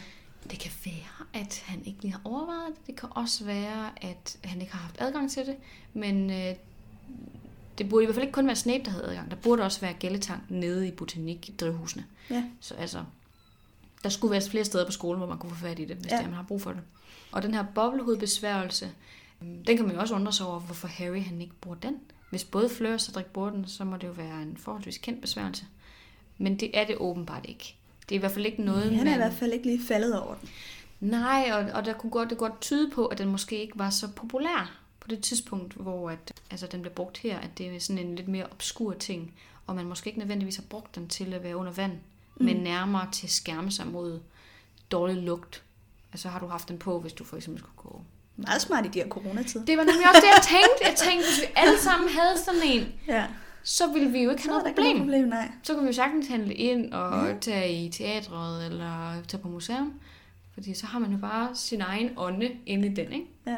det 0.51 0.59
kan 0.59 0.71
være, 0.85 1.41
at 1.41 1.63
han 1.65 1.85
ikke 1.85 2.01
lige 2.01 2.11
har 2.11 2.21
overvejet 2.23 2.75
det. 2.77 2.87
Det 2.87 2.95
kan 2.95 3.09
også 3.11 3.45
være, 3.45 3.91
at 4.01 4.37
han 4.43 4.61
ikke 4.61 4.73
har 4.73 4.79
haft 4.79 4.95
adgang 4.99 5.31
til 5.31 5.45
det. 5.45 5.55
Men 5.93 6.29
øh, 6.31 6.55
det 7.79 7.89
burde 7.89 8.03
i 8.03 8.05
hvert 8.05 8.15
fald 8.15 8.23
ikke 8.23 8.33
kun 8.33 8.47
være 8.47 8.55
Snape, 8.55 8.83
der 8.85 8.91
havde 8.91 9.05
adgang. 9.05 9.31
Der 9.31 9.37
burde 9.37 9.63
også 9.63 9.81
være 9.81 9.93
gælletang 9.93 10.43
nede 10.49 10.87
i 10.87 10.91
botanik-drivhusene. 10.91 12.05
Ja. 12.29 12.43
Så 12.59 12.73
altså, 12.73 13.03
der 14.03 14.09
skulle 14.09 14.31
være 14.31 14.41
flere 14.41 14.65
steder 14.65 14.85
på 14.85 14.91
skolen, 14.91 15.17
hvor 15.17 15.27
man 15.27 15.37
kunne 15.37 15.49
få 15.49 15.55
fat 15.55 15.79
i 15.79 15.85
det, 15.85 15.95
hvis 15.95 16.05
Ja. 16.11 16.15
ja. 16.15 16.17
det 16.17 16.25
er, 16.25 16.29
man 16.29 16.37
har 16.37 16.43
brug 16.47 16.61
for 16.61 16.71
det. 16.71 16.81
Og 17.31 17.43
den 17.43 17.53
her 17.53 17.65
boblehovedbesværgelse, 17.75 18.91
øhm, 19.41 19.63
den 19.63 19.77
kan 19.77 19.85
man 19.85 19.95
jo 19.95 20.01
også 20.01 20.15
undre 20.15 20.33
sig 20.33 20.45
over, 20.45 20.59
hvorfor 20.59 20.87
Harry 20.87 21.23
han 21.23 21.41
ikke 21.41 21.53
bruger 21.61 21.77
den. 21.77 21.95
Hvis 22.29 22.43
både 22.43 22.69
Fleur 22.69 22.93
og 22.93 23.01
Cedric 23.01 23.25
bruger 23.25 23.49
den, 23.49 23.67
så 23.67 23.83
må 23.83 23.97
det 23.97 24.07
jo 24.07 24.11
være 24.11 24.41
en 24.41 24.57
forholdsvis 24.57 24.97
kendt 24.97 25.21
besværgelse. 25.21 25.65
Men 26.37 26.59
det 26.59 26.77
er 26.77 26.85
det 26.85 26.95
åbenbart 26.97 27.45
ikke. 27.47 27.75
Det 28.09 28.15
er 28.15 28.19
i 28.19 28.19
hvert 28.19 28.31
fald 28.31 28.45
ikke 28.45 28.61
noget, 28.61 28.83
Han 28.83 28.93
er 28.93 29.01
i 29.01 29.17
man... 29.17 29.27
hvert 29.27 29.33
fald 29.33 29.53
ikke 29.53 29.65
lige 29.65 29.83
faldet 29.83 30.19
over 30.19 30.35
den. 30.35 30.49
Nej, 30.99 31.49
og, 31.53 31.71
og 31.73 31.85
der 31.85 31.93
kunne 31.93 32.09
godt, 32.09 32.29
det 32.29 32.37
godt 32.37 32.61
tyde 32.61 32.89
på, 32.91 33.05
at 33.05 33.17
den 33.17 33.27
måske 33.27 33.61
ikke 33.61 33.79
var 33.79 33.89
så 33.89 34.07
populær 34.15 34.78
det 35.09 35.23
tidspunkt, 35.23 35.73
hvor 35.73 36.09
at, 36.09 36.33
altså, 36.51 36.67
den 36.67 36.81
blev 36.81 36.93
brugt 36.93 37.17
her, 37.17 37.39
at 37.39 37.57
det 37.57 37.75
er 37.75 37.79
sådan 37.79 38.07
en 38.07 38.15
lidt 38.15 38.27
mere 38.27 38.45
obskur 38.51 38.93
ting, 38.93 39.33
og 39.67 39.75
man 39.75 39.85
måske 39.85 40.07
ikke 40.07 40.19
nødvendigvis 40.19 40.55
har 40.55 40.63
brugt 40.69 40.95
den 40.95 41.07
til 41.07 41.33
at 41.33 41.43
være 41.43 41.55
under 41.57 41.71
vand, 41.71 41.91
mm. 41.91 42.45
men 42.45 42.55
nærmere 42.57 43.07
til 43.11 43.27
at 43.27 43.31
skærme 43.31 43.71
sig 43.71 43.87
mod 43.87 44.19
dårlig 44.91 45.15
lugt. 45.23 45.63
Altså 46.11 46.29
har 46.29 46.39
du 46.39 46.47
haft 46.47 46.69
den 46.69 46.77
på, 46.77 46.99
hvis 46.99 47.13
du 47.13 47.23
for 47.23 47.37
eksempel 47.37 47.59
skulle 47.63 47.75
gå. 47.77 48.01
Meget 48.35 48.61
smart 48.61 48.85
i 48.85 48.89
de 48.89 48.99
her 48.99 49.09
coronatider. 49.09 49.65
Det 49.65 49.77
var 49.77 49.83
nemlig 49.83 50.07
også 50.09 50.21
det, 50.21 50.27
jeg 50.27 50.43
tænkte. 50.43 50.85
Jeg 50.85 50.95
tænkte, 50.97 51.27
hvis 51.27 51.41
vi 51.41 51.53
alle 51.55 51.79
sammen 51.79 52.09
havde 52.09 52.37
sådan 52.45 52.61
en, 52.65 52.87
Ja. 53.07 53.27
så 53.63 53.87
ville 53.93 54.11
vi 54.11 54.19
jo 54.23 54.29
ikke 54.29 54.43
have 54.43 54.51
noget 54.51 54.67
ikke 54.67 54.81
noget 54.81 54.95
problem. 54.95 55.07
problem, 55.07 55.27
nej. 55.27 55.51
Så 55.63 55.73
kunne 55.73 55.83
vi 55.83 55.87
jo 55.87 55.93
sagtens 55.93 56.27
handle 56.27 56.53
ind 56.53 56.93
og 56.93 57.41
tage 57.41 57.85
i 57.85 57.89
teatret 57.89 58.65
eller 58.65 59.21
tage 59.27 59.41
på 59.41 59.47
museum. 59.49 59.93
Fordi 60.53 60.73
så 60.73 60.85
har 60.85 60.99
man 60.99 61.11
jo 61.11 61.17
bare 61.17 61.55
sin 61.55 61.81
egen 61.81 62.09
ånde 62.17 62.51
inde 62.65 62.87
i 62.87 62.93
den, 62.93 63.13
ikke? 63.13 63.25
Ja. 63.47 63.57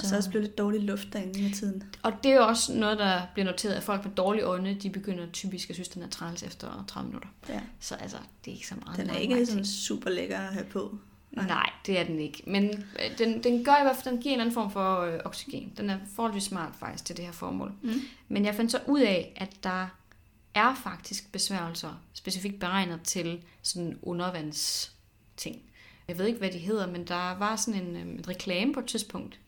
Og 0.00 0.08
så 0.08 0.14
er 0.14 0.18
også 0.18 0.30
blevet 0.30 0.46
lidt 0.46 0.58
dårlig 0.58 0.80
luft 0.80 1.12
derinde 1.12 1.42
med 1.42 1.50
tiden. 1.50 1.82
Og 2.02 2.12
det 2.22 2.32
er 2.32 2.36
jo 2.36 2.46
også 2.46 2.74
noget, 2.74 2.98
der 2.98 3.22
bliver 3.34 3.46
noteret, 3.46 3.74
at 3.74 3.82
folk 3.82 4.04
med 4.04 4.14
dårlig 4.14 4.46
ånde, 4.46 4.74
de 4.74 4.90
begynder 4.90 5.26
typisk 5.32 5.70
at 5.70 5.76
synes, 5.76 5.88
den 5.88 6.02
er 6.02 6.08
træls 6.08 6.42
efter 6.42 6.84
30 6.88 7.06
minutter. 7.06 7.28
Ja. 7.48 7.60
Så 7.80 7.94
altså, 7.94 8.16
det 8.44 8.50
er 8.50 8.54
ikke 8.54 8.68
så 8.68 8.74
meget. 8.84 8.98
Den 8.98 9.10
er 9.10 9.16
ikke 9.16 9.46
sådan 9.46 9.64
super 9.64 10.10
lækker 10.10 10.38
at 10.38 10.52
have 10.52 10.64
på. 10.64 10.98
Nej, 11.30 11.70
det 11.86 11.98
er 11.98 12.04
den 12.04 12.18
ikke. 12.18 12.42
Men 12.46 12.64
øh, 12.64 13.18
den, 13.18 13.42
den 13.42 13.64
gør 13.64 13.76
i 13.80 13.82
hvert 13.82 13.96
fald, 13.96 14.14
den 14.14 14.22
giver 14.22 14.34
en 14.34 14.40
anden 14.40 14.54
form 14.54 14.70
for 14.70 15.00
øh, 15.00 15.20
oxygen. 15.24 15.72
Den 15.76 15.90
er 15.90 15.98
forholdsvis 16.14 16.42
smart 16.42 16.76
faktisk 16.76 17.04
til 17.04 17.16
det 17.16 17.24
her 17.24 17.32
formål. 17.32 17.72
Mm. 17.82 18.00
Men 18.28 18.44
jeg 18.44 18.54
fandt 18.54 18.70
så 18.70 18.80
ud 18.86 19.00
af, 19.00 19.32
at 19.36 19.50
der 19.62 19.88
er 20.54 20.74
faktisk 20.74 21.32
besværgelser 21.32 22.02
specifikt 22.12 22.60
beregnet 22.60 23.00
til 23.02 23.42
sådan 23.62 23.98
undervandsting. 24.02 25.62
Jeg 26.08 26.18
ved 26.18 26.26
ikke, 26.26 26.38
hvad 26.38 26.50
de 26.50 26.58
hedder, 26.58 26.86
men 26.86 27.04
der 27.04 27.38
var 27.38 27.56
sådan 27.56 27.82
en, 27.82 27.96
øh, 27.96 28.02
en 28.02 28.28
reklame 28.28 28.74
på 28.74 28.80
et 28.80 28.86
tidspunkt 28.86 29.40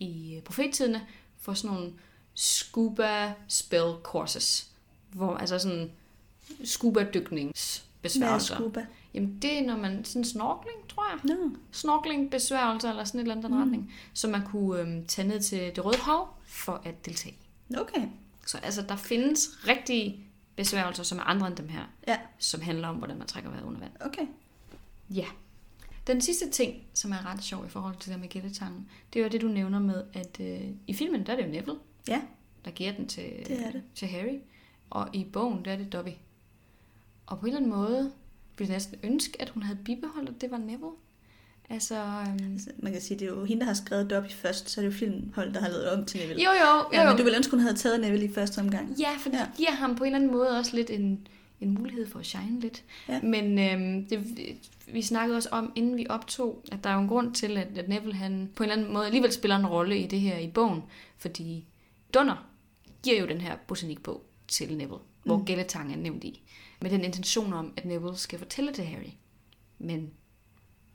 i 0.00 0.34
øh, 0.36 0.42
profettidene 0.42 1.06
for 1.38 1.54
sådan 1.54 1.76
nogle 1.76 1.92
scuba 2.34 3.32
spell 3.48 3.92
courses. 4.02 4.70
Hvor, 5.12 5.36
altså 5.36 5.58
sådan 5.58 5.90
scuba 6.64 7.00
Hvad 7.02 7.08
er 7.08 7.12
dykningsbesværgelser. 7.12 8.54
scuba? 8.54 8.86
Jamen 9.14 9.38
det 9.42 9.58
er, 9.58 9.62
når 9.66 9.76
man 9.76 10.04
sådan 10.04 10.24
snorkling, 10.24 10.88
tror 10.88 11.04
jeg 11.10 11.36
Nå. 11.36 11.50
snorkling, 11.72 12.30
besværgelser 12.30 12.90
eller 12.90 13.04
sådan 13.04 13.20
et 13.20 13.22
eller 13.24 13.34
andet 13.34 13.50
mm. 13.50 13.56
retning, 13.58 13.92
som 14.14 14.30
man 14.30 14.42
kunne 14.46 14.80
øhm, 14.80 15.06
tage 15.06 15.28
ned 15.28 15.40
til 15.40 15.76
det 15.76 15.84
røde 15.84 15.98
hav 15.98 16.28
for 16.46 16.82
at 16.84 17.04
deltage. 17.04 17.36
Okay. 17.78 18.06
Så 18.46 18.58
altså, 18.58 18.82
der 18.82 18.96
findes 18.96 19.48
rigtige 19.68 20.24
besværgelser, 20.56 21.02
som 21.02 21.18
er 21.18 21.22
andre 21.22 21.46
end 21.46 21.56
dem 21.56 21.68
her, 21.68 21.82
Ja, 22.08 22.18
som 22.38 22.60
handler 22.60 22.88
om, 22.88 22.96
hvordan 22.96 23.18
man 23.18 23.26
trækker 23.26 23.50
vejret 23.50 23.64
under 23.64 23.80
vand. 23.80 23.92
okay. 24.00 24.26
Ja. 25.10 25.26
Den 26.06 26.20
sidste 26.20 26.50
ting, 26.50 26.74
som 26.94 27.12
er 27.12 27.26
ret 27.32 27.44
sjov 27.44 27.66
i 27.66 27.68
forhold 27.68 27.96
til 28.00 28.12
det 28.12 28.20
med 28.20 28.28
gættetangen, 28.28 28.88
det 29.12 29.18
er 29.20 29.24
jo 29.24 29.28
det, 29.30 29.40
du 29.40 29.48
nævner 29.48 29.78
med, 29.78 30.02
at 30.12 30.36
øh, 30.40 30.60
i 30.86 30.94
filmen, 30.94 31.26
der 31.26 31.32
er 31.32 31.36
det 31.36 31.42
jo 31.44 31.48
Neville, 31.50 31.74
Ja, 32.08 32.20
der 32.64 32.70
giver 32.70 32.92
den 32.92 33.06
til, 33.06 33.24
Det 33.46 33.66
er 33.66 33.70
det. 33.70 33.82
til 33.94 34.08
Harry, 34.08 34.38
og 34.90 35.08
i 35.12 35.24
bogen, 35.32 35.64
der 35.64 35.72
er 35.72 35.76
det 35.76 35.92
Dobby. 35.92 36.08
Og 37.26 37.38
på 37.40 37.46
en 37.46 37.52
eller 37.52 37.58
anden 37.58 37.70
måde 37.70 38.12
ville 38.58 38.70
jeg 38.72 38.76
næsten 38.76 38.98
ønske, 39.02 39.42
at 39.42 39.48
hun 39.48 39.62
havde 39.62 39.78
bibeholdt, 39.84 40.28
at 40.28 40.40
det 40.40 40.50
var 40.50 40.58
Neville. 40.58 40.90
Altså, 41.70 41.94
øhm, 41.96 42.52
altså, 42.52 42.70
man 42.78 42.92
kan 42.92 43.00
sige, 43.00 43.18
det 43.18 43.24
er 43.28 43.30
jo 43.30 43.44
hende, 43.44 43.60
der 43.60 43.66
har 43.66 43.74
skrevet 43.74 44.10
det 44.10 44.24
i 44.30 44.32
først, 44.32 44.70
så 44.70 44.80
er 44.80 44.84
det 44.84 44.92
jo 44.92 44.98
filmhold, 44.98 45.52
der 45.54 45.60
har 45.60 45.68
lavet 45.68 45.90
om 45.90 46.04
til 46.04 46.20
Neville. 46.20 46.42
jo 46.42 46.50
jo, 46.50 46.76
jo, 46.76 46.84
Ja, 46.92 47.02
jo. 47.02 47.08
men 47.08 47.16
du 47.18 47.22
ville 47.22 47.36
ønske, 47.36 47.50
hun 47.50 47.60
havde 47.60 47.74
taget 47.76 48.00
Neville 48.00 48.24
i 48.24 48.32
første 48.32 48.58
omgang. 48.58 48.94
Ja, 49.00 49.10
for 49.18 49.30
det 49.30 49.38
Ja. 49.38 49.46
giver 49.56 49.70
ham 49.70 49.96
på 49.96 50.04
en 50.04 50.08
eller 50.08 50.18
anden 50.18 50.30
måde 50.30 50.58
også 50.58 50.76
lidt 50.76 50.90
en, 50.90 51.26
en 51.60 51.74
mulighed 51.74 52.08
for 52.08 52.18
at 52.18 52.26
shine 52.26 52.60
lidt. 52.60 52.84
Ja. 53.08 53.20
Men 53.22 53.58
øhm, 53.58 54.06
det, 54.06 54.24
vi 54.92 55.02
snakkede 55.02 55.36
også 55.36 55.48
om, 55.52 55.72
inden 55.76 55.96
vi 55.96 56.06
optog, 56.08 56.64
at 56.72 56.84
der 56.84 56.90
er 56.90 56.94
jo 56.94 57.00
en 57.00 57.08
grund 57.08 57.34
til, 57.34 57.56
at, 57.56 57.78
at 57.78 57.88
Neville 57.88 58.14
han 58.14 58.50
på 58.56 58.62
en 58.62 58.70
eller 58.70 58.82
anden 58.82 58.92
måde 58.94 59.06
alligevel 59.06 59.32
spiller 59.32 59.56
en 59.56 59.66
rolle 59.66 59.98
i 59.98 60.06
det 60.06 60.20
her 60.20 60.38
i 60.38 60.48
bogen. 60.48 60.82
Fordi 61.18 61.66
Dunner 62.14 62.46
giver 63.02 63.20
jo 63.20 63.26
den 63.26 63.40
her 63.40 63.56
botanikbog 63.68 64.22
til 64.48 64.68
Neville, 64.76 64.98
hvor 65.24 65.36
mm. 65.36 65.44
Gælletang 65.44 65.92
er 65.92 65.96
nævnt 65.96 66.24
i. 66.24 66.42
Med 66.82 66.90
den 66.90 67.04
intention 67.04 67.52
om, 67.52 67.72
at 67.76 67.84
Neville 67.84 68.16
skal 68.16 68.38
fortælle 68.38 68.72
til 68.72 68.84
Harry. 68.84 69.10
Men 69.78 70.10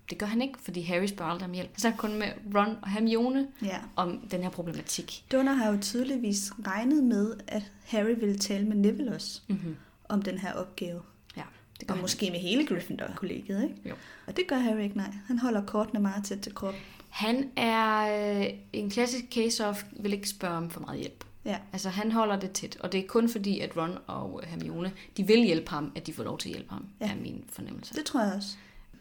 det 0.09 0.17
gør 0.17 0.25
han 0.25 0.41
ikke, 0.41 0.59
fordi 0.59 0.81
Harry 0.81 1.05
spørger 1.05 1.31
aldrig 1.31 1.47
om 1.47 1.53
hjælp. 1.53 1.69
Han 1.71 1.79
snakker 1.79 1.99
kun 1.99 2.15
med 2.19 2.27
Ron 2.55 2.75
og 2.81 2.89
Hermione 2.89 3.47
Ja. 3.63 3.77
om 3.95 4.19
den 4.31 4.41
her 4.43 4.49
problematik. 4.49 5.25
Donner 5.31 5.53
har 5.53 5.71
jo 5.71 5.77
tydeligvis 5.81 6.51
regnet 6.67 7.03
med, 7.03 7.35
at 7.47 7.71
Harry 7.85 8.15
ville 8.19 8.37
tale 8.37 8.65
med 8.67 8.75
Neville 8.75 9.11
også 9.15 9.41
Mm-hmm. 9.47 9.75
Om 10.09 10.21
den 10.21 10.37
her 10.37 10.53
opgave. 10.53 11.01
Ja, 11.37 11.43
det 11.79 11.87
gør 11.87 11.93
Og 11.93 11.97
han. 11.97 12.01
måske 12.03 12.31
med 12.31 12.39
hele 12.39 12.65
Gryffindor-kollegiet, 12.67 13.63
ikke? 13.63 13.75
Jo. 13.89 13.95
Og 14.27 14.37
det 14.37 14.47
gør 14.47 14.57
Harry 14.57 14.81
ikke, 14.81 14.97
nej. 14.97 15.13
Han 15.27 15.39
holder 15.39 15.65
kortene 15.65 15.99
meget 15.99 16.25
tæt 16.25 16.39
til 16.39 16.53
kroppen. 16.55 16.81
Han 17.09 17.49
er 17.55 18.39
øh, 18.41 18.45
en 18.73 18.89
klassisk 18.89 19.23
case 19.31 19.65
of, 19.65 19.83
vil 19.91 20.13
ikke 20.13 20.29
spørge 20.29 20.57
om 20.57 20.69
for 20.69 20.79
meget 20.79 20.99
hjælp. 20.99 21.25
Ja. 21.45 21.57
Altså 21.73 21.89
han 21.89 22.11
holder 22.11 22.39
det 22.39 22.51
tæt, 22.51 22.77
og 22.79 22.91
det 22.91 22.99
er 22.99 23.07
kun 23.07 23.29
fordi, 23.29 23.59
at 23.59 23.77
Ron 23.77 23.97
og 24.07 24.41
Hermione, 24.47 24.91
de 25.17 25.27
vil 25.27 25.39
hjælpe 25.43 25.69
ham, 25.69 25.91
at 25.95 26.07
de 26.07 26.13
får 26.13 26.23
lov 26.23 26.37
til 26.37 26.49
at 26.49 26.55
hjælpe 26.55 26.69
ham, 26.73 26.85
Ja. 27.01 27.11
er 27.11 27.15
min 27.15 27.43
fornemmelse. 27.49 27.93
Det 27.93 28.05
tror 28.05 28.21
jeg 28.23 28.33
også. 28.33 28.49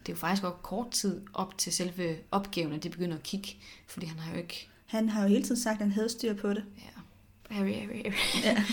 Det 0.07 0.13
er 0.13 0.17
jo 0.17 0.21
faktisk 0.21 0.45
også 0.45 0.57
kort 0.63 0.91
tid 0.91 1.21
op 1.35 1.59
til 1.59 1.73
selve 1.73 2.17
opgaven, 2.31 2.73
at 2.73 2.83
de 2.83 2.89
begynder 2.91 3.17
at 3.17 3.23
kigge, 3.23 3.57
fordi 3.87 4.07
han 4.07 4.19
har 4.19 4.33
jo 4.33 4.39
ikke... 4.39 4.69
Han 4.87 5.09
har 5.09 5.23
jo 5.23 5.29
hele 5.29 5.43
tiden 5.43 5.57
sagt, 5.61 5.75
at 5.75 5.79
han 5.83 5.93
havde 5.93 6.09
styr 6.09 6.35
på 6.35 6.49
det. 6.51 6.65
Ja, 6.79 7.55
Harry, 7.55 7.73
Harry, 7.75 8.03
Harry. 8.03 8.13
Ja. 8.45 8.57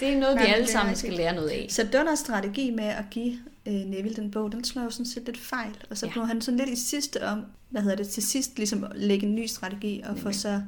Det 0.00 0.08
er 0.12 0.18
noget, 0.18 0.38
vi 0.40 0.44
alle 0.44 0.66
sammen 0.66 0.96
skal 0.96 1.12
lære 1.12 1.34
noget 1.34 1.48
af. 1.48 1.66
Så 1.70 1.84
Donners 1.92 2.18
strategi 2.18 2.70
med 2.70 2.84
at 2.84 3.04
give 3.10 3.38
øh, 3.66 3.72
Neville 3.74 4.16
den 4.16 4.30
bog, 4.30 4.52
den 4.52 4.64
slår 4.64 4.82
jo 4.82 4.90
sådan 4.90 5.06
set 5.06 5.22
lidt 5.26 5.38
fejl. 5.38 5.76
Og 5.90 5.96
så 5.98 6.06
Ja. 6.06 6.12
blev 6.12 6.26
han 6.26 6.40
sådan 6.40 6.58
lidt 6.58 6.70
i 6.70 6.76
sidste 6.76 7.26
om, 7.28 7.44
hvad 7.70 7.82
hedder 7.82 7.96
det, 7.96 8.08
til 8.08 8.22
sidst 8.22 8.56
ligesom 8.56 8.84
at 8.84 8.90
lægge 8.94 9.26
en 9.26 9.34
ny 9.34 9.46
strategi 9.46 10.02
og 10.04 10.18
få 10.18 10.32
så 10.32 10.62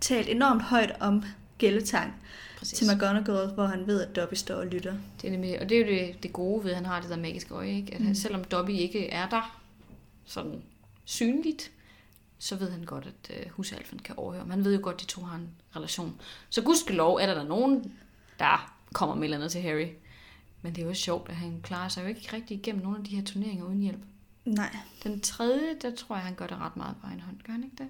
talt 0.00 0.28
enormt 0.28 0.62
højt 0.62 0.92
om 1.00 1.22
gælletang 1.58 2.14
Præcis. 2.58 2.78
til 2.78 2.86
McGonagall, 2.94 3.48
hvor 3.54 3.66
han 3.66 3.86
ved, 3.86 4.00
at 4.02 4.16
Dobby 4.16 4.34
står 4.34 4.54
og 4.54 4.66
lytter. 4.66 4.94
Det 5.22 5.26
er 5.28 5.30
nemlig, 5.32 5.60
og 5.60 5.68
det 5.68 5.76
er 5.76 5.80
jo 5.80 5.86
det, 6.06 6.22
det 6.22 6.32
gode 6.32 6.64
ved, 6.64 6.70
at 6.70 6.76
han 6.76 6.86
har 6.86 7.00
det 7.00 7.10
der 7.10 7.16
magiske 7.16 7.54
øje, 7.54 7.70
ikke? 7.76 7.92
at 7.94 7.98
han, 7.98 8.08
Mm. 8.08 8.14
selvom 8.14 8.44
Dobby 8.44 8.70
ikke 8.70 9.08
er 9.10 9.28
der 9.28 9.60
sådan 10.26 10.62
synligt, 11.04 11.70
så 12.38 12.56
ved 12.56 12.70
han 12.70 12.84
godt, 12.84 13.06
at 13.06 13.36
uh, 13.46 13.50
husalfen 13.52 13.98
kan 13.98 14.14
overhøre 14.18 14.40
ham. 14.42 14.50
Han 14.50 14.64
ved 14.64 14.74
jo 14.74 14.80
godt, 14.82 14.94
at 14.96 15.00
de 15.00 15.06
to 15.06 15.22
har 15.22 15.36
en 15.36 15.48
relation. 15.76 16.20
Så 16.50 16.62
gudskelov 16.62 17.14
er 17.16 17.26
der, 17.26 17.34
der 17.34 17.44
nogen, 17.44 17.92
der 18.38 18.73
kommer 18.94 19.14
med 19.14 19.22
et 19.22 19.24
eller 19.24 19.36
andet 19.36 19.52
til 19.52 19.62
Harry. 19.62 19.88
Men 20.62 20.74
det 20.74 20.82
er 20.82 20.86
jo 20.86 20.94
sjovt, 20.94 21.28
at 21.28 21.36
han 21.36 21.60
klarer 21.62 21.88
sig 21.88 22.02
jo 22.02 22.08
ikke 22.08 22.30
rigtig 22.32 22.58
igennem 22.58 22.82
nogle 22.82 22.98
af 22.98 23.04
de 23.04 23.16
her 23.16 23.24
turneringer 23.24 23.64
uden 23.64 23.80
hjælp. 23.80 24.00
Nej. 24.44 24.76
Den 25.04 25.20
tredje, 25.20 25.76
der 25.82 25.94
tror 25.94 26.16
jeg, 26.16 26.24
han 26.24 26.34
gør 26.34 26.46
det 26.46 26.58
ret 26.58 26.76
meget 26.76 26.96
på 27.00 27.06
egen 27.06 27.20
hånd. 27.20 27.36
Gør 27.46 27.52
han 27.52 27.64
ikke 27.64 27.76
det? 27.78 27.88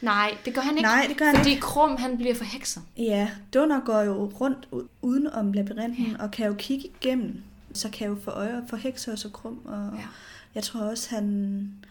Nej, 0.00 0.38
det 0.44 0.54
gør 0.54 0.60
han 0.60 0.76
ikke. 0.76 0.82
Nej, 0.82 1.04
det 1.08 1.16
gør 1.16 1.24
han 1.24 1.36
fordi 1.36 1.54
Krum, 1.60 1.96
han 1.96 2.16
bliver 2.16 2.34
forhekset. 2.34 2.82
Ja, 2.96 3.30
Dunner 3.54 3.80
går 3.80 4.00
jo 4.00 4.32
rundt 4.40 4.68
uden 5.02 5.26
om 5.26 5.52
labyrinten 5.52 6.06
ja. 6.06 6.22
og 6.24 6.30
kan 6.30 6.46
jo 6.46 6.54
kigge 6.58 6.84
igennem. 6.84 7.42
Så 7.72 7.90
kan 7.90 8.08
jo 8.08 8.16
få 8.24 8.30
øje 8.30 8.64
for 8.68 8.76
hekser 8.76 9.22
og 9.24 9.32
krum. 9.32 9.60
Og 9.64 9.92
ja. 9.98 10.04
jeg 10.54 10.62
tror 10.62 10.80
også, 10.80 11.14
han 11.14 11.84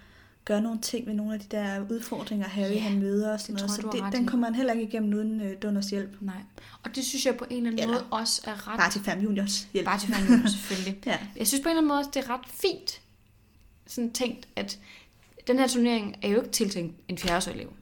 gør 0.45 0.60
nogle 0.60 0.82
ting 0.82 1.06
med 1.06 1.13
nogle 1.13 1.34
af 1.34 1.39
de 1.39 1.45
der 1.51 1.86
udfordringer, 1.89 2.47
Harry 2.47 2.71
Ja, 2.71 2.79
han 2.79 2.99
møder. 2.99 3.34
Og 3.34 3.39
sådan 3.39 3.56
noget. 3.56 3.69
tror 3.82 3.91
Så 3.91 4.06
det, 4.06 4.13
den 4.13 4.25
kommer 4.27 4.47
han 4.47 4.56
heller 4.56 4.73
ikke 4.73 4.84
igennem 4.86 5.13
uden 5.13 5.41
øh, 5.41 5.58
Dunners 5.62 5.86
hjælp. 5.89 6.17
Nej. 6.21 6.36
Og 6.84 6.95
det 6.95 7.06
synes 7.06 7.25
jeg 7.25 7.38
på 7.38 7.45
en 7.49 7.58
eller 7.58 7.69
anden 7.69 7.84
Eller- 7.84 7.93
måde 7.93 8.06
også 8.12 8.41
er 8.45 8.67
ret... 8.67 8.79
Bare 8.79 8.91
til 8.91 9.01
Fam 9.03 9.19
Juniors 9.19 9.67
hjælp. 9.73 9.86
Bare 9.86 9.99
til 9.99 10.13
familien, 10.13 10.49
selvfølgelig. 10.49 11.01
Ja. 11.06 11.17
Jeg 11.36 11.47
synes 11.47 11.62
på 11.63 11.69
en 11.69 11.69
eller 11.69 11.77
anden 11.82 11.88
måde 11.88 11.99
også, 11.99 12.10
det 12.13 12.23
er 12.25 12.29
ret 12.29 12.45
fint 12.47 13.01
sådan 13.88 14.12
tænkt, 14.13 14.47
at 14.56 14.79
den 15.47 15.60
her 15.60 15.67
turnering 15.67 16.15
er 16.21 16.27
jo 16.29 16.38
ikke 16.41 16.51
tiltænkt 16.51 16.95
en 17.08 17.17
fjerdeårselev. 17.17 17.73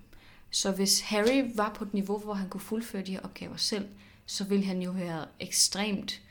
Så 0.52 0.72
hvis 0.72 1.02
Harry 1.02 1.52
var 1.56 1.72
på 1.76 1.84
et 1.84 1.94
niveau, 1.94 2.18
hvor 2.18 2.34
han 2.34 2.50
kunne 2.50 2.62
fuldføre 2.62 3.02
de 3.02 3.12
her 3.12 3.20
opgaver 3.20 3.58
selv, 3.58 3.86
så 4.26 4.44
ville 4.44 4.66
han 4.66 4.82
jo 4.82 4.92
være 4.92 5.26
ekstremt, 5.40 6.22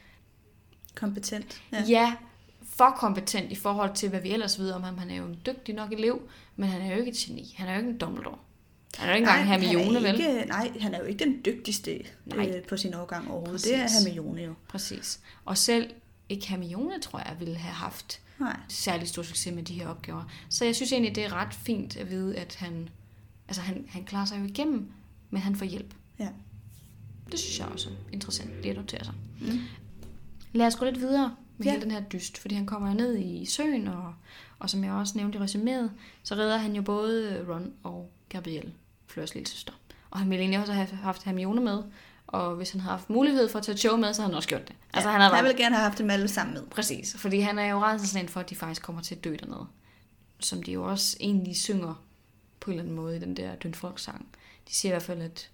Kompetent. 0.95 1.63
ja, 1.73 1.85
ja 1.89 2.15
for 2.81 2.91
kompetent 2.97 3.53
i 3.53 3.55
forhold 3.55 3.95
til, 3.95 4.09
hvad 4.09 4.21
vi 4.21 4.31
ellers 4.31 4.59
ved 4.59 4.71
om 4.71 4.83
ham. 4.83 4.99
Han 4.99 5.11
er 5.11 5.15
jo 5.17 5.25
en 5.25 5.39
dygtig 5.47 5.75
nok 5.75 5.93
elev, 5.93 6.23
men 6.57 6.69
han 6.69 6.83
er 6.83 6.93
jo 6.93 6.99
ikke 6.99 7.11
et 7.11 7.17
geni. 7.17 7.55
Han 7.57 7.69
er 7.69 7.73
jo 7.73 7.79
ikke 7.79 7.91
en 7.91 7.99
Dumbledore. 7.99 8.39
Han 8.99 9.09
er 9.09 9.13
jo 9.13 9.17
ikke 9.17 9.29
engang 9.29 9.49
han 9.49 9.63
Hermione, 9.63 9.99
er 9.99 10.13
vel? 10.13 10.21
ikke, 10.21 10.45
Nej, 10.49 10.73
han 10.81 10.95
er 10.95 10.99
jo 10.99 11.05
ikke 11.05 11.25
den 11.25 11.41
dygtigste 11.45 12.03
Nej. 12.27 12.53
øh, 12.57 12.63
på 12.63 12.77
sin 12.77 12.95
årgang 12.95 13.31
overhovedet. 13.31 13.53
Præcis. 13.53 13.71
Det 13.71 14.07
er 14.07 14.11
Hermione 14.11 14.43
jo. 14.43 14.55
Præcis. 14.69 15.21
Og 15.45 15.59
selv 15.59 15.91
ikke 16.29 16.47
Hermione, 16.47 17.01
tror 17.01 17.19
jeg, 17.19 17.37
ville 17.39 17.57
have 17.57 17.75
haft 17.75 18.21
Nej. 18.39 18.57
særlig 18.69 19.09
stor 19.09 19.23
succes 19.23 19.55
med 19.55 19.63
de 19.63 19.75
her 19.75 19.89
opgaver. 19.89 20.31
Så 20.49 20.65
jeg 20.65 20.77
synes 20.77 20.93
egentlig, 20.93 21.15
det 21.15 21.25
er 21.25 21.33
ret 21.33 21.55
fint 21.55 21.97
at 21.97 22.11
vide, 22.11 22.37
at 22.37 22.55
han, 22.55 22.89
altså 23.49 23.63
han, 23.63 23.85
han 23.89 24.05
klarer 24.05 24.25
sig 24.25 24.41
jo 24.41 24.45
igennem, 24.45 24.89
men 25.31 25.43
han 25.43 25.57
får 25.57 25.65
hjælp. 25.65 25.95
Ja. 26.19 26.29
Det 27.31 27.39
synes 27.39 27.59
jeg 27.59 27.67
også 27.67 27.89
er 27.91 27.95
interessant 28.13 28.51
lige 28.63 28.71
at 28.71 28.77
notere 28.77 29.05
sig. 29.05 29.15
Mm. 29.41 29.59
Lad 30.53 30.67
os 30.67 30.77
gå 30.77 30.85
lidt 30.85 31.01
videre 31.01 31.37
med 31.61 31.67
Ja. 31.67 31.73
hele 31.73 31.83
den 31.83 31.91
her 31.91 32.01
dyst, 32.01 32.39
fordi 32.39 32.55
han 32.55 32.67
kommer 32.67 32.95
ned 32.95 33.19
i 33.19 33.45
søen, 33.45 33.89
og, 33.89 34.15
og 34.59 34.71
som 34.71 34.85
jeg 34.85 34.93
også 34.93 35.19
nævnte 35.19 35.39
i 35.39 35.43
resuméet, 35.43 35.91
så 36.23 36.35
redder 36.35 36.57
han 36.57 36.75
jo 36.77 36.83
både 36.83 37.45
Ron 37.49 37.73
og 37.83 38.11
Gabrielle, 38.29 38.73
Fleurs 39.07 39.35
lille 39.35 39.49
søster. 39.49 39.73
Og 40.11 40.19
han 40.19 40.31
ville 40.31 40.41
egentlig 40.43 40.61
også 40.61 40.73
have 40.73 40.87
haft 40.87 41.23
Hermione 41.23 41.61
med, 41.61 41.83
og 42.27 42.57
hvis 42.57 42.71
han 42.71 42.81
havde 42.81 42.91
haft 42.91 43.11
mulighed 43.11 43.49
for 43.49 43.59
at 43.59 43.65
tage 43.65 43.79
Cho 43.79 43.97
med, 43.97 44.15
så 44.15 44.23
havde 44.23 44.33
han 44.33 44.37
også 44.37 44.49
gjort 44.49 44.69
det. 44.69 44.77
Altså, 44.93 45.09
ja, 45.09 45.13
han 45.13 45.21
havde 45.21 45.35
jeg 45.35 45.45
været 45.45 45.55
vil 45.57 45.63
gerne 45.63 45.75
have 45.75 45.85
haft 45.85 45.99
dem 45.99 46.11
alle 46.11 46.29
sammen 46.29 46.55
med. 46.55 46.63
Præcis, 46.67 47.17
fordi 47.19 47.41
han 47.41 47.59
er 47.59 47.67
jo 47.67 47.79
rædselsland 47.79 48.29
for, 48.29 48.41
at 48.41 48.51
de 48.51 48.57
faktisk 48.57 48.83
kommer 48.83 49.03
til 49.03 49.15
at 49.15 49.25
dø 49.25 49.37
dernede. 49.41 49.67
Som 50.41 50.63
de 50.63 50.73
jo 50.73 50.85
også 50.91 51.17
egentlig 51.21 51.57
synger 51.57 52.05
på 52.61 52.71
en 52.71 52.73
eller 52.73 52.83
anden 52.83 52.97
måde 52.97 53.17
i 53.17 53.21
den 53.21 53.37
der 53.37 53.55
døn 53.55 53.75
sang. 53.97 54.29
De 54.69 54.75
siger 54.75 54.93
i 54.93 54.95
hvert 54.95 55.03
fald, 55.03 55.23
at 55.23 55.51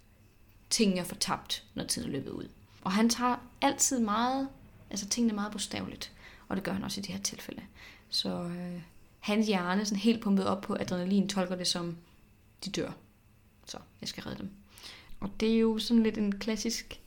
tingene 0.70 1.00
er 1.00 1.04
fortabt, 1.04 1.64
når 1.74 1.84
tiden 1.84 2.08
er 2.08 2.12
løbet 2.12 2.30
ud. 2.30 2.48
Og 2.84 2.92
han 2.92 3.08
tager 3.08 3.36
altid 3.60 4.00
meget, 4.00 4.48
altså 4.90 5.08
tingene 5.08 5.34
meget 5.34 5.52
bogstaveligt. 5.52 6.12
Og 6.48 6.56
det 6.56 6.64
gør 6.64 6.72
han 6.72 6.84
også 6.84 7.00
i 7.00 7.02
det 7.02 7.14
her 7.14 7.22
tilfælde. 7.22 7.62
Så 8.10 8.42
øh, 8.42 8.80
hans 9.20 9.46
hjerne, 9.46 9.84
sådan 9.84 9.98
helt 9.98 10.22
pumpet 10.22 10.46
op 10.46 10.60
på 10.60 10.76
adrenalin, 10.80 11.28
tolker 11.28 11.56
det 11.56 11.66
som, 11.66 11.96
de 12.64 12.70
dør. 12.70 12.90
Så 13.66 13.78
jeg 14.00 14.08
skal 14.08 14.22
redde 14.22 14.38
dem. 14.38 14.50
Og 15.20 15.30
det 15.40 15.54
er 15.54 15.58
jo 15.58 15.78
sådan 15.78 16.02
lidt 16.02 16.18
en 16.18 16.38
klassisk 16.38 17.00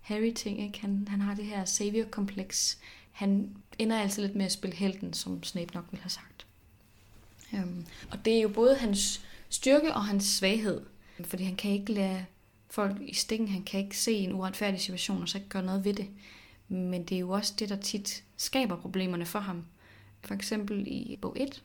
Harry-ting, 0.00 0.62
ikke? 0.62 0.80
Han, 0.80 1.08
han 1.10 1.20
har 1.20 1.34
det 1.34 1.44
her 1.44 1.64
savior-kompleks. 1.64 2.78
Han 3.12 3.56
ender 3.78 3.98
altid 3.98 4.22
lidt 4.22 4.36
med 4.36 4.44
at 4.44 4.52
spille 4.52 4.76
helten, 4.76 5.12
som 5.12 5.42
Snape 5.42 5.74
nok 5.74 5.84
ville 5.90 6.02
have 6.02 6.10
sagt. 6.10 6.46
Øhm, 7.54 7.86
og 8.10 8.24
det 8.24 8.36
er 8.36 8.42
jo 8.42 8.48
både 8.48 8.76
hans 8.76 9.24
styrke 9.48 9.94
og 9.94 10.04
hans 10.04 10.24
svaghed. 10.24 10.80
Fordi 11.24 11.44
han 11.44 11.56
kan 11.56 11.70
ikke 11.70 11.92
lade 11.92 12.24
folk 12.70 12.96
i 13.00 13.14
stikken. 13.14 13.48
Han 13.48 13.62
kan 13.62 13.80
ikke 13.80 13.98
se 13.98 14.12
en 14.12 14.32
uretfærdig 14.32 14.80
situation 14.80 15.22
og 15.22 15.28
så 15.28 15.38
ikke 15.38 15.48
gøre 15.48 15.62
noget 15.62 15.84
ved 15.84 15.94
det. 15.94 16.08
Men 16.70 17.04
det 17.04 17.14
er 17.14 17.20
jo 17.20 17.30
også 17.30 17.54
det, 17.58 17.68
der 17.68 17.76
tit 17.76 18.24
skaber 18.36 18.76
problemerne 18.76 19.26
for 19.26 19.38
ham. 19.38 19.64
For 20.20 20.34
eksempel 20.34 20.84
i 20.86 21.18
bog 21.22 21.36
1, 21.40 21.62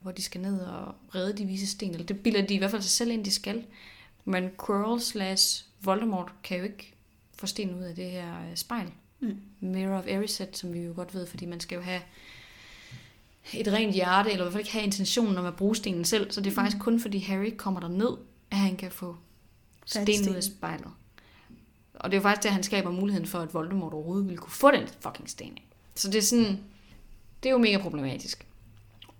hvor 0.00 0.12
de 0.12 0.22
skal 0.22 0.40
ned 0.40 0.60
og 0.60 0.94
redde 1.14 1.38
de 1.38 1.46
vise 1.46 1.66
sten. 1.66 1.90
Eller 1.90 2.06
det 2.06 2.20
bilder 2.20 2.46
de 2.46 2.54
i 2.54 2.58
hvert 2.58 2.70
fald 2.70 2.82
sig 2.82 2.90
selv 2.90 3.10
ind, 3.10 3.24
de 3.24 3.30
skal. 3.30 3.64
Men 4.24 4.50
Quirrell 4.66 5.00
slash 5.00 5.64
Voldemort 5.80 6.32
kan 6.42 6.58
jo 6.58 6.64
ikke 6.64 6.94
få 7.34 7.46
sten 7.46 7.74
ud 7.74 7.82
af 7.82 7.94
det 7.94 8.10
her 8.10 8.50
øh, 8.50 8.56
spejl. 8.56 8.92
Mm. 9.20 9.40
Mirror 9.60 9.98
of 9.98 10.06
Erised, 10.06 10.52
som 10.52 10.72
vi 10.72 10.80
jo 10.80 10.92
godt 10.96 11.14
ved, 11.14 11.26
fordi 11.26 11.46
man 11.46 11.60
skal 11.60 11.76
jo 11.76 11.82
have 11.82 12.02
et 13.54 13.68
rent 13.68 13.94
hjerte, 13.94 14.30
eller 14.30 14.44
i 14.44 14.44
hvert 14.44 14.52
fald 14.52 14.60
ikke 14.60 14.72
have 14.72 14.84
intentionen 14.84 15.38
om 15.38 15.46
at 15.46 15.56
bruge 15.56 15.76
stenen 15.76 16.04
selv. 16.04 16.30
Så 16.30 16.40
det 16.40 16.50
er 16.50 16.54
faktisk 16.54 16.78
kun 16.78 17.00
fordi 17.00 17.18
Harry 17.18 17.56
kommer 17.56 17.80
der 17.80 17.88
ned, 17.88 18.16
at 18.50 18.56
han 18.56 18.76
kan 18.76 18.90
få 18.90 19.16
sten 19.86 20.28
ud 20.30 20.34
af 20.34 20.42
spejlet. 20.42 20.90
Og 22.02 22.10
det 22.10 22.16
er 22.16 22.20
jo 22.20 22.22
faktisk 22.22 22.42
det, 22.42 22.52
han 22.52 22.62
skaber 22.62 22.90
muligheden 22.90 23.28
for, 23.28 23.38
at 23.38 23.54
Voldemort 23.54 23.92
overhovedet 23.92 24.28
ville 24.28 24.38
kunne 24.38 24.52
få 24.52 24.70
den 24.70 24.88
fucking 25.00 25.30
sten. 25.30 25.52
af. 25.56 25.66
Så 25.94 26.10
det 26.10 26.18
er 26.18 26.22
sådan, 26.22 26.58
det 27.42 27.48
er 27.48 27.50
jo 27.50 27.58
mega 27.58 27.78
problematisk. 27.78 28.46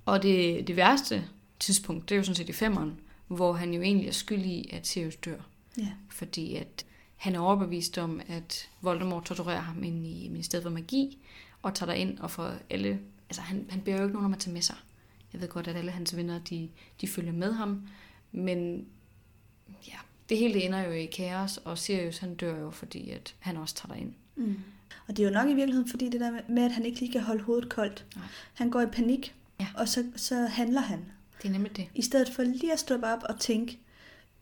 Og 0.05 0.23
det, 0.23 0.67
det 0.67 0.77
værste 0.77 1.25
tidspunkt, 1.61 2.09
det 2.09 2.15
er 2.15 2.17
jo 2.17 2.23
sådan 2.25 2.37
set 2.37 2.49
i 2.49 2.53
femmeren, 2.53 3.01
hvor 3.27 3.53
han 3.53 3.75
jo 3.75 3.83
egentlig 3.83 4.09
er 4.09 4.13
skyld 4.13 4.45
i, 4.45 4.71
at 4.73 4.87
Sirius 4.87 5.17
dør. 5.17 5.41
Ja. 5.79 5.89
Fordi 6.09 6.57
at 6.57 6.85
han 7.17 7.35
er 7.35 7.41
overbevist 7.41 7.99
om, 7.99 8.21
at 8.29 8.69
Voldemort 8.81 9.25
torturerer 9.25 9.61
ham 9.61 9.85
ind 9.85 10.07
i 10.07 10.29
Ministeriet 10.29 10.63
for 10.63 10.71
Magi, 10.71 11.19
og 11.63 11.75
tager 11.75 11.93
ind 11.93 12.19
og 12.19 12.31
får 12.31 12.53
alle... 12.71 13.01
Altså, 13.29 13.43
han, 13.43 13.67
han 13.71 13.81
beder 13.81 13.97
jo 13.97 14.03
ikke 14.03 14.15
nogen 14.15 14.27
om 14.27 14.33
at 14.33 14.39
tage 14.39 14.53
med 14.53 14.63
sig. 14.63 14.77
Jeg 15.33 15.41
ved 15.41 15.49
godt, 15.49 15.69
at 15.69 15.77
alle 15.77 15.91
hans 15.91 16.17
venner, 16.17 16.39
de, 16.39 16.69
de 17.01 17.09
følger 17.09 17.33
med 17.33 17.53
ham. 17.53 17.89
Men 18.33 18.87
ja, 19.89 19.97
det 20.33 20.39
hele 20.41 20.55
det 20.55 20.65
ender 20.65 20.81
jo 20.87 20.93
i 20.93 21.05
kaos, 21.07 21.57
og 21.65 21.79
Sirius, 21.79 22.19
han 22.19 22.35
dør 22.35 22.59
jo, 22.61 22.71
fordi 22.71 23.11
at 23.11 23.35
han 23.39 23.57
også 23.57 23.75
tager 23.75 23.95
ind. 23.95 24.13
Mm. 24.37 24.57
Og 25.09 25.17
det 25.17 25.23
er 25.25 25.29
jo 25.29 25.35
nok 25.35 25.49
i 25.49 25.55
virkeligheden, 25.55 25.89
fordi 25.91 26.09
det 26.09 26.21
der 26.21 26.31
med- 26.49 26.65
at 26.65 26.73
han 26.73 26.85
ikke 26.87 27.01
lige 27.01 27.13
kan 27.13 27.21
holde 27.21 27.43
hovedet 27.43 27.69
koldt. 27.69 28.05
Nej. 28.17 28.25
Han 28.55 28.71
går 28.71 28.81
i 28.81 28.87
panik, 28.87 29.35
Ja. 29.61 29.67
og 29.77 29.89
så, 29.89 30.05
så 30.17 30.35
handler 30.47 30.81
han. 30.81 30.99
Det 31.43 31.49
er 31.49 31.53
nemlig 31.53 31.77
det. 31.77 31.89
I 31.95 32.03
stedet 32.03 32.29
for 32.31 32.43
lige 32.43 32.73
at 32.73 32.79
stoppe 32.79 33.07
op 33.07 33.23
og 33.29 33.41
tænke, 33.41 33.79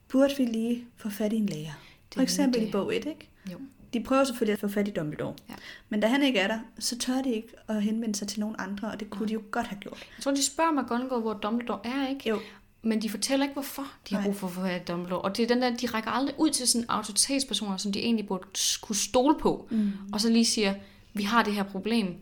burde 0.08 0.34
vi 0.36 0.44
lige 0.44 0.84
få 0.96 1.10
fat 1.10 1.32
i 1.32 1.36
en 1.36 1.46
læger? 1.46 1.72
det 2.08 2.14
For 2.14 2.22
eksempel 2.22 2.60
nemlig 2.60 2.68
i 2.68 2.72
bog 2.72 2.96
1, 2.96 3.04
ikke? 3.06 3.28
Jo. 3.52 3.58
de 3.92 4.00
prøver 4.02 4.24
selvfølgelig 4.24 4.52
at 4.52 4.58
få 4.58 4.68
fat 4.68 4.88
i 4.88 4.90
Dumbledore. 4.90 5.34
Ja. 5.48 5.54
Men 5.88 6.00
da 6.00 6.06
han 6.06 6.22
ikke 6.22 6.38
er 6.38 6.48
der, 6.48 6.58
så 6.78 6.98
tør 6.98 7.22
de 7.22 7.32
ikke 7.34 7.48
at 7.68 7.82
henvende 7.82 8.14
sig 8.14 8.28
til 8.28 8.40
nogen 8.40 8.56
andre, 8.58 8.90
og 8.90 9.00
det 9.00 9.10
kunne 9.10 9.28
de 9.28 9.32
jo 9.32 9.42
godt 9.50 9.66
have 9.66 9.80
gjort. 9.80 10.06
Jeg 10.18 10.22
tror, 10.24 10.32
de 10.32 10.44
spørger 10.44 10.82
McGonagall, 10.82 11.20
hvor 11.20 11.32
Dumbledore 11.34 11.80
er, 11.86 12.08
ikke? 12.08 12.28
Jo. 12.28 12.40
Men 12.82 13.02
de 13.02 13.10
fortæller 13.10 13.44
ikke, 13.44 13.52
hvorfor 13.52 13.86
de 14.08 14.14
har 14.14 14.22
brug 14.22 14.36
for 14.36 14.62
at 14.62 14.82
i 14.82 14.84
Dumbledore. 14.84 15.20
Og 15.20 15.36
det 15.36 15.42
er 15.42 15.46
den 15.46 15.62
der, 15.62 15.76
de 15.76 15.86
rækker 15.86 16.10
aldrig 16.10 16.34
ud 16.38 16.50
til 16.50 16.68
sådan 16.68 16.84
autoritetspersoner, 16.88 17.76
som 17.76 17.92
de 17.92 18.00
egentlig 18.00 18.26
burde 18.26 18.44
kunne 18.82 18.96
stole 18.96 19.38
på. 19.40 19.68
Mm. 19.70 19.92
Og 20.12 20.20
så 20.20 20.30
lige 20.30 20.44
siger, 20.44 20.74
vi 21.12 21.22
har 21.22 21.42
det 21.42 21.54
her 21.54 21.62
problem. 21.62 22.14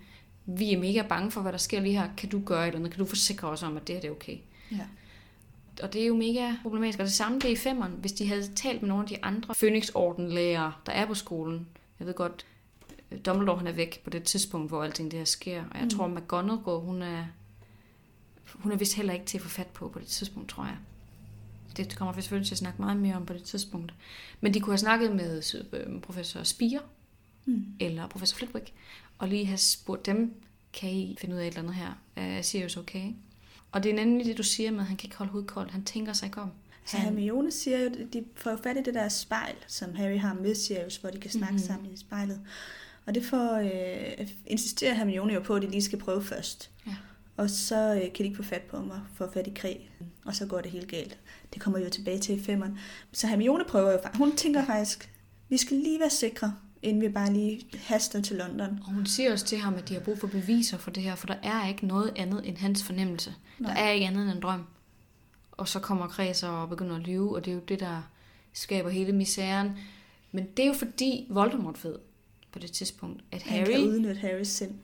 Vi 0.47 0.73
er 0.73 0.79
mega 0.79 1.03
bange 1.03 1.31
for, 1.31 1.41
hvad 1.41 1.53
der 1.53 1.59
sker 1.59 1.81
lige 1.81 1.99
her. 2.01 2.09
Kan 2.17 2.29
du 2.29 2.41
gøre 2.45 2.63
et 2.63 2.67
eller 2.67 2.79
andet? 2.79 2.93
Kan 2.93 2.99
du 2.99 3.09
forsikre 3.09 3.49
os 3.49 3.63
om, 3.63 3.77
at 3.77 3.87
det 3.87 3.95
her 3.95 4.01
det 4.01 4.09
er 4.09 4.13
okay? 4.13 4.37
Ja. 4.71 4.87
Og 5.83 5.93
det 5.93 6.03
er 6.03 6.07
jo 6.07 6.17
mega 6.17 6.53
problematisk. 6.63 6.99
Og 6.99 7.05
det 7.05 7.13
samme 7.13 7.39
det 7.39 7.45
er 7.45 7.53
i 7.53 7.57
femmeren. 7.57 7.93
Hvis 8.01 8.13
de 8.13 8.29
havde 8.29 8.55
talt 8.55 8.83
med 8.83 8.89
nogle 8.89 9.03
af 9.03 9.09
de 9.09 9.25
andre 9.25 9.55
Phoenix-orden-lærere, 9.55 10.73
der 10.87 10.93
er 10.93 11.07
på 11.07 11.15
skolen. 11.15 11.67
Jeg 11.99 12.07
ved 12.07 12.15
godt, 12.15 12.47
øh, 13.13 13.19
Dumbledore 13.27 13.59
han 13.59 13.67
er 13.67 13.73
væk 13.73 14.01
på 14.05 14.11
det 14.11 14.23
tidspunkt, 14.23 14.71
hvor 14.71 14.83
alting 14.85 15.11
det 15.11 15.19
her 15.19 15.25
sker. 15.25 15.65
Og 15.71 15.77
jeg 15.77 15.85
mm. 15.85 15.91
tror, 15.91 16.07
McGonagall, 16.07 16.81
hun 16.81 17.03
er, 17.03 17.25
hun 18.55 18.73
er 18.73 18.77
vist 18.77 18.95
heller 18.95 19.13
ikke 19.13 19.27
til 19.27 19.39
at 19.39 19.43
få 19.43 19.49
fat 19.49 19.67
på 19.67 19.89
på 19.89 19.99
det 19.99 20.07
tidspunkt, 20.07 20.49
tror 20.51 20.65
jeg. 20.65 20.77
Det 21.77 21.97
kommer 21.97 22.15
vi 22.15 22.23
selvfølgelig 22.23 22.47
til 22.49 22.55
at 22.55 22.59
snakke 22.59 22.83
meget 22.83 22.97
mere 22.97 23.17
om 23.17 23.27
på 23.27 23.33
det 23.33 23.43
tidspunkt. 23.43 23.95
Men 24.41 24.55
de 24.55 24.61
kunne 24.61 24.73
have 24.73 24.79
snakket 24.79 25.17
med 25.17 25.43
øh, 25.73 26.01
professor 26.01 26.43
Spire, 26.43 26.81
Mm. 27.45 27.65
eller 27.81 28.07
professor 28.09 28.37
Flitwick, 28.37 28.73
og 29.19 29.29
lige 29.29 29.47
have 29.47 29.59
spurgt 29.59 30.07
dem, 30.07 30.35
kan 30.73 30.91
I 30.91 31.17
finde 31.21 31.35
ud 31.35 31.41
af 31.41 31.45
et 31.45 31.49
eller 31.49 31.61
andet 31.61 31.75
her? 31.75 31.93
Er 32.17 32.43
Sirius 32.43 32.77
okay? 32.77 33.13
Og 33.73 33.83
det 33.83 33.91
er 33.91 33.95
nemlig 33.95 34.27
det, 34.27 34.39
du 34.39 34.43
siger 34.43 34.71
med, 34.71 34.81
at 34.81 34.87
han 34.87 34.97
kan 34.97 35.07
ikke 35.07 35.17
holde 35.17 35.33
hovedet 35.33 35.51
koldt. 35.51 35.71
Han 35.71 35.85
tænker 35.85 36.13
sig 36.13 36.27
ikke 36.27 36.41
om. 36.41 36.51
Så 36.87 36.97
Hermione 36.97 37.51
siger 37.53 37.79
jo, 37.79 37.87
at 37.87 37.99
de 38.13 38.25
får 38.37 38.57
fat 38.63 38.77
i 38.77 38.83
det 38.83 38.95
der 38.95 39.09
spejl, 39.09 39.55
som 39.67 39.95
Harry 39.95 40.19
har 40.19 40.35
med 40.35 40.55
Sirius, 40.55 40.97
hvor 40.97 41.11
de 41.11 41.19
kan 41.21 41.31
snakke 41.31 41.53
Mhm. 41.53 41.63
mm-hmm. 41.63 41.67
sammen 41.67 41.93
i 41.93 41.97
spejlet. 41.97 42.41
Og 43.07 43.15
det 43.15 43.25
får, 43.25 43.55
øh, 44.21 44.29
insisterer 44.47 44.95
Hermione 44.95 45.33
jo 45.35 45.41
på, 45.41 45.55
at 45.55 45.63
de 45.63 45.71
lige 45.71 45.83
skal 45.83 45.99
prøve 45.99 46.25
først. 46.25 46.71
Ja. 46.87 46.97
Og 47.39 47.51
så 47.51 47.95
øh, 47.95 48.01
kan 48.01 48.19
de 48.19 48.25
ikke 48.25 48.37
få 48.37 48.43
fat 48.43 48.63
på 48.63 48.77
og 48.77 49.01
få 49.15 49.33
fat 49.33 49.47
i 49.47 49.53
krig. 49.57 49.91
Og 50.25 50.35
så 50.35 50.47
går 50.47 50.61
det 50.61 50.71
helt 50.71 50.89
galt. 50.89 51.19
Det 51.55 51.63
kommer 51.63 51.79
jo 51.79 51.89
tilbage 51.91 52.19
til 52.19 52.45
femmeren. 52.45 52.79
Så 53.13 53.27
Hermione 53.27 53.65
prøver 53.65 53.93
jo, 53.93 53.99
hun 54.15 54.37
tænker 54.37 54.65
faktisk, 54.67 55.13
vi 55.49 55.57
skal 55.57 55.77
lige 55.77 56.01
være 56.01 56.11
sikre, 56.11 56.55
inden 56.83 57.03
vi 57.03 57.09
bare 57.09 57.33
lige 57.33 57.67
haster 57.79 58.21
til 58.21 58.37
London. 58.37 58.79
Og 58.87 58.93
hun 58.93 59.07
siger 59.07 59.33
også 59.33 59.45
til 59.45 59.59
ham, 59.59 59.75
at 59.75 59.89
de 59.89 59.95
har 59.95 60.01
brug 60.01 60.19
for 60.19 60.27
beviser 60.27 60.79
for 60.79 60.91
det 60.91 61.03
her, 61.03 61.15
for 61.15 61.27
der 61.27 61.37
er 61.43 61.69
ikke 61.69 61.87
noget 61.87 62.13
andet 62.17 62.49
end 62.49 62.57
hans 62.57 62.83
fornemmelse. 62.83 63.35
Nej. 63.59 63.75
Der 63.75 63.81
er 63.81 63.91
ikke 63.91 64.07
andet 64.07 64.23
end 64.23 64.31
en 64.31 64.43
drøm. 64.43 64.65
Og 65.53 65.69
så 65.69 65.81
kommer 65.81 66.09
Kredser 66.09 66.49
og 66.49 66.69
begynder 66.69 66.97
at 66.97 67.03
lyve, 67.03 67.37
og 67.37 67.45
det 67.45 67.51
er 67.51 67.55
jo 67.55 67.63
det, 67.69 67.81
der 67.81 68.03
skaber 68.53 68.91
hele 68.91 69.13
misæren. 69.13 69.71
Men 70.33 70.47
det 70.57 70.63
er 70.63 70.67
jo 70.67 70.73
fordi 70.73 71.27
Voldemort 71.31 71.85
ved 71.85 71.97
på 72.53 72.59
det 72.59 72.73
tidspunkt, 72.73 73.25
at 73.33 73.43
Han 73.43 73.59
Harry... 73.59 73.73
kan 73.73 73.89
udnytte 73.89 74.21
Harrys 74.21 74.49
sind. 74.49 74.75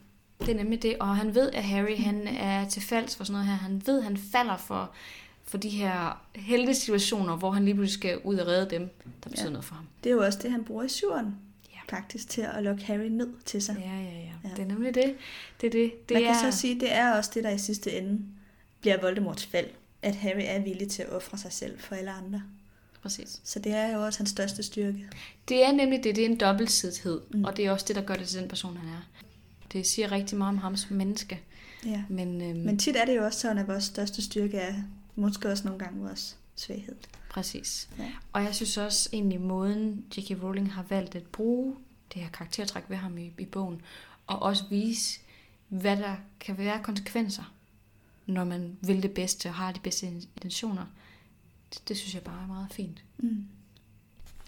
Det 0.40 0.48
er 0.48 0.54
nemlig 0.54 0.82
det, 0.82 0.96
og 1.00 1.16
han 1.16 1.34
ved, 1.34 1.50
at 1.52 1.64
Harry 1.64 1.96
han 1.98 2.26
er 2.28 2.68
til 2.68 2.82
falds 2.82 3.16
for 3.16 3.24
sådan 3.24 3.32
noget 3.32 3.46
her. 3.46 3.54
Han 3.54 3.82
ved, 3.86 3.98
at 3.98 4.04
han 4.04 4.16
falder 4.16 4.56
for, 4.56 4.90
for 5.44 5.58
de 5.58 5.68
her 5.68 6.24
heldige 6.34 6.74
situationer, 6.74 7.36
hvor 7.36 7.50
han 7.50 7.64
lige 7.64 7.74
pludselig 7.74 7.98
skal 8.00 8.18
ud 8.24 8.36
og 8.36 8.46
redde 8.46 8.70
dem, 8.70 8.90
der 9.24 9.30
betyder 9.30 9.44
Ja. 9.46 9.50
noget 9.52 9.64
for 9.64 9.74
ham. 9.74 9.84
Det 10.04 10.10
er 10.10 10.14
jo 10.14 10.24
også 10.24 10.38
det, 10.42 10.50
han 10.50 10.64
bruger 10.64 10.82
i 10.84 10.88
syveren. 10.88 11.36
Ja. 11.72 11.96
Faktisk 11.96 12.28
til 12.28 12.40
at 12.40 12.62
lokke 12.64 12.84
Harry 12.84 13.06
ned 13.06 13.28
til 13.44 13.62
sig. 13.62 13.76
Ja, 13.80 13.96
ja, 13.96 14.18
ja. 14.18 14.30
Ja. 14.44 14.48
Det 14.56 14.58
er 14.58 14.66
nemlig 14.68 14.94
det. 14.94 15.14
Det 15.60 15.66
er 15.66 15.70
det. 15.70 16.08
det 16.08 16.14
Man 16.14 16.22
er... 16.24 16.26
kan 16.40 16.52
så 16.52 16.58
sige, 16.58 16.74
at 16.74 16.80
det 16.80 16.92
er 16.94 17.12
også 17.12 17.30
det, 17.34 17.44
der 17.44 17.50
i 17.50 17.58
sidste 17.58 17.92
ende 17.92 18.20
bliver 18.80 19.00
Voldemorts 19.00 19.46
fald. 19.46 19.66
At 20.02 20.16
Harry 20.16 20.42
er 20.44 20.60
villig 20.60 20.88
til 20.88 21.02
at 21.02 21.12
ofre 21.12 21.38
sig 21.38 21.52
selv 21.52 21.78
for 21.80 21.94
alle 21.94 22.10
andre. 22.10 22.42
Præcis. 23.02 23.40
Så 23.44 23.58
det 23.58 23.72
er 23.72 23.94
jo 23.94 24.04
også 24.04 24.18
hans 24.18 24.30
største 24.30 24.62
styrke. 24.62 25.06
Det 25.48 25.64
er 25.66 25.72
nemlig 25.72 26.04
det. 26.04 26.16
Det 26.16 26.24
er 26.24 26.28
en 26.28 26.36
dobbeltsidighed. 26.36 27.20
Mm. 27.30 27.44
og 27.44 27.56
det 27.56 27.66
er 27.66 27.70
også 27.70 27.84
det, 27.88 27.96
der 27.96 28.02
gør 28.02 28.14
det 28.14 28.28
til 28.28 28.40
den 28.40 28.48
person, 28.48 28.76
han 28.76 28.88
er. 28.88 29.00
Det 29.74 29.86
siger 29.86 30.12
rigtig 30.12 30.38
meget 30.38 30.48
om 30.48 30.58
ham 30.58 30.76
som 30.76 30.96
menneske. 30.96 31.40
Ja. 31.84 32.04
Men, 32.08 32.42
øhm, 32.42 32.58
Men 32.58 32.78
tit 32.78 32.96
er 32.96 33.04
det 33.04 33.16
jo 33.16 33.24
også 33.24 33.40
sådan, 33.40 33.58
at 33.58 33.68
vores 33.68 33.84
største 33.84 34.22
styrke 34.22 34.56
er 34.56 34.74
måske 35.16 35.48
også 35.48 35.64
nogle 35.64 35.78
gange 35.84 36.00
vores 36.00 36.36
svaghed. 36.56 36.96
præcis. 37.30 37.88
Ja. 37.98 38.12
Og 38.32 38.42
jeg 38.42 38.54
synes 38.54 38.76
også 38.76 39.08
egentlig, 39.12 39.40
måden 39.40 40.04
J.K. 40.16 40.42
Rowling 40.42 40.72
har 40.72 40.82
valgt 40.88 41.14
at 41.14 41.22
bruge 41.22 41.76
det 42.14 42.22
her 42.22 42.30
karaktertræk 42.30 42.82
ved 42.88 42.96
ham 42.96 43.18
i, 43.18 43.32
i 43.38 43.44
bogen, 43.44 43.82
og 44.26 44.42
også 44.42 44.64
vise, 44.70 45.20
hvad 45.68 45.96
der 45.96 46.14
kan 46.40 46.58
være 46.58 46.82
konsekvenser, 46.82 47.54
når 48.26 48.44
man 48.44 48.76
vil 48.80 49.02
det 49.02 49.10
bedste 49.10 49.48
og 49.48 49.54
har 49.54 49.72
de 49.72 49.80
bedste 49.80 50.06
intentioner. 50.06 50.86
Det, 51.74 51.88
det 51.88 51.96
synes 51.96 52.14
jeg 52.14 52.22
bare 52.22 52.42
er 52.42 52.46
meget 52.46 52.72
fint. 52.72 53.04
Mm. 53.18 53.46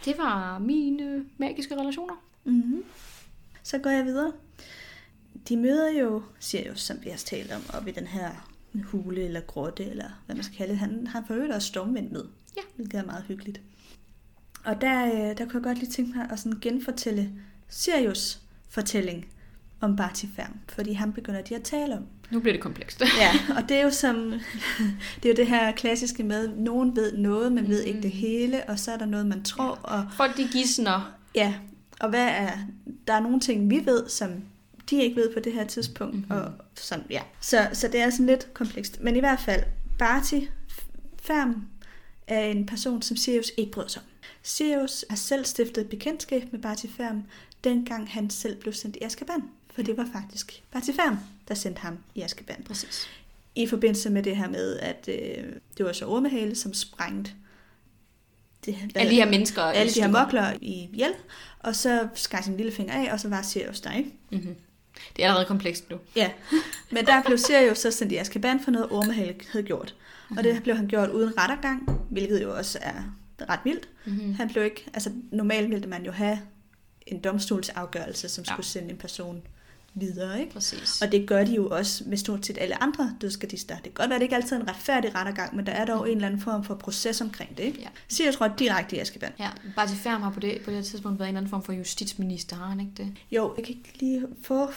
Det 0.05 0.19
var 0.19 0.59
mine 0.59 1.25
magiske 1.39 1.81
relationer. 1.81 2.15
Mm-hmm. 2.45 2.85
Så 3.63 3.79
går 3.79 3.91
jeg 3.91 4.05
videre. 4.05 4.33
De 5.49 5.57
møder 5.57 5.91
jo 5.91 6.23
Sirius, 6.41 6.81
som 6.81 6.97
vi 7.05 7.11
har 7.11 7.17
talt 7.17 7.53
om, 7.53 7.63
op 7.75 7.89
i 7.89 7.91
den 7.91 8.07
her 8.07 8.31
hule 8.85 9.21
eller 9.25 9.41
grotte, 9.41 9.85
eller 9.85 10.23
hvad 10.27 10.37
man 10.37 10.45
skal 10.45 10.57
kalde 10.57 10.71
det. 10.73 10.79
Han 10.79 11.07
har 11.07 11.25
for 11.27 11.35
øvrigt 11.35 11.53
også 11.53 11.69
stormvind 11.69 12.11
med, 12.11 12.25
Ja. 12.57 12.61
hvilket 12.77 12.99
er 12.99 13.05
meget 13.05 13.25
hyggeligt. 13.29 13.61
Og 14.65 14.81
der, 14.81 15.07
øh, 15.07 15.39
der 15.39 15.45
kunne 15.45 15.55
jeg 15.55 15.63
godt 15.63 15.79
lige 15.79 15.91
tænke 15.91 16.19
mig 16.19 16.29
at 16.31 16.39
sådan 16.39 16.59
genfortælle 16.61 17.31
Sirius 17.69 18.41
fortælling 18.71 19.27
om 19.81 19.97
Barty 19.97 20.25
Færm, 20.37 20.57
fordi 20.69 20.93
han 20.93 21.13
begynder 21.13 21.43
de 21.43 21.57
at 21.57 21.63
tale 21.63 21.97
om. 21.97 22.03
Nu 22.31 22.41
bliver 22.41 22.53
det 22.55 22.63
komplekst. 22.63 23.03
Ja, 23.21 23.31
og 23.57 23.69
det 23.69 23.77
er 23.77 23.83
jo 23.83 23.91
som 23.91 24.17
det 25.23 25.25
er 25.25 25.29
jo 25.29 25.35
det 25.37 25.47
her 25.47 25.73
klassiske 25.73 26.23
med, 26.23 26.49
nogen 26.49 26.97
ved 26.97 27.17
noget, 27.17 27.53
men 27.53 27.69
ved 27.69 27.83
ikke 27.83 28.03
det 28.03 28.11
hele, 28.11 28.65
og 28.69 28.79
så 28.79 28.93
er 28.93 28.97
der 28.97 29.07
noget, 29.07 29.27
man 29.27 29.43
tror, 29.43 29.71
og 29.71 30.07
Folk 30.17 30.37
de 30.37 30.49
gidsner. 30.53 31.13
Ja, 31.35 31.55
og 32.01 32.09
hvad 32.11 32.27
er, 32.29 32.51
der 33.07 33.13
er 33.13 33.21
nogle 33.21 33.41
ting, 33.41 33.71
vi 33.71 33.83
ved, 33.87 34.09
som 34.09 34.31
de 34.91 35.03
ikke 35.03 35.17
ved 35.17 35.35
på 35.35 35.41
det 35.41 35.53
her 35.53 35.65
tidspunkt, 35.67 36.15
Mhm. 36.15 36.23
mm-hmm. 36.29 36.37
og 36.45 36.53
sådan, 36.75 37.05
ja. 37.11 37.23
Så, 37.41 37.69
så 37.73 37.89
det 37.89 38.01
er 38.01 38.11
sådan 38.11 38.27
lidt 38.27 38.55
komplekst. 38.55 39.01
Men 39.01 39.17
i 39.17 39.21
hvert 39.21 39.41
fald, 39.41 39.63
Barty 39.99 40.41
Færm 41.23 41.67
er 42.27 42.41
en 42.41 42.67
person, 42.67 43.03
som 43.03 43.17
Sirius 43.17 43.53
ikke 43.57 43.73
bryder 43.73 43.89
sig 43.89 44.03
om. 44.03 44.09
Sirius 44.43 45.05
har 45.11 45.17
selv 45.17 45.45
stiftet 45.45 45.89
bekendtskab 45.89 46.53
med 46.53 46.61
Barty 46.63 46.87
Færm, 46.97 47.23
dengang 47.65 48.11
han 48.11 48.31
selv 48.31 48.57
blev 48.61 48.73
sendt 48.75 48.97
i 48.97 49.05
Azkaban. 49.05 49.43
For 49.75 49.83
det 49.83 49.97
var 49.97 50.09
faktisk 50.13 50.63
Barty 50.73 50.91
Færm, 50.91 51.19
der 51.49 51.55
sendte 51.55 51.81
ham 51.81 51.99
i 52.15 52.21
Azkaban. 52.23 52.63
Præcis. 52.67 53.09
I 53.55 53.67
forbindelse 53.67 54.11
med 54.11 54.23
det 54.23 54.37
her 54.37 54.49
med, 54.49 54.79
at 54.79 55.09
øh, 55.09 55.45
det 55.79 55.87
var 55.87 55.93
så 55.93 56.07
ormehale, 56.07 56.55
som 56.55 56.75
sprængte 56.75 57.31
det, 58.67 58.77
Alle 58.95 59.11
de 59.11 59.17
her 59.17 59.31
mennesker. 59.31 59.63
alle 59.63 59.93
de 59.93 60.01
her 60.03 60.09
mokler 60.11 60.53
i 60.61 60.89
hjel, 60.93 61.13
og 61.61 61.77
så 61.77 62.09
skar 62.15 62.41
sin 62.43 62.57
lille 62.57 62.73
finger 62.73 62.95
af, 63.09 63.13
og 63.13 63.21
så 63.21 63.29
var 63.29 63.43
Sirius 63.43 63.81
der, 63.81 63.93
ikke? 63.93 64.11
Mm-hmm. 64.31 64.57
Det 65.17 65.23
er 65.25 65.29
allerede 65.29 65.47
komplekst 65.47 65.91
nu. 65.91 65.97
Ja, 66.17 66.31
men 66.91 67.07
der 67.07 67.23
blev 67.23 67.39
Sirius 67.39 67.79
så 67.79 67.91
sendt 67.91 68.13
i 68.13 68.17
Azkaban 68.17 68.61
for 68.61 68.71
noget, 68.71 68.89
ormehale 68.91 69.35
havde 69.53 69.67
gjort. 69.67 69.95
Og 70.37 70.45
det 70.45 70.63
blev 70.63 70.77
han 70.77 70.87
gjort 70.87 71.11
uden 71.11 71.39
rettergang, 71.39 72.01
hvilket 72.11 72.43
jo 72.43 72.57
også 72.57 72.79
er 72.83 73.03
ret 73.51 73.61
vildt. 73.65 73.89
Mm-hmm. 74.05 74.35
Han 74.35 74.49
blev 74.49 74.65
ikke, 74.65 74.85
altså 74.95 75.11
normalt 75.33 75.71
ville 75.71 75.87
man 75.89 76.05
jo 76.05 76.13
have 76.13 76.39
en 77.07 77.21
domstolsafgørelse, 77.21 78.29
som 78.29 78.45
Ja. 78.49 78.53
skulle 78.53 78.67
sende 78.67 78.91
en 78.91 78.97
person 78.99 79.43
videre, 79.97 80.41
ikke? 80.41 80.53
Præcis. 80.53 81.03
Og 81.03 81.13
det 81.13 81.29
gør 81.29 81.45
de 81.45 81.55
jo 81.55 81.69
også 81.69 82.05
med 82.07 82.17
stort 82.17 82.47
set 82.47 82.59
alle 82.61 82.83
andre 82.83 83.17
dødsgardister. 83.21 83.75
Det 83.75 83.83
kan 83.83 83.93
godt 83.93 84.09
være, 84.09 84.17
at 84.17 84.21
det 84.21 84.25
ikke 84.25 84.37
altid 84.37 84.57
er 84.57 84.61
en 84.61 84.69
retfærdig 84.69 85.15
rettergang, 85.15 85.57
men 85.57 85.67
der 85.67 85.73
er 85.73 85.85
dog 85.85 86.11
en 86.11 86.17
eller 86.17 86.27
anden 86.27 86.41
form 86.41 86.65
for 86.65 86.75
proces 86.75 87.21
omkring 87.21 87.57
det. 87.57 87.65
Ikke? 87.65 87.81
Ja. 87.81 87.89
Sirius 88.09 88.41
røg 88.41 88.51
direkte 88.59 88.97
i 88.97 88.99
Azkaban. 88.99 89.33
Ja, 89.39 89.51
Barty 89.77 89.95
Færm 89.95 90.23
har 90.23 90.31
på 90.31 90.41
det, 90.41 90.61
på 90.65 90.71
det 90.71 90.79
her 90.79 90.85
tidspunkt 90.85 91.19
været 91.19 91.29
en 91.29 91.35
eller 91.35 91.41
anden 91.41 91.51
form 91.51 91.63
for 91.63 91.73
justitsminister, 91.73 92.57
har 92.57 92.67
han 92.67 92.81
ikke 92.81 92.93
det? 92.97 93.15
Jo, 93.31 93.55
jeg 93.57 93.65
kan 93.65 93.75
ikke 93.75 93.93
lige 94.01 94.27
få 94.43 94.71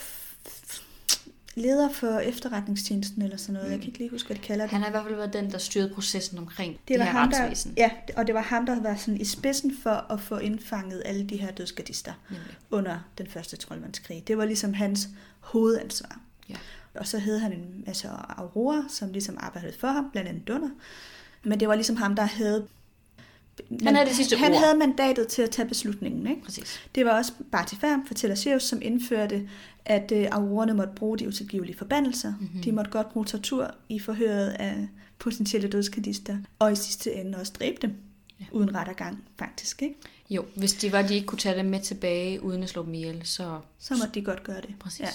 leder 1.59 1.91
for 1.91 2.19
efterretningstjenesten 2.19 3.21
eller 3.21 3.37
sådan 3.37 3.53
noget. 3.53 3.67
Mm. 3.67 3.71
Jeg 3.71 3.79
kan 3.79 3.87
ikke 3.87 3.99
lige 3.99 4.09
huske, 4.09 4.27
hvad 4.27 4.37
de 4.37 4.41
kalder 4.41 4.65
det. 4.65 4.71
Han 4.71 4.81
har 4.81 4.87
i 4.87 4.91
hvert 4.91 5.03
fald 5.03 5.15
været 5.15 5.33
den, 5.33 5.51
der 5.51 5.57
styrede 5.57 5.93
processen 5.93 6.37
omkring 6.37 6.73
det, 6.73 6.87
det 6.87 6.99
var 6.99 7.05
her 7.05 7.11
ham, 7.11 7.31
der, 7.31 7.55
ja, 7.77 7.91
og 8.17 8.27
det 8.27 8.35
var 8.35 8.41
ham, 8.41 8.65
der 8.65 8.81
var 8.81 8.95
sådan 8.95 9.21
i 9.21 9.25
spidsen 9.25 9.77
for 9.83 10.13
at 10.13 10.21
få 10.21 10.37
indfanget 10.37 11.01
alle 11.05 11.25
de 11.25 11.37
her 11.37 11.51
dødsgardister 11.51 12.13
Nemlig. 12.29 12.57
under 12.71 12.99
den 13.17 13.27
første 13.27 13.57
troldmandskrig. 13.57 14.23
Det 14.27 14.37
var 14.37 14.45
ligesom 14.45 14.73
hans 14.73 15.09
hovedansvar. 15.39 16.19
Ja. 16.49 16.55
Og 16.95 17.07
så 17.07 17.19
havde 17.19 17.39
han 17.39 17.53
en 17.53 17.83
masse 17.87 18.07
Aurora, 18.09 18.83
som 18.89 19.11
ligesom 19.11 19.37
arbejdede 19.39 19.73
for 19.79 19.87
ham, 19.87 20.09
blandt 20.11 20.29
andet 20.29 20.47
Dunder. 20.47 20.69
Men 21.43 21.59
det 21.59 21.67
var 21.67 21.75
ligesom 21.75 21.95
ham, 21.95 22.15
der 22.15 22.23
havde... 22.23 22.67
Han 23.83 23.95
havde 23.95 24.07
det 24.07 24.15
sidste 24.15 24.37
Han 24.37 24.51
ord. 24.53 24.59
havde 24.59 24.77
mandatet 24.77 25.27
til 25.27 25.41
at 25.41 25.49
tage 25.49 25.67
beslutningen, 25.67 26.27
ikke? 26.27 26.41
Præcis. 26.41 26.79
Det 26.95 27.05
var 27.05 27.11
også 27.11 27.31
Barty 27.51 27.75
Færm, 27.75 28.07
fortæller 28.07 28.35
Sirius, 28.35 28.63
som 28.63 28.79
indførte, 28.81 29.49
at 29.85 30.11
øh, 30.15 30.27
aurorerne 30.31 30.73
måtte 30.73 30.93
bruge 30.95 31.17
de 31.17 31.27
utilgivelige 31.27 31.77
forbandelser. 31.77 32.29
Mhm. 32.29 32.41
Mm-hmm. 32.41 32.61
De 32.61 32.71
måtte 32.71 32.91
godt 32.91 33.09
bruge 33.09 33.25
tortur 33.25 33.71
i 33.89 33.99
forhøret 33.99 34.49
af 34.49 34.87
potentielle 35.19 35.67
dødskadister, 35.69 36.37
og 36.59 36.71
i 36.71 36.75
sidste 36.75 37.13
ende 37.13 37.37
også 37.37 37.53
dræbe 37.59 37.77
dem. 37.81 37.93
Ja. 38.39 38.45
Uden 38.51 38.75
rettergang, 38.75 39.23
faktisk. 39.39 39.81
Ikke? 39.81 39.95
Jo, 40.29 40.45
hvis 40.55 40.73
de 40.73 40.91
var, 40.91 41.01
de 41.01 41.15
ikke 41.15 41.27
kunne 41.27 41.39
tage 41.39 41.57
dem 41.57 41.65
med 41.65 41.79
tilbage, 41.79 42.43
uden 42.43 42.63
at 42.63 42.69
slå 42.69 42.85
dem 42.85 42.93
ihjel, 42.93 43.21
så... 43.23 43.59
Så 43.79 43.93
måtte 43.93 44.19
de 44.19 44.21
godt 44.25 44.43
gøre 44.43 44.61
det. 44.61 44.69
Præcis. 44.79 44.99
Ja. 44.99 45.07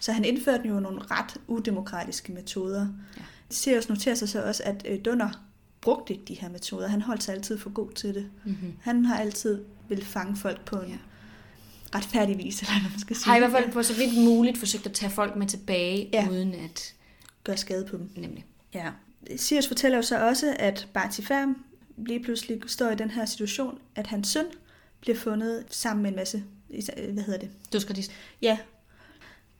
Så 0.00 0.12
han 0.12 0.24
indførte 0.24 0.68
jo 0.68 0.80
nogle 0.80 1.00
ret 1.10 1.36
udemokratiske 1.46 2.32
metoder. 2.32 2.86
Ja. 3.16 3.22
Sirius 3.50 3.88
noterer 3.88 4.14
sig 4.14 4.28
så 4.28 4.42
også, 4.42 4.62
at 4.66 4.86
øh, 4.88 4.98
Dunner 5.04 5.30
brugte 5.84 6.12
ikke 6.12 6.24
de 6.28 6.34
her 6.34 6.48
metoder. 6.48 6.88
Han 6.88 7.00
holdt 7.02 7.22
sig 7.22 7.34
altid 7.34 7.58
for 7.58 7.70
god 7.70 7.90
til 7.92 8.14
det. 8.14 8.30
Mm-hmm. 8.44 8.72
Han 8.82 9.04
har 9.04 9.18
altid 9.18 9.64
vil 9.88 10.04
fange 10.04 10.36
folk 10.36 10.64
på 10.64 10.76
en 10.76 10.82
Ja. 10.88 10.92
ja. 10.92 11.98
retfærdigvis, 11.98 12.60
eller 12.62 12.80
hvad 12.80 12.90
man 12.90 13.00
skal 13.00 13.16
sige. 13.16 13.26
Har 13.26 13.36
i 13.36 13.38
hvert 13.38 13.50
fald 13.52 13.72
på 13.72 13.82
så 13.82 13.94
vidt 13.94 14.24
muligt 14.24 14.58
forsøgt 14.58 14.86
at 14.86 14.92
tage 14.92 15.10
folk 15.10 15.36
med 15.36 15.46
tilbage, 15.46 16.08
Ja. 16.12 16.28
uden 16.30 16.54
at... 16.54 16.94
Gør 17.44 17.54
skade 17.56 17.84
på 17.90 17.96
dem. 17.96 18.10
Nemlig. 18.16 18.44
Ja. 18.74 18.90
Sirius 19.36 19.68
fortæller 19.68 19.98
jo 19.98 20.02
så 20.02 20.26
også, 20.28 20.56
at 20.58 20.88
Barty 20.94 21.20
Færm 21.20 21.64
lige 21.96 22.22
pludselig 22.22 22.60
står 22.66 22.90
i 22.90 22.94
den 22.94 23.10
her 23.10 23.24
situation, 23.26 23.78
at 23.96 24.06
hans 24.06 24.28
søn 24.28 24.44
bliver 25.00 25.16
fundet 25.18 25.64
sammen 25.70 26.02
med 26.02 26.10
en 26.10 26.16
masse, 26.16 26.44
hvad 27.12 27.22
hedder 27.24 27.40
det? 27.40 27.50
Du 27.72 27.80
skal 27.80 27.94
lige... 27.94 28.10
Ja, 28.42 28.58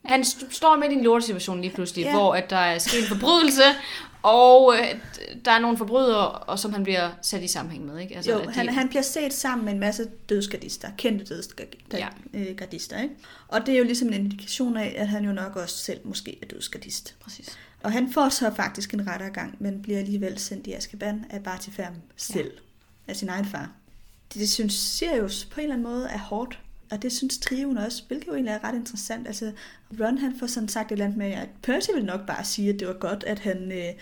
Han 0.04 0.20
st- 0.22 0.50
står 0.50 0.76
midt 0.76 0.92
i 0.92 0.94
en 0.94 1.02
lortesituation 1.02 1.60
lige 1.60 1.74
pludselig, 1.74 2.02
ja. 2.04 2.12
hvor 2.14 2.34
at 2.34 2.50
der 2.50 2.56
er 2.56 2.78
sket 2.78 3.00
en 3.02 3.06
forbrydelse, 3.08 3.62
og 4.24 4.74
øh, 4.78 5.00
der 5.44 5.50
er 5.50 5.58
nogle 5.58 5.76
forbrydere, 5.78 6.30
og 6.30 6.58
som 6.58 6.72
han 6.72 6.82
bliver 6.82 7.10
sat 7.22 7.42
i 7.42 7.46
sammenhæng 7.48 7.86
med. 7.86 7.98
Ikke? 7.98 8.16
altså, 8.16 8.32
jo, 8.32 8.38
at 8.38 8.46
de- 8.48 8.52
han, 8.52 8.68
han 8.68 8.88
bliver 8.88 9.02
set 9.02 9.32
sammen 9.34 9.64
med 9.64 9.72
en 9.72 9.78
masse 9.80 10.10
dødsgardister, 10.28 10.88
kendte 10.98 11.24
dødsgardister, 11.24 11.98
Ja. 11.98 12.08
øh, 12.34 12.56
gardister, 12.56 13.02
ikke? 13.02 13.14
Og 13.48 13.66
det 13.66 13.74
er 13.74 13.78
jo 13.78 13.84
ligesom 13.84 14.08
en 14.08 14.14
indikation 14.14 14.76
af, 14.76 14.94
at 14.98 15.08
han 15.08 15.24
jo 15.24 15.32
nok 15.32 15.56
også 15.56 15.76
selv 15.76 16.00
måske 16.04 16.38
er 16.42 16.46
dødsgardist. 16.46 17.14
Præcis. 17.20 17.58
Og 17.82 17.92
han 17.92 18.12
får 18.12 18.28
så 18.28 18.50
faktisk 18.56 18.94
en 18.94 19.06
rettergang, 19.08 19.56
men 19.58 19.82
bliver 19.82 19.98
alligevel 19.98 20.38
sendt 20.38 20.66
i 20.66 20.72
Azkaban 20.72 21.24
af 21.30 21.42
Barty 21.42 21.68
Færm 21.70 21.94
selv, 22.16 22.50
ja. 23.06 23.10
af 23.10 23.16
sin 23.16 23.28
egen 23.28 23.44
far. 23.44 23.70
Det, 24.32 24.40
det 24.40 24.50
synes 24.50 24.72
Sirius 24.74 25.44
på 25.44 25.60
en 25.60 25.64
eller 25.64 25.74
anden 25.76 25.92
måde 25.92 26.08
er 26.08 26.18
hårdt, 26.18 26.58
og 26.90 27.02
det 27.02 27.12
synes 27.12 27.38
Trioen 27.38 27.78
også, 27.78 28.02
hvilket 28.08 28.28
jo 28.28 28.34
egentlig 28.34 28.52
er 28.52 28.64
ret 28.64 28.74
interessant. 28.74 29.26
Altså, 29.26 29.52
Ron 30.00 30.18
han 30.18 30.38
får 30.38 30.46
sådan 30.46 30.68
sagt 30.68 30.88
et 30.88 30.92
eller 30.92 31.04
andet 31.04 31.18
med, 31.18 31.32
at 31.32 31.48
Percy 31.62 31.90
vil 31.94 32.04
nok 32.04 32.26
bare 32.26 32.44
sige, 32.44 32.70
at 32.70 32.80
det 32.80 32.88
var 32.88 32.94
godt, 32.94 33.24
at 33.24 33.38
han 33.38 33.72
øh, 33.72 33.92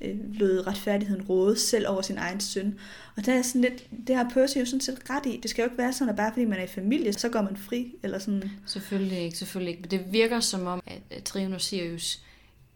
øh, 0.00 0.34
lod 0.34 0.66
retfærdigheden 0.66 1.22
råde 1.22 1.58
selv 1.58 1.88
over 1.88 2.02
sin 2.02 2.18
egen 2.18 2.40
søn. 2.40 2.78
Og 3.16 3.26
der 3.26 3.34
er 3.34 3.42
sådan 3.42 3.60
lidt, 3.60 3.86
det 4.06 4.16
har 4.16 4.30
Percy 4.34 4.56
jo 4.56 4.64
sådan 4.64 4.80
set 4.80 5.10
ret 5.10 5.26
i. 5.26 5.40
Det 5.42 5.50
skal 5.50 5.62
jo 5.62 5.66
ikke 5.66 5.78
være 5.78 5.92
sådan, 5.92 6.08
at 6.10 6.16
bare 6.16 6.32
fordi 6.32 6.44
man 6.44 6.58
er 6.58 6.64
i 6.64 6.66
familie, 6.66 7.12
så 7.12 7.28
går 7.28 7.42
man 7.42 7.56
fri, 7.56 7.94
eller 8.02 8.18
sådan. 8.18 8.50
Selvfølgelig 8.66 9.18
ikke, 9.18 9.38
selvfølgelig 9.38 9.70
ikke. 9.70 9.80
Men 9.80 9.90
det 9.90 10.12
virker 10.12 10.40
som 10.40 10.66
om, 10.66 10.82
at, 11.10 11.22
Trion 11.24 11.52
og 11.52 11.60
Sirius 11.60 12.22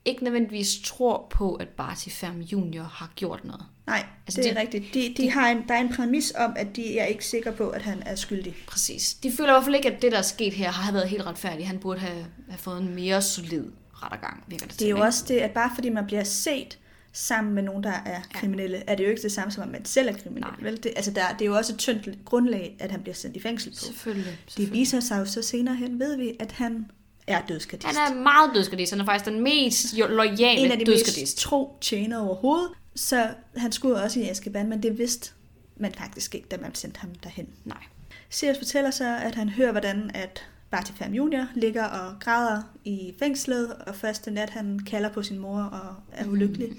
ikke 0.04 0.24
nødvendigvis 0.24 0.80
tror 0.84 1.26
på, 1.30 1.54
at 1.54 1.68
Barty 1.68 2.08
Ferm 2.08 2.40
Junior 2.40 2.84
har 2.84 3.12
gjort 3.16 3.44
noget. 3.44 3.64
Nej, 3.86 4.04
Altså, 4.26 4.40
det 4.40 4.50
er 4.50 4.54
det- 4.54 4.60
rigtigt. 4.74 4.94
De, 4.94 5.22
de 5.22 5.30
har 5.30 5.48
en, 5.50 5.64
der 5.68 5.74
er 5.74 5.78
en 5.80 5.92
præmis 5.94 6.32
om, 6.36 6.52
at 6.56 6.76
de 6.76 6.98
er 6.98 7.04
ikke 7.04 7.26
sikre 7.26 7.52
på, 7.52 7.68
at 7.70 7.82
han 7.82 8.02
er 8.06 8.14
skyldig. 8.14 8.54
Præcis. 8.66 9.14
De 9.14 9.32
føler 9.32 9.50
i 9.50 9.54
hvert 9.54 9.64
fald 9.64 9.74
ikke, 9.74 9.90
at 9.92 10.02
det, 10.02 10.12
der 10.12 10.18
er 10.18 10.22
sket 10.22 10.52
her, 10.52 10.70
har 10.70 10.92
været 10.92 11.08
helt 11.08 11.26
retfærdigt. 11.26 11.66
Han 11.66 11.78
burde 11.78 12.00
have, 12.00 12.26
have 12.48 12.58
fået 12.58 12.80
en 12.82 12.94
mere 12.94 13.22
solid 13.22 13.64
rettergang, 13.94 14.44
virker 14.48 14.66
det 14.66 14.78
Det 14.78 14.84
er 14.84 14.90
jo 14.90 14.96
ikke? 14.96 15.04
også 15.06 15.24
det, 15.28 15.34
at 15.36 15.50
bare 15.50 15.70
fordi 15.74 15.88
man 15.90 16.06
bliver 16.06 16.24
set 16.24 16.78
sammen 17.12 17.54
med 17.54 17.62
nogen, 17.62 17.82
der 17.82 17.92
er 18.06 18.20
kriminelle, 18.34 18.82
er 18.86 18.94
det 18.94 19.04
jo 19.04 19.08
ikke 19.10 19.22
det 19.22 19.32
samme 19.32 19.52
som, 19.52 19.62
at 19.62 19.68
man 19.68 19.84
selv 19.84 20.08
er 20.08 20.12
kriminel. 20.12 20.40
Nej. 20.40 20.50
Vel? 20.62 20.76
Det, 20.82 20.92
altså 20.96 21.10
der, 21.10 21.22
det 21.32 21.42
er 21.42 21.46
jo 21.46 21.56
også 21.56 21.72
et 21.72 21.78
tyndt 21.78 22.08
grundlag, 22.24 22.76
at 22.78 22.90
han 22.90 23.00
bliver 23.02 23.14
sendt 23.14 23.36
i 23.36 23.40
fængsel 23.40 23.70
på. 23.70 23.76
Selvfølgelig. 23.78 24.26
Det 24.32 24.38
selvfølgelig. 24.52 24.78
viser 24.80 25.00
sig 25.00 25.18
jo 25.18 25.24
så 25.24 25.42
senere 25.42 25.74
hen, 25.76 25.98
ved 26.00 26.16
vi, 26.16 26.32
at 26.40 26.52
han 26.52 26.86
er 27.26 27.40
dødskadist. 27.48 27.98
Han 27.98 28.12
er 28.16 28.22
meget 28.22 28.50
dødskadist. 28.54 28.92
Han 28.92 29.00
er 29.00 29.04
faktisk 29.04 29.30
den 29.30 29.40
mest 29.40 29.94
loyale 29.96 30.60
en 30.60 30.72
af 30.72 30.78
de 30.78 30.84
dødskadist. 30.84 31.20
mest 31.20 31.38
tro 31.38 31.76
tjener 31.80 32.18
overhovedet. 32.20 32.68
Så 32.94 33.34
han 33.56 33.72
skulle 33.72 34.02
også 34.02 34.20
i 34.20 34.28
Azkaban, 34.28 34.68
men 34.68 34.82
det 34.82 34.98
vidste 34.98 35.32
man 35.76 35.94
faktisk 35.94 36.34
ikke, 36.34 36.48
da 36.48 36.56
man 36.56 36.74
sendte 36.74 37.00
ham 37.00 37.14
derhen. 37.14 37.48
Nej. 37.64 37.82
Sirius 38.30 38.58
fortæller 38.58 38.90
så, 38.90 39.16
at 39.16 39.34
han 39.34 39.48
hører, 39.48 39.70
hvordan 39.70 40.10
at 40.14 40.46
Barty 40.70 40.92
Fam 40.92 41.14
Jr. 41.14 41.44
ligger 41.54 41.84
og 41.84 42.20
græder 42.20 42.62
i 42.84 43.14
fængslet, 43.18 43.72
og 43.72 43.94
første 43.94 44.30
nat 44.30 44.50
han 44.50 44.78
kalder 44.78 45.08
på 45.08 45.22
sin 45.22 45.38
mor 45.38 45.60
og 45.60 45.94
er 46.12 46.26
ulykkelig. 46.26 46.68
Mm. 46.68 46.78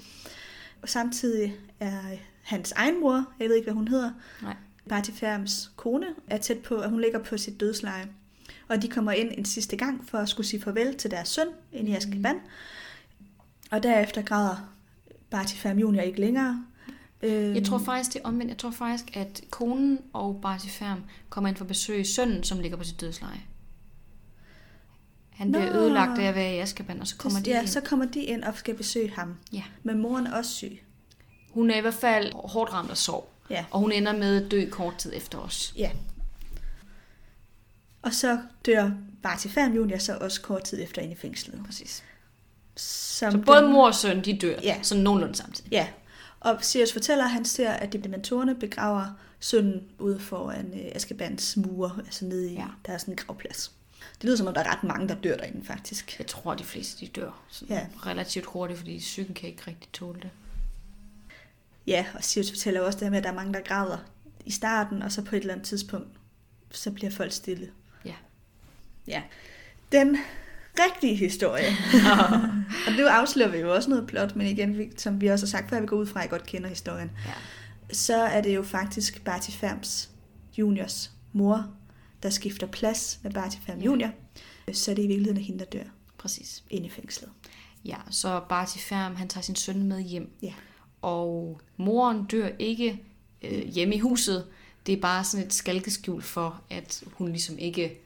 Og 0.82 0.88
samtidig 0.88 1.56
er 1.80 2.00
hans 2.42 2.72
egen 2.72 3.00
mor, 3.00 3.32
jeg 3.40 3.48
ved 3.48 3.56
ikke, 3.56 3.66
hvad 3.66 3.74
hun 3.74 3.88
hedder, 3.88 4.10
Nej. 4.42 4.56
Barty 4.88 5.10
Ferms 5.10 5.70
kone, 5.76 6.06
er 6.26 6.38
tæt 6.38 6.58
på, 6.58 6.76
at 6.76 6.90
hun 6.90 7.00
ligger 7.00 7.18
på 7.18 7.36
sit 7.36 7.60
dødsleje. 7.60 8.08
Og 8.68 8.82
de 8.82 8.88
kommer 8.88 9.12
ind 9.12 9.30
en 9.38 9.44
sidste 9.44 9.76
gang 9.76 10.08
for 10.08 10.18
at 10.18 10.28
skulle 10.28 10.46
sige 10.46 10.62
farvel 10.62 10.96
til 10.96 11.10
deres 11.10 11.28
søn 11.28 11.48
ind 11.72 11.88
i 11.88 11.94
Azkaban. 11.94 12.36
Og 13.70 13.82
derefter 13.82 14.22
græder 14.22 14.73
Barty 15.34 15.54
Fam 15.54 15.78
Jr. 15.78 16.00
ikke 16.00 16.20
længere. 16.20 16.64
Øh, 17.22 17.56
Jeg 17.56 17.64
tror 17.64 17.78
faktisk, 17.78 18.12
det 18.12 18.20
er 18.20 18.24
omvendt. 18.28 18.50
Jeg 18.50 18.58
tror 18.58 18.70
faktisk, 18.70 19.16
at 19.16 19.40
konen 19.50 19.98
og 20.12 20.38
Barty 20.42 20.66
Færm 20.68 21.04
kommer 21.28 21.48
ind 21.48 21.56
for 21.56 21.64
at 21.64 21.68
besøge 21.68 22.04
sønnen, 22.04 22.44
som 22.44 22.60
ligger 22.60 22.76
på 22.78 22.84
sit 22.84 23.00
dødsleje. 23.00 23.40
Han 25.30 25.52
bliver 25.52 25.72
Nå. 25.72 25.78
ødelagt 25.78 26.18
af 26.20 26.24
at 26.24 26.34
være 26.34 26.54
i 26.54 26.58
Azkaban, 26.58 27.00
og 27.00 27.06
så 27.06 27.16
kommer 27.16 27.40
de 27.40 27.50
ja, 27.50 27.60
ind. 27.60 27.68
så 27.68 27.80
kommer 27.80 28.04
de 28.06 28.20
ind 28.20 28.44
og 28.44 28.54
skal 28.56 28.74
besøge 28.76 29.10
ham. 29.10 29.36
Ja. 29.52 29.62
Men 29.82 29.98
moren 29.98 30.26
er 30.26 30.32
også 30.36 30.50
syg. 30.50 30.82
Hun 31.50 31.70
er 31.70 31.76
i 31.76 31.80
hvert 31.80 31.94
fald 31.94 32.32
hårdt 32.34 32.72
ramt 32.72 32.90
af 32.90 32.96
sorg. 32.96 33.28
Ja. 33.50 33.64
Og 33.70 33.80
hun 33.80 33.92
ender 33.92 34.12
med 34.12 34.44
at 34.44 34.50
dø 34.50 34.68
kort 34.70 34.96
tid 34.98 35.12
efter 35.14 35.38
os. 35.38 35.74
Ja. 35.76 35.90
Og 38.02 38.14
så 38.14 38.38
dør 38.66 38.90
Barty 39.22 39.46
Fam 39.46 39.72
Jr. 39.74 39.98
så 39.98 40.16
også 40.20 40.42
kort 40.42 40.64
tid 40.64 40.82
efter 40.82 41.02
ind 41.02 41.12
i 41.12 41.16
fængslet. 41.16 41.62
Præcis. 41.66 42.04
Som 42.76 43.32
Så 43.32 43.38
både 43.38 43.62
den- 43.62 43.72
mor 43.72 43.86
og 43.86 43.94
søn, 43.94 44.24
de 44.24 44.38
dør. 44.38 44.58
Ja. 44.62 44.82
Sådan 44.82 45.04
nogenlunde 45.04 45.34
samtidig. 45.34 45.72
Ja, 45.72 45.88
og 46.40 46.58
Sirius 46.64 46.92
fortæller, 46.92 47.24
at 47.24 47.30
han 47.30 47.44
ser, 47.44 47.70
at 47.70 47.92
dementorerne 47.92 48.54
begraver 48.54 49.06
sønnen 49.40 49.82
ude 49.98 50.20
foran 50.20 50.72
øh, 50.74 50.92
Azkabans 50.94 51.56
mure, 51.56 51.90
altså 51.98 52.24
nede 52.24 52.50
i, 52.50 52.54
ja. 52.54 52.60
Ja. 52.60 52.66
der 52.86 52.92
er 52.92 52.98
sådan 52.98 53.12
en 53.14 53.18
gravplads. 53.18 53.72
Det 54.14 54.24
lyder 54.24 54.36
som 54.36 54.46
om, 54.46 54.54
der 54.54 54.60
er 54.60 54.72
ret 54.76 54.84
mange, 54.84 55.08
der 55.08 55.14
dør 55.14 55.36
derinde, 55.36 55.66
faktisk. 55.66 56.16
Jeg 56.18 56.26
tror, 56.26 56.54
de 56.54 56.64
fleste 56.64 57.06
de 57.06 57.10
dør 57.20 57.42
sådan 57.48 57.76
Ja. 57.76 57.86
relativt 58.10 58.46
hurtigt, 58.46 58.78
fordi 58.78 58.98
psyken 58.98 59.34
kan 59.34 59.48
ikke 59.48 59.62
rigtig 59.66 59.92
tåle 59.92 60.20
det. 60.20 60.30
Ja, 61.86 62.06
og 62.14 62.24
Sirius 62.24 62.50
fortæller 62.50 62.80
også 62.80 62.98
det 62.98 63.04
her 63.06 63.10
med, 63.10 63.18
at 63.18 63.24
der 63.24 63.30
er 63.30 63.34
mange, 63.34 63.52
der 63.54 63.60
græder 63.60 63.98
i 64.46 64.50
starten, 64.50 65.02
og 65.02 65.12
så 65.12 65.22
på 65.22 65.36
et 65.36 65.40
eller 65.40 65.54
andet 65.54 65.66
tidspunkt, 65.66 66.08
så 66.70 66.90
bliver 66.90 67.10
folk 67.10 67.32
stille. 67.32 67.70
Ja. 68.04 68.14
Ja. 69.06 69.22
Den 69.92 70.16
rigtige 70.78 71.14
historie. 71.14 71.76
og 72.86 72.92
nu 72.98 73.06
afslører 73.06 73.50
vi 73.50 73.58
jo 73.58 73.74
også 73.74 73.90
noget 73.90 74.06
plot, 74.06 74.36
men 74.36 74.46
igen, 74.46 74.98
som 74.98 75.20
vi 75.20 75.26
også 75.26 75.46
har 75.46 75.50
sagt 75.50 75.70
før, 75.70 75.80
vi 75.80 75.86
går 75.86 75.96
ud 75.96 76.06
fra, 76.06 76.20
at 76.20 76.26
I 76.26 76.28
godt 76.28 76.46
kender 76.46 76.68
historien. 76.68 77.10
Ja. 77.26 77.32
så 77.94 78.16
er 78.16 78.40
det 78.40 78.54
jo 78.54 78.62
faktisk 78.62 79.24
Barty 79.24 79.50
Ferms 79.50 80.10
juniors 80.58 81.10
mor, 81.32 81.66
der 82.22 82.30
skifter 82.30 82.66
plads 82.66 83.18
med 83.22 83.30
Barty 83.30 83.56
Ferm 83.66 83.78
junior. 83.78 84.10
Så 84.72 84.90
er 84.90 84.94
det 84.94 85.02
i 85.02 85.06
virkeligheden 85.06 85.42
hende, 85.42 85.58
der 85.58 85.64
dør 85.64 85.84
Præcis. 86.18 86.64
inde 86.70 86.86
i 86.86 86.90
fængslet. 86.90 87.30
Ja, 87.84 87.96
så 88.10 88.40
Barty 88.48 88.78
Færm, 88.78 89.16
han 89.16 89.28
tager 89.28 89.42
sin 89.42 89.56
søn 89.56 89.82
med 89.82 90.00
hjem. 90.00 90.32
Ja. 90.42 90.52
Og 91.02 91.60
moren 91.76 92.24
dør 92.24 92.48
ikke 92.58 93.02
øh, 93.42 93.68
hjemme 93.68 93.94
i 93.94 93.98
huset. 93.98 94.46
Det 94.86 94.92
er 94.92 95.00
bare 95.00 95.24
sådan 95.24 95.46
et 95.46 95.52
skalkeskjul 95.52 96.22
for, 96.22 96.62
at 96.70 97.04
hun 97.12 97.28
ligesom 97.28 97.58
ikke 97.58 97.98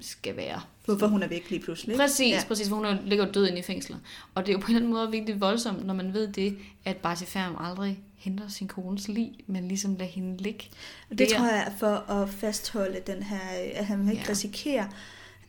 skal 0.00 0.36
være. 0.36 0.60
Hvorfor 0.96 1.06
hun 1.12 1.22
er 1.22 1.28
væk 1.28 1.50
lige 1.50 1.60
pludselig. 1.62 1.96
Præcis, 1.96 2.32
Ja. 2.32 2.42
præcis, 2.48 2.68
for 2.68 2.76
hun 2.76 2.84
er- 2.84 2.98
ligger 3.04 3.32
død 3.32 3.46
inde 3.46 3.58
i 3.58 3.62
fængslet. 3.62 4.00
Og 4.34 4.46
det 4.46 4.52
er 4.52 4.56
jo 4.56 4.58
på 4.58 4.66
en 4.66 4.70
eller 4.70 4.78
anden 4.80 4.92
måde 4.92 5.10
virkelig 5.10 5.40
voldsomt, 5.40 5.86
når 5.86 5.94
man 5.94 6.12
ved 6.14 6.28
det, 6.28 6.58
at 6.84 6.96
Barty 6.96 7.24
Færm 7.24 7.56
aldrig 7.60 7.98
henter 8.16 8.48
sin 8.48 8.68
kones 8.68 9.08
lig, 9.08 9.32
men 9.46 9.68
ligesom 9.68 9.94
lader 9.94 10.10
hende 10.10 10.42
ligge. 10.42 10.64
Og 11.10 11.18
det 11.18 11.28
der. 11.30 11.36
tror 11.36 11.46
jeg 11.46 11.64
er 11.66 11.70
for 11.78 12.10
at 12.10 12.28
fastholde 12.28 13.00
den 13.06 13.22
her, 13.22 13.38
at 13.74 13.86
han 13.86 14.08
ikke. 14.10 14.22
Ja. 14.26 14.30
risikerer, 14.30 14.86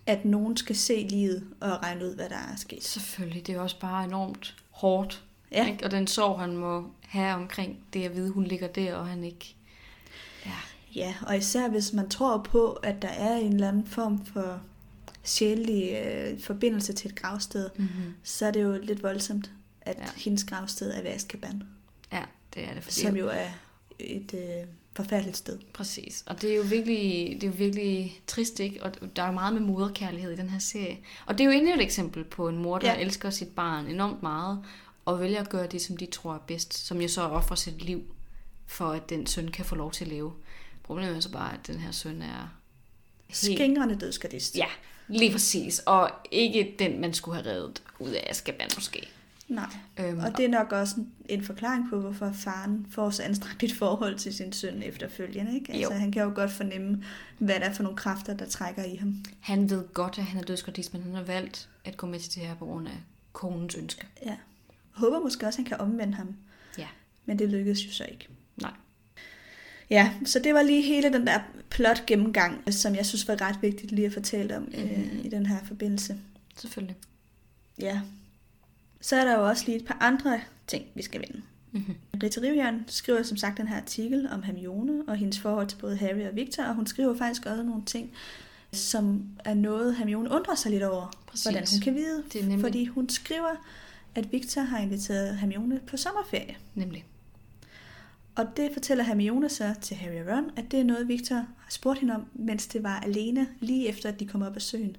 at 0.05 0.25
nogen 0.25 0.57
skal 0.57 0.75
se 0.75 1.07
livet 1.09 1.43
og 1.59 1.83
regne 1.83 2.05
ud, 2.05 2.15
hvad 2.15 2.29
der 2.29 2.35
er 2.35 2.55
sket. 2.57 2.83
Selvfølgelig, 2.83 3.47
det 3.47 3.55
er 3.55 3.59
også 3.59 3.79
bare 3.79 4.03
enormt 4.05 4.55
hårdt. 4.71 5.23
Ja. 5.51 5.67
Ikke? 5.71 5.85
Og 5.85 5.91
den 5.91 6.07
sorg, 6.07 6.39
han 6.39 6.57
må 6.57 6.85
have 7.01 7.33
omkring 7.35 7.77
det 7.93 8.03
at 8.03 8.15
vide, 8.15 8.29
hun 8.31 8.43
ligger 8.43 8.67
der, 8.67 8.95
og 8.95 9.07
han 9.07 9.23
ikke... 9.23 9.55
Ja, 10.45 10.51
Ja, 10.95 11.13
og 11.27 11.37
især 11.37 11.69
hvis 11.69 11.93
man 11.93 12.09
tror 12.09 12.37
på, 12.37 12.71
at 12.71 13.01
der 13.01 13.07
er 13.07 13.35
en 13.35 13.53
eller 13.53 13.67
anden 13.67 13.85
form 13.87 14.25
for 14.25 14.61
sjælelig 15.23 15.91
øh, 16.05 16.39
forbindelse 16.39 16.93
til 16.93 17.09
et 17.11 17.15
gravsted, 17.15 17.69
mm-hmm. 17.77 18.13
så 18.23 18.45
er 18.45 18.51
det 18.51 18.63
jo 18.63 18.79
lidt 18.83 19.03
voldsomt, 19.03 19.51
at 19.81 19.97
ja. 19.97 20.05
Hendes 20.17 20.43
gravsted 20.43 20.93
er 20.93 21.01
ved 21.01 21.11
Azkaban, 21.11 21.63
ja 22.13 22.23
det 22.53 22.63
er 22.69 22.73
det. 22.73 22.83
Fordi 22.83 22.95
som 22.95 23.15
jo 23.15 23.27
er 23.27 23.47
et 23.99 24.33
øh, 24.33 24.67
forfærdeligt 24.93 25.37
sted. 25.37 25.59
Præcis. 25.73 26.23
Og 26.25 26.41
det 26.41 26.51
er 26.51 26.55
jo 26.55 26.61
virkelig, 26.61 27.37
det 27.41 27.43
er 27.43 27.47
jo 27.51 27.57
virkelig 27.57 28.21
trist, 28.27 28.59
ikke? 28.59 28.83
Og 28.83 29.15
der 29.15 29.23
er 29.23 29.31
meget 29.31 29.53
med 29.53 29.61
moderkærlighed 29.61 30.31
i 30.31 30.35
den 30.35 30.49
her 30.49 30.59
serie. 30.59 30.97
Og 31.25 31.37
det 31.37 31.43
er 31.43 31.45
jo 31.45 31.51
endnu 31.51 31.73
et 31.73 31.81
eksempel 31.81 32.23
på 32.23 32.47
en 32.47 32.57
mor, 32.57 32.77
der 32.79 32.93
Ja. 32.93 32.99
elsker 32.99 33.29
sit 33.29 33.47
barn 33.47 33.87
enormt 33.87 34.21
meget, 34.21 34.63
og 35.05 35.19
vælger 35.19 35.39
at 35.39 35.49
gøre 35.49 35.67
det, 35.67 35.81
som 35.81 35.97
de 35.97 36.05
tror 36.05 36.33
er 36.33 36.39
bedst, 36.39 36.73
som 36.73 37.01
jo 37.01 37.07
så 37.07 37.21
offrer 37.21 37.55
sit 37.55 37.81
liv, 37.81 38.01
for 38.67 38.89
at 38.89 39.09
den 39.09 39.27
søn 39.27 39.47
kan 39.47 39.65
få 39.65 39.75
lov 39.75 39.91
til 39.91 40.05
at 40.05 40.11
leve. 40.11 40.33
Problemet 40.83 41.15
er 41.15 41.19
så 41.19 41.31
bare, 41.31 41.53
at 41.53 41.67
den 41.67 41.79
her 41.79 41.91
søn 41.91 42.21
er 42.21 42.57
helt... 43.27 43.57
Skingrende 43.59 43.95
dødsgardist. 43.95 44.57
Ja, 44.57 44.65
lige 45.11 45.31
præcis. 45.31 45.79
Og 45.79 46.11
ikke 46.31 46.75
den, 46.79 47.01
man 47.01 47.13
skulle 47.13 47.43
have 47.43 47.55
reddet 47.55 47.81
ud 47.99 48.09
af 48.09 48.27
Azkaban 48.29 48.69
måske. 48.75 49.07
Nej. 49.47 49.65
Øhm, 49.99 50.19
Og 50.19 50.37
det 50.37 50.45
er 50.45 50.49
nok 50.49 50.71
også 50.71 50.95
en- 50.97 51.11
en 51.29 51.43
forklaring 51.43 51.89
på, 51.89 51.99
hvorfor 51.99 52.31
faren 52.33 52.87
får 52.91 53.09
så 53.09 53.23
anstrengt 53.23 53.63
et 53.63 53.73
forhold 53.73 54.15
til 54.17 54.33
sin 54.33 54.53
søn 54.53 54.83
efterfølgende. 54.83 55.55
Ikke? 55.55 55.73
Altså, 55.73 55.93
Jo. 55.93 55.99
han 55.99 56.11
kan 56.11 56.23
jo 56.23 56.31
godt 56.35 56.51
fornemme, 56.51 57.03
hvad 57.37 57.55
der 57.55 57.65
er 57.65 57.73
for 57.73 57.83
nogle 57.83 57.97
kræfter, 57.97 58.33
der 58.33 58.45
trækker 58.45 58.83
i 58.83 58.95
ham. 58.95 59.15
Han 59.39 59.69
ved 59.69 59.83
godt, 59.93 60.17
at 60.17 60.23
han 60.23 60.39
er 60.41 60.45
dødsgardist, 60.45 60.93
men 60.93 61.03
han 61.03 61.15
har 61.15 61.23
valgt 61.23 61.69
at 61.85 61.97
gå 61.97 62.07
med 62.07 62.19
til 62.19 62.35
det 62.35 62.47
her 62.47 62.55
på 62.55 62.65
grund 62.65 62.87
af 62.87 62.97
konens 63.33 63.75
ønske. 63.75 64.07
Ja. 64.25 64.35
Håber 64.91 65.19
måske 65.19 65.47
også, 65.47 65.57
at 65.61 65.63
han 65.63 65.65
kan 65.65 65.77
omvende 65.87 66.13
ham. 66.13 66.35
Ja. 66.77 66.87
Men 67.25 67.39
det 67.39 67.49
lykkedes 67.49 67.85
jo 67.87 67.91
så 67.91 68.03
ikke. 68.11 68.27
Ja, 69.91 70.11
så 70.25 70.39
det 70.39 70.53
var 70.53 70.61
lige 70.61 70.81
hele 70.81 71.13
den 71.13 71.27
der 71.27 71.39
plot 71.69 72.05
gennemgang, 72.05 72.73
som 72.73 72.95
jeg 72.95 73.05
synes 73.05 73.27
var 73.27 73.41
ret 73.41 73.55
vigtigt 73.61 73.91
lige 73.91 74.05
at 74.05 74.13
fortælle 74.13 74.57
om 74.57 74.67
øh, 74.77 74.83
Mhm. 74.97 75.21
i 75.23 75.29
den 75.29 75.45
her 75.45 75.57
forbindelse. 75.67 76.17
Selvfølgelig. 76.57 76.95
Ja. 77.81 78.01
Så 79.01 79.15
er 79.15 79.25
der 79.25 79.33
jo 79.39 79.47
også 79.47 79.63
lige 79.65 79.75
et 79.77 79.85
par 79.85 79.97
andre 80.01 80.39
ting, 80.67 80.85
vi 80.95 81.01
skal 81.01 81.21
vende. 81.21 81.41
Mm-hmm. 81.71 81.95
Rita 82.23 82.41
Rivjern 82.41 82.83
skriver 82.87 83.23
som 83.23 83.37
sagt 83.37 83.57
den 83.57 83.67
her 83.67 83.77
artikel 83.77 84.29
om 84.31 84.43
Hermione 84.43 85.03
og 85.07 85.15
hendes 85.15 85.39
forhold 85.39 85.67
til 85.67 85.77
både 85.77 85.97
Harry 85.97 86.27
og 86.29 86.35
Victor, 86.35 86.63
og 86.63 86.75
hun 86.75 86.87
skriver 86.87 87.17
faktisk 87.17 87.45
også 87.45 87.63
nogle 87.63 87.85
ting, 87.85 88.11
som 88.71 89.23
er 89.45 89.53
noget, 89.53 89.95
Hermione 89.95 90.29
undrer 90.29 90.55
sig 90.55 90.71
lidt 90.71 90.83
over, 90.83 91.23
Præcis. 91.27 91.43
hvordan 91.45 91.67
hun 91.73 91.79
kan 91.81 91.95
vide. 91.95 92.23
Det 92.33 92.39
er 92.41 92.45
nemlig- 92.45 92.61
Fordi 92.61 92.85
hun 92.85 93.09
skriver, 93.09 93.65
at 94.15 94.31
Victor 94.31 94.61
har 94.61 94.79
inviteret 94.79 95.37
Hermione 95.37 95.79
på 95.87 95.97
sommerferie. 95.97 96.55
Nemlig. 96.75 97.05
Og 98.41 98.57
det 98.57 98.69
fortæller 98.73 99.03
Hermione 99.03 99.49
så 99.49 99.75
til 99.81 99.97
Harry 99.97 100.25
og 100.27 100.35
Ron, 100.37 100.49
at 100.55 100.71
det 100.71 100.79
er 100.79 100.83
noget, 100.83 101.07
Victor 101.07 101.35
har 101.35 101.45
spurgt 101.69 101.99
hende 101.99 102.15
om, 102.15 102.25
mens 102.33 102.67
det 102.67 102.83
var 102.83 102.99
alene, 102.99 103.47
lige 103.59 103.87
efter 103.87 104.09
at 104.09 104.19
de 104.19 104.27
kom 104.27 104.41
op 104.41 104.55
af 104.55 104.61
søen. 104.61 104.95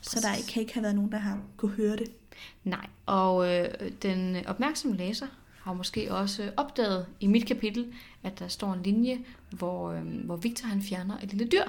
Så 0.00 0.20
der 0.22 0.28
Præcis. 0.28 0.52
kan 0.52 0.60
ikke 0.62 0.74
have 0.74 0.82
været 0.82 0.94
nogen, 0.94 1.12
der 1.12 1.18
har 1.18 1.38
kunne 1.56 1.70
høre 1.72 1.96
det. 1.96 2.10
Nej, 2.64 2.86
og 3.06 3.54
øh, 3.54 3.68
den 4.02 4.46
opmærksomme 4.46 4.96
læser 4.96 5.26
har 5.62 5.72
måske 5.72 6.12
også 6.14 6.50
opdaget 6.56 7.06
i 7.20 7.26
mit 7.26 7.46
kapitel, 7.46 7.86
at 8.22 8.38
der 8.38 8.48
står 8.48 8.72
en 8.72 8.82
linje, 8.82 9.18
hvor, 9.50 9.90
øh, 9.92 10.02
hvor 10.24 10.36
Victor 10.36 10.66
han 10.68 10.82
fjerner 10.82 11.18
et 11.22 11.30
lille 11.30 11.46
dyr 11.48 11.64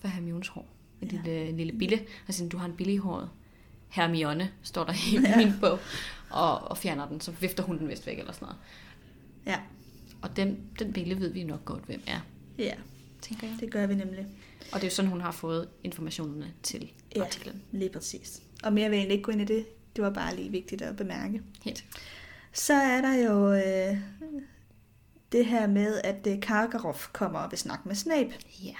fra 0.00 0.08
Hermiones 0.08 0.48
hår. 0.48 0.66
En 1.02 1.08
Ja. 1.10 1.16
lille, 1.16 1.48
en 1.48 1.56
lille 1.56 1.72
bille. 1.72 2.00
Altså, 2.28 2.48
du 2.48 2.56
har 2.58 2.66
en 2.66 2.76
bille 2.76 2.92
i 2.92 2.96
håret. 2.96 3.28
Hermione, 3.88 4.50
står 4.62 4.84
der 4.84 4.92
i 4.92 5.18
ja. 5.28 5.36
min 5.36 5.52
bog. 5.60 5.78
Og, 6.30 6.58
og 6.70 6.78
fjerner 6.78 7.08
den, 7.08 7.20
så 7.20 7.30
vifter 7.30 7.62
hun 7.62 7.78
den 7.78 7.88
vist 7.88 8.06
væk 8.06 8.18
eller 8.18 8.32
sådan 8.32 8.46
noget. 8.46 8.58
Ja, 9.46 9.60
Og 10.24 10.36
den, 10.36 10.58
den 10.78 10.92
bille 10.92 11.20
ved 11.20 11.28
vi 11.32 11.44
nok 11.44 11.64
godt, 11.64 11.84
hvem 11.84 12.00
er, 12.06 12.20
ja 12.58 12.74
tænker 13.24 13.46
jeg. 13.46 13.56
det 13.60 13.70
gør 13.72 13.86
vi 13.86 13.94
nemlig. 13.94 14.26
Og 14.72 14.80
det 14.80 14.82
er 14.84 14.90
jo 14.90 14.94
sådan, 14.94 15.10
hun 15.10 15.20
har 15.20 15.30
fået 15.32 15.68
informationerne 15.84 16.52
til 16.62 16.90
Ja. 17.16 17.22
artiklen. 17.24 17.62
Lige 17.72 17.90
præcis. 17.90 18.42
Og 18.62 18.72
mere 18.72 18.90
vil 18.90 18.98
jeg 18.98 19.10
ikke 19.10 19.22
gå 19.22 19.32
ind 19.32 19.40
i 19.40 19.44
det. 19.44 19.66
Det 19.96 20.04
var 20.04 20.10
bare 20.10 20.36
lige 20.36 20.50
vigtigt 20.50 20.82
at 20.82 20.96
bemærke. 20.96 21.42
Helt. 21.64 21.84
Så 22.52 22.74
er 22.74 23.00
der 23.00 23.14
jo 23.14 23.52
øh, 23.52 23.98
det 25.32 25.46
her 25.46 25.66
med, 25.66 26.00
at 26.04 26.26
øh, 26.26 26.40
Karkaroff 26.40 27.08
kommer 27.12 27.38
og 27.38 27.50
vil 27.50 27.58
snakke 27.58 27.88
med 27.88 27.94
Snape. 27.94 28.32
Ja. 28.64 28.74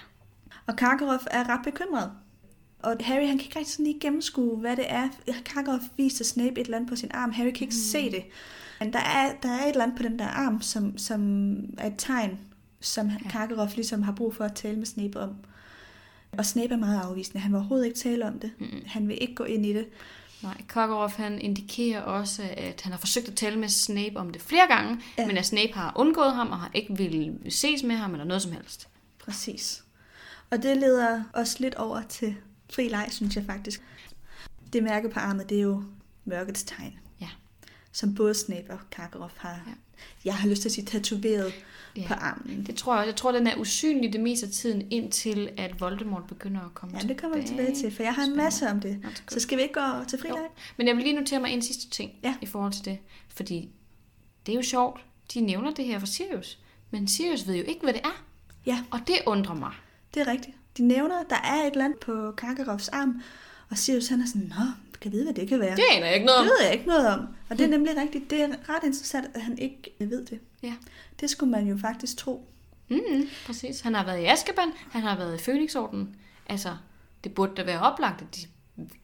Og 0.67 0.77
Karkaroff 0.77 1.25
er 1.31 1.49
ret 1.49 1.61
bekymret. 1.65 2.13
Og 2.79 2.97
Harry 3.01 3.27
han 3.27 3.39
kan 3.39 3.47
ikke 3.47 3.59
rigtig 3.59 3.73
sådan 3.73 3.87
lige 3.87 4.01
gennemskue, 4.01 4.57
hvad 4.61 4.77
det 4.77 4.85
er. 4.89 5.09
Karkaroff 5.45 5.85
viser 5.97 6.25
Snape 6.25 6.61
et 6.61 6.65
eller 6.65 6.77
andet 6.77 6.91
på 6.91 6.97
sin 6.97 7.11
arm. 7.15 7.33
Harry 7.33 7.51
kan 7.51 7.63
ikke 7.63 7.65
mm. 7.67 7.91
se 7.93 8.11
det. 8.11 8.25
Men 8.81 8.93
der 8.93 8.99
er, 8.99 9.33
der 9.43 9.49
er 9.49 9.63
et 9.63 9.69
eller 9.69 9.83
andet 9.83 9.97
på 9.97 10.03
den 10.03 10.19
der 10.19 10.27
arm, 10.27 10.63
som, 10.63 10.99
som 10.99 11.55
er 11.79 11.87
et 11.87 11.95
tegn, 11.99 12.39
som 12.81 13.09
ja. 13.09 13.29
Karkaroff 13.31 13.75
ligesom 13.75 14.03
har 14.03 14.13
brug 14.13 14.35
for 14.35 14.45
at 14.45 14.55
tale 14.55 14.77
med 14.77 14.87
Snape 14.87 15.21
om. 15.21 15.37
Og 16.39 16.47
Snape 16.47 16.73
er 16.73 16.79
meget 16.79 17.01
afvisende. 17.01 17.41
Han 17.41 17.53
vil 17.53 17.59
overhovedet 17.59 17.87
ikke 17.87 17.99
tale 17.99 18.27
om 18.27 18.39
det. 18.39 18.51
Mm. 18.59 18.83
Han 18.87 19.09
vil 19.09 19.19
ikke 19.21 19.35
gå 19.35 19.45
ind 19.45 19.67
i 19.67 19.73
det. 19.73 19.87
Nej, 20.43 20.63
Karkaroff 20.69 21.17
han 21.17 21.41
indikerer 21.41 22.01
også, 22.01 22.43
at 22.57 22.81
han 22.81 22.93
har 22.93 22.99
forsøgt 22.99 23.29
at 23.29 23.35
tale 23.35 23.59
med 23.59 23.69
Snape 23.69 24.17
om 24.17 24.31
det 24.31 24.43
flere 24.43 24.67
gange, 24.69 25.01
ja. 25.19 25.27
men 25.27 25.37
at 25.37 25.47
Snape 25.47 25.73
har 25.73 25.93
undgået 25.97 26.35
ham 26.35 26.51
og 26.51 26.59
har 26.59 26.71
ikke 26.75 26.97
vil 26.97 27.39
ses 27.49 27.83
med 27.83 27.97
ham 27.97 28.13
eller 28.13 28.25
noget 28.25 28.43
som 28.43 28.53
helst. 28.53 28.89
Præcis. 29.19 29.85
Og 30.51 30.63
det 30.63 30.77
leder 30.77 31.23
os 31.33 31.61
lidt 31.61 31.75
over 31.75 32.03
til 32.03 32.37
fri 32.71 32.89
leg, 32.89 33.09
synes 33.11 33.37
jeg 33.37 33.45
faktisk. 33.45 33.83
Det 34.73 34.83
mærke 34.83 35.09
på 35.09 35.21
armet, 35.21 35.49
det 35.49 35.59
er 35.59 35.63
jo 35.63 35.83
mørkets 36.25 36.63
tegn. 36.63 36.99
Som 37.95 38.15
både 38.15 38.35
Snape 38.35 38.73
og 38.73 38.79
Karkaroff 38.91 39.35
har. 39.39 39.51
Ja. 39.67 39.73
Jeg 40.25 40.35
har 40.37 40.49
lyst 40.49 40.63
til 40.63 40.69
at 40.69 40.73
sige 40.73 40.85
tatoveret 40.85 41.53
Ja. 41.97 42.05
på 42.09 42.15
armen. 42.15 42.67
Det 42.67 42.75
tror 42.77 42.97
jeg. 42.97 43.07
Jeg 43.07 43.17
tror, 43.17 43.33
den 43.33 43.47
er 43.47 43.57
usynlig 43.57 44.13
det 44.13 44.21
meste 44.21 44.47
af 44.47 44.53
tiden, 44.53 44.87
indtil 44.91 45.51
at 45.57 45.81
Voldemort 45.81 46.27
begynder 46.27 46.61
at 46.61 46.75
komme 46.75 46.99
Ja, 47.03 47.07
det 47.09 47.21
kommer 47.21 47.39
vi 47.39 47.47
tilbage 47.47 47.75
til, 47.77 47.95
for 47.97 48.03
jeg 48.03 48.15
har 48.15 48.25
en 48.25 48.37
masse 48.37 48.69
om 48.71 48.81
det. 48.81 49.01
Nå, 49.03 49.09
Så 49.29 49.41
skal 49.41 49.59
vi 49.59 49.63
ikke 49.63 49.75
gå 49.75 50.05
til 50.09 50.19
fri 50.19 50.29
Jo. 50.29 50.35
leg? 50.35 50.45
Men 50.77 50.87
jeg 50.87 50.97
vil 50.97 51.05
lige 51.05 51.15
notere 51.17 51.41
mig 51.41 51.51
en 51.51 51.63
sidste 51.63 51.91
ting 51.91 52.13
Ja. 52.23 52.35
i 52.41 52.47
forhold 52.47 52.73
til 52.73 52.85
det. 52.85 52.99
Fordi 53.29 53.69
det 54.47 54.53
er 54.53 54.57
jo 54.57 54.63
sjovt. 54.63 55.05
De 55.35 55.41
nævner 55.41 55.71
det 55.75 55.85
her 55.85 55.99
for 55.99 56.07
Sirius. 56.07 56.59
Men 56.91 57.09
Sirius 57.09 57.47
ved 57.47 57.55
jo 57.55 57.63
ikke, 57.69 57.81
hvad 57.83 57.93
det 57.93 58.01
er. 58.05 58.25
Ja, 58.67 58.85
Og 58.91 59.01
det 59.07 59.17
undrer 59.27 59.55
mig. 59.55 59.73
det 60.15 60.23
er 60.23 60.27
rigtigt. 60.27 60.57
De 60.79 60.83
nævner, 60.83 61.21
at 61.21 61.27
der 61.31 61.37
er 61.45 61.67
et 61.67 61.77
andet 61.83 61.99
på 61.99 62.33
Karkaroffs 62.33 62.89
arm, 62.89 63.23
og 63.75 63.79
Sirius 63.79 64.09
han 64.09 64.21
er 64.21 64.27
sådan, 64.27 64.53
Nå, 64.59 64.65
kan 65.01 65.13
vide, 65.13 65.25
hvad 65.25 65.35
det 65.35 65.49
kan 65.49 65.61
være. 65.61 65.77
Det 65.77 65.85
aner 65.93 66.07
jeg 66.07 66.15
ikke 66.15 66.27
noget 66.27 66.41
Det 66.45 66.51
om. 66.51 66.57
ved 66.59 66.65
jeg 66.65 66.73
ikke 66.73 66.87
noget 66.87 67.09
om. 67.09 67.21
Og 67.51 67.59
det 67.59 67.65
er 67.65 67.69
nemlig 67.69 67.97
rigtigt. 67.97 68.31
Det 68.31 68.43
er 68.43 68.49
ret 68.49 68.85
interessant, 68.85 69.27
at 69.35 69.43
han 69.43 69.59
ikke 69.59 69.95
ved 69.99 70.25
det. 70.27 70.41
Ja. 70.63 70.75
Det 71.21 71.31
skulle 71.31 71.51
man 71.51 71.67
jo 71.67 71.77
faktisk 71.79 72.17
tro. 72.17 72.47
Mm, 72.89 72.99
præcis. 73.47 73.81
Han 73.81 73.95
har 73.95 74.05
været 74.05 74.21
i 74.21 74.25
Azkaban, 74.25 74.73
han 74.91 75.03
har 75.03 75.17
været 75.17 75.41
i 75.41 75.43
Phoenixorden. 75.43 76.17
Altså, 76.47 76.77
det 77.25 77.35
burde 77.35 77.55
da 77.57 77.63
være 77.63 77.81
oplagt, 77.81 78.23
at 78.23 78.37
de 78.37 78.41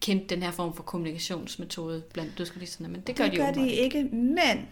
kendte 0.01 0.35
den 0.35 0.43
her 0.43 0.51
form 0.51 0.75
for 0.77 0.83
kommunikationsmetode 0.83 2.03
blandt 2.12 2.39
dødskalisterne, 2.39 2.89
men 2.89 3.01
det 3.01 3.16
gør 3.16 3.25
det 3.25 3.33
de 3.33 3.37
gør 3.39 3.53
de 3.53 3.68
ikke, 3.71 4.05
men 4.12 4.68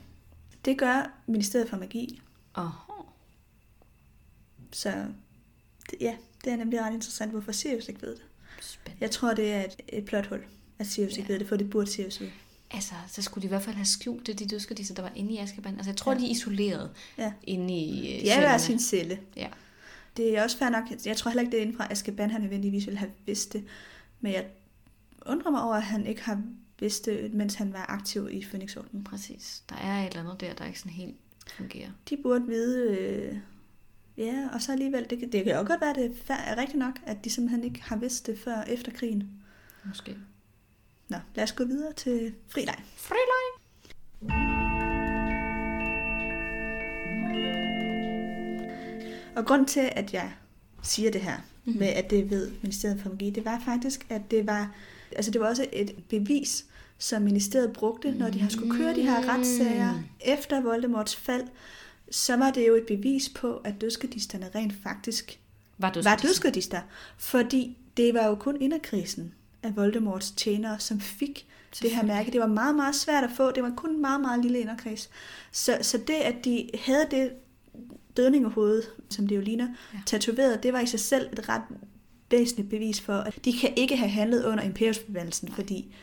det 0.65 0.79
gør 0.79 1.11
Ministeriet 1.27 1.69
for 1.69 1.77
Magi. 1.77 2.21
Aha. 2.55 2.93
Så 4.73 4.91
det, 5.91 5.97
ja, 6.01 6.17
det 6.45 6.53
er 6.53 6.57
nemlig 6.57 6.81
ret 6.81 6.95
interessant, 6.95 7.31
hvorfor 7.31 7.53
Sirius 7.53 7.89
ikke 7.89 8.03
ved 8.03 8.17
det. 8.17 8.23
Spændende. 8.61 8.99
Jeg 9.01 9.11
tror, 9.11 9.35
det 9.35 9.53
er 9.53 9.65
et, 9.65 9.77
et 9.89 10.05
plothul, 10.05 10.41
at 10.79 10.87
Sirius 10.87 11.13
ja. 11.13 11.19
ikke 11.19 11.29
ved 11.33 11.39
det, 11.39 11.49
for 11.49 11.57
det 11.57 11.71
burde 11.71 11.91
Sirius 11.91 12.21
vide. 12.21 12.31
Altså, 12.71 12.95
så 13.09 13.23
skulle 13.23 13.43
de 13.43 13.47
i 13.47 13.49
hvert 13.49 13.63
fald 13.63 13.77
have 13.77 13.87
skjult 13.87 14.27
det, 14.27 14.39
de 14.39 14.47
dødskalister, 14.47 14.95
der 14.95 15.03
var 15.03 15.13
inde 15.17 15.33
i 15.35 15.39
Azkaban. 15.39 15.75
Altså, 15.75 15.91
jeg 15.91 15.97
tror, 15.97 16.13
Ja. 16.13 16.19
de 16.19 16.27
er 16.27 16.31
isoleret 16.31 16.91
Ja. 17.19 17.33
inde 17.43 17.75
i 17.75 18.15
øh, 18.17 18.21
De 18.23 18.31
er 18.31 18.41
hver 18.41 18.59
sin 18.59 18.79
celle. 18.81 19.21
Ja. 19.37 19.49
Det 20.17 20.37
er 20.39 20.43
også 20.43 20.59
fair 20.59 20.69
nok. 20.69 20.85
Jeg 21.07 21.17
tror 21.17 21.29
heller 21.31 21.41
ikke, 21.43 21.51
det 21.51 21.59
er 21.59 21.63
inden 21.63 21.77
fra 21.77 21.87
Azkaban, 21.91 22.31
han 22.31 22.41
nødvendigvis 22.41 22.87
ville 22.87 22.99
have 22.99 23.11
vidst 23.27 23.53
det. 23.53 23.65
Men 24.21 24.33
jeg 24.33 24.47
undrer 25.27 25.51
mig 25.51 25.63
over, 25.63 25.75
at 25.75 25.83
han 25.83 26.07
ikke 26.07 26.23
har 26.23 26.43
vidst 26.81 27.07
det, 27.07 27.35
mens 27.35 27.55
han 27.55 27.73
var 27.73 27.87
aktiv 27.89 28.29
i 28.33 28.45
Phoenixorden. 28.45 29.05
Præcis. 29.05 29.63
Der 29.69 29.77
er 29.77 30.01
et 30.03 30.07
eller 30.07 30.21
andet 30.21 30.41
der, 30.41 30.53
der 30.55 30.65
ikke 30.67 30.79
sådan 30.79 30.93
helt 30.93 31.17
fungerer. 31.57 31.91
De 32.11 32.17
burde 32.23 32.47
vide... 32.47 32.97
Øh, 32.99 33.37
ja, 34.19 34.49
og 34.53 34.63
så 34.63 34.73
alligevel, 34.73 35.07
det, 35.11 35.33
det 35.33 35.45
kan 35.45 35.55
jo 35.55 35.65
godt 35.67 35.81
være, 35.81 35.95
det 35.95 36.17
er, 36.29 36.57
rigtigt 36.57 36.79
nok, 36.79 36.99
at 37.07 37.25
de 37.25 37.31
simpelthen 37.31 37.65
ikke 37.65 37.83
har 37.83 37.97
vidst 37.97 38.27
det 38.27 38.39
før 38.39 38.63
efter 38.63 38.93
krigen. 38.93 39.31
Måske. 39.85 40.17
Nå, 41.09 41.17
lad 41.35 41.45
os 41.45 41.53
gå 41.53 41.65
videre 41.65 41.93
til 41.93 42.35
frileg. 42.49 42.75
Frileg! 42.97 43.59
Og 49.37 49.47
grund 49.47 49.67
til, 49.67 49.89
at 49.93 50.13
jeg 50.15 50.33
siger 50.83 51.11
det 51.11 51.21
her, 51.21 51.37
Mhm. 51.37 51.45
mm-hmm. 51.65 51.79
med 51.81 51.89
at 51.89 52.11
det 52.11 52.31
ved 52.31 52.51
Ministeriet 52.63 53.01
for 53.01 53.09
Magi, 53.11 53.31
det 53.31 53.45
var 53.45 53.63
faktisk, 53.65 54.07
at 54.11 54.23
det 54.31 54.47
var, 54.47 54.75
altså 55.17 55.31
det 55.31 55.41
var 55.41 55.49
også 55.49 55.67
et 55.73 55.95
bevis, 56.11 56.65
som 56.99 57.23
ministeriet 57.23 57.73
brugte, 57.73 58.11
når 58.11 58.31
de 58.31 58.39
har 58.41 58.49
skulle 58.51 58.77
køre 58.79 58.95
de 58.95 59.03
her 59.03 59.29
retssager 59.35 59.93
Mm. 59.93 59.99
efter 60.21 60.61
Voldemorts 60.61 61.17
fald, 61.17 61.43
så 62.11 62.37
var 62.37 62.51
det 62.51 62.69
jo 62.69 62.75
et 62.75 62.87
bevis 62.87 63.29
på, 63.29 63.57
at 63.57 63.81
dødskadisterne 63.81 64.51
rent 64.55 64.75
faktisk 64.83 65.41
Var 65.79 65.89
var 65.89 65.93
dødskalister. 65.93 66.29
dødskadister. 66.29 66.81
Fordi 67.19 67.79
det 67.97 68.15
var 68.15 68.27
jo 68.27 68.35
kun 68.35 68.57
inderkrisen 68.61 69.35
af 69.63 69.77
Voldemorts 69.77 70.31
tjenere, 70.31 70.81
som 70.81 71.01
fik 71.01 71.47
det 71.83 71.91
her 71.91 72.03
mærke. 72.03 72.31
Det 72.31 72.41
var 72.41 72.47
meget, 72.47 72.77
meget 72.77 72.95
svært 72.95 73.25
at 73.25 73.31
få. 73.37 73.51
Det 73.51 73.63
var 73.63 73.73
kun 73.77 73.91
en 73.91 74.01
meget, 74.01 74.21
meget 74.21 74.43
lille 74.43 74.61
inderkreds. 74.61 75.11
Så, 75.53 75.79
så 75.83 75.99
det, 75.99 76.15
at 76.15 76.35
de 76.45 76.71
havde 76.85 77.07
det 77.11 77.31
dødningehoved, 78.17 78.83
som 79.11 79.27
det 79.27 79.37
jo 79.37 79.41
ligner, 79.41 79.69
ja. 79.95 79.99
Tatoveret, 80.07 80.63
det 80.63 80.73
var 80.73 80.81
i 80.81 80.87
sig 80.87 81.01
selv 81.01 81.29
et 81.33 81.49
ret 81.49 81.63
væsentligt 82.31 82.71
bevis 82.71 83.01
for, 83.01 83.15
at 83.15 83.45
de 83.45 83.53
kan 83.59 83.73
ikke 83.77 83.97
have 83.97 84.11
handlet 84.11 84.45
under 84.45 84.65
imperiusforbandelsen, 84.65 85.53
fordi 85.53 85.95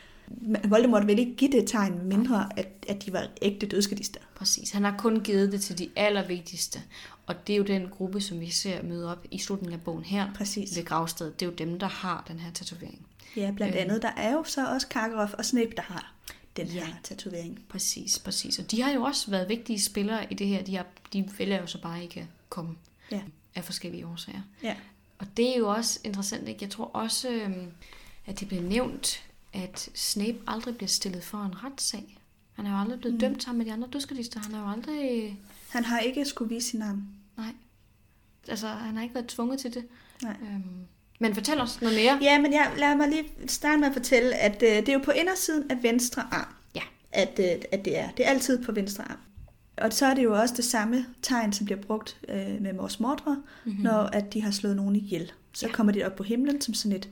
Voldemort 0.64 1.06
ville 1.06 1.22
ikke 1.22 1.36
give 1.36 1.52
det 1.52 1.68
tegn, 1.68 2.00
mindre 2.08 2.48
at, 2.56 2.68
at 2.88 3.06
de 3.06 3.12
var 3.12 3.28
ægte 3.42 3.66
dødskadister. 3.66 4.20
Præcis. 4.34 4.70
Han 4.70 4.84
har 4.84 4.94
kun 4.98 5.20
givet 5.20 5.52
det 5.52 5.60
til 5.62 5.78
de 5.78 5.88
allervigtigste. 5.96 6.82
Og 7.26 7.46
det 7.46 7.52
er 7.52 7.56
jo 7.56 7.62
den 7.64 7.88
gruppe, 7.88 8.20
som 8.20 8.40
vi 8.40 8.50
ser 8.50 8.82
møde 8.82 9.10
op 9.12 9.26
i 9.30 9.38
slutningen 9.38 9.78
af 9.78 9.84
bogen 9.84 10.04
her 10.04 10.34
Præcis. 10.34 10.76
ved 10.76 10.84
gravstedet. 10.84 11.40
Det 11.40 11.46
er 11.46 11.50
jo 11.50 11.56
dem, 11.56 11.78
der 11.78 11.86
har 11.88 12.24
den 12.28 12.38
her 12.40 12.50
tatovering. 12.52 13.06
Ja, 13.36 13.50
blandt 13.56 13.74
Øhm. 13.74 13.82
andet, 13.82 14.02
der 14.02 14.10
er 14.16 14.32
jo 14.32 14.44
så 14.44 14.66
også 14.68 14.88
Karkaroff 14.88 15.32
og 15.34 15.44
Snape, 15.44 15.70
der 15.76 15.82
har 15.82 16.12
den 16.56 16.66
Ja. 16.66 16.84
her 16.84 16.94
tatovering. 17.02 17.60
Præcis, 17.68 18.18
præcis. 18.18 18.58
Og 18.58 18.70
de 18.70 18.82
har 18.82 18.92
jo 18.92 19.02
også 19.02 19.30
været 19.30 19.48
vigtige 19.48 19.80
spillere 19.80 20.32
i 20.32 20.34
det 20.34 20.46
her. 20.46 20.62
De, 20.62 20.76
har, 20.76 20.86
de 21.12 21.28
vælger 21.38 21.60
jo 21.60 21.66
så 21.66 21.80
bare 21.82 22.02
ikke 22.02 22.20
at 22.20 22.26
komme 22.48 22.74
Ja. 23.10 23.20
af 23.54 23.64
forskellige 23.64 24.06
årsager. 24.06 24.40
Ja. 24.62 24.74
Og 25.18 25.26
det 25.36 25.54
er 25.54 25.58
jo 25.58 25.68
også 25.68 26.00
interessant. 26.04 26.48
Ikke? 26.48 26.58
Jeg 26.62 26.70
tror 26.70 26.84
også, 26.84 27.28
øhm, 27.30 27.66
at 28.26 28.40
det 28.40 28.48
bliver 28.48 28.62
nævnt, 28.62 29.24
at 29.56 29.88
Snape 29.94 30.38
aldrig 30.46 30.76
bliver 30.76 30.88
stillet 30.88 31.24
for 31.24 31.38
en 31.38 31.64
retssag. 31.64 32.18
Han 32.52 32.66
er 32.66 32.70
jo 32.70 32.76
aldrig 32.76 32.98
blevet 33.00 33.14
mm. 33.14 33.20
dømt 33.20 33.42
sammen 33.42 33.58
med 33.58 33.66
de 33.66 33.72
andre 33.72 33.88
dødskalister. 33.92 34.40
Han 34.40 34.54
er 34.54 34.60
jo 34.60 34.70
aldrig... 34.70 35.36
Han 35.68 35.84
har 35.84 35.98
ikke 35.98 36.24
skulle 36.24 36.54
vise 36.54 36.68
sin 36.68 36.82
arm. 36.82 37.02
Nej. 37.36 37.52
Altså, 38.48 38.68
han 38.68 38.96
har 38.96 39.02
ikke 39.02 39.14
været 39.14 39.26
tvunget 39.26 39.60
til 39.60 39.74
det. 39.74 39.84
Nej. 40.22 40.36
Øhm, 40.42 40.62
men 41.20 41.34
fortæl 41.34 41.60
os 41.60 41.80
noget 41.80 41.96
mere. 41.96 42.18
Ja, 42.22 42.40
men 42.40 42.52
jeg, 42.52 42.72
lad 42.78 42.96
mig 42.96 43.08
lige 43.08 43.24
starte 43.46 43.78
med 43.80 43.88
at 43.88 43.92
fortælle, 43.92 44.34
at 44.34 44.62
øh, 44.62 44.68
det 44.68 44.88
er 44.88 44.92
jo 44.92 45.00
på 45.04 45.10
indersiden 45.10 45.70
af 45.70 45.82
venstre 45.82 46.22
arm, 46.30 46.54
Ja. 46.74 46.82
at, 47.12 47.38
øh, 47.38 47.62
at 47.72 47.84
det 47.84 47.98
er. 47.98 48.10
Det 48.10 48.26
er 48.26 48.30
altid 48.30 48.64
på 48.64 48.72
venstre 48.72 49.04
arm. 49.10 49.18
Og 49.76 49.92
så 49.92 50.06
er 50.06 50.14
det 50.14 50.24
jo 50.24 50.40
også 50.40 50.54
det 50.56 50.64
samme 50.64 51.06
tegn, 51.22 51.52
som 51.52 51.64
bliver 51.66 51.80
brugt 51.80 52.16
øh, 52.28 52.62
med 52.62 52.72
Mors 52.72 53.00
Mordre, 53.00 53.42
mm-hmm. 53.64 53.82
når 53.82 53.98
at 54.02 54.32
de 54.32 54.42
har 54.42 54.50
slået 54.50 54.76
nogen 54.76 54.96
ihjel. 54.96 55.32
Så 55.52 55.66
Ja. 55.66 55.72
kommer 55.72 55.92
de 55.92 56.04
op 56.04 56.16
på 56.16 56.22
himlen 56.22 56.60
som 56.60 56.74
sådan 56.74 56.96
et 56.96 57.08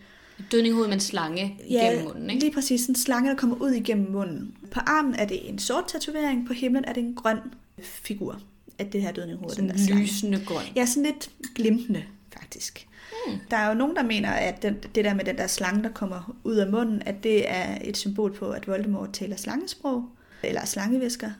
Dødninghoved 0.53 0.87
med 0.87 0.95
en 0.95 1.01
slange 1.01 1.59
ja, 1.71 1.87
gennem 1.87 2.05
munden, 2.05 2.31
ikke? 2.31 2.43
lige 2.43 2.55
præcis 2.55 2.87
en 2.87 2.95
slange, 2.95 3.31
der 3.31 3.37
kommer 3.37 3.57
ud 3.57 3.71
igennem 3.71 4.11
munden. 4.11 4.57
På 4.71 4.81
armen 4.81 5.15
er 5.15 5.25
det 5.25 5.49
en 5.49 5.59
sort 5.59 5.85
tatovering, 5.89 6.47
på 6.47 6.53
himlen 6.53 6.85
er 6.85 6.93
det 6.93 7.03
en 7.03 7.15
grøn 7.15 7.39
figur 7.83 8.41
af 8.79 8.91
det 8.91 9.03
her 9.03 9.13
dødninghoved. 9.13 9.55
den 9.57 9.69
der 9.69 9.73
Sådan 9.73 9.87
slange. 9.87 10.03
lysende 10.03 10.45
grøn. 10.47 10.65
Ja, 10.77 10.87
sådan 10.87 11.03
lidt 11.03 11.31
glimtende, 11.55 12.05
faktisk. 12.39 12.89
Hmm. 13.27 13.39
Der 13.51 13.57
er 13.57 13.69
jo 13.69 13.75
nogen, 13.75 13.97
der 13.97 14.03
mener, 14.03 14.31
at 14.31 14.63
den, 14.63 14.77
det 14.95 15.05
der 15.05 15.15
med 15.15 15.25
den 15.25 15.39
der 15.39 15.47
slange, 15.47 15.83
der 15.83 15.93
kommer 15.93 16.37
ud 16.45 16.55
af 16.57 16.71
munden, 16.71 17.03
at 17.07 17.15
det 17.23 17.51
er 17.51 17.79
et 17.85 17.97
symbol 17.97 18.35
på, 18.35 18.51
at 18.51 18.69
Voldemort 18.69 19.13
taler 19.13 19.37
slangesprog, 19.37 20.09
eller 20.43 20.65
slangevisker. 20.65 21.31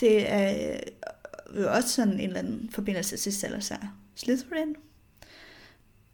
Det 0.00 0.32
er 0.32 0.76
jo 1.60 1.72
også 1.72 1.88
sådan 1.88 2.14
en 2.14 2.20
eller 2.20 2.38
anden 2.38 2.68
forbindelse 2.72 3.16
til 3.16 3.32
Salazar 3.32 3.94
Slytherin. 4.14 4.76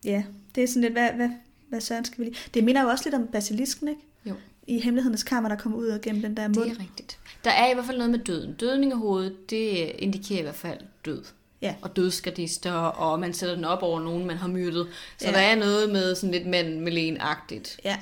Ja, 0.04 0.24
det 0.54 0.62
er 0.62 0.68
sådan 0.68 0.82
lidt, 0.82 0.92
hvad, 0.92 1.10
hvad, 1.12 1.28
hvad 1.68 1.80
søren 1.80 2.04
skal 2.04 2.18
vi 2.18 2.24
lige... 2.24 2.36
Det 2.54 2.64
minder 2.64 2.82
jo 2.82 2.88
også 2.88 3.04
lidt 3.04 3.14
om 3.14 3.26
basilisken, 3.26 3.88
ikke? 3.88 4.00
Jo. 4.26 4.34
I 4.66 4.80
hemmelighedernes 4.80 5.22
kammer, 5.22 5.48
der 5.48 5.56
kommer 5.56 5.78
ud 5.78 5.98
gennem 6.02 6.22
den 6.22 6.36
der 6.36 6.46
Det 6.48 6.56
mund. 6.56 6.70
er 6.70 6.80
rigtigt. 6.80 7.18
Der 7.44 7.50
er 7.50 7.70
i 7.70 7.74
hvert 7.74 7.86
fald 7.86 7.96
noget 7.96 8.10
med 8.10 8.18
døden. 8.18 8.54
Dødningehovedet, 8.54 9.50
det 9.50 9.92
indikerer 9.98 10.38
i 10.38 10.42
hvert 10.42 10.54
fald 10.54 10.78
død. 11.04 11.22
Ja. 11.62 11.74
Og 11.82 11.96
dødsgardister, 11.96 12.72
og 12.72 13.20
man 13.20 13.32
sætter 13.34 13.54
den 13.54 13.64
op 13.64 13.82
over 13.82 14.00
nogen, 14.00 14.26
man 14.26 14.36
har 14.36 14.48
myrdet. 14.48 14.88
Så 15.18 15.26
Ja. 15.26 15.32
der 15.32 15.38
er 15.38 15.54
noget 15.56 15.92
med 15.92 16.14
sådan 16.14 16.30
lidt 16.30 16.46
mand 16.46 16.80
med 16.80 17.16
agtigt 17.20 17.80
Ja. 17.84 17.96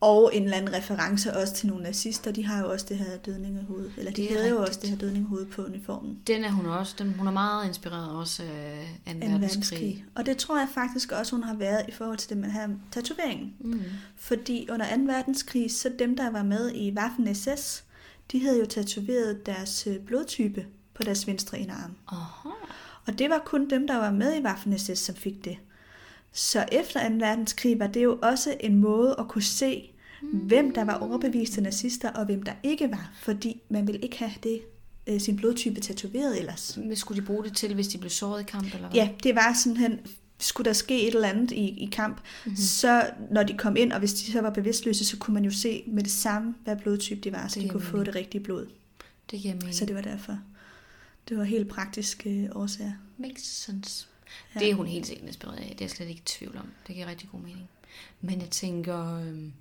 Og 0.00 0.30
en 0.34 0.42
eller 0.42 0.56
anden 0.56 0.74
reference 0.74 1.36
også 1.36 1.54
til 1.54 1.68
nogle 1.68 1.82
nazister. 1.82 2.32
De 2.32 2.44
har 2.46 2.62
jo 2.62 2.70
også 2.72 2.86
det 2.88 2.98
her 2.98 3.16
dødningehoved. 3.16 3.90
Eller 3.96 4.12
de 4.12 4.28
havde 4.28 4.48
jo 4.48 4.62
også 4.62 4.80
det 4.82 4.90
her 4.90 4.96
dødningehoved 4.96 5.46
på 5.46 5.64
uniformen. 5.64 6.18
Den 6.26 6.44
er 6.44 6.50
hun 6.50 6.66
også. 6.66 6.94
Den, 6.98 7.14
hun 7.14 7.26
er 7.26 7.32
meget 7.32 7.68
inspireret 7.68 8.10
også 8.10 8.42
af 8.42 8.88
2. 9.06 9.10
En 9.10 9.20
verdenskrig. 9.20 9.40
verdenskrig. 9.40 10.04
Og 10.14 10.26
det 10.26 10.36
tror 10.36 10.58
jeg 10.58 10.68
faktisk 10.74 11.12
også, 11.12 11.36
hun 11.36 11.44
har 11.44 11.54
været 11.54 11.84
i 11.88 11.92
forhold 11.92 12.18
til 12.18 12.30
det 12.30 12.38
med 12.38 12.50
her 12.50 12.68
tatoveringen. 12.92 13.54
Mm. 13.60 13.82
Fordi 14.16 14.68
under 14.70 14.96
2. 14.96 15.02
verdenskrig, 15.02 15.72
så 15.72 15.90
dem, 15.98 16.16
der 16.16 16.30
var 16.30 16.42
med 16.42 16.72
i 16.74 16.94
Waffen 16.98 17.34
SS, 17.34 17.84
de 18.32 18.42
havde 18.42 18.58
jo 18.58 18.66
tatoveret 18.66 19.46
deres 19.46 19.86
øh, 19.86 19.98
blodtype 19.98 20.66
på 20.94 21.02
deres 21.02 21.26
venstre 21.26 21.58
inderarm. 21.58 21.96
Aha. 22.08 22.48
Og 23.06 23.18
det 23.18 23.30
var 23.30 23.42
kun 23.46 23.70
dem, 23.70 23.86
der 23.86 23.96
var 23.96 24.10
med 24.10 24.36
i 24.36 24.42
Waffen 24.42 24.78
SS, 24.78 24.98
som 24.98 25.14
fik 25.14 25.44
det. 25.44 25.58
Så 26.36 26.64
efter 26.72 27.08
2. 27.08 27.14
verdenskrig 27.14 27.78
var 27.78 27.86
det 27.86 28.02
jo 28.04 28.18
også 28.22 28.56
en 28.60 28.74
måde 28.76 29.16
at 29.18 29.28
kunne 29.28 29.42
se, 29.42 29.90
hvem 30.32 30.74
der 30.74 30.84
var 30.84 30.94
overbeviste 30.94 31.60
nazister, 31.60 32.10
og 32.12 32.24
hvem 32.24 32.42
der 32.42 32.52
ikke 32.62 32.90
var. 32.90 33.12
Fordi 33.22 33.62
man 33.68 33.86
ville 33.86 34.00
ikke 34.00 34.18
have 34.18 34.30
det, 34.42 34.60
øh, 35.06 35.20
sin 35.20 35.36
blodtype 35.36 35.80
tatoveret 35.80 36.38
ellers. 36.38 36.78
Hvad 36.86 36.96
skulle 36.96 37.20
de 37.20 37.26
bruge 37.26 37.44
det 37.44 37.56
til, 37.56 37.74
hvis 37.74 37.88
de 37.88 37.98
blev 37.98 38.10
såret 38.10 38.40
i 38.40 38.44
kamp? 38.44 38.64
Eller 38.64 38.78
hvad? 38.78 38.90
Ja, 38.94 39.08
det 39.22 39.34
var 39.34 39.58
simpelthen, 39.62 39.98
skulle 40.38 40.64
der 40.64 40.72
ske 40.72 41.08
et 41.08 41.14
eller 41.14 41.28
andet 41.28 41.50
i, 41.50 41.68
i 41.84 41.88
kamp, 41.92 42.16
Mhm. 42.16 42.22
mm-hmm. 42.44 42.56
så 42.56 43.10
når 43.30 43.42
de 43.42 43.56
kom 43.58 43.76
ind, 43.76 43.92
og 43.92 43.98
hvis 43.98 44.12
de 44.14 44.32
så 44.32 44.40
var 44.40 44.50
bevidstløse, 44.50 45.04
så 45.04 45.16
kunne 45.16 45.34
man 45.34 45.44
jo 45.44 45.50
se 45.50 45.82
med 45.86 46.02
det 46.02 46.12
samme, 46.12 46.54
hvad 46.64 46.76
blodtype 46.76 47.20
de 47.20 47.32
var, 47.32 47.48
så 47.48 47.54
Det 47.60 47.64
de 47.64 47.68
kunne 47.68 47.82
få 47.82 47.92
mening. 47.96 48.06
det 48.06 48.14
rigtige 48.14 48.42
blod. 48.42 48.66
Det 49.30 49.40
giver 49.40 49.54
mening. 49.54 49.74
Så 49.74 49.86
det 49.86 49.94
var 49.94 50.02
derfor. 50.02 50.38
Det 51.28 51.38
var 51.38 51.44
helt 51.44 51.68
praktiske 51.68 52.30
øh, 52.30 52.48
årsager. 52.54 52.92
Makes 53.18 53.42
sense. 53.64 54.06
Ja. 54.54 54.60
Ja. 54.60 54.64
Det 54.64 54.70
er 54.70 54.74
hun 54.74 54.86
helt 54.86 55.06
sikkert 55.06 55.26
inspireret 55.26 55.56
af. 55.58 55.62
Det 55.68 55.80
er 55.80 55.84
jeg 55.84 55.90
slet 55.90 56.08
ikke 56.08 56.18
i 56.20 56.24
tvivl 56.24 56.56
om. 56.56 56.68
Det 56.86 56.94
giver 56.94 57.06
rigtig 57.06 57.28
god 57.32 57.40
mening. 57.40 57.68
Men 58.20 58.40
jeg 58.40 58.50
tænker, 58.50 59.16
øhm, 59.20 59.52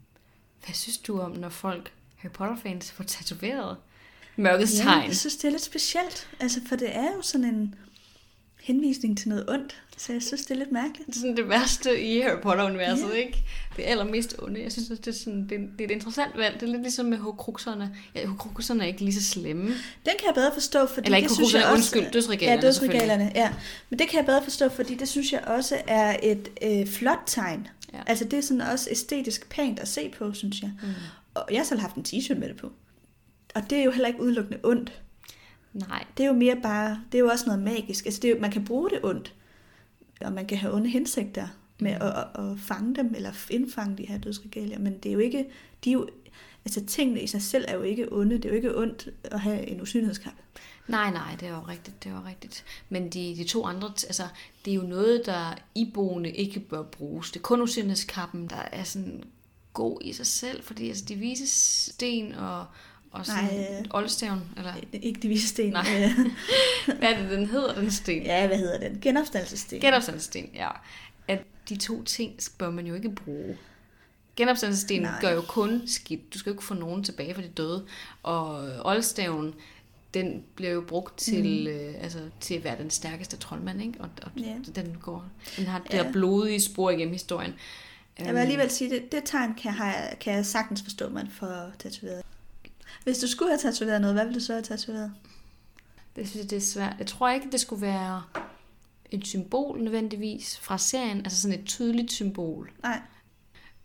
hvad 0.65 0.73
synes 0.75 0.97
du 0.97 1.19
om, 1.19 1.31
når 1.31 1.49
folk, 1.49 1.93
Harry 2.15 2.31
Potter-fans, 2.31 2.91
får 2.91 3.03
tatoveret 3.03 3.77
mørkets 4.35 4.77
Ja, 4.77 4.83
tegn? 4.83 5.07
jeg 5.07 5.15
synes, 5.15 5.35
det 5.37 5.45
er 5.47 5.51
lidt 5.51 5.61
specielt. 5.63 6.29
Altså, 6.39 6.59
for 6.67 6.75
det 6.75 6.95
er 6.95 7.13
jo 7.15 7.21
sådan 7.21 7.45
en 7.45 7.75
henvisning 8.65 9.17
til 9.17 9.29
noget 9.29 9.49
ondt. 9.49 9.81
Så 9.97 10.13
jeg 10.13 10.21
synes, 10.23 10.41
det 10.45 10.51
er 10.51 10.55
lidt 10.55 10.71
mærkeligt. 10.71 11.07
Det 11.07 11.15
er 11.15 11.19
sådan 11.19 11.37
det 11.37 11.49
værste 11.49 12.01
i 12.01 12.19
Harry 12.21 12.41
Potter-universet, 12.41 13.09
Ja. 13.09 13.13
ikke? 13.13 13.43
Det 13.77 13.83
allermest 13.83 14.35
onde. 14.39 14.63
Jeg 14.63 14.71
synes, 14.71 14.87
det 14.89 15.07
er, 15.07 15.11
sådan, 15.11 15.43
det, 15.49 15.51
er, 15.51 15.59
det 15.77 15.81
er 15.81 15.85
et 15.85 15.91
interessant 15.91 16.37
valg. 16.37 16.53
Det 16.59 16.63
er 16.63 16.71
lidt 16.71 16.81
ligesom 16.81 17.05
med 17.05 17.17
Horcruxerne. 17.17 17.95
Ja, 18.15 18.25
Horcruxerne 18.25 18.83
er 18.83 18.87
ikke 18.87 18.99
lige 19.01 19.13
så 19.13 19.23
slemme. 19.23 19.63
Den 20.05 20.13
kan 20.19 20.25
jeg 20.27 20.33
bedre 20.35 20.53
forstå, 20.53 20.85
fordi 20.85 21.05
Eller 21.05 21.17
ikke 21.17 21.27
det 21.27 21.35
synes 21.35 21.53
jeg 21.53 21.63
også... 21.63 21.73
undskyld, 21.73 22.11
dødsregalerne 22.11 22.61
Ja, 22.61 22.67
dødsregalerne, 22.67 23.31
ja. 23.35 23.53
Men 23.89 23.99
det 23.99 24.07
kan 24.09 24.17
jeg 24.17 24.25
bedre 24.25 24.43
forstå, 24.43 24.69
fordi 24.69 24.95
det 24.95 25.07
synes 25.07 25.31
jeg 25.31 25.41
også 25.47 25.77
er 25.87 26.17
et 26.23 26.49
øh, 26.61 26.87
flot 26.87 27.19
tegn. 27.25 27.67
Ja. 27.93 27.99
Altså, 28.07 28.25
det 28.25 28.33
er 28.39 28.41
sådan 28.43 28.61
også 28.61 28.87
æstetisk 28.91 29.49
pænt 29.49 29.79
at 29.79 29.87
se 29.87 30.13
på, 30.17 30.33
synes 30.33 30.61
jeg. 30.61 30.71
Mm. 30.83 30.87
Og 31.33 31.45
jeg 31.51 31.59
har 31.59 31.65
selv 31.65 31.79
haft 31.79 31.95
en 31.95 32.05
t-shirt 32.07 32.39
med 32.39 32.47
det 32.49 32.57
på. 32.57 32.71
Og 33.55 33.69
det 33.69 33.77
er 33.77 33.83
jo 33.83 33.91
heller 33.91 34.07
ikke 34.07 34.21
udelukkende 34.21 34.59
ondt. 34.63 34.93
Nej, 35.75 36.05
Det 36.17 36.23
er 36.23 36.27
jo 36.27 36.33
mere 36.33 36.55
bare, 36.63 37.01
det 37.11 37.17
er 37.17 37.21
jo 37.23 37.27
også 37.29 37.45
noget 37.45 37.61
magisk. 37.61 38.05
Altså, 38.05 38.19
det 38.21 38.29
er 38.29 38.35
jo, 38.35 38.41
man 38.41 38.51
kan 38.51 38.65
bruge 38.65 38.89
det 38.89 38.99
ondt. 39.03 39.33
Og 40.21 40.33
man 40.33 40.45
kan 40.45 40.57
have 40.57 40.73
onde 40.73 40.89
hensigter 40.89 41.47
med 41.79 41.91
Mm. 41.99 42.05
at, 42.05 42.17
at, 42.17 42.51
at 42.51 42.59
fange 42.59 42.95
dem, 42.95 43.13
eller 43.15 43.31
indfange 43.49 43.97
de 43.97 44.07
her 44.07 44.17
dødsregalier. 44.17 44.79
Men 44.79 44.97
det 44.97 45.09
er 45.09 45.13
jo 45.13 45.19
ikke, 45.19 45.45
de 45.83 45.89
er 45.89 45.93
jo, 45.93 46.07
altså 46.65 46.85
tingene 46.85 47.21
i 47.21 47.27
sig 47.27 47.41
selv 47.41 47.65
er 47.67 47.75
jo 47.75 47.81
ikke 47.81 48.13
onde. 48.13 48.35
Det 48.35 48.45
er 48.45 48.49
jo 48.49 48.55
ikke 48.55 48.77
ondt 48.77 49.09
at 49.23 49.39
have 49.39 49.67
en 49.67 49.81
usynlighedskamp. 49.81 50.35
Nej, 50.87 51.11
nej, 51.11 51.35
det 51.39 51.47
er 51.47 51.51
jo 51.55 51.61
rigtigt, 51.67 52.03
det 52.03 52.09
er 52.09 52.15
jo 52.15 52.21
rigtigt. 52.27 52.65
Men 52.89 53.09
de, 53.09 53.35
de 53.37 53.43
to 53.43 53.65
andre, 53.65 53.87
altså, 53.87 54.23
det 54.65 54.71
er 54.71 54.75
jo 54.75 54.81
noget, 54.81 55.25
der 55.25 55.55
iboende 55.75 56.31
ikke 56.31 56.59
bør 56.59 56.83
bruges. 56.83 57.31
Det 57.31 57.39
er 57.39 57.43
kun 57.43 57.61
usynlighedskappen, 57.61 58.47
der 58.47 58.61
er 58.71 58.83
sådan 58.83 59.23
god 59.73 59.97
i 60.01 60.13
sig 60.13 60.25
selv, 60.25 60.63
fordi 60.63 60.87
altså, 60.89 61.05
de 61.05 61.15
vise 61.15 61.47
sten 61.47 62.31
og, 62.35 62.65
og 63.19 63.25
sådan 63.25 63.43
Nej, 63.43 63.77
øh. 63.79 63.85
oldstaven, 63.89 64.41
eller 64.57 64.73
Ikke 64.93 65.19
de 65.19 65.27
vise 65.27 65.47
sten. 65.47 65.71
Nej. 65.71 65.85
øh, 66.03 66.25
hvad 66.99 67.09
er 67.13 67.21
det, 67.21 67.31
den 67.31 67.45
hedder, 67.45 67.75
den 67.75 67.91
sten? 67.91 68.23
ja, 68.23 68.47
hvad 68.47 68.57
hedder 68.57 68.79
den? 68.79 68.99
Genopstandelsessten. 69.01 69.79
Genopstandelsesten, 69.79 70.49
ja. 70.55 70.69
At 71.27 71.39
de 71.69 71.75
to 71.77 72.03
ting 72.03 72.39
bør 72.57 72.69
man 72.69 72.87
jo 72.87 72.93
ikke 72.95 73.09
bruge. 73.09 73.57
Genopstandelsesten 74.35 75.07
gør 75.21 75.31
jo 75.31 75.41
kun 75.41 75.81
skidt. 75.87 76.33
Du 76.33 76.39
skal 76.39 76.49
jo 76.49 76.53
ikke 76.53 76.63
få 76.63 76.73
nogen 76.73 77.03
tilbage 77.03 77.33
for 77.33 77.41
de 77.41 77.47
døde. 77.47 77.85
Og 78.23 78.67
oldstaven, 78.85 79.53
den 80.13 80.43
bliver 80.55 80.71
jo 80.71 80.81
brugt 80.87 81.17
til, 81.17 81.61
mm. 81.61 81.67
øh, 81.67 81.93
altså, 82.01 82.19
til 82.39 82.53
at 82.53 82.63
være 82.63 82.77
den 82.77 82.89
stærkeste 82.89 83.37
troldmand, 83.37 83.81
ikke? 83.81 84.01
Og, 84.01 84.09
og 84.23 84.31
Ja. 84.37 84.55
den, 84.75 84.97
går, 85.01 85.25
den 85.57 85.65
har 85.65 85.79
det 85.79 85.91
der 85.91 86.11
blodige 86.11 86.61
spor 86.61 86.89
igennem 86.89 87.13
historien. 87.13 87.53
Jeg 88.19 88.33
vil 88.33 88.39
alligevel 88.39 88.71
sige, 88.71 88.89
det, 88.89 89.11
det 89.11 89.21
tegn 89.25 89.53
kan, 89.53 89.73
kan 90.21 90.33
jeg 90.33 90.45
sagtens 90.45 90.81
forstå, 90.81 91.09
man 91.09 91.27
får 91.27 91.71
tatoveret. 91.79 92.21
Hvis 93.05 93.17
du 93.17 93.27
skulle 93.27 93.51
have 93.51 93.59
tatoveret 93.59 94.01
noget, 94.01 94.15
hvad 94.15 94.25
ville 94.25 94.39
du 94.39 94.45
så 94.45 94.53
have 94.53 94.63
tatoveret? 94.63 95.11
Det 96.15 96.29
synes 96.29 96.43
jeg, 96.43 96.49
det 96.49 96.57
er 96.57 96.61
svært. 96.61 96.95
Jeg 96.99 97.07
tror 97.07 97.29
ikke, 97.29 97.51
det 97.51 97.59
skulle 97.59 97.81
være 97.81 98.23
et 99.11 99.27
symbol 99.27 99.81
nødvendigvis 99.83 100.57
fra 100.59 100.77
serien, 100.77 101.17
altså 101.17 101.41
sådan 101.41 101.59
et 101.59 101.65
tydeligt 101.65 102.11
symbol. 102.11 102.71
Nej. 102.83 103.01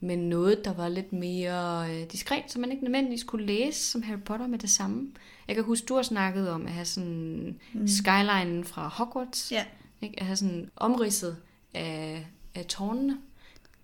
men 0.01 0.19
noget, 0.29 0.65
der 0.65 0.73
var 0.73 0.89
lidt 0.89 1.13
mere 1.13 1.87
øh, 1.91 2.13
diskret, 2.13 2.43
så 2.47 2.59
man 2.61 2.73
ikke 2.73 2.85
nødvendigvis 2.85 3.25
kunne 3.25 3.47
læse 3.47 3.81
som 3.81 4.03
Harry 4.03 4.21
Potter 4.25 4.47
med 4.47 4.59
det 4.59 4.71
samme. 4.71 5.11
Jeg 5.49 5.55
kan 5.57 5.65
huske, 5.65 5.87
du 5.87 5.95
har 5.95 6.03
snakket 6.03 6.51
om 6.51 6.67
at 6.67 6.73
have 6.73 6.85
sådan 6.85 7.59
mm. 7.73 7.89
skylinen 7.89 8.65
fra 8.65 8.89
Hogwarts, 8.89 9.53
Ja. 9.53 9.65
ikke? 10.03 10.21
at 10.21 10.27
have 10.27 10.37
sådan 10.37 10.71
omridset 10.77 11.37
af, 11.75 12.27
af 12.55 12.67
tårnene. 12.67 13.19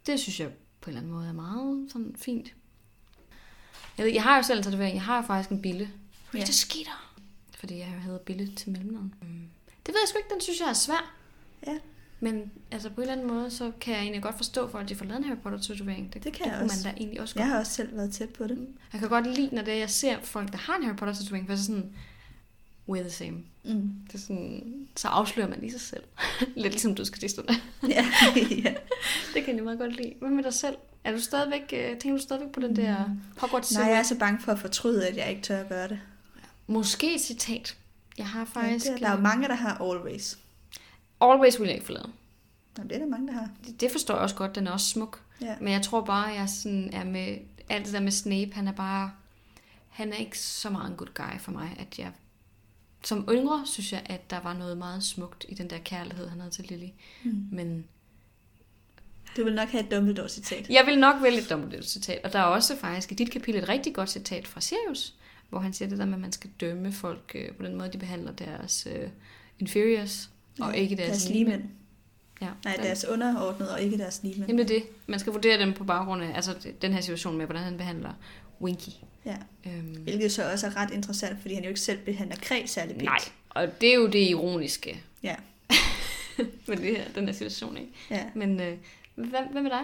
Det 0.07 0.21
synes 0.21 0.41
jeg 0.41 0.49
på 0.81 0.91
en 0.91 0.97
eller 0.97 1.01
anden 1.01 1.13
måde 1.13 1.29
er 1.29 1.33
meget 1.33 1.87
sådan 1.93 2.15
fint. 2.19 2.55
Jeg, 3.99 4.07
ved, 4.07 4.13
jeg 4.13 4.23
har 4.23 4.37
jo 4.37 4.43
selv 4.43 4.59
en 4.59 4.65
tatovering. 4.65 4.95
Jeg 4.95 5.03
har 5.03 5.17
jo 5.17 5.23
faktisk 5.23 5.51
en 5.51 5.63
bille. 5.63 5.91
Ja. 6.35 6.39
Ja. 6.39 6.45
Det 6.45 6.55
skitter. 6.55 7.13
Fordi 7.59 7.79
jeg 7.79 7.87
hedder 8.05 8.19
Bille 8.19 8.53
til 8.55 8.71
mellemnavn. 8.71 9.15
Mm. 9.23 9.29
Det 9.87 9.95
ved 9.95 10.01
jeg 10.03 10.09
sgu 10.09 10.19
ikke, 10.19 10.31
den 10.33 10.41
synes 10.41 10.61
jeg 10.61 10.69
er 10.69 10.73
svær. 10.73 11.15
Ja. 11.67 11.79
Men 12.21 12.51
altså 12.71 12.89
på 12.91 12.95
en 12.95 13.01
eller 13.03 13.13
anden 13.13 13.27
måde, 13.27 13.51
så 13.51 13.73
kan 13.81 13.95
jeg 13.95 14.03
egentlig 14.03 14.23
godt 14.23 14.37
forstå 14.37 14.71
folk, 14.71 14.83
at 14.85 14.89
de 14.89 14.95
får 14.97 15.05
lavet 15.05 15.19
en 15.19 15.25
Harry 15.25 15.37
Potter-tatovering. 15.39 16.15
Det, 16.15 16.25
Det 16.25 16.33
kan 16.33 16.47
det 16.47 16.53
jeg 16.53 16.63
også. 16.63 16.77
man 16.87 16.95
da 16.95 17.01
egentlig 17.01 17.21
også 17.21 17.35
godt. 17.35 17.41
Jeg 17.41 17.49
har 17.53 17.59
også 17.59 17.73
selv 17.73 17.97
været 17.97 18.13
tæt 18.13 18.29
på 18.29 18.47
det. 18.47 18.67
Jeg 18.93 19.01
kan 19.01 19.09
godt 19.09 19.27
lide, 19.37 19.55
når 19.55 19.63
det 19.63 19.79
jeg 19.79 19.91
ser 19.91 20.21
folk, 20.23 20.53
der 20.53 20.59
har 20.59 20.77
en 20.77 20.83
Harry 20.85 20.97
Potter-tatovering, 20.97 21.49
for 21.49 21.57
så 21.57 21.65
sådan, 21.65 21.93
we're 22.89 23.01
the 23.01 23.11
same. 23.11 23.37
Mm. 23.65 23.95
Det 24.07 24.15
er 24.15 24.19
sådan, 24.19 24.89
så 24.97 25.09
afslører 25.09 25.49
man 25.49 25.61
lige 25.61 25.73
sig 25.73 25.81
selv. 25.81 26.03
Lidt 26.55 26.73
ligesom 26.73 26.95
dødskartisterne. 26.95 27.49
Ja. 27.89 28.07
ja. 28.65 28.75
det 29.35 29.45
kan 29.45 29.57
jeg 29.57 29.65
meget 29.65 29.79
godt 29.79 29.97
lide. 29.97 30.13
Hvad 30.19 30.31
med 30.31 30.45
dig 30.45 30.55
selv? 30.55 30.77
Er 31.05 31.13
du 31.13 31.21
stadigvæk, 31.21 31.73
øh, 31.73 31.99
tænker 31.99 32.17
du 32.17 32.23
stadigvæk 32.23 32.53
på 32.53 32.61
den 32.61 32.77
der 32.77 32.97
Hogwarts 33.39 33.75
Nej, 33.75 33.85
jeg 33.85 33.99
er 33.99 34.03
så 34.03 34.19
bange 34.19 34.41
for 34.41 34.53
at 34.53 34.59
fortryde, 34.59 35.09
at 35.09 35.17
jeg 35.17 35.31
ikke 35.31 35.43
tør 35.43 35.61
at 35.61 35.69
gøre 35.69 35.89
det. 35.89 36.01
Måske 36.67 37.15
et 37.15 37.21
citat. 37.21 37.77
Jeg 38.19 38.27
har 38.29 38.41
Ja, 38.55 38.61
faktisk... 38.61 38.87
det, 38.87 39.01
der 39.01 39.07
er 39.07 39.11
jo 39.11 39.17
øh, 39.17 39.23
mange, 39.23 39.49
der 39.49 39.55
har 39.55 39.81
always. 39.81 40.39
Always 41.21 41.59
will 41.59 41.69
jeg 41.69 41.77
ikke 41.79 41.93
lavet. 41.93 42.13
Jamen, 42.79 42.89
det 42.89 42.97
er 42.97 43.01
der 43.01 43.07
mange, 43.09 43.27
der 43.27 43.33
har. 43.33 43.49
Det, 43.67 43.81
det 43.81 43.91
forstår 43.91 44.15
jeg 44.15 44.23
også 44.23 44.37
godt, 44.37 44.55
den 44.55 44.67
er 44.67 44.71
også 44.71 44.87
smuk. 44.87 45.21
Ja. 45.41 45.55
Men 45.61 45.73
jeg 45.73 45.83
tror 45.83 46.01
bare, 46.01 46.27
jeg 46.27 46.49
sådan 46.49 46.91
er 46.93 47.05
med... 47.05 47.39
Alt 47.69 47.85
det 47.85 47.93
der 47.93 48.01
med 48.01 48.13
Snape, 48.13 48.51
han 48.55 48.69
er 48.69 48.73
bare... 48.73 49.11
Han 49.89 50.13
er 50.13 50.17
ikke 50.17 50.39
så 50.39 50.71
meget 50.71 50.91
en 50.91 50.97
good 50.97 51.15
guy 51.15 51.39
for 51.41 51.53
mig, 51.53 51.77
at 51.79 51.99
jeg... 51.99 52.13
Som 53.05 53.29
yngre 53.31 53.63
synes 53.67 53.93
jeg, 53.93 54.03
at 54.07 54.31
der 54.31 54.41
var 54.41 54.55
noget 54.55 54.79
meget 54.79 55.03
smukt 55.03 55.45
i 55.49 55.55
den 55.55 55.71
der 55.71 55.79
kærlighed, 55.79 56.29
han 56.29 56.41
havde 56.41 56.53
til 56.55 56.65
Lily. 56.65 56.89
Mm. 57.25 57.47
Men 57.53 57.85
Du 59.37 59.45
vil 59.45 59.55
nok 59.55 59.69
have 59.69 59.85
et 59.85 59.91
Dumbledore-citat. 59.91 60.71
jeg 60.71 60.83
vil 60.87 60.99
nok 60.99 61.23
vælge 61.23 61.39
et 61.39 61.51
Dumbledore 61.51 61.83
citat. 61.83 62.21
Og 62.25 62.33
der 62.33 62.39
er 62.39 62.43
også 62.45 62.77
faktisk 62.77 63.13
i 63.13 63.15
dit 63.15 63.31
kapitel 63.31 63.63
et 63.63 63.69
rigtig 63.69 63.95
godt 63.95 64.11
citat 64.11 64.47
fra 64.47 64.61
Sirius. 64.61 65.15
hvor 65.51 65.59
han 65.59 65.73
siger 65.73 65.89
det 65.89 65.99
der 65.99 66.05
med, 66.05 66.15
at 66.15 66.21
man 66.21 66.33
skal 66.33 66.51
dømme 66.61 66.93
folk 66.93 67.33
øh, 67.35 67.53
på 67.53 67.63
den 67.63 67.77
måde, 67.77 67.93
de 67.93 67.99
behandler 67.99 68.33
deres 68.33 68.89
øh, 68.97 69.09
inferiors, 69.59 70.31
og 70.61 70.73
Ja, 70.73 70.81
ikke 70.81 70.97
deres, 70.97 71.09
deres 71.09 71.29
ligemænd. 71.29 71.63
Ja, 72.41 72.49
Nej, 72.65 72.77
deres 72.77 73.05
underordnede 73.05 73.73
og 73.75 73.81
ikke 73.83 73.99
deres 73.99 74.21
ligemænd. 74.23 74.49
Jamen 74.51 74.69
det 74.69 74.77
er 74.77 74.81
det. 74.81 74.89
Man 75.07 75.21
skal 75.21 75.33
vurdere 75.33 75.59
dem 75.61 75.73
på 75.73 75.85
baggrund 75.85 76.23
af 76.23 76.33
altså, 76.35 76.69
den 76.83 76.93
her 76.93 77.01
situation 77.01 77.37
med, 77.39 77.47
hvordan 77.47 77.63
han 77.63 77.77
behandler 77.77 78.13
Winky. 78.61 78.89
Ja. 79.25 79.37
Øhm, 79.67 79.97
Hvilket 80.03 80.33
så 80.33 80.51
også 80.53 80.67
er 80.67 80.77
ret 80.77 80.91
interessant, 80.91 81.41
fordi 81.41 81.55
han 81.55 81.63
jo 81.63 81.69
ikke 81.69 81.81
selv 81.81 81.99
behandler 81.99 82.37
Kræ 82.37 82.63
særlig 82.67 82.95
pænt. 82.97 83.05
nej, 83.05 83.19
og 83.51 83.81
det 83.81 83.91
er 83.91 83.95
jo 83.95 84.07
det 84.07 84.19
ironiske 84.29 85.03
Ja, 85.23 85.35
med 86.69 86.77
det 86.77 86.97
her, 86.97 87.05
den 87.15 87.27
her 87.27 87.33
situation. 87.33 87.77
Ikke? 87.77 87.93
ja. 88.11 88.25
Men 88.35 88.61
øh, 88.61 88.77
hvad, 89.15 89.41
hvad 89.53 89.63
med 89.63 89.71
dig? 89.71 89.83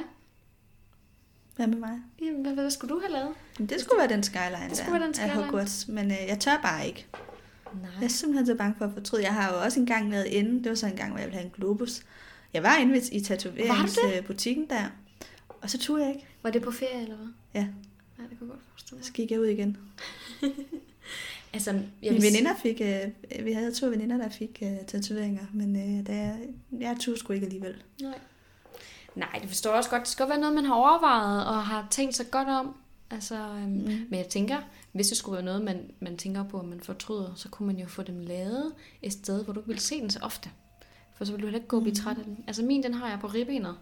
Hvad 1.57 1.67
med 1.67 1.79
mig? 1.79 1.99
Jamen, 2.23 2.43
hvad, 2.43 2.53
hvad 2.55 2.71
skulle 2.71 2.95
du 2.95 3.01
have 3.01 3.13
lavet? 3.13 3.33
Men 3.59 3.69
det 3.69 3.81
skulle 3.81 3.99
være 3.99 4.09
den 4.09 4.23
skyline 4.23 4.57
Det 4.61 4.71
der 4.71 4.75
skulle 4.77 4.93
være 4.93 5.03
den 5.03 5.09
af 5.09 5.15
skyline. 5.15 5.35
Hogwarts, 5.45 5.89
men 5.89 6.11
øh, 6.11 6.17
jeg 6.29 6.39
tør 6.41 6.59
bare 6.63 6.87
ikke. 6.87 7.07
Nej. 7.83 7.91
Jeg 8.01 8.05
er 8.05 8.09
simpelthen 8.09 8.47
så 8.47 8.55
bange 8.55 8.75
for 8.79 8.85
at 8.85 8.91
fortryde. 8.95 9.23
Jeg 9.23 9.35
har 9.35 9.53
jo 9.53 9.63
også 9.65 9.81
engang 9.81 10.11
været 10.11 10.27
inde, 10.27 10.59
det 10.63 10.69
var 10.69 10.75
så 10.75 10.87
en 10.87 10.97
gang, 10.97 11.11
hvor 11.11 11.19
jeg 11.19 11.27
ville 11.27 11.39
have 11.39 11.45
en 11.47 11.53
globus. 11.57 12.03
Jeg 12.53 12.63
var 12.63 12.77
inde 12.77 13.01
i 13.13 13.21
tatoveringsbutikken 13.21 14.67
der, 14.71 14.85
og 15.63 15.71
så 15.71 15.79
turde 15.79 16.05
jeg 16.05 16.15
ikke. 16.15 16.27
Var 16.43 16.51
det 16.51 16.63
på 16.63 16.71
ferie, 16.71 17.03
eller 17.03 17.17
hvad? 17.17 17.27
Ja, 17.55 17.67
Nej, 18.23 18.31
det 18.31 18.39
kunne 18.39 18.49
jeg 18.49 18.57
godt 18.57 18.69
forestille 18.69 18.99
mig. 18.99 19.05
så 19.07 19.13
gik 19.13 19.31
jeg 19.31 19.41
ud 19.41 19.47
igen. 19.47 19.77
Altså, 21.55 21.71
jeg 21.71 21.83
Mine 22.03 22.15
vil 22.15 22.23
veninder 22.23 22.55
fik, 22.63 22.81
øh, 22.81 23.47
vi 23.47 23.53
havde 23.53 23.75
to 23.75 23.87
veninder, 23.87 24.17
der 24.17 24.29
fik 24.29 24.63
øh, 24.63 24.87
tatoveringer, 24.87 25.47
men 25.53 25.77
øh, 25.77 26.07
der, 26.07 26.37
jeg 26.81 26.97
turde 27.01 27.19
sgu 27.19 27.33
ikke 27.33 27.47
alligevel. 27.47 27.83
Nej. 28.01 28.19
Nej, 29.15 29.39
det 29.41 29.49
forstår 29.49 29.71
jeg 29.71 29.79
også 29.79 29.91
godt. 29.91 30.01
Det 30.01 30.09
skal 30.09 30.29
være 30.29 30.39
noget, 30.39 30.55
man 30.55 30.65
har 30.65 30.75
overvejet 30.75 31.47
og 31.47 31.67
har 31.67 31.87
tænkt 31.91 32.15
sig 32.15 32.31
godt 32.31 32.49
om. 32.49 32.77
Altså, 33.11 33.35
øhm, 33.35 33.69
mm. 33.69 34.07
Men 34.11 34.15
jeg 34.15 34.27
tænker, 34.29 34.57
hvis 34.93 35.09
det 35.09 35.17
skulle 35.17 35.35
være 35.35 35.45
noget, 35.45 35.63
man, 35.63 35.91
man 36.01 36.17
tænker 36.17 36.45
på, 36.45 36.61
at 36.61 36.65
man 36.65 36.81
fortryder, 36.81 37.35
så 37.35 37.49
kunne 37.49 37.67
man 37.67 37.79
jo 37.79 37.87
få 37.87 38.03
dem 38.03 38.21
lavet 38.21 38.73
et 39.03 39.13
sted, 39.13 39.45
hvor 39.45 39.53
du 39.53 39.61
ikke 39.61 39.69
vil 39.69 39.79
se 39.79 40.01
den 40.01 40.11
så 40.11 40.19
ofte. 40.23 40.51
For 41.15 41.25
så 41.25 41.33
vil 41.33 41.41
du 41.41 41.47
heller 41.47 41.59
ikke 41.59 41.69
gå 41.69 41.77
og 41.77 41.83
blive 41.83 41.95
træt 41.95 42.19
af 42.19 42.25
den. 42.25 42.45
Altså 42.47 42.63
min, 42.63 42.83
den 42.83 42.95
har 42.95 43.09
jeg 43.09 43.21
på 43.21 43.27
ribbenet. 43.27 43.77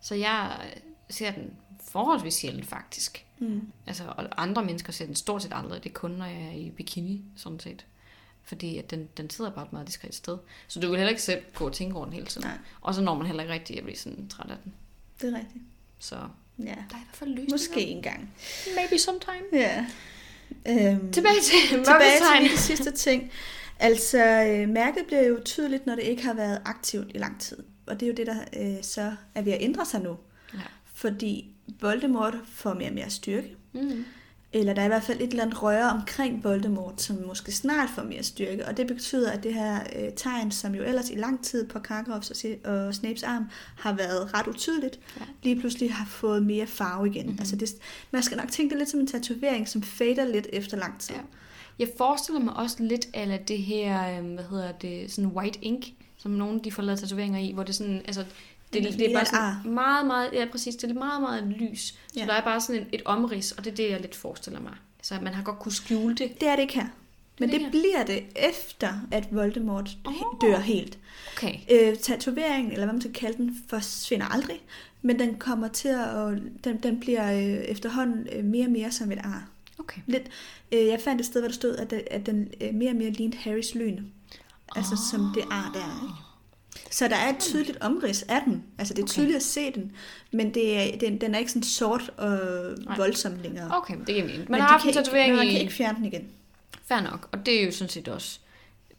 Så 0.00 0.14
jeg 0.14 0.60
øh, 0.64 0.80
ser 1.10 1.30
den 1.30 1.52
forholdsvis 1.80 2.34
sjældent 2.34 2.66
faktisk. 2.66 3.25
Mm. 3.38 3.62
Altså, 3.86 4.04
og 4.16 4.42
andre 4.42 4.64
mennesker 4.64 4.92
ser 4.92 5.06
den 5.06 5.14
stort 5.14 5.42
set 5.42 5.52
aldrig. 5.54 5.84
Det 5.84 5.90
er 5.90 5.94
kun, 5.94 6.10
når 6.10 6.24
jeg 6.24 6.42
er 6.42 6.52
i 6.52 6.70
bikini, 6.76 7.24
sådan 7.36 7.60
set. 7.60 7.86
Fordi 8.44 8.78
at 8.78 8.90
den, 8.90 9.08
den 9.16 9.30
sidder 9.30 9.50
bare 9.50 9.64
et 9.64 9.72
meget 9.72 9.86
diskret 9.86 10.14
sted. 10.14 10.38
Så 10.68 10.80
du 10.80 10.88
vil 10.88 10.96
heller 10.96 11.10
ikke 11.10 11.22
selv 11.22 11.42
gå 11.54 11.66
og 11.66 11.72
tænke 11.72 11.96
over 11.96 12.04
den 12.04 12.14
hele 12.14 12.26
tiden. 12.26 12.46
Nej. 12.48 12.58
Og 12.80 12.94
så 12.94 13.02
når 13.02 13.14
man 13.14 13.26
heller 13.26 13.42
ikke 13.42 13.54
rigtig 13.54 13.78
at 13.78 13.84
blive 13.84 13.96
sådan 13.96 14.28
træt 14.28 14.50
af 14.50 14.56
den. 14.64 14.72
Det 15.20 15.32
er 15.32 15.38
rigtigt. 15.38 15.64
Så 15.98 16.16
Ja, 16.58 16.64
der 16.64 16.70
er 16.70 16.74
i 16.74 16.86
hvert 16.88 17.06
fald 17.12 17.30
løsninger. 17.30 17.52
måske 17.54 17.80
engang. 17.80 18.34
Maybe 18.76 18.98
sometime. 18.98 19.46
Ja. 19.52 19.86
Øhm, 20.68 21.12
Tilbage 21.12 21.40
til 21.42 21.68
tilbage 21.84 22.40
til 22.40 22.50
de 22.52 22.58
sidste 22.58 22.90
ting. 22.90 23.30
Altså, 23.78 24.18
øh, 24.44 24.68
mærket 24.68 25.04
bliver 25.06 25.22
jo 25.22 25.40
tydeligt, 25.44 25.86
når 25.86 25.94
det 25.94 26.02
ikke 26.02 26.24
har 26.24 26.34
været 26.34 26.62
aktivt 26.64 27.06
i 27.14 27.18
lang 27.18 27.40
tid. 27.40 27.56
Og 27.86 28.00
det 28.00 28.06
er 28.06 28.10
jo 28.10 28.14
det, 28.16 28.26
der 28.26 28.44
øh, 28.76 28.82
så 28.84 29.12
er 29.34 29.42
ved 29.42 29.52
at 29.52 29.62
ændre 29.62 29.86
sig 29.86 30.00
nu. 30.02 30.16
Ja. 30.54 30.58
Fordi 30.94 31.55
Voldemort 31.80 32.34
får 32.44 32.74
mere 32.74 32.88
og 32.88 32.94
mere 32.94 33.10
styrke. 33.10 33.56
Mm. 33.72 34.04
Eller 34.52 34.74
der 34.74 34.80
er 34.82 34.84
i 34.86 34.88
hvert 34.88 35.02
fald 35.02 35.20
et 35.20 35.30
eller 35.30 35.44
andet 35.44 35.62
røre 35.62 35.90
omkring 35.90 36.44
Voldemort, 36.44 37.02
som 37.02 37.16
måske 37.26 37.52
snart 37.52 37.88
får 37.94 38.02
mere 38.02 38.22
styrke. 38.22 38.66
Og 38.66 38.76
det 38.76 38.86
betyder, 38.86 39.30
at 39.30 39.42
det 39.42 39.54
her 39.54 39.80
øh, 39.96 40.12
tegn, 40.16 40.50
som 40.50 40.74
jo 40.74 40.82
ellers 40.82 41.10
i 41.10 41.14
lang 41.14 41.44
tid 41.44 41.68
på 41.68 41.78
Karkaroffs 41.78 42.30
og, 42.30 42.72
og 42.72 42.94
Snapes 42.94 43.22
arm 43.22 43.44
har 43.76 43.92
været 43.92 44.34
ret 44.34 44.46
utydeligt, 44.46 45.00
Ja. 45.20 45.24
lige 45.42 45.60
pludselig 45.60 45.94
har 45.94 46.06
fået 46.06 46.46
mere 46.46 46.66
farve 46.66 47.06
igen. 47.06 47.20
Mhm. 47.22 47.26
Mm-hmm. 47.26 47.40
Altså 47.40 47.56
det, 47.56 47.70
man 48.10 48.22
skal 48.22 48.36
nok 48.36 48.50
tænke 48.50 48.70
det 48.70 48.78
lidt 48.78 48.90
som 48.90 49.00
en 49.00 49.06
tatovering, 49.06 49.68
som 49.68 49.82
fader 49.82 50.24
lidt 50.24 50.46
efter 50.52 50.76
lang 50.76 51.00
tid. 51.00 51.14
Ja. 51.14 51.20
Jeg 51.78 51.88
forestiller 51.98 52.40
mig 52.40 52.56
også 52.56 52.76
lidt 52.80 53.06
af 53.14 53.44
det 53.48 53.58
her, 53.58 54.18
øhm, 54.18 54.34
hvad 54.34 54.44
hedder 54.50 54.72
det, 54.72 55.12
sådan 55.12 55.30
white 55.30 55.58
ink, 55.62 55.86
som 56.16 56.30
nogle 56.30 56.60
de 56.64 56.72
får 56.72 56.82
lavet 56.82 57.00
tatoveringer 57.00 57.38
i, 57.38 57.52
hvor 57.52 57.62
det 57.62 57.74
sådan, 57.74 58.02
altså, 58.04 58.24
det, 58.84 58.92
Det 58.92 58.94
er 58.94 58.98
det, 58.98 59.10
er 59.10 59.14
bare 59.18 59.26
sådan 59.62 59.74
meget, 59.74 60.06
meget, 60.06 60.30
ja 60.32 60.46
præcis, 60.52 60.76
det 60.76 60.90
er 60.90 60.94
meget, 60.94 61.20
meget 61.22 61.44
lys. 61.46 61.80
Så 61.86 61.94
Ja. 62.16 62.26
der 62.26 62.32
er 62.32 62.44
bare 62.44 62.60
sådan 62.60 62.82
et, 62.82 62.86
et 62.92 63.02
omrids, 63.04 63.52
og 63.52 63.64
det 63.64 63.70
er 63.70 63.74
det, 63.76 63.90
jeg 63.90 64.00
lidt 64.00 64.14
forestiller 64.14 64.60
mig. 64.60 64.72
Så 65.02 65.14
man 65.22 65.34
har 65.34 65.42
godt 65.42 65.58
kunne 65.58 65.72
skjule 65.72 66.14
det. 66.14 66.40
Det 66.40 66.48
er 66.48 66.56
det 66.56 66.62
ikke 66.62 66.74
her. 66.74 66.86
Men 67.40 67.50
det 67.50 67.60
det, 67.60 67.70
bliver 67.70 68.04
det 68.06 68.22
efter, 68.36 68.92
at 69.10 69.28
Voldemort 69.30 69.90
oh. 70.04 70.14
dør 70.40 70.58
helt. 70.58 70.98
Okay. 71.36 71.54
Øh, 71.70 71.96
tatoveringen, 71.96 72.72
eller 72.72 72.84
hvad 72.84 72.92
man 72.94 73.00
skal 73.00 73.12
kalde 73.12 73.36
den, 73.36 73.56
forsvinder 73.68 74.26
aldrig. 74.26 74.60
Men 75.02 75.18
den 75.18 75.34
kommer 75.34 75.68
til 75.68 75.88
at... 75.88 76.38
Den, 76.64 76.76
den 76.82 77.00
bliver 77.00 77.32
øh, 77.32 77.64
efterhånden 77.64 78.26
øh, 78.32 78.44
mere 78.44 78.64
og 78.66 78.70
mere 78.72 78.90
som 78.92 79.12
et 79.12 79.18
ar. 79.24 79.48
Okay. 79.78 80.00
Lidt, 80.06 80.22
øh, 80.72 80.86
jeg 80.86 81.00
fandt 81.00 81.20
et 81.20 81.26
sted, 81.26 81.40
hvor 81.40 81.48
der 81.48 81.54
stod, 81.54 81.76
at, 81.76 81.90
den- 81.90 82.00
at 82.10 82.26
den 82.26 82.48
øh, 82.60 82.74
mere 82.74 82.90
og 82.90 82.96
mere 82.96 83.10
lignede 83.10 83.38
Harrys 83.38 83.74
lyn. 83.74 84.04
Altså 84.76 84.94
oh. 84.94 84.98
som 85.10 85.32
det 85.34 85.44
ar 85.50 85.70
der 85.74 85.80
er. 85.80 86.02
Ikke? 86.02 86.14
Så 86.90 87.08
der 87.08 87.16
er 87.16 87.28
et 87.28 87.38
tydeligt 87.38 87.78
omrids 87.80 88.22
af 88.22 88.42
den. 88.44 88.64
Altså 88.78 88.94
det 88.94 89.00
er 89.00 89.04
Okay. 89.04 89.12
tydeligt 89.12 89.36
at 89.36 89.42
se 89.42 89.72
den. 89.72 89.92
Men 90.32 90.54
det 90.54 90.94
er, 90.94 90.98
den, 90.98 91.20
den 91.20 91.34
er 91.34 91.38
ikke 91.38 91.50
sådan 91.50 91.62
sort 91.62 92.10
og 92.16 92.38
Nej. 92.84 92.96
voldsom 92.96 93.36
længere. 93.42 93.76
Okay, 93.76 93.94
det 93.98 94.06
giver 94.06 94.22
mening. 94.24 94.38
Man 94.38 94.46
Men 94.50 94.60
har 94.60 94.68
haft 94.68 94.84
en 94.84 94.88
ikke- 94.88 94.98
tatovering 95.00 95.30
men 95.32 95.38
man 95.38 95.46
i... 95.48 95.50
kan 95.52 95.60
ikke 95.60 95.72
fjerne 95.72 95.96
den 95.98 96.04
igen. 96.04 96.28
Fair 96.88 97.00
nok, 97.00 97.28
og 97.32 97.46
det 97.46 97.60
er 97.60 97.64
jo 97.66 97.72
sådan 97.72 97.88
set 97.88 98.08
også... 98.08 98.38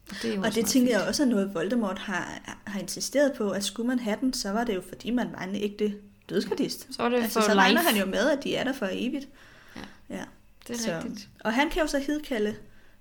Og 0.09 0.15
det, 0.21 0.31
er 0.31 0.35
jo 0.35 0.41
Og 0.41 0.45
det 0.55 0.65
tænker 0.65 0.71
fint. 0.71 0.89
jeg 0.89 1.07
også 1.07 1.23
er 1.23 1.27
noget, 1.27 1.53
Voldemort 1.53 1.99
har, 1.99 2.39
har 2.67 2.79
insisteret 2.79 3.33
på, 3.37 3.49
at 3.51 3.63
skulle 3.63 3.87
man 3.87 3.99
have 3.99 4.17
den, 4.21 4.33
så 4.33 4.51
var 4.51 4.63
det 4.63 4.75
jo 4.75 4.81
fordi, 4.89 5.11
man 5.11 5.27
var 5.37 5.43
en 5.43 5.55
ægte 5.55 5.93
dødskardist. 6.29 6.87
Så 6.95 7.03
er 7.03 7.09
det 7.09 7.17
Altså, 7.17 7.33
for 7.33 7.41
så 7.41 7.47
life. 7.53 7.59
regner 7.59 7.81
han 7.81 7.97
jo 7.97 8.05
med, 8.05 8.29
at 8.29 8.43
de 8.43 8.55
er 8.55 8.63
der 8.63 8.73
for 8.73 8.89
evigt. 8.91 9.27
Ja. 9.75 9.81
ja. 10.15 10.23
Det 10.67 10.75
er 10.75 10.79
så. 10.79 11.01
rigtigt. 11.05 11.27
Og 11.39 11.53
han 11.53 11.69
kan 11.69 11.81
jo 11.81 11.87
så 11.87 11.99
hidkalde 11.99 12.55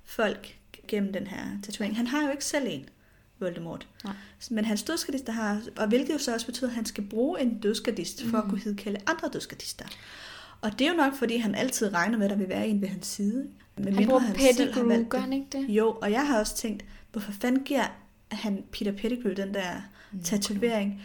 folk 0.05 0.55
gennem 0.89 1.13
den 1.13 1.27
her 1.27 1.39
tatovering. 1.63 1.97
Han 1.97 2.07
har 2.07 2.23
jo 2.25 2.31
ikke 2.31 2.45
selv 2.45 2.67
en, 2.71 2.89
Voldemort. 3.41 3.89
Nej. 4.05 4.15
Men 4.51 4.65
hans 4.65 4.83
dødskardist 4.83 5.29
har, 5.29 5.63
og 5.77 5.89
hvilket 5.89 6.13
jo 6.15 6.19
så 6.19 6.35
også 6.35 6.47
betyder, 6.47 6.69
at 6.71 6.75
han 6.75 6.85
skal 6.87 7.05
bruge 7.05 7.41
en 7.41 7.59
dødskardist 7.59 8.23
for 8.23 8.29
Mhm. 8.29 8.37
at 8.37 8.45
kunne 8.45 8.61
hidkalde 8.61 8.99
andre 9.07 9.29
dødskardister. 9.33 9.85
Og 10.61 10.79
det 10.79 10.87
er 10.87 10.91
jo 10.91 10.97
nok, 10.97 11.15
fordi 11.15 11.37
han 11.37 11.55
altid 11.55 11.95
regner 11.95 12.19
med, 12.19 12.25
at 12.25 12.31
der 12.31 12.37
vil 12.37 12.49
være 12.49 12.69
en 12.69 12.81
ved 12.81 12.89
hans 12.89 13.07
side. 13.07 13.49
Men 13.77 13.95
Han 13.95 14.07
bruger 14.07 14.21
Pettigrew, 14.35 15.09
gør 15.09 15.19
han 15.19 15.33
ikke 15.33 15.47
det? 15.53 15.69
Jo, 15.69 15.99
og 16.03 16.11
jeg 16.11 16.27
har 16.27 16.39
også 16.41 16.57
tænkt, 16.57 16.85
hvorfor 17.13 17.33
fanden 17.33 17.63
giver 17.65 17.85
han 18.31 18.65
Peter 18.73 18.93
Pettigrew 18.93 19.35
den 19.35 19.55
der 19.55 19.71
Mm, 20.13 20.23
tatovering? 20.23 21.03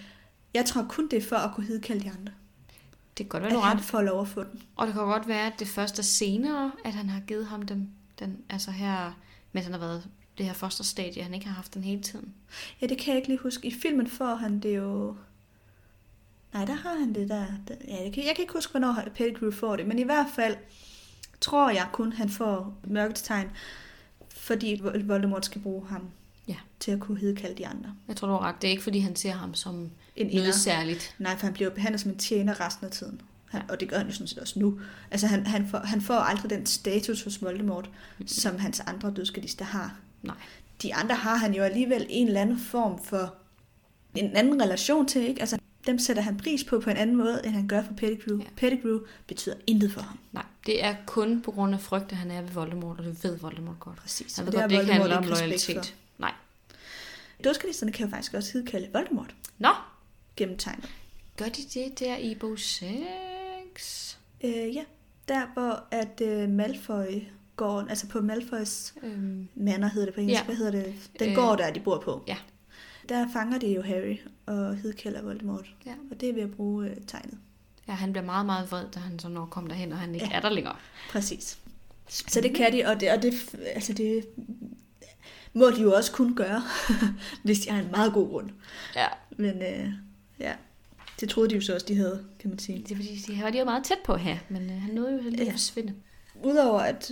Jeg 0.53 0.65
tror 0.65 0.85
kun, 0.89 1.07
det 1.09 1.17
er 1.17 1.21
for 1.23 1.35
at 1.35 1.55
kunne 1.55 1.65
hidkalde 1.67 2.03
de 2.03 2.09
andre. 2.09 2.31
Det 3.17 3.25
kan 3.25 3.27
godt 3.27 3.43
være, 3.43 3.51
At 3.51 3.55
du 3.55 3.59
han 3.61 3.77
ret. 3.77 3.83
får 3.85 4.01
lov 4.01 4.21
at 4.21 4.27
få 4.27 4.43
den. 4.43 4.61
Og 4.75 4.87
det 4.87 4.93
kan 4.95 5.03
godt 5.03 5.27
være, 5.27 5.47
at 5.47 5.53
det 5.59 5.67
først 5.67 5.99
er 5.99 6.03
senere, 6.03 6.71
at 6.85 6.93
han 6.93 7.09
har 7.09 7.19
givet 7.19 7.45
ham 7.45 7.61
dem. 7.61 7.87
Den, 8.19 8.37
altså 8.49 8.71
her, 8.71 9.19
mens 9.51 9.65
han 9.65 9.73
har 9.73 9.79
været 9.79 10.03
det 10.41 10.47
her 10.49 10.55
fosterstadie, 10.55 11.23
han 11.23 11.33
ikke 11.33 11.45
har 11.47 11.53
haft 11.53 11.73
den 11.73 11.83
hele 11.83 12.01
tiden. 12.01 12.33
Ja, 12.81 12.87
det 12.87 12.97
kan 12.97 13.07
jeg 13.07 13.15
ikke 13.17 13.27
lige 13.27 13.39
huske. 13.39 13.67
I 13.67 13.71
filmen 13.81 14.07
får 14.07 14.35
han 14.35 14.59
det 14.59 14.75
jo... 14.77 15.15
Nej, 16.53 16.65
der 16.65 16.73
har 16.73 16.99
han 16.99 17.15
det 17.15 17.29
der. 17.29 17.45
Ja, 17.87 18.03
jeg, 18.03 18.13
kan, 18.13 18.25
jeg 18.25 18.35
kan 18.35 18.43
ikke 18.43 18.53
huske, 18.53 18.71
hvornår 18.71 18.95
Pettigrew 19.15 19.51
får 19.51 19.75
det, 19.75 19.85
men 19.87 19.99
i 19.99 20.03
hvert 20.03 20.27
fald 20.35 20.55
tror 21.41 21.69
jeg 21.69 21.87
kun, 21.93 22.13
han 22.13 22.29
får 22.29 22.73
mørkets 22.83 23.21
tegn, 23.21 23.47
fordi 24.29 24.81
Vol- 24.83 25.07
Voldemort 25.07 25.45
skal 25.45 25.61
bruge 25.61 25.87
ham 25.87 26.09
Ja. 26.47 26.55
til 26.79 26.91
at 26.91 26.99
kunne 26.99 27.17
hidkalde 27.19 27.57
de 27.57 27.67
andre. 27.67 27.93
Jeg 28.07 28.15
tror, 28.15 28.27
du 28.27 28.33
har 28.33 28.41
ret. 28.41 28.55
Det 28.61 28.67
er 28.67 28.71
ikke, 28.71 28.83
fordi 28.83 28.99
han 28.99 29.15
ser 29.15 29.31
ham 29.31 29.53
som 29.53 29.89
En 30.15 30.35
noget 30.35 30.55
særligt. 30.55 31.15
Nej, 31.19 31.37
for 31.37 31.45
han 31.45 31.53
bliver 31.53 31.69
behandlet 31.69 32.01
som 32.01 32.11
en 32.11 32.17
tjener 32.17 32.65
resten 32.65 32.85
af 32.85 32.91
tiden. 32.91 33.21
Han, 33.49 33.61
Ja. 33.61 33.73
Og 33.73 33.79
det 33.79 33.89
gør 33.89 33.97
han 33.97 34.07
jo 34.07 34.13
sådan 34.13 34.27
set 34.27 34.37
også 34.39 34.59
nu. 34.59 34.79
Altså, 35.11 35.27
han, 35.27 35.45
han, 35.47 35.67
får, 35.69 35.77
han 35.77 36.01
får 36.01 36.13
aldrig 36.13 36.49
den 36.49 36.65
status 36.65 37.23
hos 37.23 37.41
Voldemort, 37.41 37.89
som 38.25 38.59
hans 38.59 38.79
andre 38.79 39.13
dødskadister 39.15 39.65
har. 39.65 39.95
Nej. 40.21 40.35
De 40.81 40.93
andre 40.95 41.15
har 41.15 41.35
han 41.35 41.53
jo 41.53 41.63
alligevel 41.63 42.05
en 42.09 42.27
eller 42.27 42.41
anden 42.41 42.59
form 42.59 43.03
for 43.03 43.35
en 44.15 44.35
anden 44.35 44.61
relation 44.61 45.07
til, 45.07 45.21
ikke? 45.21 45.41
Altså, 45.41 45.59
dem 45.85 45.99
sætter 45.99 46.21
han 46.23 46.37
pris 46.37 46.63
på 46.63 46.79
på 46.79 46.89
en 46.89 46.97
anden 46.97 47.15
måde, 47.15 47.41
end 47.45 47.53
han 47.53 47.67
gør 47.67 47.83
for 47.83 47.93
Pettigrew. 47.93 48.39
Ja. 48.39 48.45
Pettigrew 48.55 48.99
betyder 49.27 49.55
intet 49.67 49.91
for 49.91 50.01
ham. 50.01 50.19
Nej, 50.31 50.45
det 50.65 50.83
er 50.83 50.95
kun 51.05 51.41
på 51.41 51.51
grund 51.51 51.73
af 51.73 51.81
frygt, 51.81 52.11
at 52.11 52.17
han 52.17 52.31
er 52.31 52.41
ved 52.41 52.49
Voldemort, 52.49 52.99
og 52.99 53.05
det 53.05 53.23
ved 53.23 53.37
Voldemort 53.37 53.79
godt. 53.79 53.95
Præcis. 53.97 54.37
Han 54.37 54.45
ved 54.45 54.53
har 54.53 54.61
godt, 54.61 54.71
det 54.71 54.79
ikke 54.81 54.93
handler 54.93 55.17
om 55.17 55.23
loyalitet. 55.23 55.95
Nej. 56.17 56.33
For. 56.69 57.43
Dødskadisterne 57.43 57.91
kan 57.91 58.05
jo 58.05 58.09
faktisk 58.11 58.33
også 58.33 58.53
hidkalde 58.53 58.89
Voldemort 58.93 59.35
Nå, 59.57 59.69
gennem 60.35 60.57
tegnet. 60.57 60.89
gør 61.37 61.45
de 61.45 61.61
det 61.73 61.99
der 61.99 62.17
i 62.17 62.35
bog 62.35 62.59
6? 62.59 64.19
Øh, 64.43 64.75
ja, 64.75 64.83
der 65.27 65.53
hvor 65.53 65.83
at 65.91 66.21
øh, 66.21 66.49
Malfoy 66.49 67.23
går, 67.55 67.79
altså 67.89 68.07
på 68.07 68.21
Malfoys 68.21 68.93
Øhm, 69.03 69.47
Manor 69.55 69.87
hedder 69.87 70.05
det 70.05 70.15
på 70.15 70.21
engelsk. 70.21 70.39
Ja. 70.41 70.45
Hvad 70.45 70.55
hedder 70.55 70.71
det? 70.71 70.93
Den 71.19 71.29
Øh, 71.29 71.35
gård, 71.35 71.57
der 71.57 71.71
de 71.71 71.79
bor 71.79 71.99
på. 71.99 72.23
ja. 72.27 72.37
Der 73.09 73.27
fanger 73.33 73.57
de 73.59 73.67
jo 73.73 73.81
Harry 73.81 74.17
og 74.45 74.75
hidkalder 74.75 75.21
Voldemort. 75.21 75.73
Ja. 75.85 75.93
Og 76.11 76.21
det 76.21 76.29
er 76.29 76.33
ved 76.33 76.41
at 76.41 76.51
bruge 76.51 76.89
øh, 76.89 76.95
tegnet. 77.07 77.37
ja, 77.87 77.93
han 77.93 78.11
bliver 78.11 78.25
meget, 78.25 78.45
meget 78.45 78.71
vred, 78.71 78.85
da 78.95 78.99
han 78.99 79.19
så 79.19 79.29
når 79.29 79.45
kommer 79.45 79.67
derhen, 79.69 79.91
og 79.91 79.97
han 79.97 80.15
ikke 80.15 80.27
ja. 80.31 80.35
Er 80.37 80.39
der 80.41 80.49
længere. 80.49 80.75
Præcis. 81.11 81.57
Så 82.07 82.41
det 82.41 82.55
kan 82.55 82.73
de, 82.73 82.85
og 82.85 82.99
det, 82.99 83.11
og 83.11 83.21
det, 83.21 83.33
altså 83.75 83.93
det 83.93 84.25
må 85.53 85.69
de 85.69 85.81
jo 85.81 85.93
også 85.93 86.11
kunne 86.11 86.35
gøre, 86.35 86.63
hvis 87.43 87.59
de 87.59 87.69
har 87.71 87.79
en 87.81 87.91
meget 87.91 88.13
god 88.13 88.29
grund. 88.29 88.49
Ja. 88.95 89.07
Men 89.37 89.61
øh, 89.61 89.89
ja, 90.39 90.53
det 91.19 91.29
troede 91.29 91.49
de 91.49 91.55
jo 91.55 91.61
så 91.61 91.73
også, 91.73 91.85
de 91.87 91.95
havde, 91.95 92.25
kan 92.39 92.49
man 92.49 92.59
sige. 92.59 92.79
Det 92.79 92.91
er 92.91 92.95
fordi, 92.95 93.15
de 93.27 93.41
var 93.43 93.49
de 93.49 93.59
jo 93.59 93.65
meget 93.65 93.83
tæt 93.83 93.97
på 94.05 94.15
her, 94.15 94.37
men 94.49 94.69
øh, 94.69 94.81
han 94.81 94.93
nåede 94.93 95.11
jo 95.15 95.21
heldigvis 95.21 95.45
Ja. 95.45 95.45
at 95.47 95.53
forsvinde. 95.53 95.93
Udover 96.43 96.79
at 96.79 97.11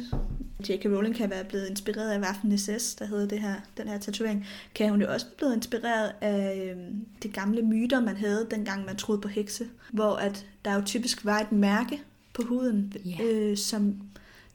J.K. 0.69 0.86
Rowling 0.86 1.15
kan 1.15 1.30
være 1.30 1.43
blevet 1.43 1.67
inspireret 1.69 2.11
af 2.11 2.19
Waffen 2.19 2.57
SS, 2.57 2.95
der 2.95 3.05
hedder 3.05 3.27
det 3.27 3.39
her, 3.41 3.53
den 3.77 3.88
her 3.88 3.97
tatovering, 3.97 4.47
kan 4.75 4.89
hun 4.89 5.01
jo 5.01 5.13
også 5.13 5.25
blive 5.38 5.53
inspireret 5.53 6.11
af 6.21 6.71
øhm, 6.71 7.05
de 7.23 7.27
gamle 7.30 7.61
myter, 7.61 7.99
man 8.01 8.17
havde, 8.17 8.47
dengang 8.51 8.86
man 8.86 8.95
troede 8.95 9.21
på 9.21 9.27
hekse, 9.27 9.67
hvor 9.93 10.15
at 10.15 10.45
der 10.65 10.73
jo 10.75 10.82
typisk 10.86 11.25
var 11.25 11.39
et 11.39 11.51
mærke 11.51 12.01
på 12.34 12.41
huden, 12.41 12.93
Ja. 13.05 13.17
øh, 13.23 13.57
som 13.57 14.01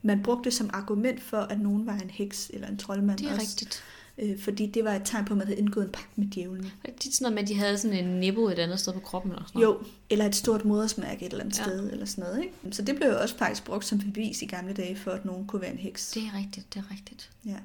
man 0.03 0.23
brugte 0.23 0.51
som 0.51 0.71
argument 0.73 1.23
for, 1.23 1.37
at 1.39 1.61
nogen 1.61 1.87
var 1.87 1.95
en 1.99 2.11
heks 2.11 2.51
eller 2.55 2.69
en 2.69 2.77
troldmand 2.79 3.19
Det 3.19 3.27
er 3.29 3.31
også. 3.35 3.41
rigtigt. 3.43 3.83
Øh, 4.19 4.39
fordi 4.41 4.67
det 4.67 4.85
var 4.85 4.93
et 4.95 5.03
tegn 5.05 5.25
på, 5.25 5.33
at 5.35 5.39
man 5.39 5.47
havde 5.47 5.59
indgået 5.59 5.85
en 5.85 5.93
pagt 5.93 6.19
med 6.19 6.27
djævlen. 6.27 6.63
Det 6.63 6.71
er 6.95 6.99
tit 7.01 7.15
sådan 7.15 7.25
noget 7.25 7.35
med, 7.35 7.43
at 7.43 7.49
de 7.49 7.55
havde 7.55 7.79
sådan 7.79 8.05
en 8.07 8.21
nipple 8.21 8.53
et 8.53 8.59
andet 8.59 8.81
sted 8.81 8.93
på 8.93 9.01
kroppen. 9.01 9.33
Eller 9.33 9.45
sådan 9.47 9.61
noget. 9.63 9.75
Jo, 9.75 9.83
eller 10.11 10.25
et 10.27 10.35
stort 10.35 10.65
modersmærke 10.65 11.27
et 11.27 11.33
eller 11.33 11.45
andet 11.45 11.59
Ja. 11.59 11.63
sted, 11.65 11.93
eller 11.93 12.07
sådan 12.07 12.25
noget. 12.25 12.43
Ikke? 12.43 12.55
Så 12.73 12.83
det 12.83 12.97
blev 12.97 13.09
jo 13.09 13.21
også 13.21 13.37
faktisk 13.37 13.65
brugt 13.65 13.85
som 13.85 13.99
bevis 13.99 14.43
i 14.43 14.47
gamle 14.47 14.73
dage, 14.75 14.97
for 14.97 15.11
at 15.11 15.25
nogen 15.25 15.47
kunne 15.47 15.63
være 15.63 15.73
en 15.73 15.79
heks. 15.79 16.11
Det 16.11 16.23
er 16.23 16.39
rigtigt, 16.39 16.75
det 16.75 16.81
er 16.89 16.95
rigtigt. 16.95 17.31
Ja. 17.47 17.57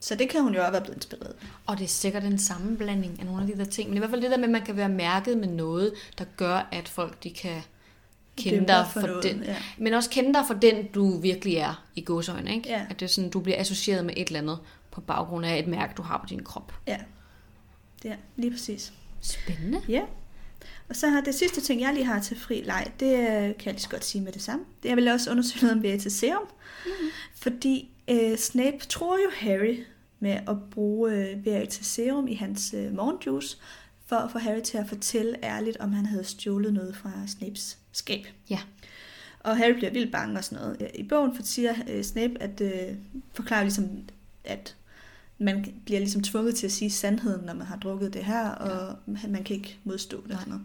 Så 0.00 0.14
det 0.14 0.28
kan 0.28 0.42
hun 0.42 0.54
jo 0.54 0.60
også 0.60 0.70
være 0.70 0.80
blevet 0.80 0.96
inspireret. 0.96 1.34
Og 1.66 1.78
det 1.78 1.84
er 1.84 1.88
sikkert 1.88 2.24
en 2.24 2.38
sammenblanding 2.38 3.20
af 3.20 3.26
nogle 3.26 3.42
af 3.42 3.46
de 3.48 3.58
der 3.58 3.64
ting. 3.64 3.88
Men 3.88 3.96
i 3.96 3.98
hvert 3.98 4.10
fald 4.10 4.22
det 4.22 4.30
der 4.30 4.36
med, 4.36 4.44
at 4.44 4.50
man 4.50 4.62
kan 4.62 4.76
være 4.76 4.88
mærket 4.88 5.38
med 5.38 5.48
noget, 5.48 5.92
der 6.18 6.24
gør, 6.36 6.68
at 6.72 6.88
folk 6.88 7.22
de 7.24 7.30
kan 7.30 7.62
kende 8.36 8.56
Dømme 8.56 8.68
dig 8.68 8.76
dig 8.76 8.86
for, 8.92 9.00
for 9.00 9.06
noget, 9.06 9.22
den. 9.24 9.42
ja. 9.42 9.56
Men 9.78 9.94
også 9.94 10.10
kende 10.10 10.34
dig 10.34 10.42
for 10.46 10.54
den, 10.54 10.86
du 10.94 11.18
virkelig 11.20 11.54
er 11.56 11.84
i 11.96 12.04
godsøjne. 12.04 12.54
Ikke? 12.54 12.68
Ja. 12.68 12.86
At 12.90 13.00
det 13.00 13.06
er 13.06 13.10
sådan, 13.10 13.30
du 13.30 13.40
bliver 13.40 13.60
associeret 13.60 14.04
med 14.06 14.14
et 14.16 14.26
eller 14.26 14.40
andet 14.40 14.58
på 14.92 15.00
baggrund 15.00 15.46
af 15.46 15.58
et 15.58 15.66
mærke, 15.66 15.94
du 15.96 16.02
har 16.02 16.18
på 16.18 16.26
din 16.26 16.44
krop. 16.44 16.72
Ja, 16.86 16.98
ja 18.04 18.16
lige 18.36 18.50
præcis. 18.50 18.92
Spændende. 19.20 19.80
Ja. 19.88 20.02
Og 20.88 20.96
så 20.96 21.08
har 21.08 21.20
det 21.20 21.34
sidste 21.34 21.60
ting, 21.60 21.80
jeg 21.80 21.94
lige 21.94 22.04
har 22.04 22.20
til 22.20 22.40
fri 22.40 22.62
leg, 22.64 22.92
det 23.00 23.12
øh, 23.12 23.26
kan 23.26 23.66
jeg 23.66 23.72
lige 23.72 23.80
så 23.80 23.88
godt 23.88 24.04
sige 24.04 24.24
med 24.24 24.32
det 24.32 24.42
samme. 24.42 24.64
Det 24.82 24.90
er 24.90 24.94
vel 24.94 25.08
også 25.08 25.30
undersøge 25.30 25.62
noget 25.62 25.76
om 25.76 25.82
Veritaserum. 25.82 26.42
Mm-hmm. 26.42 27.08
Fordi 27.34 27.90
øh, 28.10 28.36
Snape 28.36 28.78
tror 28.88 29.16
jo 29.16 29.30
Harry 29.36 29.84
med 30.20 30.40
at 30.48 30.56
bruge 30.70 31.12
øh, 31.12 31.46
Veritaserum 31.46 32.28
i 32.28 32.34
hans 32.34 32.74
øh, 32.74 32.94
morgenjuice, 32.94 33.58
for 34.06 34.16
at 34.16 34.32
få 34.32 34.38
Harry 34.38 34.60
til 34.60 34.78
at 34.78 34.88
fortælle 34.88 35.44
ærligt, 35.44 35.76
om 35.76 35.92
han 35.92 36.06
havde 36.06 36.24
stjålet 36.24 36.72
noget 36.72 36.96
fra 36.96 37.10
Snapes 37.26 37.78
skab. 37.92 38.26
Ja. 38.50 38.58
Og 39.40 39.56
Harry 39.56 39.72
bliver 39.72 39.90
vildt 39.90 40.12
bange 40.12 40.38
og 40.38 40.44
sådan 40.44 40.64
noget. 40.64 40.90
I 40.94 41.02
bogen 41.02 41.44
siger 41.44 41.74
øh, 41.88 42.02
Snape, 42.02 42.34
at 42.40 42.60
øh, 42.60 42.96
forklarer 43.32 43.62
ligesom, 43.62 43.88
at 44.44 44.76
man 45.42 45.74
bliver 45.84 46.00
ligesom 46.00 46.22
tvunget 46.22 46.54
til 46.54 46.66
at 46.66 46.72
sige 46.72 46.90
sandheden, 46.90 47.46
når 47.46 47.54
man 47.54 47.66
har 47.66 47.76
drukket 47.76 48.14
det 48.14 48.24
her, 48.24 48.48
og 48.48 48.96
ja. 49.22 49.28
man 49.28 49.44
kan 49.44 49.56
ikke 49.56 49.78
modstå 49.84 50.26
det. 50.26 50.38
noget. 50.46 50.62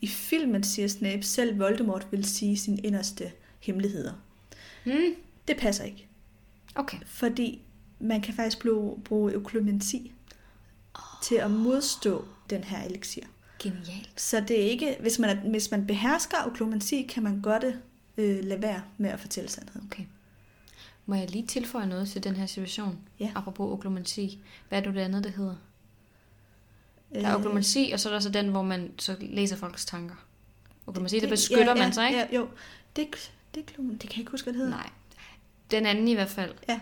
I 0.00 0.06
filmen 0.06 0.62
siger 0.62 0.88
Snape, 0.88 1.22
selv 1.22 1.58
Voldemort 1.58 2.06
vil 2.10 2.24
sige 2.24 2.58
sine 2.58 2.80
inderste 2.80 3.32
hemmeligheder. 3.60 4.12
Hmm. 4.84 5.14
Det 5.48 5.56
passer 5.56 5.84
ikke, 5.84 6.06
Okay. 6.74 6.98
fordi 7.06 7.62
man 7.98 8.20
kan 8.20 8.34
faktisk 8.34 8.62
bruge, 8.62 9.00
bruge 9.04 9.36
oh. 10.94 11.02
til 11.22 11.34
at 11.34 11.50
modstå 11.50 12.24
den 12.50 12.64
her 12.64 12.84
elixir. 12.84 13.22
Genialt. 13.58 14.10
Så 14.16 14.40
det 14.48 14.60
er 14.60 14.70
ikke, 14.70 14.96
hvis 15.00 15.18
man, 15.18 15.30
er, 15.30 15.50
hvis 15.50 15.70
man 15.70 15.86
behersker 15.86 16.36
øklomanti, 16.46 17.02
kan 17.02 17.22
man 17.22 17.40
godt 17.40 17.64
øh, 18.16 18.44
lade 18.44 18.62
være 18.62 18.82
med 18.98 19.10
at 19.10 19.20
fortælle 19.20 19.50
sandheden. 19.50 19.88
Okay. 19.92 20.04
Må 21.10 21.16
jeg 21.16 21.30
lige 21.30 21.46
tilføje 21.46 21.86
noget 21.86 22.08
til 22.08 22.24
den 22.24 22.36
her 22.36 22.46
situation? 22.46 22.98
Ja. 23.20 23.30
Apropos 23.34 23.72
oklomanti. 23.72 24.38
Hvad 24.68 24.78
er 24.78 24.82
det, 24.82 24.94
det 24.94 25.00
andet, 25.00 25.24
det 25.24 25.32
hedder? 25.32 25.54
Der 27.14 27.20
er 27.28 27.30
Øh, 27.34 27.36
oklomanti, 27.40 27.90
og 27.94 28.00
så 28.00 28.08
er 28.08 28.12
der 28.12 28.20
så 28.20 28.28
den, 28.28 28.48
hvor 28.48 28.62
man 28.62 28.90
så 28.98 29.16
læser 29.20 29.56
folks 29.56 29.84
tanker. 29.84 30.14
Oklomanti, 30.86 31.14
der 31.16 31.20
det- 31.20 31.30
beskytter 31.30 31.64
ja, 31.64 31.70
ja, 31.70 31.74
man 31.84 31.92
sig, 31.92 32.08
ikke? 32.08 32.18
Ja, 32.20 32.26
jo, 32.36 32.48
det, 32.96 33.30
det, 33.54 33.66
det 33.76 34.00
kan 34.00 34.10
jeg 34.10 34.18
ikke 34.18 34.30
huske, 34.30 34.44
hvad 34.44 34.52
det 34.52 34.58
hedder. 34.60 34.76
Nej. 34.76 34.90
Den 35.70 35.86
anden 35.86 36.08
i 36.08 36.14
hvert 36.14 36.28
fald. 36.28 36.54
Ja. 36.68 36.80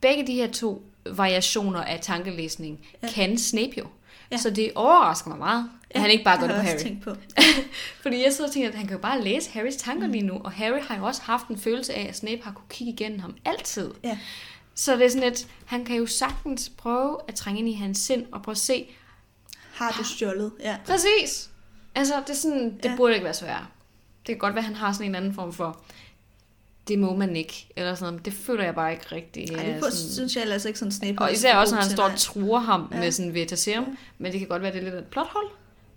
Begge 0.00 0.26
de 0.26 0.32
her 0.34 0.50
to 0.52 0.82
variationer 1.06 1.80
af 1.80 2.00
tankelæsning 2.00 2.86
ja. 3.02 3.08
kan 3.08 3.38
Snape 3.38 3.72
jo. 3.78 3.86
Ja. 4.30 4.36
Så 4.36 4.50
det 4.50 4.72
overrasker 4.74 5.28
mig 5.30 5.38
meget, 5.38 5.70
at 5.90 5.96
Ja, 5.96 6.00
han 6.00 6.10
ikke 6.10 6.24
bare 6.24 6.36
har 6.38 6.46
det 6.46 6.56
på 6.56 6.60
Harry. 6.62 6.78
tænkt 6.78 7.04
på. 7.04 7.14
Fordi 8.02 8.24
jeg 8.24 8.32
sidder 8.32 8.48
og 8.48 8.52
tænker, 8.54 8.68
at 8.68 8.74
han 8.74 8.86
kan 8.86 8.96
jo 8.96 9.00
bare 9.02 9.20
læse 9.22 9.50
Harrys 9.50 9.76
tanker 9.76 10.06
Mm. 10.06 10.12
lige 10.12 10.22
nu, 10.26 10.40
og 10.44 10.52
Harry 10.52 10.80
har 10.82 10.96
jo 10.96 11.04
også 11.04 11.22
haft 11.22 11.48
en 11.48 11.58
følelse 11.58 11.94
af, 11.94 12.06
at 12.08 12.16
Snape 12.16 12.42
har 12.44 12.52
kunne 12.52 12.68
kigge 12.70 12.92
igennem 12.92 13.18
ham 13.18 13.34
altid. 13.44 13.90
Ja. 14.04 14.18
Så 14.74 14.96
det 14.96 15.06
er 15.06 15.10
sådan 15.10 15.28
et, 15.32 15.46
han 15.66 15.84
kan 15.84 15.96
jo 15.96 16.06
sagtens 16.06 16.68
prøve 16.78 17.18
at 17.28 17.34
trænge 17.34 17.58
ind 17.60 17.68
i 17.68 17.72
hans 17.72 17.98
sind 17.98 18.26
og 18.32 18.42
prøve 18.42 18.52
at 18.52 18.58
se, 18.58 18.86
Har 19.74 19.94
du 19.98 20.04
stjålet? 20.04 20.52
Ja. 20.60 20.76
præcis, 20.86 21.50
altså 21.94 22.14
det 22.20 22.30
er 22.30 22.34
sådan, 22.34 22.76
det 22.76 22.84
ja. 22.84 22.96
burde 22.96 23.14
ikke 23.14 23.24
være 23.24 23.34
svært. 23.34 23.62
Det 24.26 24.26
kan 24.26 24.38
godt 24.38 24.54
være, 24.54 24.60
at 24.60 24.64
han 24.66 24.74
har 24.76 24.92
sådan 24.92 25.06
en 25.06 25.14
anden 25.14 25.34
form 25.34 25.52
for, 25.52 25.80
det 26.90 26.98
må 26.98 27.16
man 27.16 27.36
ikke, 27.36 27.68
eller 27.76 27.94
sådan 27.94 28.12
noget. 28.12 28.24
Det 28.24 28.32
føler 28.32 28.64
jeg 28.64 28.74
bare 28.74 28.92
ikke 28.92 29.04
rigtig. 29.12 29.50
Ej, 29.50 29.64
det 29.64 29.74
på, 29.82 29.90
sådan- 29.90 30.12
synes 30.12 30.36
jeg 30.36 30.42
ellers 30.42 30.64
ikke 30.64 30.78
sådan 30.78 30.92
Snape. 30.92 31.18
Og 31.20 31.32
især 31.32 31.52
så 31.54 31.60
også, 31.60 31.74
når 31.74 31.82
han 31.82 31.90
står 31.90 32.04
og 32.04 32.16
truer 32.16 32.58
ham 32.60 32.88
Ja. 32.92 32.98
med 32.98 33.12
sådan 33.12 33.34
Veritaserum. 33.34 33.84
Ja. 33.84 33.90
Men 34.18 34.32
det 34.32 34.40
kan 34.40 34.48
godt 34.48 34.62
være, 34.62 34.72
det 34.72 34.78
er 34.78 34.82
lidt 34.84 34.94
et 34.94 35.04
plothul 35.06 35.44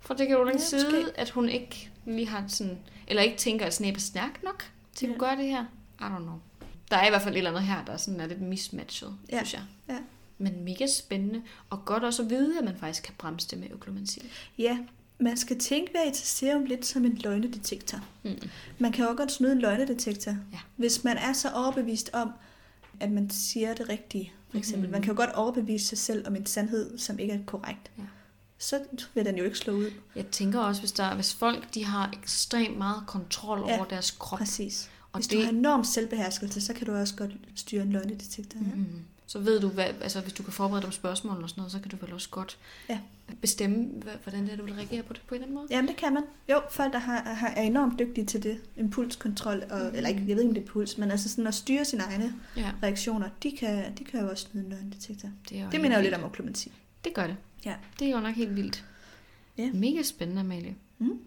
fra 0.00 0.14
J.K. 0.18 0.30
Rowlings 0.36 0.72
Ja, 0.72 0.78
side, 0.78 0.90
måske. 1.02 1.20
at 1.20 1.30
hun 1.30 1.48
ikke 1.48 1.90
lige 2.06 2.28
har 2.28 2.44
sådan... 2.48 2.78
Eller 3.08 3.22
ikke 3.22 3.36
tænker, 3.36 3.66
at 3.66 3.74
Snape 3.74 3.96
er 3.96 4.00
stærk 4.00 4.40
nok 4.44 4.64
til 4.94 5.06
at 5.06 5.12
Ja. 5.12 5.18
kunne 5.18 5.28
gøre 5.28 5.36
det 5.36 5.46
her. 5.50 5.64
I 6.00 6.02
don't 6.02 6.22
know. 6.22 6.38
Der 6.90 6.96
er 6.96 7.06
i 7.06 7.10
hvert 7.10 7.22
fald 7.22 7.34
et 7.34 7.38
eller 7.38 7.50
andet 7.50 7.62
her, 7.62 7.84
der 7.84 7.96
sådan 7.96 8.20
er 8.20 8.26
lidt 8.26 8.40
mismatchet, 8.40 9.14
Ja. 9.32 9.36
synes 9.36 9.52
jeg. 9.52 9.62
Ja. 9.88 9.98
Men 10.38 10.64
mega 10.64 10.86
spændende. 10.86 11.42
Og 11.70 11.84
godt 11.84 12.04
også 12.04 12.22
at 12.22 12.30
vide, 12.30 12.58
at 12.58 12.64
man 12.64 12.76
faktisk 12.80 13.02
kan 13.02 13.14
bremse 13.18 13.48
det 13.50 13.58
med 13.58 13.68
øklomanti. 13.72 14.20
Ja, 14.58 14.78
man 15.24 15.36
skal 15.36 15.58
tænke 15.58 15.90
Veritaserum 15.94 16.64
lidt 16.64 16.86
som 16.86 17.04
en 17.04 17.14
løgnedetektor. 17.24 17.98
Mm. 18.22 18.30
Man 18.78 18.92
kan 18.92 19.04
også 19.08 19.16
godt 19.16 19.32
snyde 19.32 19.52
en 19.52 19.58
løgnedetektor, 19.58 20.30
Ja. 20.52 20.58
hvis 20.76 21.04
man 21.04 21.16
er 21.16 21.32
så 21.32 21.50
overbevist 21.50 22.10
om, 22.12 22.30
at 23.00 23.10
man 23.12 23.30
siger 23.30 23.74
det 23.74 23.88
rigtige. 23.88 24.32
For 24.50 24.58
eksempel. 24.58 24.82
Mhm. 24.88 24.92
Man 24.92 25.02
kan 25.02 25.10
jo 25.12 25.16
godt 25.16 25.30
overbevise 25.30 25.86
sig 25.86 25.98
selv 25.98 26.26
om 26.26 26.36
en 26.36 26.46
sandhed, 26.46 26.98
som 26.98 27.18
ikke 27.18 27.32
er 27.34 27.38
korrekt. 27.46 27.90
Ja. 27.98 28.02
Så 28.58 28.80
vil 29.14 29.24
den 29.24 29.36
jo 29.38 29.44
ikke 29.44 29.58
slå 29.58 29.72
ud. 29.72 29.90
Jeg 30.16 30.26
tænker 30.26 30.60
også, 30.60 30.80
hvis, 30.82 30.92
der, 30.92 31.14
hvis 31.14 31.34
folk 31.34 31.74
de 31.74 31.84
har 31.84 32.14
ekstremt 32.22 32.78
meget 32.78 33.02
kontrol 33.06 33.58
Ja, 33.68 33.76
over 33.76 33.84
deres 33.84 34.10
krop, 34.10 34.38
Præcis. 34.38 34.90
og 35.12 35.18
Hvis 35.18 35.26
det, 35.28 35.38
du 35.38 35.42
har 35.44 35.50
enorm 35.52 35.84
selvbeherskelse, 35.84 36.60
så 36.60 36.72
kan 36.72 36.86
du 36.86 36.92
også 36.94 37.14
godt 37.16 37.32
styre 37.54 37.82
en 37.82 37.92
løgnedetektor. 37.92 38.58
Ja. 38.60 38.74
Mm. 38.74 38.86
Så 39.26 39.38
ved 39.38 39.60
du, 39.60 39.68
hvad, 39.68 39.84
altså 40.00 40.20
hvis 40.20 40.32
du 40.32 40.42
kan 40.42 40.52
forberede 40.52 40.80
dig 40.82 40.88
på 40.88 40.92
spørgsmål 40.94 41.42
og 41.42 41.48
sådan 41.50 41.60
noget, 41.60 41.72
så 41.72 41.78
kan 41.80 41.90
du 41.90 41.96
vel 42.00 42.12
også 42.14 42.28
godt 42.30 42.58
Ja. 42.88 42.98
bestemme, 43.40 43.88
hvordan 44.22 44.42
det 44.44 44.52
er, 44.52 44.56
du 44.56 44.64
vil 44.64 44.74
reagere 44.74 45.02
på 45.02 45.12
det 45.12 45.22
på 45.26 45.34
en 45.34 45.36
eller 45.36 45.44
anden 45.46 45.54
måde. 45.54 45.66
Jamen, 45.70 45.88
det 45.88 45.96
kan 45.96 46.14
man. 46.14 46.22
Jo, 46.50 46.60
folk, 46.70 46.92
der 46.92 46.98
har, 46.98 47.22
har, 47.34 47.48
er 47.48 47.62
enormt 47.62 47.98
dygtige 47.98 48.26
til 48.26 48.42
det. 48.42 48.60
Impulskontrol, 48.76 49.62
og, 49.70 49.80
Mm. 49.80 49.96
eller 49.96 50.08
ikke, 50.08 50.20
jeg 50.28 50.36
ved 50.36 50.42
ikke, 50.42 50.48
om 50.48 50.54
det 50.54 50.62
er 50.62 50.66
puls, 50.66 50.98
men 50.98 51.10
altså 51.10 51.28
sådan 51.28 51.46
at 51.46 51.54
styre 51.54 51.84
sine 51.84 52.02
egne 52.02 52.34
Ja, 52.56 52.72
reaktioner, 52.82 53.28
de 53.42 53.56
kan, 53.56 53.96
de 53.98 54.04
kan 54.04 54.20
jo 54.20 54.30
også 54.30 54.48
snyde 54.50 54.64
en 54.64 54.70
løgnedetektor. 54.70 55.28
det, 55.48 55.58
er 55.60 55.70
Det 55.70 55.80
minder 55.80 55.96
jo 55.96 56.02
lidt 56.02 56.14
om 56.14 56.24
oklumati. 56.24 56.72
Det 57.04 57.14
gør 57.14 57.26
det. 57.26 57.36
Ja. 57.64 57.74
Det 57.98 58.06
er 58.08 58.12
jo 58.12 58.20
nok 58.20 58.34
helt 58.34 58.56
vildt. 58.56 58.84
Ja. 59.58 59.70
Mega 59.72 60.02
spændende, 60.02 60.40
Amalie. 60.40 60.74
Mm. 60.98 61.18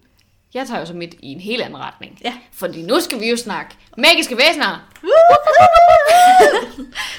Jeg 0.53 0.67
tager 0.67 0.79
jo 0.79 0.85
så 0.85 0.93
midt 0.93 1.13
i 1.13 1.27
en 1.27 1.39
helt 1.39 1.61
anden 1.61 1.79
retning. 1.79 2.19
Ja. 2.23 2.33
Fordi 2.51 2.81
nu 2.81 2.99
skal 2.99 3.19
vi 3.19 3.29
jo 3.29 3.37
snakke 3.37 3.75
magiske 3.97 4.37
væsener. 4.37 4.89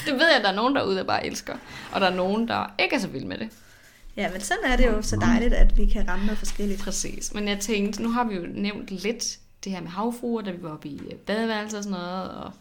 det 0.07 0.14
ved 0.14 0.26
jeg, 0.26 0.37
at 0.37 0.43
der 0.43 0.51
er 0.51 0.55
nogen 0.55 0.76
derude, 0.76 0.97
der 0.97 1.05
bare 1.05 1.26
elsker. 1.26 1.57
Og 1.93 2.01
der 2.01 2.07
er 2.07 2.14
nogen, 2.14 2.49
der 2.49 2.74
ikke 2.79 2.97
er 2.97 3.01
så 3.01 3.09
vild 3.09 3.24
med 3.24 3.39
det. 3.39 3.49
Ja, 4.16 4.31
men 4.33 4.41
sådan 4.41 4.64
er 4.64 4.76
det 4.76 4.87
jo 4.87 5.03
så 5.03 5.16
dejligt, 5.16 5.55
at 5.55 5.76
vi 5.76 5.87
kan 5.87 6.09
ramme 6.09 6.24
noget 6.26 6.39
forskelligt. 6.39 6.83
Præcis. 6.83 7.35
Men 7.35 7.49
jeg 7.49 7.59
tænkte, 7.59 8.03
nu 8.03 8.11
har 8.11 8.24
vi 8.24 8.35
jo 8.35 8.47
nævnt 8.55 8.91
lidt 8.91 9.39
det 9.64 9.72
her 9.72 9.81
med 9.81 9.91
havfruer, 9.91 10.43
da 10.43 10.51
vi 10.51 10.62
var 10.62 10.70
oppe 10.70 10.89
i 10.89 11.01
øh, 11.11 11.16
badeværelset 11.16 11.79
og 11.79 11.85
sådan 11.85 11.99
noget. 11.99 12.31
Og 12.31 12.53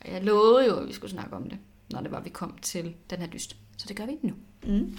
og 0.00 0.12
jeg 0.12 0.22
lovede 0.22 0.66
jo, 0.66 0.76
at 0.76 0.88
vi 0.88 0.92
skulle 0.92 1.10
snakke 1.10 1.36
om 1.36 1.50
det, 1.50 1.58
når 1.90 2.00
det 2.00 2.10
var, 2.10 2.20
vi 2.20 2.28
kom 2.30 2.58
til 2.62 2.94
den 3.10 3.18
her 3.18 3.26
dyst. 3.26 3.56
Så 3.78 3.84
det 3.88 3.96
gør 3.96 4.06
vi 4.06 4.16
nu. 4.22 4.34
Mm. 4.66 4.98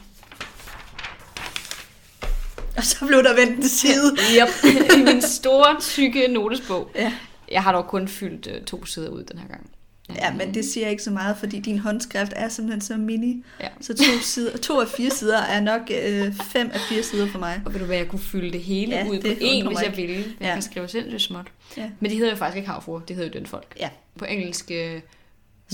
Og 2.79 2.85
så 2.85 3.05
blev 3.05 3.23
der 3.23 3.35
vendt 3.35 3.61
til 3.61 3.69
side. 3.69 4.15
Yep. 4.41 4.73
I 4.99 5.03
min 5.03 5.21
store, 5.21 5.81
tykke 5.81 6.27
notesbog. 6.27 6.91
Ja. 6.95 7.13
Jeg 7.51 7.63
har 7.63 7.71
dog 7.71 7.87
kun 7.87 8.07
fyldt 8.07 8.47
øh, 8.47 8.61
to 8.61 8.85
sider 8.85 9.09
ud 9.09 9.23
den 9.23 9.39
her 9.39 9.47
gang. 9.47 9.69
ja, 10.15 10.33
men 10.33 10.53
det 10.53 10.65
siger 10.65 10.87
ikke 10.87 11.03
så 11.03 11.11
meget, 11.11 11.37
fordi 11.37 11.59
din 11.59 11.79
håndskrift 11.79 12.33
er 12.35 12.49
simpelthen 12.49 12.81
så 12.81 12.97
mini. 12.97 13.43
Ja. 13.59 13.67
Så 13.81 13.93
to, 13.93 14.03
sider, 14.21 14.57
to 14.57 14.79
af 14.81 14.87
fire 14.87 15.09
sider 15.09 15.37
er 15.37 15.61
nok 15.61 15.81
øh, 16.03 16.33
fem 16.35 16.69
af 16.73 16.79
fire 16.89 17.03
sider 17.03 17.27
for 17.27 17.39
mig. 17.39 17.61
Og 17.65 17.73
ved 17.73 17.79
du 17.79 17.85
hvad, 17.85 17.97
jeg 17.97 18.07
kunne 18.07 18.19
fylde 18.21 18.51
det 18.51 18.61
hele 18.63 18.91
Ja, 18.95 19.07
ud 19.07 19.19
på 19.21 19.27
det 19.27 19.35
én, 19.35 19.57
undrer 19.57 19.67
hvis 19.69 19.81
jeg 19.87 19.97
ville. 19.97 20.15
Jeg 20.15 20.25
Ja. 20.41 20.53
kan 20.53 20.61
skrive 20.61 20.87
sindssygt 20.87 21.21
småt. 21.21 21.47
Ja. 21.77 21.89
Men 21.99 22.11
de 22.11 22.15
hedder 22.17 22.31
jo 22.31 22.37
faktisk 22.37 22.57
ikke 22.57 22.69
havfruer, 22.69 22.99
det 22.99 23.15
hedder 23.15 23.29
jo 23.33 23.39
den 23.39 23.45
folk. 23.47 23.75
Ja. 23.79 23.89
På 24.17 24.25
engelsk, 24.25 24.71
uh, 24.71 25.01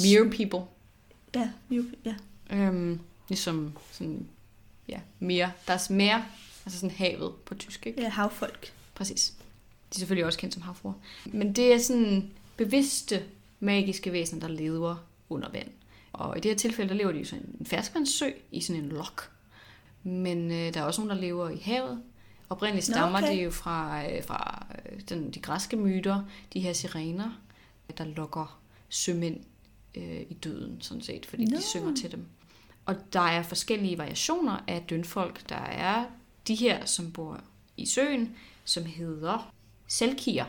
mere 0.03 0.29
people. 0.37 0.59
Ja, 1.35 1.49
jo, 1.69 1.83
ja. 2.05 2.13
Øhm, 2.51 2.99
ligesom 3.29 3.71
sådan, 3.91 4.25
ja, 4.89 4.97
mere. 5.19 5.51
Der 5.67 5.73
er 5.73 5.87
mere, 5.93 6.23
altså 6.65 6.79
sådan 6.79 6.95
havet 6.95 7.33
på 7.45 7.55
tysk, 7.55 7.87
ikke? 7.87 8.01
ja 8.01 8.09
havfolk. 8.09 8.73
Præcis. 8.95 9.33
De 9.89 9.95
er 9.95 9.99
selvfølgelig 9.99 10.25
også 10.25 10.39
kendt 10.39 10.53
som 10.53 10.63
havfruer. 10.63 10.93
Men 11.25 11.53
det 11.53 11.73
er 11.73 11.77
sådan 11.77 12.31
bevidste 12.57 13.23
magiske 13.59 14.11
væsener, 14.11 14.47
der 14.47 14.53
lever 14.53 14.95
under 15.29 15.49
vand. 15.49 15.67
Og 16.13 16.37
i 16.37 16.39
det 16.39 16.51
her 16.51 16.55
tilfælde, 16.57 16.89
der 16.89 16.95
lever 16.95 17.11
de 17.11 17.19
i 17.19 17.25
sådan 17.25 17.55
en 17.59 17.65
ferskvandssø, 17.65 18.29
i 18.51 18.61
sådan 18.61 18.83
en 18.83 18.89
lok. 18.89 19.31
Men 20.03 20.51
øh, 20.51 20.73
der 20.73 20.79
er 20.79 20.83
også 20.83 21.01
nogen, 21.01 21.17
der 21.17 21.21
lever 21.27 21.49
i 21.49 21.57
havet. 21.57 22.01
Oprindeligt 22.49 22.85
stammer 22.85 23.17
okay. 23.17 23.37
de 23.37 23.43
jo 23.43 23.51
fra, 23.51 24.05
øh, 24.11 24.23
fra 24.23 24.65
øh, 24.91 24.99
den, 25.09 25.31
de 25.31 25.39
græske 25.39 25.77
myter, 25.77 26.23
de 26.53 26.59
her 26.59 26.73
sirener, 26.73 27.39
der 27.97 28.05
lokker 28.05 28.59
sømænd 28.89 29.39
øh, 29.95 30.21
i 30.29 30.33
døden, 30.33 30.81
sådan 30.81 31.01
set, 31.01 31.25
fordi 31.25 31.45
Nå. 31.45 31.57
de 31.57 31.61
synger 31.61 31.95
til 31.95 32.11
dem. 32.11 32.25
Og 32.85 32.95
der 33.13 33.19
er 33.19 33.43
forskellige 33.43 33.97
variationer 33.97 34.63
af 34.67 34.85
dønfolk. 34.89 35.49
Der 35.49 35.55
er 35.55 36.05
de 36.47 36.55
her, 36.55 36.85
som 36.85 37.11
bor 37.11 37.39
i 37.77 37.85
søen, 37.85 38.35
som 38.65 38.85
hedder 38.85 39.51
selkier. 39.87 40.45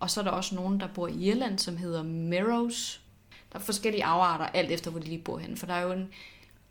Og 0.00 0.10
så 0.10 0.20
er 0.20 0.24
der 0.24 0.30
også 0.30 0.54
nogen, 0.54 0.80
der 0.80 0.86
bor 0.86 1.08
i 1.08 1.28
Irland, 1.28 1.58
som 1.58 1.76
hedder 1.76 2.02
Merrows. 2.02 3.00
Der 3.52 3.58
er 3.58 3.62
forskellige 3.62 4.04
afarter, 4.04 4.46
alt 4.46 4.70
efter 4.70 4.90
hvor 4.90 5.00
de 5.00 5.06
lige 5.06 5.22
bor 5.22 5.38
henne. 5.38 5.56
For 5.56 5.66
der 5.66 5.74
er 5.74 5.82
jo 5.82 5.92
en, 5.92 6.08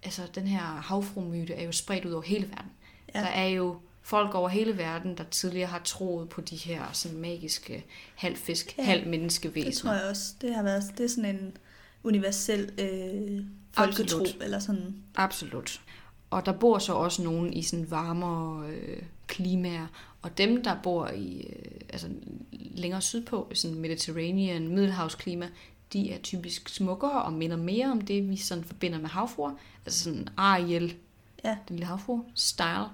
altså 0.03 0.21
den 0.35 0.47
her 0.47 0.59
havfrumyte 0.59 1.53
er 1.53 1.63
jo 1.63 1.71
spredt 1.71 2.05
ud 2.05 2.11
over 2.11 2.21
hele 2.21 2.49
verden. 2.49 2.71
Ja. 3.15 3.19
Der 3.19 3.27
er 3.27 3.47
jo 3.47 3.79
folk 4.01 4.35
over 4.35 4.49
hele 4.49 4.77
verden, 4.77 5.17
der 5.17 5.23
tidligere 5.23 5.67
har 5.67 5.81
troet 5.83 6.29
på 6.29 6.41
de 6.41 6.55
her 6.55 6.83
sådan 6.93 7.17
magiske 7.17 7.85
halvfisk, 8.15 8.77
Ja, 8.77 8.83
halv 8.83 9.11
Det 9.11 9.73
tror 9.73 9.93
jeg 9.93 10.03
også. 10.09 10.33
Det 10.41 10.55
har 10.55 10.63
været 10.63 10.83
det 10.97 11.03
er 11.03 11.09
sådan 11.09 11.35
en 11.35 11.57
universel 12.03 12.71
øh, 12.77 13.45
folketro, 13.71 14.03
Absolut. 14.03 14.43
eller 14.43 14.59
sådan. 14.59 14.95
Absolut. 15.15 15.81
Og 16.29 16.45
der 16.45 16.51
bor 16.51 16.79
så 16.79 16.93
også 16.93 17.23
nogen 17.23 17.53
i 17.53 17.61
sådan 17.61 17.91
varmere 17.91 18.69
øh, 18.69 19.01
klimaer, 19.27 19.87
og 20.21 20.37
dem, 20.37 20.63
der 20.63 20.75
bor 20.83 21.07
i 21.07 21.39
øh, 21.41 21.81
altså 21.89 22.09
længere 22.51 23.01
sydpå, 23.01 23.47
i 23.51 23.55
sådan 23.55 23.79
Mediterranean, 23.79 24.67
Middelhavsklima, 24.67 25.49
de 25.93 26.11
er 26.11 26.17
typisk 26.17 26.69
smukkere 26.69 27.21
og 27.23 27.33
minder 27.33 27.57
mere 27.57 27.91
om 27.91 28.01
det, 28.01 28.29
vi 28.29 28.37
sådan 28.37 28.63
forbinder 28.63 28.99
med 28.99 29.09
havfruer. 29.09 29.51
Altså 29.85 30.03
sådan 30.03 30.27
Ariel, 30.37 30.95
Ja. 31.43 31.57
den 31.67 31.75
lille 31.75 31.85
havfrue, 31.85 32.23
style. 32.33 32.87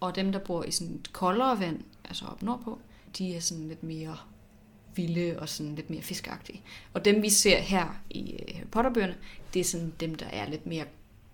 Og 0.00 0.16
dem, 0.16 0.32
der 0.32 0.38
bor 0.38 0.64
i 0.64 0.70
sådan 0.70 0.94
et 0.94 1.12
koldere 1.12 1.60
vand, 1.60 1.80
altså 2.04 2.24
op 2.26 2.42
nordpå, 2.42 2.78
de 3.18 3.36
er 3.36 3.40
sådan 3.40 3.68
lidt 3.68 3.82
mere 3.82 4.16
vilde 4.94 5.38
og 5.38 5.48
sådan 5.48 5.74
lidt 5.74 5.90
mere 5.90 6.02
fiskagtige. 6.02 6.62
Og 6.94 7.04
dem, 7.04 7.22
vi 7.22 7.30
ser 7.30 7.58
her 7.58 8.00
i 8.10 8.32
øh, 8.32 8.54
Harry 8.54 8.66
Potter-bøgerne, 8.70 9.16
det 9.54 9.60
er 9.60 9.64
sådan 9.64 9.92
dem, 10.00 10.14
der 10.14 10.26
er 10.26 10.50
lidt 10.50 10.66
mere 10.66 10.84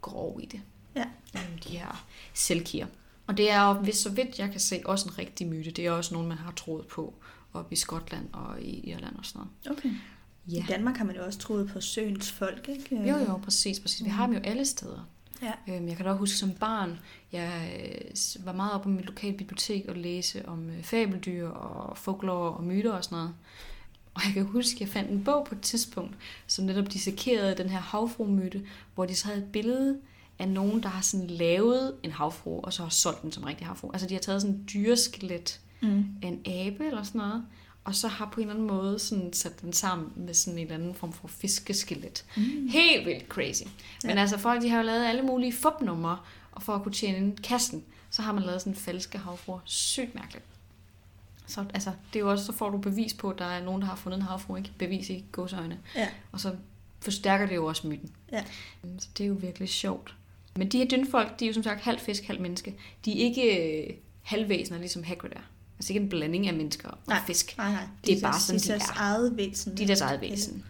grov 0.01 0.41
i 0.43 0.47
det. 0.47 0.61
Ja. 0.97 1.05
Øhm, 1.37 1.59
De 1.69 1.69
her 1.77 2.05
selkier. 2.35 2.87
Og 3.27 3.37
det 3.37 3.51
er, 3.51 3.75
hvis 3.75 3.97
så 3.97 4.11
vidt 4.11 4.39
jeg 4.39 4.51
kan 4.51 4.61
se, 4.61 4.81
også 4.85 5.09
en 5.09 5.19
rigtig 5.19 5.47
myte. 5.47 5.71
Det 5.71 5.87
er 5.87 5.91
også 5.91 6.15
nogen, 6.15 6.29
man 6.29 6.39
har 6.39 6.51
troet 6.53 6.87
på 6.87 7.15
op 7.55 7.73
i 7.73 7.77
Skotland 7.77 8.29
og 8.33 8.63
i 8.63 8.91
Irland 8.91 9.17
og 9.19 9.25
sådan 9.27 9.43
noget. 9.65 9.79
Okay. 9.79 9.91
Ja. 10.49 10.59
I 10.59 10.65
Danmark 10.69 10.97
har 10.97 11.05
man 11.05 11.17
jo 11.17 11.25
også 11.25 11.39
troet 11.39 11.69
på 11.73 11.81
søens 11.81 12.33
folk, 12.33 12.69
ikke? 12.69 13.09
Jo, 13.09 13.17
jo, 13.17 13.37
præcis, 13.37 13.81
præcis. 13.81 14.05
Vi 14.05 14.11
har 14.11 14.27
dem 14.27 14.35
jo 14.35 14.41
alle 14.45 14.65
steder. 14.65 15.09
Ja. 15.43 15.75
Øhm, 15.75 15.89
Jeg 15.89 15.97
kan 15.97 16.07
da 16.07 16.13
huske 16.13 16.37
som 16.37 16.51
barn, 16.53 16.99
jeg 17.33 17.73
øh, 17.85 18.47
var 18.47 18.53
meget 18.53 18.73
oppe 18.73 18.83
på 18.85 18.89
mit 18.89 19.05
lokale 19.07 19.37
bibliotek 19.37 19.85
og 19.89 19.97
læse 19.97 20.49
om 20.49 20.71
øh, 20.71 20.83
fabeldyr 20.83 21.49
og 21.49 21.99
folklore 21.99 22.53
og 22.53 22.65
myter 22.65 22.93
og 22.93 23.05
sådan 23.05 23.17
noget. 23.17 23.35
Og 24.15 24.23
jeg 24.25 24.33
kan 24.35 24.45
huske, 24.45 24.75
at 24.77 24.81
jeg 24.81 24.89
fandt 24.89 25.11
en 25.11 25.25
bog 25.25 25.47
på 25.49 25.55
et 25.55 25.61
tidspunkt, 25.61 26.15
som 26.47 26.65
netop 26.65 26.93
dissekerede 26.93 27.55
den 27.57 27.69
her 27.69 27.81
havfru-myte, 27.81 28.67
hvor 28.95 29.07
de 29.07 29.15
så 29.15 29.27
havde 29.27 29.39
et 29.39 29.53
billede 29.53 29.99
af 30.43 30.49
nogen, 30.49 30.83
der 30.83 30.89
har 30.89 31.03
sådan 31.03 31.27
lavet 31.27 31.95
en 32.03 32.13
havfru, 32.13 32.61
og 32.61 32.73
så 32.73 32.83
har 32.83 32.91
solgt 32.91 33.23
den 33.23 33.33
som 33.33 33.45
rigtig 33.45 33.67
havfru. 33.67 33.91
Altså 33.93 34.07
de 34.09 34.15
har 34.15 34.21
taget 34.21 34.43
sådan 34.43 34.57
en 34.57 34.69
dyreskelet 34.75 35.61
Mm. 35.85 36.05
af 36.23 36.27
en 36.29 36.41
abe 36.47 36.87
eller 36.87 37.03
sådan 37.03 37.19
noget, 37.19 37.45
og 37.85 37.95
så 37.95 38.09
har 38.09 38.31
på 38.33 38.41
en 38.41 38.47
eller 38.47 38.55
anden 38.55 38.67
måde 38.67 38.99
sådan 38.99 39.33
sat 39.33 39.61
den 39.61 39.73
sammen 39.73 40.13
med 40.17 40.35
sådan 40.35 40.59
en 40.59 40.65
eller 40.65 40.75
anden 40.75 40.95
form 40.95 41.13
for 41.13 41.29
fiskeskelet. 41.29 42.25
Mm. 42.37 42.69
Helt 42.69 43.07
vildt 43.07 43.29
crazy. 43.29 43.63
Men 44.05 44.15
Ja. 44.15 44.21
altså 44.21 44.39
folk, 44.39 44.63
de 44.63 44.69
har 44.69 44.77
jo 44.79 44.83
lavet 44.85 45.05
alle 45.07 45.23
mulige 45.23 45.53
fupnumre, 45.53 46.19
og 46.53 46.63
for 46.63 46.75
at 46.75 46.83
kunne 46.83 46.93
tjene 46.93 47.37
kassen, 47.37 47.85
så 48.11 48.23
har 48.23 48.33
man 48.33 48.43
lavet 48.43 48.61
sådan 48.61 48.73
en 48.73 48.77
falske 48.79 49.19
havfruer. 49.19 49.59
Sygt 49.65 50.15
mærkeligt. 50.15 50.45
Så, 51.47 51.65
altså, 51.75 51.91
det 52.13 52.19
er 52.19 52.21
jo 52.21 52.31
også, 52.31 52.45
så 52.45 52.53
får 52.53 52.71
du 52.71 52.79
bevis 52.79 53.15
på, 53.15 53.31
at 53.31 53.39
der 53.39 53.45
er 53.45 53.65
nogen, 53.65 53.83
der 53.83 53.89
har 53.89 53.97
fundet 53.97 54.17
en 54.19 54.23
havfru, 54.23 54.57
ikke? 54.57 54.73
Bevis 54.79 55.11
i 55.11 55.25
godsøjne. 55.33 55.79
Ja. 55.97 56.09
Og 56.33 56.41
så 56.41 56.57
forstærker 57.01 57.47
det 57.47 57.55
jo 57.55 57.67
også 57.67 57.87
myten. 57.87 58.11
Ja. 58.33 58.45
Så 58.99 59.09
det 59.19 59.25
er 59.25 59.29
jo 59.29 59.35
virkelig 59.35 59.69
sjovt. 59.69 60.15
Men 60.57 60.69
de 60.69 60.79
her 60.79 60.85
dynfolk, 60.87 61.41
de 61.41 61.45
er 61.45 61.47
jo 61.49 61.55
som 61.55 61.63
sagt 61.63 61.81
halv 61.81 61.99
fisk, 61.99 62.25
halv 62.25 62.41
menneske. 62.41 62.75
De 63.05 63.13
er 63.21 63.25
ikke 63.25 63.83
øh, 63.89 63.95
halvvæsener, 64.23 64.79
ligesom 64.79 65.03
Hagrid 65.03 65.31
er. 65.33 65.41
Altså 65.79 65.93
ikke 65.93 66.03
en 66.03 66.09
blanding 66.09 66.47
af 66.49 66.55
mennesker 66.55 66.89
og 66.89 66.99
Nej. 67.09 67.19
fisk. 67.27 67.59
Nej, 67.59 67.73
nej. 67.73 67.85
Det 68.07 68.17
er 68.17 68.21
bare 68.21 68.41
sådan, 68.41 68.61
de 68.61 68.65
de 68.67 68.73
er 68.73 68.77
deres 68.79 68.89
er. 68.91 68.95
eget 68.97 69.37
væsen. 69.37 69.77
De 69.77 69.83
er 69.83 69.87
deres 69.87 70.01
eget 70.01 70.21
væsen. 70.21 70.65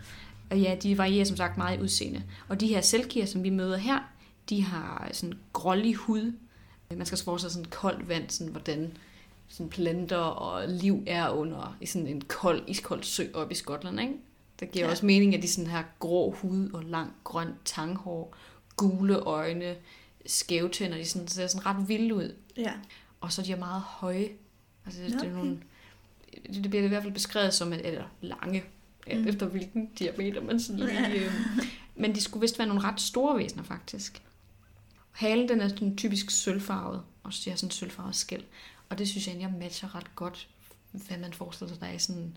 Og 0.50 0.58
ja, 0.60 0.76
de 0.82 0.98
varierer 0.98 1.24
som 1.24 1.36
sagt 1.36 1.56
meget 1.56 1.78
i 1.78 1.82
udseende. 1.82 2.22
Og 2.48 2.60
de 2.60 2.66
her 2.66 2.80
selkier, 2.80 3.26
som 3.26 3.42
vi 3.42 3.50
møder 3.50 3.76
her, 3.76 3.98
de 4.48 4.62
har 4.62 5.08
sådan 5.12 5.38
grålig 5.52 5.94
hud. 5.94 6.32
Man 6.96 7.06
skal 7.06 7.18
forestille 7.24 7.50
sig 7.50 7.58
sådan 7.58 7.70
koldt 7.70 8.08
vand, 8.08 8.30
sådan 8.30 8.50
hvordan 8.52 8.92
sådan 9.48 9.70
planter 9.70 10.16
og 10.16 10.68
liv 10.68 11.02
er 11.06 11.28
under 11.30 11.76
i 11.80 11.86
sådan 11.86 12.06
en 12.08 12.20
kold, 12.20 12.62
iskold 12.66 13.02
sø 13.02 13.24
op 13.34 13.50
i 13.50 13.54
Skotland, 13.54 14.00
ikke? 14.00 14.12
Det 14.60 14.70
giver 14.70 14.84
Ja. 14.84 14.86
ja. 14.86 14.90
også 14.92 15.06
mening, 15.06 15.34
at 15.34 15.42
de 15.42 15.48
sådan 15.48 15.70
her 15.70 15.82
grå 15.98 16.30
hud 16.30 16.70
og 16.70 16.82
lang 16.84 17.12
grøn 17.24 17.48
tanghår, 17.64 18.36
gule 18.82 19.16
øjne, 19.16 19.76
skæve 20.26 20.68
tænder, 20.68 20.96
de 20.98 21.04
sådan, 21.06 21.28
ser 21.28 21.46
sådan 21.46 21.66
ret 21.66 21.88
vilde 21.88 22.14
ud. 22.14 22.34
Ja. 22.56 22.72
Og 23.20 23.32
så 23.32 23.42
de 23.42 23.52
er 23.52 23.58
meget 23.58 23.82
høje. 23.82 24.28
Altså, 24.86 25.02
det, 25.02 25.10
Nå, 25.12 25.18
det, 25.18 25.28
er 25.28 25.32
nogle, 25.32 25.60
det 26.46 26.70
bliver 26.70 26.84
i 26.84 26.88
hvert 26.88 27.02
fald 27.02 27.14
beskrevet 27.14 27.54
som, 27.54 27.72
at, 27.72 27.80
eller 27.86 28.04
lange, 28.20 28.64
Mm. 29.06 29.18
mm. 29.18 29.28
efter 29.28 29.46
hvilken 29.46 29.86
diameter 29.98 30.40
man 30.40 30.60
sådan 30.60 30.80
lige... 30.80 31.02
Ja. 31.02 31.24
Øh, 31.24 31.32
men 31.96 32.14
de 32.14 32.20
skulle 32.20 32.40
vist 32.40 32.58
være 32.58 32.68
nogle 32.68 32.82
ret 32.82 33.00
store 33.00 33.38
væsener, 33.38 33.62
faktisk. 33.62 34.22
Halen, 35.10 35.48
den 35.48 35.60
er 35.60 35.68
sådan 35.68 35.96
typisk 35.96 36.30
sølvfarvet, 36.30 37.02
og 37.22 37.32
så 37.32 37.42
de 37.44 37.50
har 37.50 37.56
sådan 37.56 37.66
en 37.66 37.70
sølvfarvet 37.70 38.16
skæld. 38.16 38.44
Og 38.88 38.98
det 38.98 39.08
synes 39.08 39.26
jeg 39.26 39.34
egentlig 39.36 39.58
matcher 39.58 39.94
ret 39.94 40.16
godt, 40.16 40.48
hvad 40.92 41.18
man 41.18 41.32
forestiller 41.32 41.72
sig, 41.74 41.80
der 41.80 41.86
er 41.86 41.92
i 41.92 41.98
sådan 41.98 42.36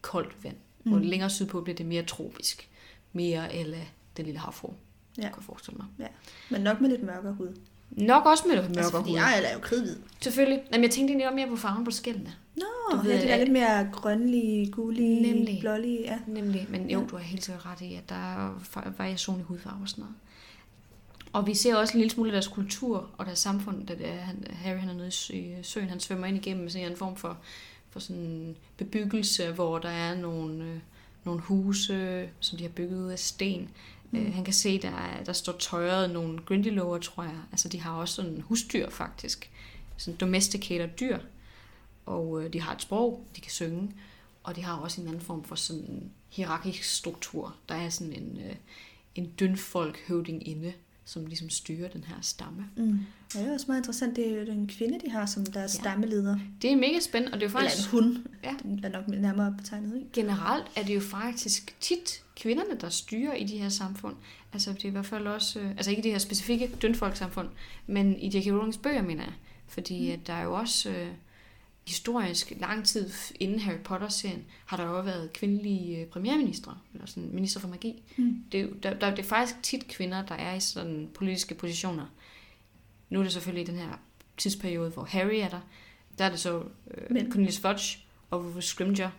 koldt 0.00 0.44
vand. 0.44 0.56
Mm. 0.84 0.92
Og 0.92 1.00
længere 1.00 1.30
sydpå 1.30 1.60
bliver 1.60 1.76
det 1.76 1.86
mere 1.86 2.02
tropisk. 2.02 2.68
Mere 3.12 3.54
eller 3.54 3.78
den 4.16 4.24
lille 4.24 4.40
havfru, 4.40 4.72
Ja. 5.18 5.22
ja. 5.22 5.28
kan 5.28 5.36
jeg 5.36 5.44
forestille 5.44 5.76
mig. 5.98 6.08
Men 6.50 6.60
nok 6.60 6.80
med 6.80 6.90
lidt 6.90 7.02
mørkere 7.02 7.32
hud. 7.32 7.48
Nok 7.90 8.26
også 8.26 8.44
med 8.48 8.56
mørkere 8.56 8.76
altså, 8.76 8.90
fordi 8.92 9.10
hud. 9.10 9.16
jeg 9.16 9.42
er 9.44 9.52
jo 9.52 9.58
kridhvid. 9.58 9.96
Selvfølgelig. 10.20 10.62
Jamen, 10.72 10.82
jeg 10.84 10.90
tænkte 10.90 11.10
egentlig 11.12 11.26
også 11.28 11.36
mere 11.36 11.48
på 11.48 11.56
farven 11.56 11.84
på 11.84 11.90
skældene. 11.90 12.34
Nå, 12.56 12.64
Du 12.92 12.96
ja, 12.96 13.02
ved, 13.02 13.12
det 13.22 13.30
er 13.32 13.36
lidt 13.36 13.52
mere 13.52 13.88
grønlige, 13.92 14.70
gulige, 14.70 15.32
Nemlig. 15.32 15.58
blålige. 15.60 16.00
Ja. 16.02 16.18
Nemlig, 16.26 16.66
men 16.70 16.90
jo, 16.90 17.00
Ja. 17.00 17.06
du 17.06 17.16
har 17.16 17.22
helt 17.24 17.44
sikkert 17.44 17.66
ret 17.66 17.80
i, 17.80 17.94
at 17.94 18.08
der 18.08 18.14
er 18.14 18.90
variation 18.98 19.40
i 19.40 19.42
hudfarve 19.42 19.82
og 19.82 19.88
sådan 19.88 20.02
noget. 20.02 20.14
Og 21.32 21.46
vi 21.46 21.54
ser 21.54 21.76
også 21.76 21.92
en 21.94 21.98
lille 22.00 22.10
smule 22.10 22.32
deres 22.32 22.48
kultur 22.48 23.10
og 23.18 23.26
deres 23.26 23.38
samfund, 23.38 23.86
da 23.86 23.94
det 23.94 24.08
er, 24.08 24.14
han, 24.16 24.44
Harry 24.50 24.76
han 24.78 24.88
er 24.88 24.94
nede 24.94 25.08
i 25.08 25.10
sø- 25.10 25.32
i 25.34 25.54
søen, 25.62 25.88
han 25.88 26.00
svømmer 26.00 26.26
ind 26.26 26.36
igennem 26.36 26.68
sådan 26.68 26.90
en 26.90 26.96
form 26.96 27.16
for, 27.16 27.38
for 27.90 28.00
sådan 28.00 28.56
bebyggelse, 28.76 29.50
hvor 29.52 29.78
der 29.78 29.88
er 29.88 30.14
nogle, 30.14 30.64
øh, 30.64 30.76
nogle 31.24 31.40
huse, 31.40 32.28
som 32.40 32.58
de 32.58 32.64
har 32.64 32.70
bygget 32.70 33.02
ud 33.04 33.10
af 33.10 33.18
sten. 33.18 33.68
Mm. 34.12 34.18
Øh, 34.18 34.34
han 34.34 34.44
kan 34.44 34.54
se, 34.54 34.78
der, 34.82 34.88
er- 34.90 35.24
der 35.24 35.32
står 35.32 35.52
tøjet 35.58 36.10
nogle 36.10 36.38
grindelover, 36.38 36.98
tror 36.98 37.22
jeg. 37.22 37.36
Altså, 37.52 37.68
de 37.68 37.80
har 37.80 37.92
også 37.92 38.14
sådan 38.14 38.40
husdyr, 38.40 38.90
faktisk. 38.90 39.50
Sådan 39.96 40.16
domesticated 40.18 40.88
dyr. 41.00 41.18
Og 42.06 42.44
øh, 42.44 42.52
de 42.52 42.60
har 42.60 42.74
et 42.74 42.82
sprog, 42.82 43.24
de 43.36 43.40
kan 43.40 43.50
synge. 43.50 43.90
Og 44.42 44.56
de 44.56 44.62
har 44.64 44.76
også 44.76 45.00
en 45.00 45.06
anden 45.08 45.20
form 45.22 45.44
for 45.44 45.54
sådan 45.54 46.10
hierarkisk 46.28 46.82
struktur. 46.84 47.56
Der 47.68 47.74
er 47.74 47.88
sådan 47.88 48.12
en, 48.12 48.38
øh, 48.46 48.54
en 49.14 49.26
dønfolk 49.30 49.98
høvding 50.08 50.48
inde, 50.48 50.72
som 51.04 51.26
ligesom 51.26 51.50
styrer 51.50 51.88
den 51.88 52.04
her 52.04 52.14
stamme. 52.22 52.66
Mm. 52.76 52.98
Ja, 53.34 53.40
det 53.40 53.48
er 53.48 53.52
også 53.54 53.66
meget 53.68 53.80
interessant. 53.80 54.16
Det 54.16 54.26
er 54.28 54.42
jo 54.44 54.52
en 54.52 54.68
kvinde, 54.68 55.00
de 55.06 55.10
har 55.10 55.26
som 55.26 55.46
deres 55.46 55.74
Ja. 55.74 55.80
stammeleder. 55.80 56.38
Det 56.62 56.72
er 56.72 56.76
mega 56.76 57.00
spændende, 57.00 57.34
og 57.34 57.40
det 57.40 57.46
er 57.46 57.50
jo 57.50 57.58
Eller 57.58 57.70
faktisk... 57.70 57.92
en 57.92 57.98
hund. 58.00 58.16
Ja. 58.44 58.54
Den 58.62 58.84
er 58.84 58.88
nok 58.88 59.08
nærmere 59.08 59.54
betegnet, 59.58 59.96
ikke? 59.96 60.08
Generelt 60.12 60.64
er 60.76 60.82
det 60.82 60.94
jo 60.94 61.00
faktisk 61.00 61.74
tit 61.80 62.21
kvinderne, 62.36 62.80
der 62.80 62.88
styrer 62.88 63.34
i 63.34 63.44
de 63.44 63.58
her 63.58 63.68
samfund. 63.68 64.16
Altså 64.52 64.72
det 64.72 64.84
er 64.84 64.88
i 64.88 64.92
hvert 64.92 65.06
fald 65.06 65.26
også, 65.26 65.60
øh, 65.60 65.70
altså 65.70 65.90
ikke 65.90 66.02
det 66.02 66.10
her 66.10 66.18
specifikke 66.18 66.70
dønfolksamfund, 66.82 67.48
men 67.86 68.18
i 68.20 68.26
J.K. 68.26 68.46
Rowlings 68.52 68.78
bøger, 68.78 69.02
mener 69.02 69.22
jeg. 69.24 69.32
Fordi 69.68 70.10
Mm. 70.12 70.18
mm. 70.18 70.24
der 70.24 70.32
er 70.32 70.42
jo 70.42 70.54
også 70.54 70.90
øh, 70.90 71.08
historisk 71.86 72.52
lang 72.60 72.84
tid 72.86 73.10
inden 73.40 73.60
Harry 73.60 73.78
Potter-serien, 73.84 74.44
har 74.66 74.76
der 74.76 74.84
jo 74.84 75.00
været 75.00 75.32
kvindelige 75.32 75.98
øh, 76.00 76.06
premierministre, 76.06 76.78
eller 76.94 77.06
sådan 77.06 77.30
minister 77.32 77.60
for 77.60 77.68
magi. 77.68 78.02
Mm. 78.16 78.44
Det, 78.52 78.60
er 78.60 78.64
jo- 78.64 78.74
der, 78.82 78.94
der, 78.94 79.10
det 79.10 79.18
er 79.18 79.28
faktisk 79.28 79.62
tit 79.62 79.88
kvinder, 79.88 80.26
der 80.26 80.34
er 80.34 80.54
i 80.54 80.60
sådan 80.60 81.08
politiske 81.14 81.54
positioner. 81.54 82.06
Nu 83.10 83.18
er 83.18 83.22
det 83.22 83.32
selvfølgelig 83.32 83.68
i 83.68 83.70
den 83.72 83.80
her 83.80 84.00
tidsperiode, 84.36 84.90
hvor 84.90 85.04
Harry 85.04 85.34
er 85.34 85.48
der. 85.48 85.60
Der 86.18 86.24
er 86.24 86.30
det 86.30 86.40
så 86.40 86.58
øh, 86.90 87.10
Men- 87.10 87.32
Cornelius 87.32 87.58
Fudge 87.58 87.98
og 88.30 88.44
Rufus 88.44 88.64
Scrimgeour. 88.64 89.12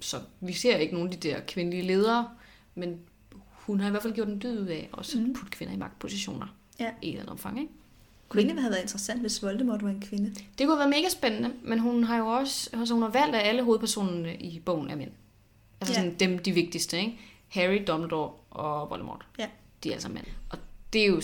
Så 0.00 0.20
vi 0.40 0.52
ser 0.52 0.76
ikke 0.76 0.94
nogen 0.94 1.12
af 1.12 1.20
de 1.20 1.28
der 1.28 1.40
kvindelige 1.40 1.82
ledere, 1.82 2.28
men 2.74 3.00
hun 3.50 3.80
har 3.80 3.86
i 3.88 3.90
hvert 3.90 4.02
fald 4.02 4.14
gjort 4.14 4.28
en 4.28 4.40
dyd 4.42 4.60
ud 4.60 4.66
af 4.66 4.88
også 4.92 5.18
at 5.18 5.24
Mhm. 5.24 5.34
putte 5.34 5.50
kvinder 5.50 5.74
i 5.74 5.76
magtpositioner 5.76 6.46
Ja. 6.80 6.90
i 7.02 7.06
et 7.06 7.08
eller 7.08 7.20
andet 7.20 7.30
omfang. 7.32 7.60
Ikke? 7.60 7.72
Kunne 8.28 8.42
egentlig 8.42 8.62
have 8.62 8.70
været 8.70 8.82
interessant, 8.82 9.20
hvis 9.20 9.42
Voldemort 9.42 9.82
var 9.82 9.88
en 9.90 10.00
kvinde. 10.00 10.30
Det 10.30 10.66
kunne 10.66 10.68
have 10.68 10.78
været 10.78 10.90
mega 10.90 11.08
spændende, 11.08 11.52
men 11.62 11.78
hun 11.78 12.04
har 12.04 12.16
jo 12.18 12.26
også 12.26 12.70
altså 12.72 12.94
hun 12.94 13.02
har 13.02 13.10
valgt, 13.10 13.36
at 13.36 13.46
alle 13.48 13.62
hovedpersonerne 13.62 14.36
i 14.36 14.58
bogen 14.58 14.90
er 14.90 14.96
mænd. 14.96 15.10
Altså 15.80 15.94
Ja. 15.94 16.00
sådan 16.00 16.14
dem, 16.18 16.38
de 16.38 16.52
vigtigste, 16.52 16.98
ikke? 16.98 17.18
Harry, 17.48 17.82
Dumbledore 17.86 18.32
og 18.50 18.90
Voldemort. 18.90 19.26
Ja. 19.38 19.46
De 19.84 19.88
er 19.88 19.92
altså 19.92 20.08
mænd. 20.08 20.24
Og 20.50 20.58
det 20.92 21.02
er 21.02 21.06
jo 21.06 21.20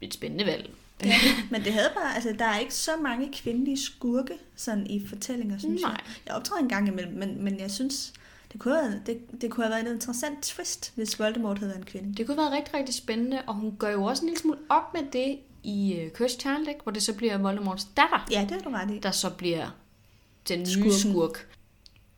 et 0.00 0.14
spændende 0.14 0.46
valg. 0.46 0.70
Men 1.50 1.64
det 1.64 1.72
havde 1.72 1.90
bare, 1.96 2.14
altså 2.14 2.34
der 2.38 2.44
er 2.44 2.58
ikke 2.58 2.74
så 2.74 2.90
mange 3.02 3.32
kvindelige 3.32 3.76
skurke 3.78 4.34
sådan 4.56 4.86
i 4.86 5.06
fortællinger, 5.06 5.58
synes 5.58 5.82
Nej. 5.82 5.90
jeg. 5.90 6.00
Jeg 6.26 6.34
optræder 6.34 6.62
en 6.62 6.68
gang 6.68 6.88
imellem, 6.88 7.12
men, 7.12 7.44
men 7.44 7.60
jeg 7.60 7.70
synes, 7.70 8.12
det 8.52 8.60
kunne, 8.60 8.74
have, 8.82 9.00
det, 9.06 9.40
det 9.40 9.50
kunne 9.50 9.64
have 9.64 9.70
været 9.74 9.86
en 9.88 9.92
interessant 9.94 10.42
twist, 10.42 10.92
hvis 10.94 11.18
Voldemort 11.18 11.58
havde 11.58 11.68
været 11.70 11.78
en 11.80 11.86
kvinde. 11.86 12.14
Det 12.14 12.26
kunne 12.26 12.36
have 12.36 12.42
været 12.50 12.52
rigtig, 12.58 12.74
rigtig 12.74 12.94
spændende, 12.94 13.42
og 13.46 13.54
hun 13.54 13.76
gør 13.78 13.90
jo 13.92 14.04
også 14.04 14.22
en 14.22 14.26
lille 14.28 14.40
smule 14.40 14.58
op 14.68 14.94
med 14.94 15.02
det 15.12 15.38
i 15.62 16.00
uh, 16.06 16.10
Cursed 16.12 16.40
Child, 16.40 16.68
ikke? 16.68 16.80
hvor 16.82 16.92
det 16.92 17.02
så 17.02 17.14
bliver 17.14 17.38
Voldemorts 17.38 17.84
datter, 17.84 18.26
Ja, 18.30 18.40
det 18.40 18.50
har 18.50 18.60
du 18.60 18.68
ret 18.70 18.90
i. 18.90 18.98
der 18.98 19.10
så 19.10 19.30
bliver 19.30 19.76
den 20.48 20.58
nye 20.60 20.66
Skurken. 20.66 20.92
skurk. 20.92 21.46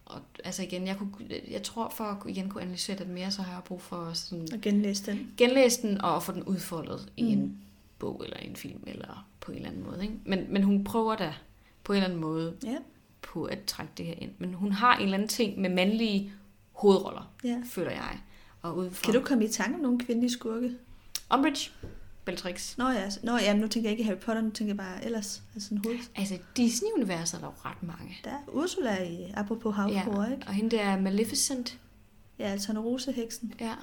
Og 0.05 0.21
altså 0.45 0.63
igen, 0.63 0.87
jeg, 0.87 0.97
kunne, 0.97 1.11
jeg 1.51 1.63
tror 1.63 1.89
for 1.97 2.05
at 2.05 2.17
igen 2.29 2.49
kunne 2.49 2.63
analysere 2.63 2.99
det 2.99 3.09
mere, 3.09 3.31
så 3.31 3.43
har 3.43 3.53
jeg 3.53 3.63
brug 3.65 3.83
for 3.83 4.11
sådan 4.15 4.49
Og 4.53 4.61
genlæse 4.63 5.07
den. 5.07 5.29
genlæse 5.37 5.83
den 5.83 6.01
og 6.01 6.23
få 6.23 6.33
den 6.33 6.43
udfoldet 6.43 7.09
i 7.17 7.23
Mm. 7.23 7.29
en 7.29 7.59
bog 7.98 8.23
eller 8.24 8.36
en 8.36 8.56
film 8.56 8.82
eller 8.86 9.28
på 9.40 9.51
en 9.51 9.56
eller 9.56 9.68
anden 9.68 9.85
måde. 9.85 10.02
Ikke? 10.02 10.14
Men, 10.24 10.47
men 10.48 10.62
hun 10.62 10.85
prøver 10.85 11.16
da 11.16 11.35
på 11.85 11.93
en 11.93 11.97
eller 11.97 12.06
anden 12.06 12.20
måde 12.20 12.56
Ja, 12.64 12.77
på 13.23 13.44
at 13.44 13.59
trække 13.66 13.93
det 13.97 14.06
her 14.06 14.14
ind. 14.18 14.31
Men 14.39 14.55
hun 14.55 14.73
har 14.73 14.97
en 14.97 15.02
eller 15.02 15.14
anden 15.14 15.28
ting 15.28 15.60
med 15.60 15.70
mandlige 15.70 16.32
hovedroller, 16.73 17.32
ja. 17.44 17.62
føler 17.64 17.90
jeg. 17.90 18.20
Og 18.62 18.77
ud 18.77 18.90
fra 18.90 19.05
Kan 19.05 19.20
du 19.20 19.27
komme 19.27 19.44
i 19.44 19.48
tanke 19.48 19.74
om 19.74 19.81
nogle 19.81 19.98
kvindelige 19.98 20.31
skurke? 20.31 20.73
Umbridge, 21.35 21.70
Bellatrix. 22.24 22.77
Nå 22.77 22.89
ja, 22.89 23.10
nå, 23.23 23.36
ja 23.36 23.55
nu 23.55 23.68
tænker 23.68 23.90
jeg 23.90 23.98
ikke 23.98 24.05
Harry 24.05 24.18
Potter, 24.18 24.43
nu 24.43 24.51
tænker 24.51 24.70
jeg 24.70 24.77
bare 24.77 25.05
ellers. 25.05 25.43
Altså 25.55 25.74
en 25.74 25.81
hoved. 25.85 25.98
Altså, 26.16 26.39
Disney-universet 26.56 27.36
er 27.36 27.40
der 27.40 27.47
jo 27.47 27.70
ret 27.70 27.82
mange. 27.82 28.16
Der 28.24 28.31
er 28.31 28.39
Ursula 28.48 29.02
i, 29.02 29.32
apropos 29.35 29.74
havfruer, 29.74 30.24
ja. 30.24 30.32
ikke? 30.32 30.47
og 30.47 30.52
hende 30.52 30.77
der 30.77 30.82
er 30.82 31.01
Maleficent. 31.01 31.78
Ja, 32.39 32.44
altså 32.44 32.73
en 32.73 32.78
roseheksen. 32.78 33.55
Ja. 33.60 33.74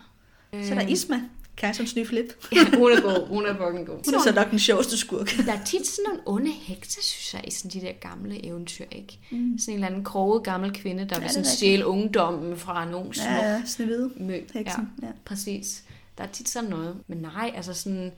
Så 0.52 0.74
er 0.74 0.80
der 0.80 0.88
Isma, 0.88 1.22
kejserens 1.56 1.96
nye 1.96 2.06
flip. 2.06 2.34
Ja, 2.52 2.78
hun 2.78 2.92
er 2.92 3.02
god. 3.02 3.28
Hun 3.28 3.46
er 3.46 3.54
fucking 3.54 3.88
god. 3.88 4.06
Hun 4.06 4.14
er 4.14 4.20
så 4.24 4.32
nok 4.36 4.52
den 4.52 4.60
sjoveste 4.60 4.98
skurk. 4.98 5.32
Der 5.46 5.54
er 5.54 5.64
tit 5.66 5.88
sådan 5.88 6.04
nogle 6.08 6.22
onde 6.26 6.52
hekser, 6.52 7.02
synes 7.02 7.34
jeg, 7.34 7.48
i 7.48 7.52
sådan 7.52 7.72
de 7.72 7.82
der 7.82 7.92
gamle 7.92 8.46
eventyr, 8.46 8.86
ikke? 8.92 9.20
Mm. 9.32 9.60
Sådan 9.60 9.74
en 9.74 9.76
eller 9.76 9.88
anden 9.88 10.04
kroget 10.04 10.44
gammel 10.44 10.74
kvinde, 10.74 11.04
der 11.04 11.16
Ja, 11.16 11.20
vil 11.20 11.26
er 11.26 11.32
sådan 11.32 11.46
stjæle 11.46 11.86
ungdommen 11.86 12.58
fra 12.58 12.86
nogle 12.92 13.14
små 13.14 13.26
Ja, 13.26 13.52
ja, 13.52 13.62
Snevide, 13.66 14.12
mø. 14.16 14.34
Ja, 14.34 14.60
heksen. 14.60 14.90
Ja. 15.02 15.08
præcis. 15.26 15.84
Der 16.18 16.24
er 16.24 16.28
tit 16.28 16.50
sådan 16.50 16.70
noget. 16.70 16.98
Men 17.08 17.18
nej, 17.18 17.52
altså 17.56 17.74
sådan... 17.74 18.12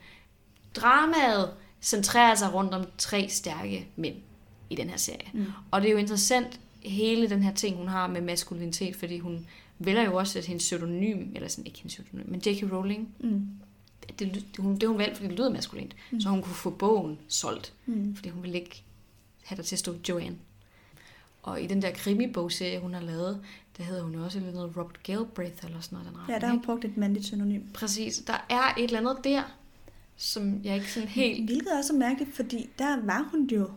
Dramaet 0.74 1.50
centrerer 1.82 2.34
sig 2.34 2.54
rundt 2.54 2.74
om 2.74 2.84
tre 2.98 3.26
stærke 3.28 3.88
mænd 3.96 4.14
i 4.70 4.74
den 4.74 4.90
her 4.90 4.96
serie. 4.96 5.28
Mm. 5.34 5.46
Og 5.70 5.80
det 5.80 5.88
er 5.88 5.92
jo 5.92 5.98
interessant, 5.98 6.60
hele 6.82 7.30
den 7.30 7.42
her 7.42 7.54
ting, 7.54 7.76
hun 7.76 7.88
har 7.88 8.06
med 8.06 8.20
maskulinitet, 8.20 8.96
fordi 8.96 9.18
hun 9.18 9.46
vælger 9.78 10.02
jo 10.02 10.16
også, 10.16 10.38
at 10.38 10.46
hendes 10.46 10.64
pseudonym, 10.64 11.32
eller 11.34 11.48
sådan 11.48 11.66
ikke 11.66 11.78
hendes 11.78 11.94
pseudonym, 11.94 12.30
men 12.30 12.40
J.K. 12.46 12.72
Rowling, 12.72 13.08
Mm. 13.20 13.48
det, 14.18 14.34
det, 14.34 14.44
hun, 14.58 14.76
det 14.78 14.88
hun 14.88 14.98
valgte, 14.98 15.16
fordi 15.16 15.28
det 15.28 15.38
lyder 15.38 15.50
maskulint, 15.50 15.96
mm. 16.10 16.20
så 16.20 16.28
hun 16.28 16.42
kunne 16.42 16.54
få 16.54 16.70
bogen 16.70 17.18
solgt, 17.28 17.72
Mm. 17.86 18.14
fordi 18.16 18.28
hun 18.28 18.42
ville 18.42 18.58
ikke 18.58 18.82
have 19.44 19.56
der 19.56 19.62
til 19.62 19.74
at 19.74 19.78
stå 19.78 19.94
Joanne. 20.08 20.36
Og 21.42 21.62
i 21.62 21.66
den 21.66 21.82
der 21.82 21.90
krimibogserie, 21.90 22.78
hun 22.80 22.94
har 22.94 23.00
lavet, 23.00 23.40
der 23.78 23.84
hedder 23.84 24.02
hun 24.02 24.14
jo 24.14 24.24
også 24.24 24.40
noget 24.40 24.76
Robert 24.76 25.02
Galbraith 25.02 25.64
eller 25.64 25.80
sådan 25.80 25.98
noget. 25.98 26.08
Den 26.12 26.16
Ja, 26.16 26.20
retning, 26.22 26.40
der 26.40 26.46
har 26.46 26.54
hun 26.54 26.62
brugt 26.64 26.84
et 26.84 26.96
mandligt 26.96 27.26
synonym. 27.26 27.62
Præcis. 27.74 28.18
Der 28.26 28.46
er 28.50 28.74
et 28.78 28.84
eller 28.84 28.98
andet 28.98 29.24
der, 29.24 29.42
som 30.16 30.60
jeg 30.64 30.74
ikke 30.74 30.92
sådan 30.92 31.08
helt... 31.08 31.44
Hvilket 31.44 31.72
også 31.78 31.92
er 31.92 31.98
mærkeligt, 31.98 32.36
fordi 32.36 32.68
der 32.78 33.00
var 33.04 33.28
hun 33.30 33.46
jo 33.46 33.70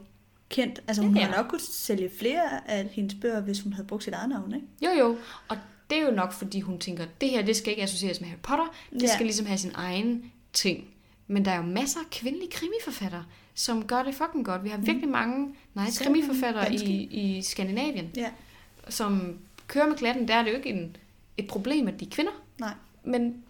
kendt. 0.50 0.82
Altså 0.88 1.02
hun 1.04 1.16
Ja, 1.16 1.22
ja, 1.22 1.28
ja. 1.28 1.32
ja. 1.36 1.42
nok 1.42 1.50
kunne 1.50 1.60
sælge 1.62 2.10
flere 2.20 2.70
af 2.72 2.86
hendes 2.92 3.16
bøger, 3.22 3.42
hvis 3.42 3.62
hun 3.62 3.74
havde 3.74 3.88
brugt 3.88 4.04
sit 4.04 4.14
eget 4.14 4.30
navn, 4.30 4.56
ikke? 4.56 4.68
Jo, 4.86 4.90
jo. 5.06 5.18
Og 5.48 5.58
det 5.90 5.98
er 5.98 6.02
jo 6.06 6.12
nok, 6.12 6.32
fordi 6.34 6.60
hun 6.60 6.80
tænker, 6.80 7.06
det 7.22 7.30
her, 7.30 7.42
det 7.42 7.56
skal 7.56 7.72
ikke 7.72 7.84
associeres 7.84 8.22
med 8.22 8.30
Harry 8.30 8.40
Potter. 8.44 8.66
Det 8.94 9.02
Ja. 9.04 9.08
skal 9.14 9.26
ligesom 9.26 9.46
have 9.46 9.58
sin 9.58 9.72
egen 9.76 10.32
ting. 10.54 10.86
Men 11.28 11.46
der 11.46 11.52
er 11.52 11.56
jo 11.58 11.62
masser 11.64 12.00
af 12.00 12.06
kvindelige 12.12 12.52
krimiforfattere, 12.52 13.26
som 13.54 13.86
gør 13.88 14.04
det 14.04 14.16
fucking 14.16 14.46
godt. 14.46 14.64
Vi 14.64 14.70
har 14.70 14.78
virkelig 14.78 15.10
mange 15.10 15.56
nice 15.74 16.04
krimiforfattere 16.04 16.74
i, 16.76 17.04
i 17.38 17.42
Skandinavien, 17.42 18.10
Ja. 18.16 18.30
som 18.90 19.38
kører 19.68 19.88
med 19.88 19.96
klatten. 19.98 20.28
Der 20.28 20.34
er 20.36 20.44
det 20.44 20.52
jo 20.52 20.56
ikke 20.58 20.70
en, 20.70 20.96
et 21.38 21.48
problem, 21.48 21.88
at 21.88 22.00
de 22.00 22.06
er 22.06 22.10
kvinder. 22.10 22.32
Nej. 22.60 22.74
Men 23.04 23.44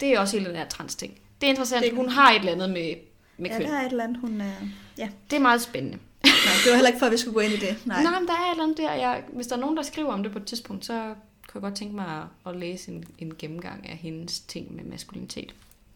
det 0.00 0.08
er 0.14 0.20
også 0.20 0.36
hele 0.38 0.48
den 0.48 0.56
der 0.56 0.68
trans-ting. 0.68 1.18
Det 1.40 1.46
er 1.46 1.50
interessant. 1.50 1.84
Det- 1.84 1.94
Hun 1.94 2.08
har 2.08 2.30
et 2.32 2.38
eller 2.38 2.52
andet 2.52 2.70
med, 2.70 2.94
med 3.36 3.50
Ja, 3.50 3.56
kvinder. 3.56 3.72
der 3.72 3.80
er 3.80 3.86
et 3.86 3.90
eller 3.90 4.04
andet, 4.04 4.20
hun 4.20 4.40
er... 4.40 4.52
Ja, 4.98 5.08
Det 5.30 5.36
er 5.36 5.40
meget 5.40 5.60
spændende. 5.62 5.98
nej, 6.24 6.32
det 6.64 6.70
var 6.70 6.74
heller 6.76 6.88
ikke 6.88 6.98
for, 6.98 7.06
at 7.06 7.12
vi 7.12 7.16
skulle 7.16 7.34
gå 7.34 7.40
ind 7.40 7.52
i 7.52 7.56
det. 7.56 7.76
Nej. 7.86 8.02
Nej, 8.02 8.10
Nej 8.10 8.20
men 8.20 8.28
der 8.28 8.34
er 8.34 8.46
et 8.46 8.50
eller 8.50 8.62
andet 8.64 8.76
der. 8.78 8.92
Jeg, 8.92 9.22
hvis 9.32 9.46
der 9.46 9.56
er 9.56 9.60
nogen, 9.60 9.76
der 9.76 9.82
skriver 9.82 10.12
om 10.12 10.22
det 10.22 10.32
på 10.32 10.38
et 10.38 10.44
tidspunkt, 10.44 10.84
så 10.84 11.14
kunne 11.48 11.58
jeg 11.58 11.62
godt 11.70 11.74
tænke 11.74 11.94
mig 11.94 12.06
at, 12.06 12.52
at 12.52 12.56
læse 12.60 12.92
en, 12.92 13.04
en 13.18 13.32
gennemgang 13.38 13.88
af 13.88 13.96
hendes 13.96 14.40
ting 14.40 14.74
med 14.76 14.84
maskulinitet. 14.84 15.54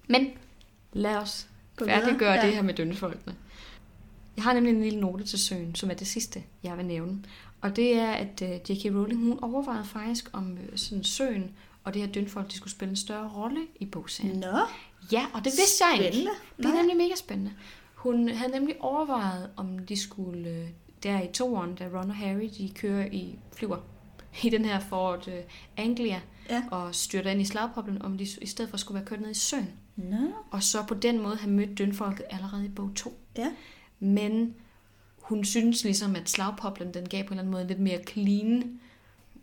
Men 0.09 0.31
lad 0.93 1.17
os 1.17 1.47
færdiggøre 1.79 2.33
Ja. 2.33 2.47
det 2.47 2.55
her 2.55 2.63
med 2.63 2.75
dønnefolkene. 2.75 3.37
Jeg 4.37 4.45
har 4.45 4.53
nemlig 4.53 4.75
en 4.75 4.83
lille 4.83 5.01
note 5.01 5.25
til 5.25 5.39
søen, 5.39 5.75
som 5.75 5.91
er 5.91 5.95
det 5.95 6.07
sidste, 6.07 6.43
jeg 6.63 6.77
vil 6.77 6.87
nævne. 6.87 7.25
Og 7.61 7.77
det 7.77 7.93
er, 7.99 8.11
at 8.11 8.43
uh, 8.43 8.49
J.K. 8.71 8.85
Rowling 8.95 9.21
hun 9.21 9.39
overvejede 9.43 9.85
faktisk, 9.85 10.31
om 10.33 10.53
uh, 10.53 10.59
sådan 10.77 11.05
søen 11.05 11.51
og 11.85 11.95
det 11.95 12.03
her 12.03 12.13
dønfolk, 12.13 12.51
de 12.51 12.57
skulle 12.57 12.71
spille 12.73 12.91
en 12.91 12.97
større 12.97 13.31
rolle 13.37 13.61
i 13.81 13.85
bogserien. 13.85 14.39
Nå, 14.41 14.59
Ja, 15.13 15.27
og 15.35 15.45
det 15.45 15.53
vidste 15.53 15.85
jeg 15.85 15.95
ikke. 15.99 16.09
spændende. 16.17 16.31
Det 16.57 16.67
er 16.67 16.77
nemlig 16.77 16.97
mega 16.97 17.15
spændende. 17.17 17.53
Hun 17.95 18.29
havde 18.29 18.53
nemlig 18.53 18.77
overvejet, 18.81 19.51
om 19.57 19.79
de 19.79 19.97
skulle, 19.97 20.49
øh, 20.51 20.69
der 21.03 21.21
i 21.23 21.27
toeren, 21.33 21.75
da 21.75 21.85
Ron 21.89 22.11
og 22.11 22.17
Harry, 22.17 22.51
de 22.59 22.71
kører 22.75 23.07
i 23.07 23.39
flyver 23.53 23.77
i 24.43 24.51
den 24.51 24.65
her 24.65 24.81
Ford 24.81 25.29
øh, 25.29 25.41
Anglia, 25.77 26.21
Ja. 26.51 26.63
og 26.71 26.95
styrter 26.95 27.31
ind 27.31 27.41
i 27.41 27.45
slagpoblen, 27.45 28.03
om 28.03 28.19
de 28.19 28.27
i 28.43 28.47
stedet 28.47 28.71
for 28.71 28.77
skulle 28.77 28.97
være 28.97 29.07
kørt 29.07 29.21
ned 29.21 29.31
i 29.31 29.35
søen. 29.35 29.71
Nå, 29.97 30.17
Og 30.51 30.63
så 30.63 30.83
på 30.89 30.95
den 30.95 31.23
måde 31.23 31.37
have 31.37 31.51
mødt 31.53 31.79
dønfolket 31.79 32.27
allerede 32.31 32.65
i 32.65 32.69
bog 32.69 32.91
2. 32.95 33.19
ja. 33.39 33.53
Men 34.01 34.55
hun 35.19 35.45
synes 35.45 35.85
ligesom, 35.85 36.17
at 36.17 36.29
slagpoblen, 36.31 36.95
den 36.95 37.09
gav 37.09 37.25
på 37.25 37.27
en 37.27 37.33
eller 37.33 37.41
anden 37.43 37.51
måde 37.53 37.63
en 37.63 37.69
lidt 37.69 37.81
mere 37.81 38.01
clean 38.09 38.81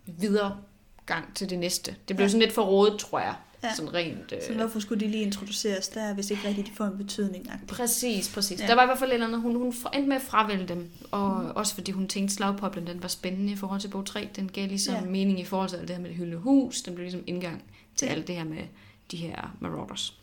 videre 0.05 0.57
gang 1.05 1.35
til 1.35 1.49
det 1.49 1.59
næste. 1.59 1.95
Det 2.07 2.15
blev 2.15 2.26
Ja. 2.26 2.30
sådan 2.30 2.41
lidt 2.41 2.53
for 2.53 2.61
rådet, 2.64 2.99
tror 2.99 3.19
jeg. 3.19 3.35
Ja. 3.63 3.73
Sådan 3.75 3.93
rent... 3.93 4.31
Øh, 4.31 4.39
Så 4.47 4.53
hvorfor 4.53 4.79
skulle 4.79 5.05
de 5.05 5.11
lige 5.11 5.23
introduceres 5.23 5.88
der, 5.88 6.13
hvis 6.13 6.31
ikke 6.31 6.47
rigtigt 6.47 6.67
de 6.67 6.71
får 6.73 6.85
en 6.85 6.97
betydning? 6.97 7.51
Præcis, 7.67 8.34
præcis. 8.34 8.59
Ja. 8.61 8.67
Der 8.67 8.75
var 8.75 8.84
i 8.84 8.85
hvert 8.85 8.99
fald 8.99 9.09
et 9.09 9.13
eller 9.13 9.27
andet, 9.27 9.41
hun, 9.41 9.55
hun 9.55 9.73
endte 9.93 10.07
med 10.09 10.15
at 10.15 10.21
fravælge 10.21 10.67
dem, 10.67 10.89
og 11.11 11.43
mm. 11.43 11.49
også 11.55 11.73
fordi 11.75 11.91
hun 11.91 12.07
tænkte, 12.07 12.35
slagpoblen 12.35 12.88
den 12.88 13.01
var 13.01 13.07
spændende 13.07 13.51
i 13.53 13.55
forhold 13.55 13.81
til 13.81 13.88
bog 13.88 14.05
3. 14.05 14.29
Den 14.35 14.51
gav 14.51 14.67
ligesom 14.67 14.95
Ja. 14.95 15.01
mening 15.01 15.39
i 15.39 15.43
forhold 15.43 15.69
til 15.69 15.77
alt 15.77 15.88
det 15.88 15.95
her 15.95 16.01
med 16.01 16.09
det 16.09 16.17
hyldende 16.17 16.38
hus. 16.38 16.81
Den 16.81 16.95
blev 16.95 17.03
ligesom 17.03 17.23
indgang 17.27 17.63
til 17.95 18.05
Ja. 18.05 18.11
alt 18.11 18.27
det 18.27 18.35
her 18.35 18.43
med 18.43 18.63
de 19.11 19.17
her 19.17 19.55
marauders. 19.59 20.19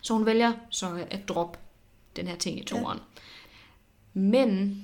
Så 0.00 0.14
hun 0.14 0.26
vælger 0.26 0.52
så 0.70 1.06
at 1.10 1.28
droppe 1.28 1.58
den 2.16 2.26
her 2.28 2.36
ting 2.36 2.58
i 2.60 2.64
toeren. 2.64 2.98
Ja. 4.14 4.20
Men 4.20 4.82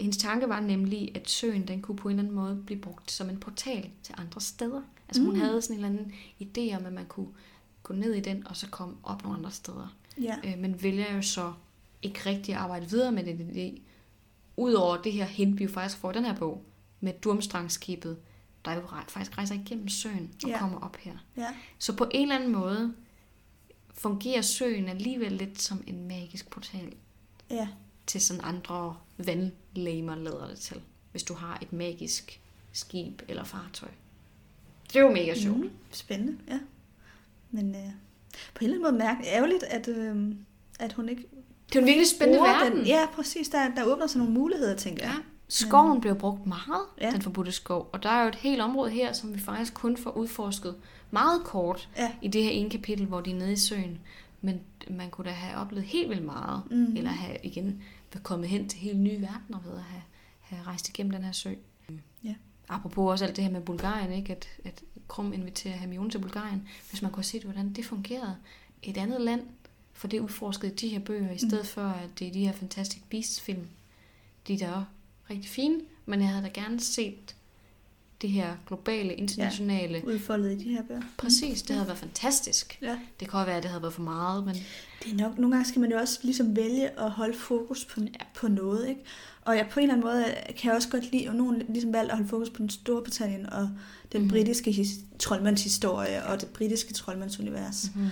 hendes 0.00 0.16
tanke 0.16 0.48
var 0.48 0.60
nemlig, 0.60 1.12
at 1.14 1.30
søen 1.30 1.68
den 1.68 1.82
kunne 1.82 1.96
på 1.96 2.08
en 2.08 2.12
eller 2.18 2.22
anden 2.22 2.34
måde 2.36 2.62
blive 2.66 2.80
brugt 2.80 3.10
som 3.10 3.30
en 3.30 3.40
portal 3.40 3.90
til 4.02 4.14
andre 4.18 4.40
steder. 4.40 4.82
Altså 5.08 5.22
hun 5.22 5.34
Mm. 5.34 5.40
havde 5.40 5.62
sådan 5.62 5.76
en 5.78 5.84
eller 5.84 5.98
anden 5.98 6.12
idé 6.42 6.76
om, 6.76 6.86
at 6.86 6.92
man 6.92 7.06
kunne 7.06 7.28
gå 7.82 7.94
ned 7.94 8.14
i 8.14 8.20
den, 8.20 8.46
og 8.46 8.56
så 8.56 8.68
komme 8.68 8.96
op 9.02 9.22
nogle 9.22 9.38
andre 9.38 9.50
steder. 9.50 9.96
Ja. 10.20 10.36
Øh, 10.44 10.58
men 10.58 10.82
vælger 10.82 11.14
jo 11.16 11.22
så 11.22 11.52
ikke 12.02 12.20
rigtig 12.26 12.54
at 12.54 12.60
arbejde 12.60 12.90
videre 12.90 13.12
med 13.12 13.24
den 13.24 13.50
idé. 13.50 13.80
Udover 14.56 15.02
det 15.02 15.12
her 15.12 15.24
hint, 15.24 15.58
vi 15.58 15.64
jo 15.64 15.70
faktisk 15.70 15.96
får 16.00 16.10
i 16.10 16.14
den 16.14 16.24
her 16.24 16.36
bog, 16.36 16.64
med 17.00 17.12
Durmstrangskibet, 17.12 18.18
der 18.64 18.72
jo 18.74 18.82
faktisk 19.08 19.38
rejser 19.38 19.54
igennem 19.54 19.88
søen 19.88 20.30
og 20.44 20.48
ja. 20.48 20.58
kommer 20.58 20.78
op 20.80 20.96
her. 20.96 21.16
ja. 21.36 21.46
Så 21.78 21.96
på 21.96 22.06
en 22.10 22.22
eller 22.22 22.34
anden 22.34 22.52
måde 22.52 22.94
fungerer 23.94 24.42
søen 24.42 24.88
alligevel 24.88 25.32
lidt 25.32 25.62
som 25.62 25.84
en 25.86 26.08
magisk 26.08 26.50
portal 26.50 26.92
Ja. 27.50 27.68
til 28.06 28.20
sådan 28.20 28.44
andre 28.44 28.96
vandlæmer, 29.18 30.14
lader 30.14 30.48
det 30.48 30.58
til, 30.58 30.80
hvis 31.10 31.22
du 31.22 31.34
har 31.34 31.58
et 31.62 31.72
magisk 31.72 32.40
skib 32.72 33.22
eller 33.28 33.44
fartøj. 33.44 33.88
Det 34.96 35.02
er 35.02 35.06
jo 35.06 35.12
mega 35.12 35.34
sjovt. 35.34 35.58
Mm. 35.58 35.70
Spændende, 35.90 36.36
ja. 36.48 36.58
Men 37.50 37.70
øh, 37.74 37.80
på 38.54 38.64
en 38.64 38.70
eller 38.70 38.76
anden 38.76 38.82
måde 38.82 38.92
mærke 39.04 39.26
ærgerligt, 39.28 39.62
at, 39.62 39.88
øh, 39.88 40.34
at 40.80 40.92
hun 40.92 41.08
ikke 41.08 41.22
Det 41.68 41.76
er 41.76 41.80
jo 41.80 41.80
en 41.80 41.86
virkelig 41.86 42.06
spændende 42.08 42.40
verden. 42.42 42.78
Den. 42.78 42.86
Ja, 42.86 43.06
præcis. 43.14 43.48
Der, 43.48 43.74
der 43.74 43.84
åbner 43.84 44.06
sig 44.06 44.18
nogle 44.18 44.32
muligheder, 44.34 44.76
tænker 44.76 45.04
jeg. 45.04 45.14
Ja. 45.16 45.22
Skoven 45.48 46.00
blev 46.00 46.14
brugt 46.14 46.46
meget, 46.46 46.82
Ja. 47.00 47.10
den 47.10 47.22
forbudte 47.22 47.52
skov. 47.52 47.90
Og 47.92 48.02
der 48.02 48.08
er 48.08 48.22
jo 48.22 48.28
et 48.28 48.34
helt 48.34 48.60
område 48.60 48.90
her, 48.90 49.12
som 49.12 49.34
vi 49.34 49.38
faktisk 49.40 49.74
kun 49.74 49.96
får 49.96 50.10
udforsket 50.10 50.74
meget 51.10 51.44
kort 51.44 51.88
Ja. 51.96 52.12
i 52.22 52.28
det 52.28 52.42
her 52.44 52.50
ene 52.50 52.70
kapitel, 52.70 53.06
hvor 53.06 53.20
de 53.20 53.30
er 53.30 53.34
nede 53.34 53.52
i 53.52 53.56
søen. 53.56 53.98
Men 54.40 54.60
man 54.90 55.10
kunne 55.10 55.24
da 55.24 55.34
have 55.34 55.56
oplevet 55.60 55.84
helt 55.84 56.08
vildt 56.10 56.24
meget, 56.24 56.62
Mm. 56.70 56.96
eller 56.96 57.10
have 57.10 57.36
igen 57.42 57.82
kommet 58.22 58.48
hen 58.48 58.68
til 58.68 58.78
helt 58.78 58.98
nye 58.98 59.20
verdener 59.20 59.60
ved 59.66 59.72
at 59.76 59.82
have, 59.82 60.02
have 60.40 60.62
rejst 60.66 60.88
igennem 60.88 61.12
den 61.12 61.22
her 61.24 61.32
sø. 61.32 61.50
Ja. 62.24 62.34
Apropos 62.68 63.10
også 63.10 63.24
alt 63.24 63.36
det 63.36 63.44
her 63.44 63.50
med 63.50 63.60
Bulgarien, 63.60 64.12
ikke? 64.12 64.32
At, 64.32 64.48
at 64.64 64.82
Krum 65.08 65.32
inviterer 65.32 65.76
Hermione 65.76 66.10
til 66.10 66.18
Bulgarien. 66.18 66.68
Hvis 66.90 67.02
man 67.02 67.10
kunne 67.10 67.24
se, 67.24 67.40
hvordan 67.40 67.72
det 67.72 67.84
fungerede 67.84 68.36
et 68.82 68.96
andet 68.96 69.20
land, 69.20 69.42
for 69.92 70.08
det 70.08 70.20
udforskede 70.20 70.74
de 70.74 70.88
her 70.88 70.98
bøger, 70.98 71.30
i 71.30 71.38
stedet 71.38 71.66
for 71.66 71.82
at 71.82 72.18
det 72.18 72.28
er 72.28 72.32
de 72.32 72.46
her 72.46 72.52
Fantastic 72.52 73.02
Beasts 73.10 73.40
film. 73.40 73.66
De 74.48 74.54
er 74.54 74.58
da 74.58 74.72
også 74.72 74.86
rigtig 75.30 75.50
fine, 75.50 75.80
men 76.06 76.20
jeg 76.20 76.28
havde 76.28 76.42
da 76.42 76.48
gerne 76.48 76.80
set 76.80 77.36
det 78.22 78.30
her 78.30 78.56
globale, 78.66 79.14
internationale. 79.14 79.98
Ja. 79.98 80.04
Udfoldet 80.04 80.52
i 80.52 80.64
de 80.64 80.70
her 80.70 80.82
bøger. 80.82 81.02
Præcis, 81.16 81.62
det 81.62 81.76
havde 81.76 81.86
været 81.86 81.98
fantastisk. 81.98 82.78
Ja. 82.82 82.90
Det 82.90 82.98
kan 83.18 83.28
godt 83.28 83.46
være, 83.46 83.56
at 83.56 83.62
det 83.62 83.70
havde 83.70 83.82
været 83.82 83.94
for 83.94 84.02
meget, 84.02 84.44
men 84.44 84.54
Det 85.02 85.12
er 85.12 85.16
nok, 85.16 85.38
nogle 85.38 85.56
gange 85.56 85.68
skal 85.68 85.80
man 85.80 85.90
jo 85.90 85.98
også 85.98 86.18
ligesom 86.22 86.56
vælge 86.56 87.00
at 87.00 87.10
holde 87.10 87.38
fokus 87.38 87.84
på, 87.84 88.00
ja. 88.00 88.06
på 88.34 88.48
noget, 88.48 88.88
ikke? 88.88 89.00
Og 89.42 89.56
jeg 89.56 89.66
på 89.70 89.80
en 89.80 89.82
eller 89.82 89.94
anden 89.94 90.06
måde 90.06 90.24
kan 90.56 90.68
jeg 90.68 90.76
også 90.76 90.88
godt 90.88 91.12
lide, 91.12 91.28
og 91.28 91.34
nogen 91.34 91.62
ligesom 91.68 91.92
valgt 91.92 92.10
at 92.10 92.16
holde 92.16 92.28
fokus 92.30 92.50
på 92.50 92.58
den 92.58 92.70
store 92.70 93.02
Britannien 93.02 93.50
og 93.52 93.70
den 94.12 94.22
mm. 94.22 94.28
britiske 94.28 94.70
his, 94.72 94.88
troldmandshistorie 95.18 96.26
og 96.26 96.40
det 96.40 96.48
britiske 96.48 96.94
troldmandsunivers. 96.94 97.90
mm, 97.94 98.08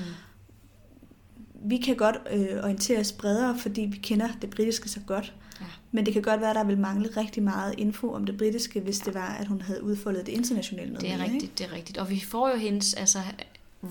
Vi 1.64 1.76
kan 1.76 1.96
godt 1.96 2.16
øh, 2.32 2.64
orientere 2.64 2.98
os 3.00 3.12
bredere, 3.12 3.58
fordi 3.58 3.80
vi 3.80 3.96
kender 3.96 4.28
det 4.42 4.50
britiske 4.50 4.88
så 4.88 5.00
godt. 5.06 5.34
Ja. 5.60 5.66
Men 5.92 6.06
det 6.06 6.12
kan 6.12 6.22
godt 6.22 6.40
være, 6.40 6.50
at 6.50 6.56
der 6.56 6.64
vil 6.64 6.78
mangle 6.78 7.08
rigtig 7.16 7.42
meget 7.42 7.74
info 7.78 8.12
om 8.12 8.24
det 8.26 8.36
britiske, 8.38 8.80
hvis 8.80 8.98
det 8.98 9.14
var, 9.14 9.28
at 9.28 9.46
hun 9.46 9.60
havde 9.60 9.82
udfoldet 9.82 10.26
det 10.26 10.32
internationale 10.32 10.88
noget 10.92 11.02
det 11.02 11.10
er 11.12 11.16
mere, 11.18 11.32
rigtigt, 11.32 11.58
det 11.58 11.66
er 11.66 11.72
rigtigt. 11.72 11.98
Og 11.98 12.10
vi 12.10 12.20
får 12.20 12.50
jo 12.50 12.56
hendes, 12.56 12.94
altså 12.94 13.18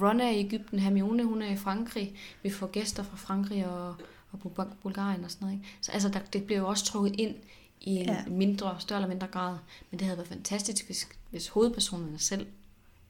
Ron 0.02 0.20
er 0.22 0.30
i 0.30 0.40
Ægypten, 0.40 0.80
Hermione 0.80 1.24
hun 1.24 1.42
er 1.42 1.52
i 1.52 1.56
Frankrig, 1.58 2.16
vi 2.44 2.50
får 2.50 2.68
gæster 2.68 3.04
fra 3.04 3.18
Frankrig 3.18 3.68
og, 3.68 3.96
og 4.32 4.40
Bul- 4.46 4.74
Bulgarien 4.82 5.24
og 5.24 5.32
sådan 5.32 5.46
noget. 5.46 5.58
Ikke? 5.60 5.68
Så 5.82 5.92
altså, 5.92 6.10
der, 6.10 6.20
det 6.34 6.44
bliver 6.44 6.60
jo 6.60 6.68
også 6.68 6.86
trukket 6.86 7.16
ind 7.20 7.36
i 7.82 7.90
en 7.90 8.06
Ja. 8.06 8.14
ja. 8.14 8.30
mindre, 8.30 8.76
større 8.80 9.00
eller 9.00 9.10
mindre 9.10 9.28
grad. 9.28 9.58
Men 9.92 10.00
det 10.00 10.06
havde 10.08 10.18
været 10.18 10.30
fantastisk, 10.30 10.86
hvis, 10.86 11.08
hvis 11.30 11.48
hovedpersonerne 11.48 12.20
selv 12.20 12.48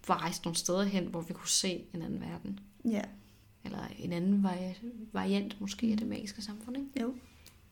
var 0.07 0.21
rejst 0.21 0.45
nogle 0.45 0.57
steder 0.57 0.83
hen, 0.83 1.05
hvor 1.05 1.21
vi 1.21 1.33
kunne 1.33 1.47
se 1.49 1.83
en 1.93 2.01
anden 2.01 2.21
verden. 2.21 2.59
ikke? 2.85 2.97
Ja, 2.97 3.01
Eller 3.65 3.79
en 3.99 4.13
anden 4.13 4.43
vari- 4.45 5.07
variant 5.13 5.61
måske 5.61 5.87
af 5.87 5.97
det 5.97 6.07
magiske 6.07 6.41
samfund. 6.41 6.77
Ikke? 6.77 7.01
jo. 7.01 7.13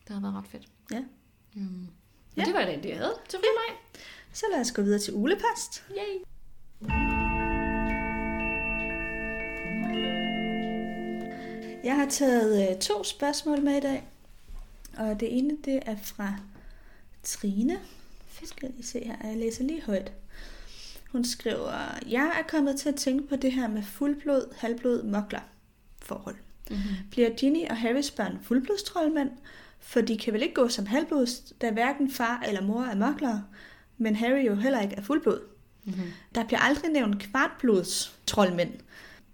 Det 0.04 0.08
havde 0.08 0.22
været 0.22 0.34
ret 0.34 0.46
fedt. 0.50 0.68
Ja. 0.92 1.00
Mm. 1.54 1.62
Men 1.62 1.88
Ja. 2.36 2.44
det 2.44 2.54
var 2.54 2.60
det, 2.64 2.84
jeg 2.88 2.96
havde 2.96 3.14
til 3.28 3.38
for 3.38 3.72
mig. 3.72 3.78
Så 4.32 4.46
lad 4.52 4.60
os 4.60 4.72
gå 4.72 4.82
videre 4.82 4.98
til 5.00 5.14
ulepost. 5.14 5.84
Yay! 5.90 6.22
Jeg 11.84 11.96
har 11.96 12.06
taget 12.10 12.70
øh, 12.70 12.78
to 12.78 13.04
spørgsmål 13.04 13.62
med 13.62 13.76
i 13.76 13.80
dag. 13.80 14.08
Og 14.96 15.20
det 15.20 15.38
ene, 15.38 15.56
det 15.64 15.80
er 15.86 15.96
fra 16.02 16.34
Trine. 17.22 17.78
Fedt. 18.26 18.48
Skal 18.48 18.66
jeg 18.66 18.74
lige 18.76 18.86
se 18.86 19.04
her. 19.04 19.16
Jeg 19.28 19.36
læser 19.36 19.64
lige 19.64 19.82
højt. 19.82 20.12
Hun 21.12 21.24
skriver, 21.24 21.98
jeg 22.08 22.36
er 22.38 22.48
kommet 22.48 22.80
til 22.80 22.88
at 22.88 22.94
tænke 22.96 23.28
på 23.28 23.36
det 23.36 23.52
her 23.52 23.68
med 23.68 23.82
fuldblod, 23.82 24.54
halvblod, 24.56 25.02
mokler 25.02 25.40
forhold. 26.02 26.36
Mm-hmm. 26.70 26.82
Bliver 27.10 27.30
Ginny 27.36 27.68
og 27.70 27.76
Harrys 27.76 28.10
børn 28.10 28.38
fuldblodstroldmænd? 28.42 29.30
For 29.82 30.00
de 30.00 30.18
kan 30.18 30.32
vel 30.32 30.42
ikke 30.42 30.54
gå 30.54 30.68
som 30.68 30.86
halvblods, 30.86 31.40
da 31.60 31.70
hverken 31.70 32.10
far 32.10 32.44
eller 32.48 32.60
mor 32.62 32.82
er 32.82 32.94
moklere, 32.94 33.44
men 33.98 34.16
Harry 34.16 34.46
jo 34.46 34.54
heller 34.54 34.80
ikke 34.80 34.94
er 34.94 35.02
fuldblod. 35.02 35.40
Mm-hmm. 35.84 36.02
Der 36.34 36.44
bliver 36.44 36.60
aldrig 36.60 36.90
nævnt 36.90 37.18
kvartblods 37.22 38.16
troldmænd. 38.26 38.70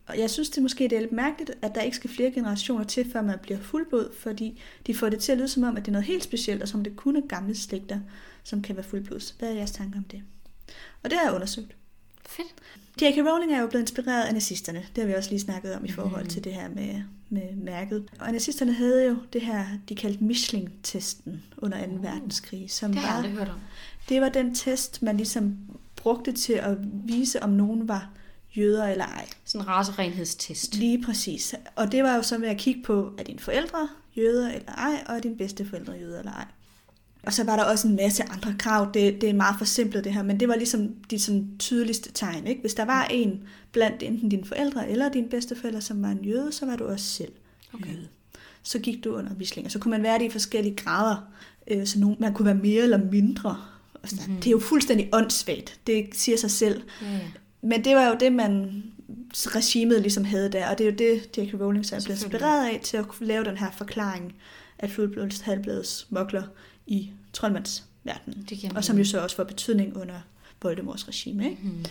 Og 0.07 0.19
jeg 0.19 0.31
synes 0.31 0.51
det 0.51 0.63
måske 0.63 0.85
det 0.85 0.93
er 0.97 1.01
lidt 1.01 1.13
mærkeligt, 1.13 1.51
at 1.63 1.75
der 1.75 1.81
ikke 1.81 1.97
skal 1.97 2.11
flere 2.11 2.31
generationer 2.31 2.85
til, 2.85 3.13
før 3.13 3.23
man 3.23 3.39
bliver 3.43 3.61
fuldblod, 3.61 4.13
fordi 4.19 4.63
de 4.87 4.95
får 4.95 5.09
det 5.09 5.21
til 5.21 5.33
at 5.33 5.39
lyde 5.39 5.49
som 5.49 5.63
om, 5.63 5.77
at 5.77 5.83
det 5.83 5.89
er 5.89 5.93
noget 5.93 6.07
helt 6.07 6.25
specielt, 6.25 6.63
og 6.63 6.69
som 6.69 6.85
det 6.85 6.97
kun 6.97 7.17
er 7.17 7.21
gamle 7.29 7.55
slægter, 7.57 8.01
som 8.43 8.63
kan 8.63 8.77
være 8.77 8.85
fuldblods. 8.85 9.35
Hvad 9.39 9.49
er 9.49 9.55
jeres 9.55 9.71
tanker 9.71 9.99
om 9.99 10.05
det? 10.05 10.23
Og 11.03 11.11
det 11.11 11.19
har 11.19 11.25
jeg 11.27 11.35
undersøgt. 11.35 11.77
Fedt. 12.27 12.55
J.K. 13.03 13.19
Rowling 13.27 13.53
er 13.53 13.61
jo 13.61 13.67
blevet 13.67 13.83
inspireret 13.83 14.25
af 14.25 14.33
nazisterne. 14.35 14.79
Det 14.97 15.03
har 15.03 15.09
vi 15.09 15.15
også 15.15 15.31
lige 15.31 15.41
snakket 15.41 15.75
om 15.75 15.85
i 15.85 15.91
forhold 15.91 16.23
Mhm. 16.23 16.31
til 16.31 16.45
det 16.45 16.55
her 16.55 16.69
med, 16.69 17.03
med 17.31 17.57
mærket. 17.57 18.05
Og 18.21 18.33
nazisterne 18.33 18.73
havde 18.73 19.07
jo 19.07 19.17
det 19.33 19.41
her, 19.41 19.65
de 19.89 19.95
kaldte 19.95 20.25
Mischling-testen 20.25 21.43
under 21.59 21.87
2. 21.87 21.93
Uh. 21.93 22.03
verdenskrig, 22.03 22.71
som 22.71 22.93
Det 22.93 23.01
har 23.01 23.07
jeg 23.07 23.13
var 23.13 23.17
aldrig 23.17 23.39
hørt 23.39 23.49
om. 23.49 23.61
det 24.09 24.21
var 24.21 24.29
den 24.29 24.55
test, 24.55 25.03
man 25.03 25.17
ligesom 25.17 25.57
brugte 25.97 26.33
til 26.33 26.53
at 26.53 26.77
vise, 27.05 27.43
om 27.43 27.51
nogen 27.51 27.89
var 27.89 28.11
jøder 28.57 28.87
eller 28.87 29.05
ej. 29.05 29.27
Sådan 29.45 29.65
en 29.65 29.69
racerenhedstest. 29.69 30.75
Lige 30.75 31.03
præcis. 31.03 31.55
Og 31.77 31.93
det 31.93 32.03
var 32.05 32.17
jo 32.17 32.23
så 32.23 32.39
med 32.39 32.49
at 32.49 32.57
kigge 32.57 32.83
på, 32.83 33.13
er 33.19 33.23
dine 33.23 33.39
forældre 33.39 33.89
jøder 34.17 34.53
eller 34.53 34.73
ej, 34.73 35.05
og 35.07 35.17
er 35.17 35.21
dine 35.21 35.37
bedsteforældre 35.37 35.93
jøder 35.93 36.19
eller 36.19 36.33
ej. 36.33 36.47
Og 37.29 37.35
så 37.35 37.45
var 37.45 37.57
der 37.57 37.65
også 37.65 37.89
en 37.89 37.97
masse 37.97 38.23
andre 38.23 38.55
krav. 38.59 38.91
Det, 38.95 39.21
det 39.21 39.29
er 39.31 39.35
meget 39.35 39.55
forsimplet 39.59 40.05
det 40.05 40.15
her, 40.15 40.23
men 40.23 40.41
det 40.41 40.49
var 40.49 40.57
ligesom 40.57 40.89
de 41.11 41.19
sådan, 41.19 41.49
tydeligste 41.59 42.13
tegn. 42.13 42.47
Ikke? 42.47 42.61
Hvis 42.61 42.75
der 42.75 42.85
var 42.85 43.05
en 43.05 43.43
blandt 43.73 44.03
enten 44.03 44.29
dine 44.29 44.45
forældre 44.45 44.91
eller 44.91 45.09
dine 45.09 45.29
bedsteforældre, 45.29 45.81
som 45.81 46.03
var 46.03 46.09
en 46.09 46.25
jøde, 46.25 46.53
så 46.53 46.67
var 46.67 46.77
du 46.77 46.87
også 46.87 47.05
selv 47.05 47.33
Okay. 47.75 47.91
jøde. 47.91 48.09
Så 48.63 48.79
gik 48.79 49.05
du 49.05 49.15
under 49.17 49.35
vislinger. 49.35 49.71
Så 49.71 49.79
kunne 49.79 49.91
man 49.91 50.03
være 50.03 50.19
det 50.19 50.25
i 50.25 50.31
forskellige 50.31 50.77
grader. 50.77 51.17
Øh, 51.67 51.87
Så 51.87 51.99
nogen, 51.99 52.17
man 52.21 52.35
kunne 52.35 52.47
være 52.47 52.55
mere 52.55 52.83
eller 52.83 53.01
mindre. 53.11 53.57
Mhm. 54.03 54.37
Det 54.37 54.47
er 54.47 54.51
jo 54.51 54.59
fuldstændig 54.61 55.09
åndssvagt. 55.13 55.81
Det 55.87 56.07
siger 56.13 56.39
sig 56.39 56.51
selv. 56.51 56.83
Ja, 57.03 57.13
ja. 57.13 57.21
Men 57.63 57.85
det 57.85 57.97
var 57.97 58.09
jo 58.09 58.17
det, 58.21 58.33
man 58.33 58.83
regimet 59.35 60.01
ligesom 60.01 60.25
havde 60.25 60.53
der, 60.53 60.69
og 60.71 60.79
det 60.79 60.87
er 60.87 60.91
jo 60.91 60.97
det, 60.97 61.39
J.K. 61.39 61.61
Rowling 61.61 61.87
så 61.87 61.97
er 61.97 62.01
blevet 62.05 62.23
inspireret 62.23 62.69
af 62.69 62.81
til 62.85 62.97
at 62.97 63.09
kunne 63.09 63.27
lave 63.27 63.45
den 63.45 63.57
her 63.57 63.71
forklaring 63.71 64.35
af 64.79 64.91
fuldblods 64.91 65.41
halvbladets 65.41 66.07
mokler 66.11 66.43
i 66.89 67.11
troldmandsverdenen. 67.33 68.77
Og 68.77 68.85
som 68.85 68.99
jo 68.99 69.05
så 69.05 69.21
også 69.23 69.37
får 69.37 69.45
betydning 69.45 69.97
under 69.97 70.21
Voldemorts 70.63 71.09
regime, 71.09 71.51
ikke? 71.51 71.63
Mhm. 71.63 71.85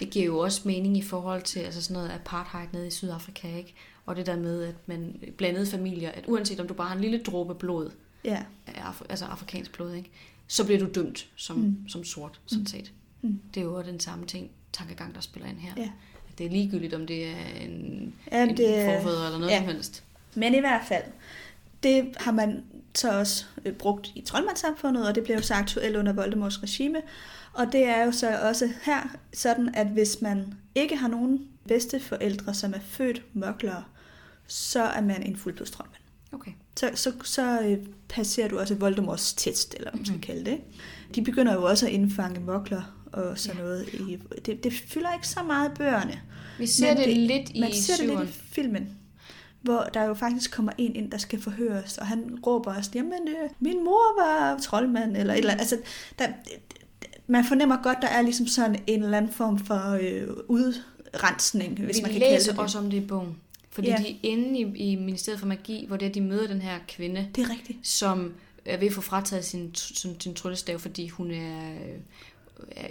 Det 0.00 0.10
giver 0.10 0.24
jo 0.24 0.38
også 0.38 0.60
mening 0.64 0.96
i 0.96 1.02
forhold 1.02 1.42
til 1.42 1.60
altså 1.60 1.82
sådan 1.82 1.94
noget 1.94 2.10
apartheid 2.14 2.66
nede 2.72 2.86
i 2.86 2.90
Sydafrika, 2.90 3.56
ikke? 3.56 3.74
Og 4.06 4.16
det 4.16 4.26
der 4.26 4.36
med, 4.36 4.64
at 4.64 4.74
man 4.86 5.20
blandede 5.36 5.66
familier, 5.66 6.10
at 6.10 6.24
uanset 6.26 6.60
om 6.60 6.68
du 6.68 6.74
bare 6.74 6.88
har 6.88 6.94
en 6.94 7.00
lille 7.00 7.18
dråbe 7.22 7.54
blod, 7.54 7.90
Ja. 8.24 8.42
af 8.66 8.82
altså 9.08 9.24
afrikansk 9.24 9.72
blod, 9.72 9.92
ikke? 9.94 10.10
så 10.48 10.64
bliver 10.64 10.78
du 10.80 10.88
dømt 10.94 11.26
som, 11.36 11.56
Mm. 11.56 11.62
mm. 11.62 11.88
som 11.88 12.04
sort, 12.04 12.40
sådan 12.46 12.60
Mm. 12.62 12.66
set. 12.66 12.92
Mm. 13.22 13.40
Det 13.54 13.60
er 13.60 13.64
jo 13.64 13.82
den 13.82 14.00
samme 14.00 14.26
ting, 14.26 14.50
tankegang, 14.72 15.14
der 15.14 15.20
spiller 15.20 15.48
ind 15.48 15.58
her. 15.58 15.72
Ja. 15.76 15.90
At 16.32 16.38
det 16.38 16.46
er 16.46 16.50
ligegyldigt, 16.50 16.94
om 16.94 17.06
det 17.06 17.26
er 17.26 17.36
en, 17.60 18.14
Ja, 18.32 18.42
en 18.42 18.56
det, 18.56 18.84
forfædre 18.96 19.26
eller 19.26 19.38
noget 19.38 19.52
ja. 19.52 19.58
som 19.58 19.66
helst. 19.66 20.04
Men 20.34 20.54
i 20.54 20.60
hvert 20.60 20.82
fald, 20.88 21.04
det 21.82 22.14
har 22.16 22.32
man 22.32 22.64
så 22.98 23.18
også 23.18 23.44
øh, 23.64 23.72
brugt 23.72 24.10
i 24.14 24.20
troldmandssamfundet, 24.20 25.08
og 25.08 25.14
det 25.14 25.22
bliver 25.22 25.36
jo 25.36 25.42
så 25.42 25.54
aktuelt 25.54 25.96
under 25.96 26.12
Voldemorts 26.12 26.62
regime. 26.62 26.98
Og 27.52 27.72
det 27.72 27.84
er 27.84 28.04
jo 28.04 28.12
så 28.12 28.38
også 28.48 28.68
her 28.82 29.16
sådan, 29.34 29.74
at 29.74 29.86
hvis 29.86 30.16
man 30.22 30.54
ikke 30.74 30.96
har 30.96 31.08
nogen 31.08 31.40
bedsteforældre, 31.68 32.54
som 32.54 32.74
er 32.74 32.78
født 32.88 33.22
mørklere, 33.32 33.84
så 34.46 34.82
er 34.82 35.00
man 35.00 35.22
en 35.22 35.36
fuldblodstroldmand. 35.36 36.02
Okay. 36.32 36.50
Så, 36.76 36.90
så, 36.94 37.12
så 37.24 37.60
øh, 37.60 37.78
passerer 38.08 38.48
du 38.48 38.58
også 38.58 38.74
Voldemorts 38.74 39.34
test, 39.34 39.74
eller 39.74 39.90
hvad 39.90 39.98
man 39.98 40.04
skal 40.06 40.14
Mhm. 40.16 40.22
kalde 40.22 40.44
det. 40.50 40.58
De 41.14 41.22
begynder 41.24 41.54
jo 41.54 41.62
også 41.64 41.86
at 41.86 41.92
indfange 41.92 42.40
mokler 42.40 43.06
og 43.12 43.38
sådan 43.38 43.56
Ja. 43.58 43.62
noget. 43.62 43.88
I, 43.88 44.18
det, 44.46 44.64
det 44.64 44.72
fylder 44.72 45.12
ikke 45.14 45.28
så 45.28 45.42
meget 45.42 45.72
bøgerne. 45.74 46.20
Vi 46.58 46.66
ser 46.66 46.94
det, 46.94 47.06
det- 47.06 47.16
lidt 47.16 47.50
i 47.54 47.60
Man 47.60 47.72
ser 47.72 47.96
det 47.96 48.06
lidt 48.18 48.20
i 48.30 48.32
filmen, 48.32 48.88
hvor 49.62 49.82
der 49.94 50.04
jo 50.04 50.14
faktisk 50.14 50.50
kommer 50.52 50.72
en 50.78 50.96
ind, 50.96 51.10
der 51.10 51.18
skal 51.18 51.40
forhøres, 51.42 51.98
og 51.98 52.06
han 52.06 52.38
råber 52.46 52.74
også, 52.76 52.90
jamen, 52.94 53.28
øh, 53.28 53.50
min 53.60 53.84
mor 53.84 54.22
var 54.22 54.58
troldmand, 54.58 55.16
eller 55.16 55.32
et 55.34 55.38
eller 55.38 55.50
andet. 55.52 55.60
Altså, 55.60 55.78
der, 56.18 56.26
man 57.26 57.44
fornemmer 57.44 57.82
godt, 57.82 57.98
der 58.02 58.08
er 58.08 58.22
ligesom 58.22 58.46
sådan 58.46 58.82
en 58.86 59.02
eller 59.02 59.16
anden 59.18 59.32
form 59.32 59.58
for 59.58 59.98
øh, 60.02 60.28
udrensning, 60.48 61.78
hvis 61.84 61.96
vi 61.96 62.02
man 62.02 62.10
kan 62.10 62.20
kalde 62.20 62.34
læser 62.34 62.50
det 62.52 62.56
det. 62.56 62.62
også 62.64 62.78
om 62.78 62.90
det 62.90 62.96
i 63.02 63.06
bogen. 63.06 63.36
Fordi 63.70 63.88
Ja. 63.88 63.96
ja. 63.98 64.02
de 64.02 64.10
er 64.12 64.16
inde 64.22 64.58
i, 64.60 64.92
i 64.92 64.96
Ministeriet 64.96 65.40
for 65.40 65.46
Magi, 65.46 65.84
hvor 65.88 65.96
det 65.96 66.08
er, 66.08 66.12
de 66.12 66.20
møder 66.20 66.46
den 66.46 66.60
her 66.62 66.78
kvinde, 66.88 67.28
Det 67.34 67.44
er 67.44 67.50
rigtigt. 67.50 67.78
som 67.86 68.32
er 68.64 68.76
ved 68.76 68.86
at 68.86 68.92
få 68.92 69.00
frataget 69.00 69.44
sin, 69.44 69.74
sin, 69.74 70.20
sin 70.20 70.34
tryllestav, 70.34 70.78
fordi 70.78 71.08
hun 71.08 71.30
er... 71.30 71.70
øh, 71.72 71.98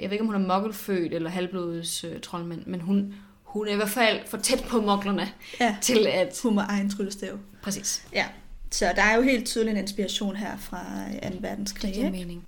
Jeg 0.01 0.09
ved 0.09 0.11
ikke, 0.11 0.21
om 0.21 0.25
hun 0.25 0.35
er 0.35 0.47
mokkelfødt 0.47 1.13
eller 1.13 1.29
halvblods 1.29 2.03
øh, 2.03 2.19
troldmand, 2.21 2.65
men 2.65 2.81
hun, 2.81 3.13
hun 3.59 3.67
er 3.67 3.71
i 3.73 3.75
hvert 3.75 3.89
fald 3.89 4.19
for 4.27 4.37
tæt 4.37 4.63
på 4.69 4.81
moklerne 4.81 5.29
Ja, 5.59 5.77
til 5.81 6.07
at... 6.07 6.39
hun 6.43 6.55
må 6.55 6.61
egen 6.61 6.89
tryllestav. 6.89 7.39
Præcis. 7.61 8.07
Ja, 8.13 8.25
så 8.71 8.93
der 8.95 9.01
er 9.01 9.15
jo 9.15 9.21
helt 9.21 9.45
tydeligt 9.47 9.77
en 9.77 9.81
inspiration 9.83 10.35
her 10.35 10.57
fra 10.57 10.85
2. 11.31 11.37
verdenskrig. 11.41 11.89
Det 11.89 11.97
Ikke? 11.97 12.11
mening. 12.11 12.47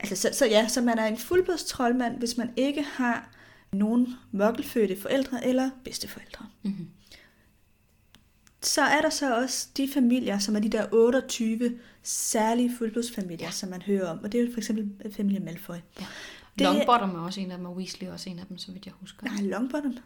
Altså, 0.00 0.16
så, 0.16 0.30
så 0.38 0.46
ja, 0.46 0.68
så 0.68 0.80
man 0.80 0.98
er 0.98 1.06
en 1.06 1.18
fuldblodstroldmand, 1.18 2.18
hvis 2.18 2.36
man 2.36 2.50
ikke 2.56 2.82
har 2.82 3.28
nogen 3.72 4.14
mokkelfødte 4.32 5.00
forældre 5.00 5.46
eller 5.46 5.70
bedsteforældre. 5.84 6.46
Mm-hmm. 6.62 6.88
Så 8.62 8.82
er 8.82 9.00
der 9.00 9.10
så 9.10 9.34
også 9.40 9.68
de 9.76 9.88
familier, 9.94 10.38
som 10.38 10.56
er 10.56 10.60
de 10.60 10.68
der 10.68 10.86
28 10.92 11.78
særlige 12.02 12.70
fuldblodsfamilier, 12.78 13.38
ja. 13.40 13.44
Ja. 13.44 13.50
som 13.50 13.68
man 13.68 13.82
hører 13.82 14.08
om. 14.10 14.18
Og 14.22 14.32
det 14.32 14.40
er 14.40 14.44
jo 14.44 14.50
for 14.52 14.58
eksempel 14.60 15.12
familien 15.16 15.44
Malfoy. 15.44 15.74
Ja. 15.74 16.06
Det- 16.58 16.64
Longbottom 16.66 17.10
er 17.14 17.20
også 17.20 17.40
en 17.40 17.50
af 17.50 17.56
dem, 17.56 17.66
og 17.66 17.76
Weasley 17.76 18.08
er 18.08 18.12
også 18.12 18.30
en 18.30 18.38
af 18.38 18.46
dem, 18.46 18.58
så 18.58 18.72
vidt 18.72 18.86
jeg 18.86 18.94
husker. 19.00 19.26
Nej, 19.26 19.42
Longbottom, 19.42 19.96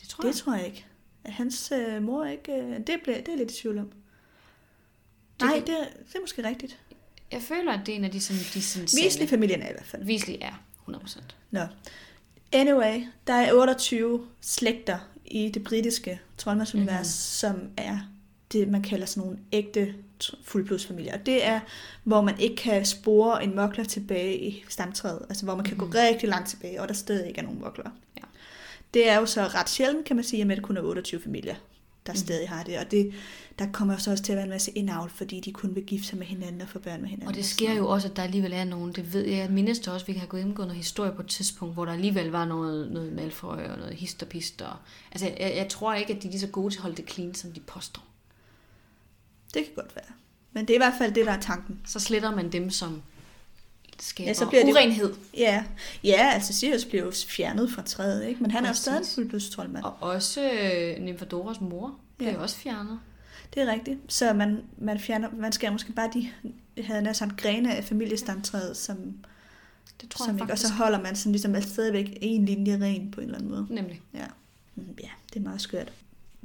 det 0.00 0.08
tror 0.08 0.22
det 0.22 0.28
jeg. 0.28 0.36
tror 0.36 0.54
jeg 0.54 0.66
ikke. 0.66 0.86
Er 1.24 1.30
hans 1.30 1.72
øh, 1.72 2.02
mor 2.02 2.24
ikke... 2.26 2.52
Øh, 2.52 2.76
det, 2.86 2.96
blev, 3.04 3.16
det 3.16 3.28
er 3.28 3.36
lidt 3.36 3.50
i 3.50 3.54
tvivl 3.62 3.78
om. 3.78 3.86
Det 3.86 5.48
Nej, 5.48 5.54
kan- 5.58 5.66
det, 5.66 5.74
er- 5.80 5.84
det 6.08 6.14
er 6.14 6.20
måske 6.20 6.48
rigtigt. 6.48 6.78
Jeg 7.32 7.42
føler, 7.42 7.72
at 7.72 7.80
det 7.86 7.92
er 7.92 7.96
en 7.96 8.04
af 8.04 8.10
de 8.10 8.20
sådan... 8.20 8.42
De 8.54 8.62
sådan 8.62 8.88
Weasley-familien 9.02 9.62
er 9.62 9.68
i 9.68 9.72
hvert 9.72 9.86
fald. 9.86 10.04
Weasley 10.06 10.34
er 10.40 10.62
100%. 10.88 11.20
Nå. 11.50 11.60
Anyway, 12.52 13.06
der 13.26 13.32
er 13.32 13.52
28 13.54 14.26
slægter 14.40 14.98
i 15.24 15.48
det 15.54 15.64
britiske 15.64 16.20
troldmandsunivers, 16.38 17.40
mm-hmm. 17.42 17.56
som 17.58 17.70
er 17.76 17.98
det, 18.52 18.68
man 18.68 18.82
kalder 18.82 19.06
sådan 19.06 19.22
nogle 19.26 19.38
ægte 19.52 19.94
fuldblodsfamilier. 20.42 21.18
Og 21.18 21.26
det 21.26 21.46
er, 21.46 21.60
hvor 22.04 22.20
man 22.22 22.40
ikke 22.40 22.56
kan 22.56 22.84
spore 22.84 23.44
en 23.44 23.56
mokler 23.56 23.84
tilbage 23.84 24.38
i 24.38 24.64
stamtræet. 24.68 25.26
Altså 25.28 25.44
hvor 25.44 25.54
man 25.54 25.64
kan 25.64 25.74
mm. 25.74 25.80
gå 25.80 25.86
rigtig 25.94 26.28
langt 26.28 26.48
tilbage, 26.48 26.82
og 26.82 26.88
der 26.88 26.94
stadig 26.94 27.28
ikke 27.28 27.38
er 27.38 27.44
nogen 27.44 27.60
mokler. 27.60 27.90
Ja. 28.16 28.22
Det 28.96 29.08
er 29.08 29.16
jo 29.16 29.26
så 29.26 29.42
ret 29.42 29.68
sjældent, 29.68 30.04
kan 30.04 30.16
man 30.16 30.24
sige, 30.24 30.42
at 30.42 30.48
det 30.48 30.62
kun 30.62 30.76
er 30.76 30.82
28 30.82 31.20
familier, 31.20 31.54
der 32.06 32.12
mm. 32.12 32.16
stadig 32.16 32.48
har 32.48 32.62
det. 32.62 32.78
Og 32.78 32.90
det, 32.90 33.12
der 33.58 33.66
kommer 33.72 33.94
jo 33.94 34.00
så 34.00 34.10
også 34.10 34.24
til 34.24 34.32
at 34.32 34.36
være 34.36 34.44
en 34.44 34.50
masse 34.50 34.70
indavl, 34.70 35.10
fordi 35.10 35.40
de 35.40 35.52
kun 35.52 35.74
vil 35.74 35.84
gifte 35.84 36.08
sig 36.08 36.18
med 36.18 36.26
hinanden 36.26 36.60
og 36.60 36.68
få 36.68 36.78
børn 36.78 37.00
med 37.00 37.08
hinanden. 37.08 37.28
Og 37.28 37.34
det 37.34 37.44
sker 37.44 37.72
jo 37.72 37.88
også, 37.88 38.08
at 38.08 38.16
der 38.16 38.22
alligevel 38.22 38.52
er 38.52 38.64
nogen, 38.64 38.92
det 38.92 39.12
ved 39.12 39.24
jeg, 39.24 39.38
jeg 39.38 39.50
mindes 39.50 39.78
det 39.78 39.88
også, 39.88 40.06
vi 40.06 40.12
kan 40.12 40.20
have 40.20 40.28
gået 40.28 40.40
indgået 40.40 40.68
noget 40.68 40.76
historie 40.76 41.12
på 41.12 41.22
et 41.22 41.28
tidspunkt, 41.28 41.74
hvor 41.74 41.84
der 41.84 41.92
alligevel 41.92 42.30
var 42.30 42.44
noget, 42.44 42.92
noget 42.92 43.12
malfrø 43.12 43.68
og 43.72 43.78
noget 43.78 43.94
hist 43.94 44.22
og 44.22 44.28
pist. 44.28 44.62
Og, 44.62 44.76
altså, 45.12 45.26
jeg, 45.26 45.52
jeg, 45.56 45.68
tror 45.68 45.94
ikke, 45.94 46.14
at 46.14 46.22
de 46.22 46.26
er 46.26 46.30
lige 46.30 46.40
så 46.40 46.46
gode 46.46 46.74
til 46.74 46.78
at 46.78 46.82
holde 46.82 46.96
det 46.96 47.10
clean, 47.10 47.34
som 47.34 47.52
de 47.52 47.60
påstår. 47.60 48.04
Det 49.54 49.64
kan 49.64 49.74
godt 49.74 49.96
være. 49.96 50.14
Men 50.52 50.64
det 50.64 50.70
er 50.70 50.78
i 50.78 50.84
hvert 50.84 50.98
fald 50.98 51.14
det, 51.14 51.26
der 51.26 51.32
er 51.32 51.40
tanken. 51.40 51.80
Så 51.86 52.00
sletter 52.00 52.36
man 52.36 52.52
dem, 52.52 52.70
som 52.70 53.02
skaber 53.98 54.28
Ja, 54.28 54.34
så 54.34 54.46
bliver 54.46 54.64
det- 54.64 54.72
urenhed. 54.72 55.14
Ja, 55.36 55.64
ja 56.04 56.30
altså 56.34 56.52
Sirius 56.52 56.84
bliver 56.84 57.04
jo 57.04 57.12
fjernet 57.28 57.70
fra 57.70 57.82
træet, 57.82 58.26
ikke? 58.28 58.42
men 58.42 58.50
han 58.50 58.64
er 58.64 58.68
Præcis. 58.68 58.82
stadig 58.82 58.98
en 59.00 59.06
fuldblodstroldmand. 59.14 59.84
Og 59.84 59.94
også 60.00 60.50
øh, 60.52 61.02
Nymphadoras 61.04 61.60
mor 61.60 61.94
bliver 62.16 62.32
Ja. 62.32 62.38
også 62.38 62.56
fjernet. 62.56 62.98
Det 63.54 63.62
er 63.62 63.72
rigtigt. 63.72 63.98
Så 64.08 64.32
man, 64.32 64.62
man, 64.78 65.00
fjerner, 65.00 65.28
man 65.38 65.52
skal 65.52 65.72
måske 65.72 65.92
bare 65.92 66.10
de, 66.14 66.28
havde 66.82 67.02
nær 67.02 67.12
sagt, 67.12 67.36
grene 67.36 67.74
af 67.76 67.84
familiestamtræet, 67.84 68.76
som, 68.76 68.96
Det 70.00 70.10
tror 70.10 70.24
som 70.24 70.34
jeg 70.34 70.34
ikke, 70.34 70.44
og 70.44 70.48
faktisk. 70.48 70.68
så 70.68 70.74
holder 70.74 71.00
man 71.02 71.16
sådan 71.16 71.32
ligesom 71.32 71.62
stadigvæk 71.62 72.18
en 72.20 72.44
linje 72.44 72.78
ren 72.84 73.10
på 73.10 73.20
en 73.20 73.24
eller 73.26 73.38
anden 73.38 73.50
måde. 73.50 73.66
Nemlig. 73.70 74.00
Ja. 74.14 74.24
Mm, 74.74 74.82
ja, 75.02 75.08
det 75.34 75.40
er 75.40 75.44
meget 75.44 75.60
skørt. 75.60 75.92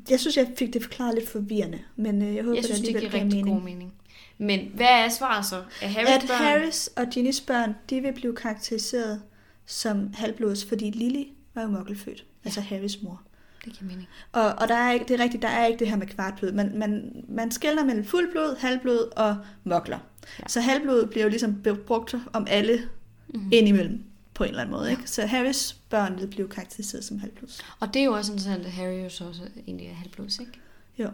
Jeg 0.10 0.20
synes, 0.20 0.38
jeg 0.38 0.52
fik 0.58 0.74
det 0.74 0.84
forklaret 0.84 1.16
lidt 1.16 1.30
forvirrende, 1.30 1.80
men 1.96 2.22
øh, 2.22 2.36
jeg 2.36 2.44
håber, 2.44 2.56
Jeg 2.56 2.64
synes, 2.66 2.80
det 2.80 2.88
alligevel 2.88 3.10
giver 3.10 3.24
rigtig 3.24 3.40
mening. 3.46 3.56
god 3.58 3.64
mening. 3.64 3.94
Men 4.38 4.72
hvad 4.74 4.86
er 4.88 5.10
svaret 5.10 5.46
så? 5.46 5.64
Er 5.82 5.88
Harrys 5.88 6.10
At 6.10 6.22
børn? 6.28 6.38
Harris 6.38 6.88
og 6.88 7.08
Ginnys 7.12 7.42
børn, 7.42 7.76
de 7.90 8.02
vil 8.02 8.14
blive 8.14 8.36
karakteriseret 8.36 9.22
som 9.66 10.14
halvblods, 10.14 10.66
fordi 10.66 10.90
Lily 10.90 11.24
var 11.56 11.62
jo 11.62 11.68
mokkelfødt, 11.68 12.26
altså 12.46 12.62
Harrys 12.62 13.02
mor. 13.02 13.22
Det 13.66 13.74
giver 13.74 13.88
mening. 13.92 14.08
Og, 14.32 14.44
og 14.46 14.68
der 14.68 14.76
er 14.76 14.92
ikke, 14.92 15.06
det 15.08 15.20
er 15.20 15.24
rigtigt, 15.24 15.44
der 15.44 15.50
er 15.50 15.66
ikke 15.66 15.80
det 15.80 15.88
her 15.90 15.96
med 15.98 16.08
kvartblod. 16.08 16.52
Man, 16.52 16.72
man, 16.78 17.24
man 17.30 17.52
skældner 17.52 17.84
mellem 17.86 18.06
fuldblod, 18.06 18.56
halvblod 18.60 19.12
og 19.18 19.38
mokler. 19.64 19.98
Ja. 19.98 20.28
Ja. 20.40 20.48
Så 20.48 20.62
halvblod 20.62 21.06
bliver 21.08 21.24
jo 21.24 21.30
ligesom 21.30 21.64
brugt 21.86 22.16
om 22.34 22.48
alle 22.50 22.90
Mhm. 23.28 23.44
mm. 23.44 23.50
indimellem 23.54 24.04
på 24.34 24.44
en 24.44 24.50
eller 24.50 24.62
anden 24.62 24.72
måde. 24.76 24.86
Ja. 24.86 24.92
Ikke? 24.92 25.04
Så 25.10 25.26
Harrys 25.26 25.74
børn 25.90 26.18
vil 26.20 26.28
blive 26.28 26.48
karakteriseret 26.48 27.04
som 27.04 27.20
halvblods. 27.20 27.62
Og 27.80 27.94
det 27.94 28.00
er 28.00 28.04
jo 28.04 28.14
også 28.14 28.32
interessant, 28.32 28.66
at 28.66 28.72
Harry 28.72 29.04
jo 29.04 29.10
så 29.10 29.24
også 29.26 29.42
egentlig 29.68 29.88
er 29.88 29.94
halvblods, 29.94 30.40
ikke? 30.40 30.52
Jo. 31.00 31.10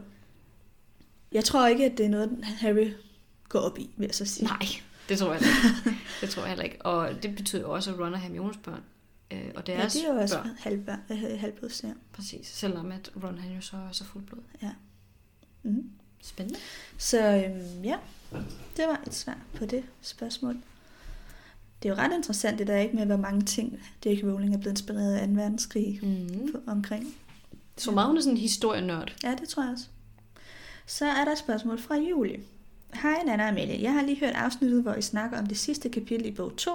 Jeg 1.31 1.43
tror 1.45 1.67
ikke, 1.67 1.85
at 1.85 1.97
det 1.97 2.05
er 2.05 2.09
noget, 2.09 2.39
Harry 2.43 2.91
går 3.49 3.59
op 3.59 3.79
i, 3.79 3.89
vil 3.97 4.05
jeg 4.05 4.15
så 4.15 4.25
sige. 4.25 4.45
Nej, 4.45 4.59
det 5.09 5.17
tror 5.19 5.33
jeg 5.33 5.41
ikke. 5.41 5.97
det 6.21 6.29
tror 6.29 6.41
jeg 6.41 6.49
heller 6.49 6.63
ikke. 6.65 6.81
Og 6.85 7.23
det 7.23 7.35
betyder 7.35 7.61
jo 7.61 7.71
også, 7.73 7.93
at 7.93 7.99
Ron 7.99 8.13
og 8.13 8.19
Hermiones 8.19 8.57
børn, 8.57 8.81
øh, 9.31 9.39
og 9.55 9.63
ja, 9.67 9.73
deres 9.73 9.93
de 9.93 10.05
er 10.05 10.13
jo 10.13 10.19
også 10.19 10.35
børn, 10.37 10.49
halvblods, 10.59 10.99
øh, 11.11 11.39
halvblods 11.39 11.83
ja. 11.83 11.89
præcis. 12.13 12.47
Selvom 12.47 12.91
at 12.91 13.11
Ron 13.23 13.37
han 13.37 13.55
jo 13.55 13.61
så 13.61 13.75
også 13.89 14.03
er 14.03 14.07
fuldblod. 14.07 14.41
Mm. 15.63 15.89
Spændende. 16.21 16.59
Så 16.97 17.19
øhm, 17.45 17.83
ja, 17.83 17.97
det 18.77 18.85
var 18.87 19.01
et 19.07 19.13
svar 19.15 19.37
på 19.55 19.65
det 19.65 19.83
spørgsmål. 20.01 20.57
Det 21.83 21.89
er 21.89 21.93
jo 21.95 22.01
ret 22.01 22.13
interessant 22.15 22.59
det 22.59 22.67
der 22.67 22.77
ikke 22.77 22.95
med, 22.95 23.05
hvor 23.05 23.17
mange 23.17 23.41
ting 23.41 23.79
J.K. 24.05 24.23
Rowling 24.23 24.53
er 24.53 24.57
blevet 24.57 24.73
inspireret 24.73 25.15
af 25.15 25.27
2. 25.27 25.33
verdenskrig 25.33 25.99
Mm. 26.03 26.51
for- 26.51 26.71
omkring. 26.71 27.15
Så 27.77 27.91
meget 27.91 28.07
hun 28.07 28.17
er 28.17 28.21
sådan 28.21 28.33
en 28.33 28.41
historienørd. 28.41 29.13
Ja, 29.23 29.35
det 29.41 29.49
tror 29.49 29.63
jeg 29.63 29.71
også. 29.71 29.85
Så 30.89 31.05
er 31.05 31.25
der 31.25 31.31
et 31.31 31.37
spørgsmål 31.37 31.79
fra 31.79 31.95
Julie. 31.95 32.39
Hej 32.93 33.23
Nana 33.25 33.43
og 33.43 33.49
Amelie. 33.49 33.81
Jeg 33.81 33.93
har 33.93 34.01
lige 34.01 34.19
hørt 34.19 34.33
afsnittet, 34.33 34.81
hvor 34.81 34.93
I 34.93 35.01
snakker 35.01 35.39
om 35.39 35.45
det 35.45 35.57
sidste 35.57 35.89
kapitel 35.89 36.25
i 36.25 36.31
bog 36.31 36.57
2, 36.57 36.71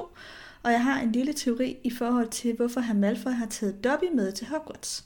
og 0.62 0.72
jeg 0.72 0.84
har 0.84 1.00
en 1.00 1.12
lille 1.12 1.32
teori 1.32 1.76
i 1.84 1.90
forhold 1.90 2.28
til, 2.28 2.54
hvorfor 2.54 2.80
herr 2.80 2.94
Malfoy 2.94 3.30
har 3.30 3.46
taget 3.46 3.84
Dobby 3.84 4.04
med 4.14 4.32
til 4.32 4.46
Hogwarts. 4.46 5.04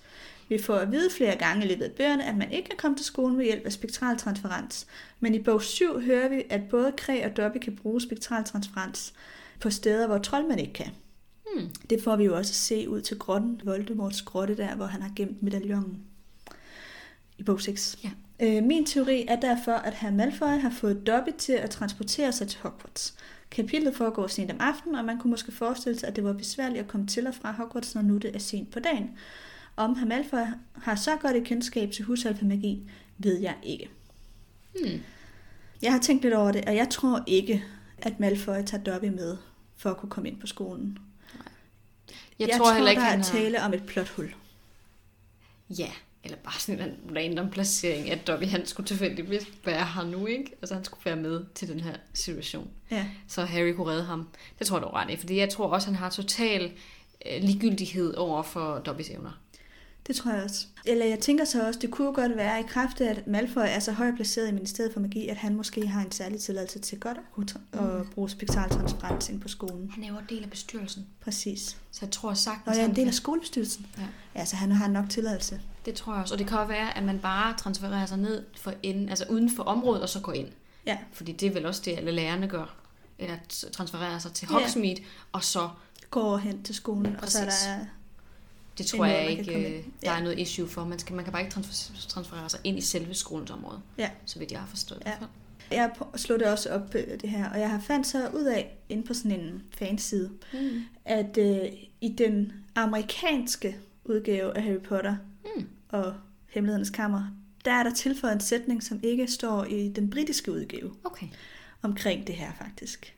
Vi 0.48 0.62
får 0.62 0.74
at 0.74 0.92
vide 0.92 1.10
flere 1.10 1.36
gange 1.36 1.64
i 1.64 1.68
løbet 1.68 1.84
af 1.84 1.92
bøgerne, 1.92 2.24
at 2.24 2.36
man 2.36 2.52
ikke 2.52 2.68
kan 2.68 2.78
komme 2.78 2.96
til 2.96 3.06
skolen 3.06 3.38
ved 3.38 3.44
hjælp 3.44 3.66
af 3.66 3.72
spektraltransferens. 3.72 4.86
Men 5.20 5.34
i 5.34 5.42
bog 5.42 5.62
7 5.62 6.00
hører 6.00 6.28
vi, 6.28 6.42
at 6.50 6.60
både 6.70 6.92
Kræ 6.96 7.24
og 7.24 7.36
Dobby 7.36 7.58
kan 7.58 7.76
bruge 7.76 8.00
spektraltransferens 8.00 9.14
på 9.60 9.70
steder, 9.70 10.06
hvor 10.06 10.18
troldmænd 10.18 10.60
ikke 10.60 10.72
kan. 10.72 10.90
Hmm. 11.54 11.70
Det 11.90 12.02
får 12.02 12.16
vi 12.16 12.24
jo 12.24 12.36
også 12.36 12.54
se 12.54 12.88
ud 12.88 13.00
til 13.00 13.18
grotten, 13.18 13.60
Voldemorts 13.64 14.22
grotte 14.22 14.56
der, 14.56 14.74
hvor 14.74 14.86
han 14.86 15.02
har 15.02 15.12
gemt 15.16 15.42
medaljongen 15.42 16.02
i 17.38 17.42
bog 17.42 17.60
6. 17.60 17.98
Ja. 18.04 18.10
Øh, 18.40 18.64
min 18.64 18.86
teori 18.86 19.24
er 19.28 19.40
derfor, 19.40 19.72
at 19.72 19.94
herr 19.94 20.10
Malfoy 20.10 20.60
har 20.60 20.70
fået 20.70 21.06
Dobby 21.06 21.30
til 21.38 21.52
at 21.52 21.70
transportere 21.70 22.32
sig 22.32 22.48
til 22.48 22.60
Hogwarts. 22.60 23.14
Kapitlet 23.50 23.96
foregår 23.96 24.26
sent 24.26 24.50
om 24.50 24.56
aftenen, 24.60 24.94
og 24.94 25.04
man 25.04 25.18
kunne 25.18 25.30
måske 25.30 25.52
forestille 25.52 25.98
sig, 25.98 26.08
at 26.08 26.16
det 26.16 26.24
var 26.24 26.32
besværligt 26.32 26.80
at 26.80 26.88
komme 26.88 27.06
til 27.06 27.26
og 27.26 27.34
fra 27.34 27.52
Hogwarts, 27.52 27.94
når 27.94 28.02
nu 28.02 28.16
det 28.16 28.34
er 28.34 28.38
sent 28.38 28.70
på 28.70 28.80
dagen. 28.80 29.10
Om 29.76 29.96
herr 29.96 30.06
Malfoy 30.06 30.46
har 30.74 30.94
så 30.94 31.16
godt 31.16 31.36
et 31.36 31.44
kendskab 31.44 31.90
til 31.90 32.04
husalfamagi, 32.04 32.90
ved 33.18 33.40
jeg 33.40 33.54
ikke. 33.62 33.90
Hmm. 34.72 35.00
Jeg 35.82 35.92
har 35.92 36.00
tænkt 36.00 36.22
lidt 36.22 36.34
over 36.34 36.52
det, 36.52 36.64
og 36.64 36.76
jeg 36.76 36.88
tror 36.90 37.24
ikke, 37.26 37.64
at 37.98 38.20
Malfoy 38.20 38.62
tager 38.66 38.84
Dobby 38.84 39.04
med 39.04 39.36
for 39.76 39.90
at 39.90 39.96
kunne 39.96 40.10
komme 40.10 40.28
ind 40.28 40.40
på 40.40 40.46
skolen. 40.46 40.98
Jeg, 42.38 42.48
jeg 42.48 42.56
tror 42.58 42.74
heller 42.74 42.90
ikke, 42.90 43.02
der 43.02 43.08
er 43.08 43.16
har... 43.16 43.22
tale 43.22 43.62
om 43.62 43.74
et 43.74 43.86
plothul. 43.86 44.34
Ja, 45.70 45.90
eller 46.26 46.38
bare 46.44 46.60
sådan 46.60 46.80
en 46.80 47.16
random 47.16 47.50
placering, 47.50 48.10
at 48.10 48.26
Dobby 48.26 48.44
han 48.44 48.66
skulle 48.66 48.86
tilfældigvis 48.86 49.42
være 49.64 49.86
her 49.94 50.04
nu, 50.04 50.26
ikke? 50.26 50.52
Altså 50.62 50.74
han 50.74 50.84
skulle 50.84 51.04
være 51.04 51.16
med 51.16 51.44
til 51.54 51.68
den 51.68 51.80
her 51.80 51.94
situation. 52.14 52.70
Ja. 52.90 53.06
Så 53.28 53.44
Harry 53.44 53.72
kunne 53.72 53.92
redde 53.92 54.04
ham. 54.04 54.28
Det 54.58 54.66
tror 54.66 54.76
jeg 54.76 54.82
dog 54.82 54.94
ret 54.94 55.10
i, 55.10 55.16
fordi 55.16 55.36
jeg 55.36 55.48
tror 55.48 55.66
også, 55.66 55.86
han 55.86 55.96
har 55.96 56.10
total 56.10 56.72
øh, 57.26 57.42
ligegyldighed 57.42 58.14
over 58.14 58.42
for 58.42 58.78
Dobbys 58.78 59.10
evner. 59.10 59.40
Det 60.06 60.16
tror 60.16 60.30
jeg 60.32 60.44
også. 60.44 60.66
Eller 60.84 61.06
jeg 61.06 61.18
tænker 61.18 61.44
så 61.44 61.66
også, 61.66 61.80
det 61.80 61.90
kunne 61.90 62.12
godt 62.12 62.36
være 62.36 62.60
i 62.60 62.62
kraft 62.68 63.00
af, 63.00 63.10
at 63.10 63.26
Malfoy 63.26 63.62
er 63.66 63.78
så 63.78 63.92
højt 63.92 64.14
placeret 64.16 64.48
i 64.48 64.52
Ministeriet 64.52 64.92
for 64.92 65.00
Magi, 65.00 65.28
at 65.28 65.36
han 65.36 65.54
måske 65.54 65.86
har 65.86 66.00
en 66.04 66.12
særlig 66.12 66.40
tilladelse 66.40 66.78
til 66.78 67.00
godt 67.00 67.18
at, 67.38 67.80
at 67.80 68.10
bruge 68.14 68.30
spektraltransferens 68.30 69.28
ind 69.28 69.40
på 69.40 69.48
skolen. 69.48 69.90
Han 69.94 70.04
er 70.04 70.08
jo 70.08 70.14
en 70.18 70.24
del 70.28 70.42
af 70.42 70.50
bestyrelsen, 70.50 71.06
Præcis. 71.20 71.76
så 71.90 71.98
jeg 72.02 72.10
tror 72.10 72.34
sagtens, 72.34 72.66
Og 72.66 72.72
jeg 72.72 72.78
er 72.78 72.82
han 72.82 72.90
en 72.90 72.96
del 72.96 73.08
af 73.08 73.14
skolebestyrelsen. 73.14 73.86
Ja. 73.98 74.02
Ja, 74.34 74.44
så 74.44 74.56
han 74.56 74.72
har 74.72 74.88
nok 74.88 75.10
tilladelse. 75.10 75.60
Det 75.86 75.94
tror 75.94 76.12
jeg 76.12 76.22
også. 76.22 76.34
Og 76.34 76.38
det 76.38 76.46
kan 76.46 76.58
også 76.58 76.68
være, 76.68 76.96
at 76.96 77.04
man 77.04 77.18
bare 77.18 77.54
transfererer 77.58 78.06
sig 78.06 78.18
ned 78.18 78.44
for 78.56 78.72
enden, 78.82 79.08
altså 79.08 79.24
uden 79.30 79.50
for 79.56 79.62
området, 79.62 80.02
og 80.02 80.08
så 80.08 80.20
går 80.20 80.32
ind. 80.32 80.48
Ja. 80.86 80.98
Fordi 81.12 81.32
det 81.32 81.46
er 81.48 81.52
vel 81.52 81.66
også 81.66 81.82
det, 81.84 81.96
alle 81.96 82.10
lærerne 82.10 82.48
gør. 82.48 82.74
Eller 83.18 83.34
at 83.34 83.64
transferere 83.72 84.20
sig 84.20 84.32
til 84.32 84.48
Ja. 84.50 84.58
Hogsmeade, 84.58 85.02
og 85.32 85.44
så, 85.44 85.68
Går 86.10 86.36
hen 86.36 86.62
til 86.62 86.74
skolen, 86.74 87.16
og 87.22 87.28
så 87.28 87.38
er 87.38 87.44
Præcis. 87.44 87.64
der... 87.66 87.78
det 88.78 88.86
tror 88.86 89.04
jeg 89.04 89.30
ikke, 89.30 89.52
øh, 89.54 89.76
ind. 89.76 89.84
der 90.02 90.12
Ja. 90.12 90.18
er 90.18 90.22
noget 90.22 90.38
issue 90.38 90.68
for. 90.68 90.84
Man, 90.84 90.98
skal, 90.98 91.14
man 91.16 91.24
kan 91.24 91.32
bare 91.32 91.42
ikke 91.44 91.54
transfer- 91.54 92.08
transferere 92.08 92.48
sig 92.48 92.60
ind 92.64 92.78
i 92.78 92.80
selve 92.80 93.14
skolens 93.14 93.50
område. 93.50 93.80
Ja. 93.98 94.10
Så 94.26 94.38
vidt 94.38 94.52
jeg 94.52 94.60
har 94.60 94.66
forstået. 94.66 95.02
Ja. 95.06 95.10
fald. 95.18 95.28
Jeg 95.70 95.90
slået 96.16 96.40
det 96.40 96.48
også 96.48 96.70
op, 96.70 96.94
øh, 96.94 97.20
det 97.20 97.30
her, 97.30 97.50
og 97.50 97.60
jeg 97.60 97.70
har 97.70 97.80
fandt 97.80 98.06
så 98.06 98.28
ud 98.28 98.44
af, 98.44 98.76
inde 98.88 99.02
på 99.02 99.14
sådan 99.14 99.40
en 99.40 99.62
fanside, 99.78 100.30
Mm. 100.52 100.82
at 101.04 101.38
øh, 101.38 101.58
i 102.00 102.08
den 102.18 102.52
amerikanske 102.74 103.76
udgave 104.04 104.56
af 104.56 104.62
Harry 104.62 104.80
Potter 104.80 105.16
Mm. 105.56 105.68
Og 105.88 106.14
Hemmelighedernes 106.48 106.90
Kammer, 106.90 107.22
der 107.64 107.72
er 107.72 107.82
der 107.82 107.94
tilføjet 107.94 108.34
en 108.34 108.40
sætning, 108.40 108.82
som 108.82 109.00
ikke 109.02 109.26
står 109.26 109.64
i 109.64 109.88
den 109.88 110.10
britiske 110.10 110.52
udgave 110.52 110.92
Okay. 111.04 111.26
omkring 111.82 112.26
det 112.26 112.34
her 112.34 112.52
faktisk. 112.58 113.16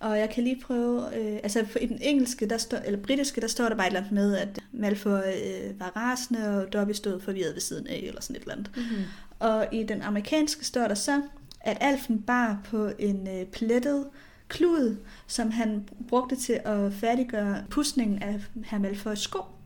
Og 0.00 0.18
jeg 0.18 0.30
kan 0.30 0.44
lige 0.44 0.60
prøve, 0.60 1.16
øh, 1.16 1.40
altså 1.42 1.66
i 1.80 1.86
den 1.86 1.98
engelske, 2.00 2.46
der 2.46 2.58
står, 2.58 2.78
eller 2.78 3.02
britiske, 3.02 3.40
der 3.40 3.46
står 3.46 3.68
der 3.68 3.76
bare 3.76 3.86
et 3.86 3.90
eller 3.90 4.00
andet 4.00 4.12
med, 4.12 4.36
at 4.36 4.60
Malfoy 4.72 5.10
øh, 5.10 5.80
var 5.80 5.92
rasende, 5.96 6.48
og 6.48 6.72
Dobby 6.72 6.92
stod 6.92 7.20
forvirret 7.20 7.54
ved 7.54 7.60
siden 7.60 7.86
af, 7.86 8.04
eller 8.06 8.20
sådan 8.20 8.36
et 8.36 8.42
eller 8.42 8.54
andet. 8.54 8.70
Mm-hmm. 8.76 9.04
Og 9.38 9.68
i 9.72 9.82
den 9.82 10.02
amerikanske 10.02 10.64
står 10.64 10.88
der 10.88 10.94
så, 10.94 11.22
at 11.60 11.78
Alfen 11.80 12.22
bar 12.22 12.60
på 12.64 12.90
en 12.98 13.28
øh, 13.28 13.46
plettet 13.46 14.06
klud, 14.48 14.96
som 15.26 15.50
han 15.50 15.88
brugte 16.08 16.36
til 16.36 16.60
at 16.64 16.92
færdiggøre 16.92 17.64
pudsningen 17.70 18.22
af 18.22 18.40
herr 18.64 18.78
Malfoys 18.78 19.18
sko. 19.18 19.38
Hmm. 19.38 19.61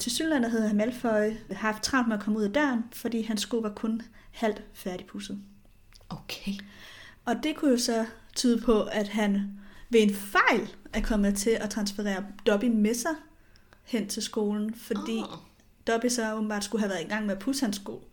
Til 0.00 0.12
synligheden 0.12 0.50
havde 0.50 0.74
Malfoy 0.74 1.32
haft 1.50 1.82
travlt 1.82 2.08
med 2.08 2.16
at 2.16 2.22
komme 2.22 2.38
ud 2.38 2.44
af 2.44 2.52
døren, 2.52 2.84
fordi 2.92 3.22
hans 3.22 3.40
sko 3.40 3.56
var 3.56 3.72
kun 3.76 4.02
halvt 4.30 4.62
færdigpudset. 4.74 5.38
Okay. 6.08 6.52
Og 7.24 7.34
det 7.42 7.56
kunne 7.56 7.70
jo 7.70 7.78
så 7.78 8.06
tyde 8.36 8.60
på, 8.60 8.82
at 8.82 9.08
han 9.08 9.60
ved 9.90 10.00
en 10.02 10.14
fejl 10.14 10.68
er 10.92 11.00
kommet 11.00 11.36
til 11.36 11.50
at 11.50 11.70
transferere 11.70 12.24
Dobby 12.46 12.64
med 12.64 12.94
sig 12.94 13.14
hen 13.84 14.08
til 14.08 14.22
skolen, 14.22 14.74
fordi 14.74 15.18
Oh. 15.18 15.38
Dobby 15.86 16.06
så 16.06 16.34
åbenbart 16.34 16.64
skulle 16.64 16.82
have 16.82 16.90
været 16.90 17.04
i 17.04 17.08
gang 17.08 17.26
med 17.26 17.34
at 17.34 17.40
pusse 17.40 17.64
hans 17.64 17.76
sko, 17.76 18.04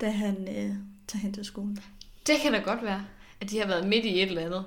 da 0.00 0.10
han 0.10 0.48
øh, 0.48 0.74
tager 1.08 1.22
hen 1.22 1.32
til 1.32 1.44
skolen. 1.44 1.78
Det 2.26 2.36
kan 2.42 2.52
da 2.52 2.58
godt 2.58 2.82
være, 2.82 3.04
at 3.40 3.50
de 3.50 3.58
har 3.58 3.66
været 3.66 3.88
midt 3.88 4.04
i 4.04 4.22
et 4.22 4.28
eller 4.28 4.42
andet. 4.42 4.64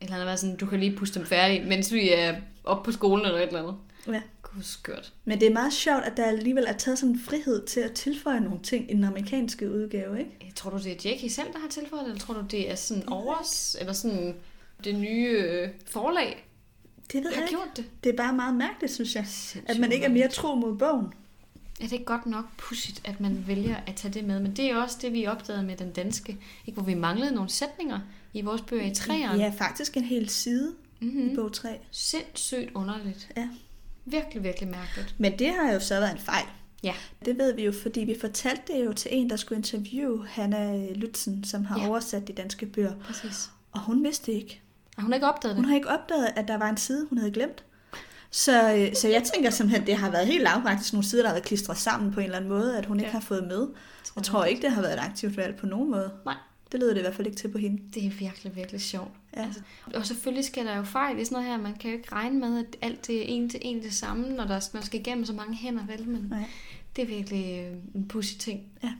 Eller 0.00 0.12
han 0.12 0.20
har 0.20 0.26
været 0.26 0.38
sådan, 0.38 0.56
du 0.56 0.66
kan 0.66 0.80
lige 0.80 0.96
puste 0.96 1.18
dem 1.18 1.26
færdig, 1.26 1.66
mens 1.66 1.92
vi 1.92 2.12
er 2.12 2.36
op 2.64 2.82
på 2.82 2.92
skolen 2.92 3.26
eller 3.26 3.38
et 3.38 3.46
eller 3.46 3.62
andet. 3.62 3.76
Ja. 4.08 4.22
Gud, 4.42 4.62
skørt. 4.62 5.12
Men 5.24 5.40
det 5.40 5.48
er 5.48 5.52
meget 5.52 5.72
sjovt, 5.72 6.04
at 6.04 6.16
der 6.16 6.24
alligevel 6.24 6.64
er 6.68 6.72
taget 6.72 6.98
sådan 6.98 7.14
en 7.14 7.20
frihed 7.20 7.66
til 7.66 7.80
at 7.80 7.92
tilføje 7.92 8.40
nogle 8.40 8.58
ting 8.62 8.90
i 8.90 8.94
den 8.94 9.04
amerikanske 9.04 9.70
udgave, 9.70 10.18
ikke? 10.18 10.30
Jeg 10.40 10.54
tror 10.54 10.70
du, 10.70 10.78
det 10.78 10.86
er 10.92 11.10
Jackie 11.10 11.30
selv, 11.30 11.52
der 11.52 11.58
har 11.58 11.68
tilføjet 11.68 12.04
det, 12.04 12.10
eller 12.10 12.20
tror 12.24 12.34
du, 12.34 12.44
det 12.50 12.70
er 12.70 12.74
sådan 12.74 13.08
overs, 13.08 13.76
eller 13.80 13.92
sådan 13.92 14.34
det 14.84 14.94
nye 14.94 15.28
øh, 15.28 15.68
forlag, 15.86 16.46
Det 17.12 17.24
ved 17.24 17.30
jeg 17.32 17.42
ikke. 17.42 17.48
gjort 17.48 17.76
det? 17.76 17.84
Det 18.04 18.12
er 18.12 18.16
bare 18.16 18.32
meget 18.32 18.54
mærkeligt, 18.54 18.92
synes 18.94 19.14
jeg. 19.14 19.24
Sindssygt 19.26 19.70
At 19.70 19.80
man 19.80 19.92
ikke 19.92 20.04
er 20.06 20.10
mere 20.10 20.28
tro 20.28 20.54
mod 20.54 20.76
bogen. 20.76 21.06
Er 21.80 21.84
det 21.84 21.92
ikke 21.92 22.04
godt 22.04 22.26
nok 22.26 22.44
pudsigt, 22.56 23.00
at 23.04 23.20
man 23.20 23.44
vælger 23.46 23.76
at 23.86 23.94
tage 23.94 24.14
det 24.14 24.24
med? 24.24 24.40
Men 24.40 24.56
det 24.56 24.64
er 24.70 24.76
også 24.76 24.98
det, 25.02 25.12
vi 25.12 25.26
opdagede 25.26 25.62
med 25.62 25.76
den 25.76 25.92
danske, 25.92 26.36
ikke? 26.66 26.74
hvor 26.80 26.82
vi 26.82 26.94
manglede 26.94 27.34
nogle 27.34 27.50
sætninger 27.50 28.00
i 28.34 28.40
vores 28.40 28.62
bøger 28.62 28.84
i 28.90 28.94
træerne. 28.94 29.42
Ja, 29.42 29.52
faktisk 29.58 29.96
en 29.96 30.04
hel 30.04 30.28
side 30.28 30.74
Mm-hmm. 31.00 31.30
i 31.32 31.34
bog 31.34 31.52
3. 31.52 31.68
Sindssygt 31.90 32.70
underligt. 32.74 33.28
Ja. 33.36 33.48
Virkelig, 34.10 34.42
virkelig 34.44 34.68
mærkeligt. 34.68 35.14
Men 35.18 35.38
det 35.38 35.48
har 35.48 35.72
jo 35.72 35.80
så 35.80 35.94
været 36.00 36.12
en 36.12 36.18
fejl. 36.18 36.44
Ja. 36.82 36.94
Det 37.24 37.38
ved 37.38 37.54
vi 37.54 37.64
jo, 37.64 37.72
fordi 37.82 38.00
vi 38.00 38.16
fortalte 38.20 38.62
det 38.72 38.84
jo 38.84 38.92
til 38.92 39.08
en, 39.14 39.30
der 39.30 39.36
skulle 39.36 39.56
interviewe 39.58 40.26
Hanna 40.28 40.86
Lutzen, 40.94 41.44
som 41.44 41.64
har 41.64 41.80
Ja. 41.80 41.88
oversat 41.88 42.28
de 42.28 42.32
danske 42.32 42.66
bøger. 42.66 42.92
Præcis. 43.04 43.50
Og 43.72 43.80
hun 43.80 44.04
vidste 44.04 44.32
ikke. 44.32 44.60
Og 44.96 45.02
hun 45.02 45.10
har 45.12 45.14
ikke 45.14 45.26
opdaget 45.26 45.54
Hun 45.56 45.64
det. 45.64 45.68
har 45.70 45.76
ikke 45.76 45.88
opdaget, 45.88 46.28
at 46.36 46.48
der 46.48 46.58
var 46.58 46.68
en 46.68 46.76
side, 46.76 47.06
hun 47.08 47.18
havde 47.18 47.32
glemt. 47.32 47.64
Så, 48.30 48.74
øh, 48.74 48.94
så 48.94 49.08
jeg 49.08 49.22
tænker 49.34 49.50
simpelthen, 49.50 49.86
det 49.86 49.96
har 49.96 50.10
været 50.10 50.26
helt 50.26 50.42
lavpraktisk 50.42 50.92
nogle 50.92 51.06
sider, 51.08 51.22
der 51.22 51.28
har 51.28 51.34
været 51.34 51.44
klistret 51.46 51.76
sammen 51.76 52.12
på 52.12 52.20
en 52.20 52.24
eller 52.24 52.36
anden 52.36 52.50
måde, 52.50 52.78
at 52.78 52.86
hun 52.86 53.00
ikke 53.00 53.08
Ja. 53.08 53.12
har 53.12 53.20
fået 53.20 53.44
med. 53.46 53.68
Jeg 54.16 54.24
tror 54.24 54.44
ikke, 54.44 54.62
det 54.62 54.70
har 54.72 54.82
været 54.82 54.94
et 54.94 55.00
aktivt 55.00 55.36
valg 55.36 55.56
på 55.56 55.66
nogen 55.66 55.90
måde. 55.90 56.10
Nej. 56.24 56.34
Det 56.72 56.80
lyder 56.80 56.92
det 56.92 57.00
i 57.00 57.02
hvert 57.02 57.14
fald 57.14 57.26
ikke 57.26 57.38
til 57.38 57.48
på 57.48 57.58
hende. 57.58 57.82
Det 57.94 58.06
er 58.06 58.10
virkelig, 58.10 58.56
virkelig 58.56 58.80
sjovt. 58.80 59.10
Ja. 59.36 59.42
Altså, 59.42 59.60
og 59.94 60.06
selvfølgelig 60.06 60.44
skal 60.44 60.66
der 60.66 60.76
jo 60.76 60.82
fejl 60.82 61.18
i 61.18 61.24
sådan 61.24 61.36
noget 61.36 61.50
her. 61.50 61.56
Man 61.62 61.74
kan 61.74 61.90
jo 61.90 61.96
ikke 61.96 62.12
regne 62.12 62.38
med, 62.40 62.58
at 62.58 62.76
alt 62.82 63.06
det 63.06 63.18
er 63.18 63.24
en 63.26 63.50
til 63.50 63.60
en 63.62 63.82
det 63.82 63.94
samme, 63.94 64.28
når 64.28 64.44
der 64.44 64.68
man 64.74 64.82
skal 64.82 65.00
igennem 65.00 65.24
så 65.24 65.32
mange 65.32 65.54
hænder, 65.56 65.86
vel? 65.86 66.08
Men 66.08 66.26
Nej. 66.30 66.44
det 66.96 67.02
er 67.02 67.06
virkelig 67.06 67.66
øh, 67.66 67.76
en 67.94 68.08
pussy 68.08 68.34
ting. 68.38 68.62
Men 68.82 68.90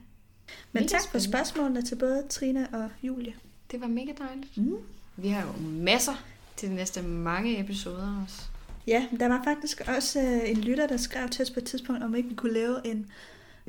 Mega 0.72 0.86
tak 0.86 1.00
for 1.00 1.06
spændende. 1.06 1.28
spørgsmålene 1.30 1.82
til 1.82 1.94
både 1.96 2.22
Trine 2.30 2.68
og 2.72 2.90
Julie. 3.02 3.34
Det 3.70 3.80
var 3.80 3.86
mega 3.86 4.12
dejligt. 4.18 4.56
Mm. 4.56 4.76
Vi 5.16 5.28
har 5.28 5.42
jo 5.42 5.68
masser 5.68 6.24
til 6.56 6.68
de 6.70 6.74
næste 6.74 7.02
mange 7.02 7.60
episoder 7.60 8.22
også. 8.24 8.42
Ja, 8.86 9.06
der 9.20 9.28
var 9.28 9.40
faktisk 9.44 9.82
også 9.96 10.20
øh, 10.20 10.50
en 10.50 10.56
lytter, 10.56 10.86
der 10.86 10.96
skrev 10.96 11.28
til 11.28 11.42
os 11.42 11.50
på 11.50 11.60
et 11.60 11.64
tidspunkt, 11.64 12.02
om 12.02 12.14
ikke 12.14 12.28
vi 12.28 12.34
kunne 12.34 12.52
lave 12.52 12.86
en 12.86 13.06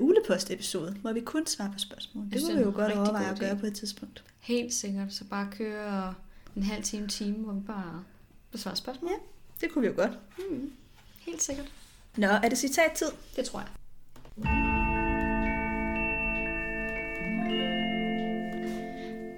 ulepost-episode, 0.01 0.91
hvor 1.01 1.13
vi 1.13 1.19
kun 1.19 1.47
svarer 1.47 1.71
på 1.71 1.79
spørgsmål. 1.79 2.25
Det 2.33 2.41
kunne 2.41 2.51
det 2.51 2.59
vi 2.59 2.63
jo 2.63 2.71
godt 2.75 2.91
overveje 2.91 3.31
at 3.31 3.39
gøre 3.39 3.55
på 3.57 3.65
et 3.65 3.73
tidspunkt. 3.73 4.23
Helt 4.39 4.73
sikkert. 4.73 5.13
Så 5.13 5.23
bare 5.23 5.47
køre 5.51 6.13
en 6.55 6.63
halv 6.63 6.83
time, 6.83 7.07
time, 7.07 7.35
hvor 7.35 7.53
vi 7.53 7.61
bare 7.67 8.03
besvarer 8.51 8.75
spørgsmål. 8.75 9.11
Ja. 9.11 9.17
Det 9.61 9.73
kunne 9.73 9.81
vi 9.81 9.87
jo 9.87 9.93
godt. 9.95 10.11
Mm. 10.37 10.71
Helt 11.19 11.41
sikkert. 11.41 11.71
Nå, 12.17 12.27
er 12.27 12.49
det 12.49 12.57
citattid? 12.57 13.07
Det 13.35 13.45
tror 13.45 13.59
jeg. 13.59 13.69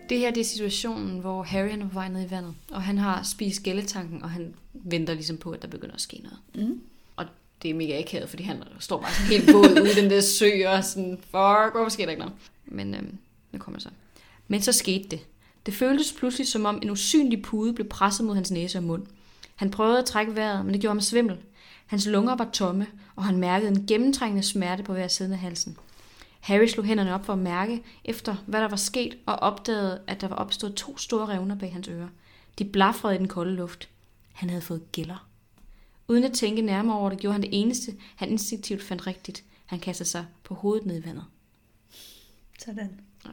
Det 0.09 0.19
her 0.19 0.31
det 0.31 0.41
er 0.41 0.45
situationen, 0.45 1.19
hvor 1.19 1.43
Harry 1.43 1.69
han 1.69 1.81
er 1.81 1.87
på 1.87 1.93
vej 1.93 2.09
ned 2.09 2.27
i 2.27 2.31
vandet, 2.31 2.55
og 2.71 2.83
han 2.83 2.97
har 2.97 3.23
spist 3.23 3.63
gælletanken, 3.63 4.23
og 4.23 4.29
han 4.29 4.55
venter 4.73 5.13
ligesom 5.13 5.37
på, 5.37 5.51
at 5.51 5.61
der 5.61 5.67
begynder 5.67 5.95
at 5.95 6.01
ske 6.01 6.21
noget. 6.23 6.69
Mm. 6.69 6.81
Det 7.61 7.69
er 7.69 7.73
mega 7.73 7.99
akavet, 7.99 8.29
fordi 8.29 8.43
han 8.43 8.63
står 8.79 9.01
bare 9.01 9.13
sådan 9.13 9.31
helt 9.31 9.53
våd 9.53 9.81
ude 9.81 9.91
i 9.91 9.95
den 9.95 10.09
der 10.09 10.21
sø, 10.21 10.49
og 10.67 10.83
sådan, 10.83 11.17
fuck, 11.17 11.73
hvorfor 11.73 11.89
sker 11.89 12.05
der 12.05 12.11
ikke 12.11 12.23
noget? 12.23 12.35
Men 12.65 12.95
øhm, 12.95 13.17
nu 13.51 13.59
kommer 13.59 13.79
så. 13.79 13.89
Men 14.47 14.61
så 14.61 14.71
skete 14.71 15.09
det. 15.09 15.19
Det 15.65 15.73
føltes 15.73 16.13
pludselig, 16.17 16.47
som 16.47 16.65
om 16.65 16.79
en 16.83 16.89
usynlig 16.89 17.41
pude 17.41 17.73
blev 17.73 17.87
presset 17.89 18.25
mod 18.25 18.35
hans 18.35 18.51
næse 18.51 18.77
og 18.77 18.83
mund. 18.83 19.03
Han 19.55 19.71
prøvede 19.71 19.99
at 19.99 20.05
trække 20.05 20.35
vejret, 20.35 20.65
men 20.65 20.73
det 20.73 20.81
gjorde 20.81 20.93
ham 20.93 21.01
svimmel. 21.01 21.37
Hans 21.85 22.07
lunger 22.07 22.35
var 22.35 22.49
tomme, 22.53 22.87
og 23.15 23.23
han 23.23 23.37
mærkede 23.37 23.71
en 23.71 23.85
gennemtrængende 23.87 24.43
smerte 24.43 24.83
på 24.83 24.93
hver 24.93 25.07
side 25.07 25.33
af 25.33 25.39
halsen. 25.39 25.77
Harry 26.39 26.65
slog 26.65 26.85
hænderne 26.85 27.13
op 27.13 27.25
for 27.25 27.33
at 27.33 27.39
mærke 27.39 27.83
efter, 28.05 28.35
hvad 28.45 28.61
der 28.61 28.67
var 28.67 28.77
sket, 28.77 29.17
og 29.25 29.35
opdagede, 29.35 30.01
at 30.07 30.21
der 30.21 30.27
var 30.27 30.35
opstået 30.35 30.75
to 30.75 30.97
store 30.97 31.25
revner 31.25 31.55
bag 31.55 31.73
hans 31.73 31.87
ører. 31.87 32.07
De 32.59 32.65
blafrede 32.65 33.15
i 33.15 33.17
den 33.17 33.27
kolde 33.27 33.55
luft. 33.55 33.89
Han 34.33 34.49
havde 34.49 34.61
fået 34.61 34.91
gælder. 34.91 35.27
Uden 36.07 36.23
at 36.23 36.33
tænke 36.33 36.61
nærmere 36.61 36.97
over 36.97 37.09
det, 37.09 37.19
gjorde 37.19 37.33
han 37.33 37.41
det 37.41 37.49
eneste, 37.61 37.95
han 38.15 38.29
instinktivt 38.29 38.83
fandt 38.83 39.07
rigtigt. 39.07 39.43
Han 39.65 39.79
kastede 39.79 40.09
sig 40.09 40.25
på 40.43 40.53
hovedet 40.53 40.85
ned 40.85 41.03
i 41.03 41.05
vandet. 41.05 41.25
Sådan. 42.59 42.99
Ja. 43.25 43.29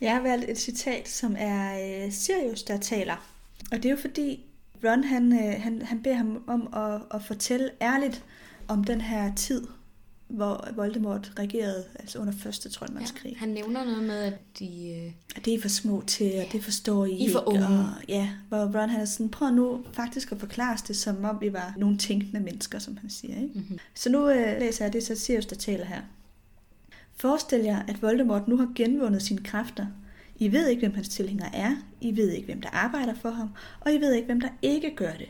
Jeg 0.00 0.14
har 0.14 0.22
valgt 0.22 0.50
et 0.50 0.58
citat, 0.58 1.08
som 1.08 1.36
er 1.38 2.04
øh, 2.04 2.12
Sirius, 2.12 2.62
der 2.62 2.78
taler. 2.78 3.16
Og 3.72 3.76
det 3.76 3.84
er 3.84 3.90
jo 3.90 3.96
fordi, 3.96 4.44
Ron 4.84 5.04
han, 5.04 5.32
øh, 5.32 5.62
han, 5.62 5.82
han 5.82 6.02
beder 6.02 6.16
ham 6.16 6.44
om 6.46 6.74
at, 6.74 7.02
at 7.14 7.24
fortælle 7.24 7.70
ærligt 7.82 8.24
om 8.68 8.84
den 8.84 9.00
her 9.00 9.34
tid, 9.34 9.66
hvor 10.28 10.68
Voldemort 10.76 11.32
regerede, 11.38 11.84
altså 11.98 12.18
under 12.18 12.32
første 12.32 12.68
troldmandskrig. 12.68 13.36
Han 13.38 13.48
nævner 13.48 13.84
noget 13.84 14.02
med, 14.02 14.18
at 14.18 14.34
de... 14.58 15.02
Øh, 15.06 15.12
Og 15.36 15.44
det 15.44 15.54
er 15.54 15.60
for 15.60 15.68
små 15.68 16.02
til, 16.06 16.32
og 16.46 16.52
det 16.52 16.64
forstår 16.64 17.06
I, 17.06 17.12
I 17.12 17.30
for 17.30 17.38
ikke. 17.38 17.64
unge. 17.64 17.66
Og, 17.66 17.88
ja, 18.08 18.30
hvor 18.48 18.58
Ron 18.58 18.88
han 18.88 19.00
er 19.00 19.04
sådan, 19.04 19.28
prøv 19.28 19.50
nu 19.50 19.84
faktisk 19.92 20.32
at 20.32 20.40
forklare 20.40 20.74
os 20.74 20.82
det, 20.82 20.96
som 20.96 21.24
om 21.24 21.38
vi 21.40 21.52
var 21.52 21.74
nogle 21.76 21.98
tænkende 21.98 22.40
mennesker, 22.40 22.78
som 22.78 22.96
han 22.96 23.10
siger. 23.10 23.36
Ikke? 23.36 23.54
mm-hmm. 23.54 23.78
Så 23.94 24.10
nu 24.10 24.28
øh, 24.28 24.58
læser 24.58 24.84
jeg 24.84 24.92
det, 24.92 25.02
så 25.02 25.14
Sirius, 25.14 25.46
der 25.46 25.56
taler 25.56 25.84
her. 25.84 26.00
Forestil 27.16 27.60
jer, 27.60 27.82
at 27.88 28.02
Voldemort 28.02 28.48
nu 28.48 28.56
har 28.56 28.72
genvundet 28.74 29.22
sine 29.22 29.40
kræfter. 29.44 29.86
I 30.40 30.52
ved 30.52 30.68
ikke, 30.68 30.80
hvem 30.80 30.94
hans 30.94 31.08
tilhænger 31.08 31.46
er. 31.52 31.76
I 32.00 32.16
ved 32.16 32.30
ikke, 32.30 32.46
hvem 32.46 32.60
der 32.60 32.68
arbejder 32.68 33.14
for 33.14 33.30
ham. 33.30 33.48
Og 33.80 33.92
I 33.92 33.96
ved 33.96 34.12
ikke, 34.12 34.26
hvem 34.26 34.40
der 34.40 34.48
ikke 34.62 34.96
gør 34.96 35.12
det. 35.12 35.28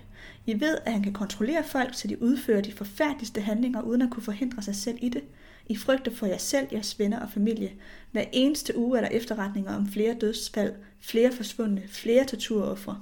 I 0.49 0.61
ved, 0.61 0.79
at 0.85 0.93
han 0.93 1.03
kan 1.03 1.13
kontrollere 1.13 1.65
folk, 1.65 1.95
så 1.95 2.09
de 2.09 2.23
udfører 2.23 2.61
de 2.61 2.73
forfærdeligste 2.73 3.41
handlinger, 3.41 3.83
uden 3.83 4.03
at 4.03 4.11
kunne 4.11 4.23
forhindre 4.23 4.63
sig 4.63 4.75
selv 4.77 4.99
i 5.01 5.09
det. 5.09 5.23
I 5.67 5.77
frygter 5.77 6.15
for 6.15 6.27
jer 6.27 6.39
selv, 6.39 6.69
jeres 6.73 6.99
venner 6.99 7.21
og 7.21 7.31
familie. 7.31 7.73
Hver 8.13 8.25
eneste 8.33 8.79
uge 8.79 8.99
er 8.99 9.03
der 9.03 9.09
efterretninger 9.09 9.77
om 9.77 9.89
flere 9.89 10.17
dødsfald, 10.21 10.73
flere 11.01 11.33
forsvundne, 11.33 11.83
flere 11.89 12.25
torturoffre. 12.25 13.01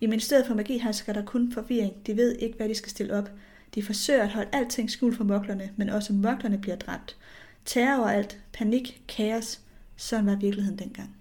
I 0.00 0.06
Ministeriet 0.06 0.46
for 0.46 0.54
Magi 0.54 0.78
hersker 0.78 1.12
der 1.12 1.24
kun 1.24 1.52
forvirring. 1.52 2.06
De 2.06 2.16
ved 2.16 2.36
ikke, 2.38 2.56
hvad 2.56 2.68
de 2.68 2.74
skal 2.74 2.90
stille 2.90 3.14
op. 3.14 3.30
De 3.74 3.82
forsøger 3.82 4.22
at 4.22 4.30
holde 4.30 4.50
alting 4.52 4.90
skjult 4.90 5.16
for 5.16 5.24
moklerne, 5.24 5.70
men 5.76 5.88
også 5.88 6.12
moklerne 6.12 6.58
bliver 6.58 6.76
dræbt. 6.76 7.16
Terror 7.64 8.02
overalt, 8.02 8.40
panik, 8.52 9.02
kaos. 9.08 9.60
Sådan 9.96 10.26
var 10.26 10.36
virkeligheden 10.36 10.78
dengang. 10.78 11.16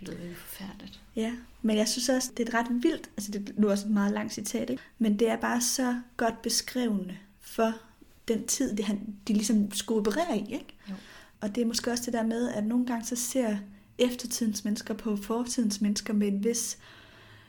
Det 0.00 0.08
lyder 0.08 0.18
virkelig 0.18 0.36
forfærdeligt. 0.36 1.00
Ja, 1.16 1.32
men 1.66 1.76
jeg 1.76 1.88
synes 1.88 2.08
også, 2.08 2.30
det 2.36 2.42
er 2.42 2.48
et 2.48 2.54
ret 2.54 2.82
vildt, 2.82 3.10
altså 3.16 3.30
det 3.30 3.48
er 3.48 3.60
nu 3.60 3.70
også 3.70 3.86
et 3.86 3.92
meget 3.92 4.12
langt 4.12 4.32
citat, 4.32 4.70
ikke? 4.70 4.82
men 4.98 5.18
det 5.18 5.28
er 5.30 5.36
bare 5.36 5.60
så 5.60 6.00
godt 6.16 6.42
beskrivende 6.42 7.16
for 7.40 7.72
den 8.28 8.46
tid, 8.46 8.76
det 8.76 8.84
han, 8.84 9.14
de 9.28 9.32
ligesom 9.32 9.72
skulle 9.72 10.00
operere 10.00 10.38
i. 10.38 10.52
Ikke? 10.52 10.74
Jo. 10.90 10.94
Og 11.40 11.54
det 11.54 11.62
er 11.62 11.66
måske 11.66 11.90
også 11.90 12.02
det 12.04 12.12
der 12.12 12.26
med, 12.26 12.48
at 12.48 12.66
nogle 12.66 12.86
gange 12.86 13.06
så 13.06 13.16
ser 13.16 13.56
eftertidens 13.98 14.64
mennesker 14.64 14.94
på 14.94 15.16
fortidens 15.16 15.80
mennesker 15.80 16.12
med 16.12 16.28
en 16.28 16.44
vis 16.44 16.78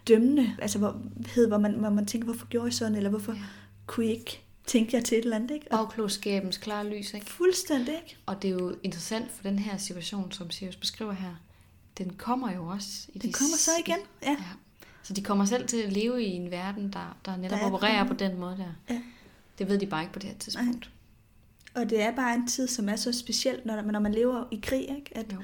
dømmende, 0.07 0.55
altså 0.59 0.79
hvor, 0.79 1.01
hed, 1.35 1.47
hvor, 1.47 1.57
man, 1.57 1.73
hvor 1.73 1.89
man 1.89 2.05
tænker, 2.05 2.25
hvorfor 2.25 2.47
gjorde 2.47 2.67
I 2.67 2.71
sådan, 2.71 2.95
eller 2.95 3.09
hvorfor 3.09 3.31
Ja. 3.31 3.37
ja. 3.37 3.43
kunne 3.85 4.05
I 4.05 4.09
ikke 4.09 4.43
tænke 4.65 4.95
jer 4.95 5.03
til 5.03 5.17
et 5.17 5.23
eller 5.23 5.35
andet, 5.35 5.51
ikke? 5.51 5.67
Og 5.71 5.87
Bagklogskabens 5.87 6.57
klare 6.57 6.89
lys, 6.89 7.13
ikke? 7.13 7.25
fuldstændig, 7.25 7.93
ikke? 7.93 8.17
Og 8.25 8.41
det 8.41 8.47
er 8.47 8.53
jo 8.53 8.75
interessant 8.83 9.31
for 9.31 9.43
den 9.43 9.59
her 9.59 9.77
situation, 9.77 10.31
som 10.31 10.51
Sirius 10.51 10.75
beskriver 10.75 11.13
her. 11.13 11.35
Den 11.97 12.13
kommer 12.17 12.51
jo 12.53 12.67
også. 12.67 13.07
I 13.13 13.19
Den 13.19 13.29
de 13.29 13.33
kommer 13.33 13.57
så 13.57 13.71
igen, 13.85 13.97
ja. 14.23 14.29
Ja. 14.31 14.37
Så 15.03 15.13
de 15.13 15.21
kommer 15.21 15.45
selv 15.45 15.67
til 15.67 15.77
at 15.77 15.93
leve 15.93 16.23
i 16.23 16.27
en 16.29 16.51
verden, 16.51 16.93
der, 16.93 17.17
der 17.25 17.37
netop 17.37 17.59
Der 17.59 17.65
er 17.65 17.71
opererer 17.71 18.03
på 18.03 18.07
kommet. 18.07 18.19
den 18.19 18.39
måde 18.39 18.57
der. 18.57 18.93
Ja. 18.95 19.01
Det 19.59 19.67
ved 19.69 19.77
de 19.79 19.85
bare 19.87 20.01
ikke 20.01 20.13
på 20.13 20.19
det 20.19 20.29
her 20.29 20.37
tidspunkt. 20.37 20.89
Og 21.75 21.89
det 21.89 22.01
er 22.01 22.15
bare 22.15 22.35
en 22.35 22.47
tid, 22.47 22.67
som 22.67 22.89
er 22.89 22.95
så 22.95 23.11
speciel, 23.13 23.59
når, 23.65 23.81
når 23.81 23.99
man 23.99 24.11
lever 24.13 24.45
i 24.51 24.59
krig, 24.63 24.81
ikke? 24.81 25.17
At, 25.17 25.33
Jo. 25.33 25.37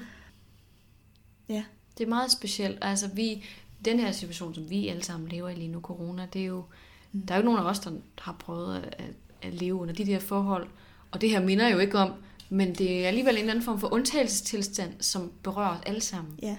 ja. 1.48 1.64
Det 1.98 2.04
er 2.04 2.08
meget 2.08 2.32
specielt. 2.32 2.78
Altså 2.82 3.08
vi, 3.08 3.44
den 3.84 4.00
her 4.00 4.12
situation, 4.12 4.54
som 4.54 4.70
vi 4.70 4.88
alle 4.88 5.02
sammen 5.02 5.28
lever 5.28 5.48
i 5.48 5.54
lige 5.54 5.68
nu, 5.68 5.80
corona, 5.80 6.26
det 6.32 6.40
er 6.42 6.46
jo, 6.46 6.64
Mm. 7.12 7.22
der 7.26 7.34
er 7.34 7.38
jo 7.38 7.42
ikke 7.42 7.52
nogen 7.52 7.66
af 7.66 7.70
os, 7.70 7.78
der 7.78 7.90
har 8.18 8.32
prøvet 8.32 8.76
at, 8.98 9.04
at 9.42 9.54
leve 9.54 9.74
under 9.74 9.94
de 9.94 10.06
der 10.06 10.18
forhold. 10.18 10.66
Og 11.10 11.20
det 11.20 11.30
her 11.30 11.40
minder 11.40 11.68
jo 11.68 11.78
ikke 11.78 11.98
om, 11.98 12.12
men 12.48 12.74
det 12.74 13.04
er 13.04 13.08
alligevel 13.08 13.34
en 13.34 13.38
eller 13.38 13.52
anden 13.52 13.64
form 13.64 13.80
for 13.80 13.92
undtagelsestilstand, 13.92 14.92
som 15.00 15.32
berører 15.42 15.76
os 15.78 15.82
alle 15.86 16.00
sammen. 16.00 16.34
ja. 16.42 16.56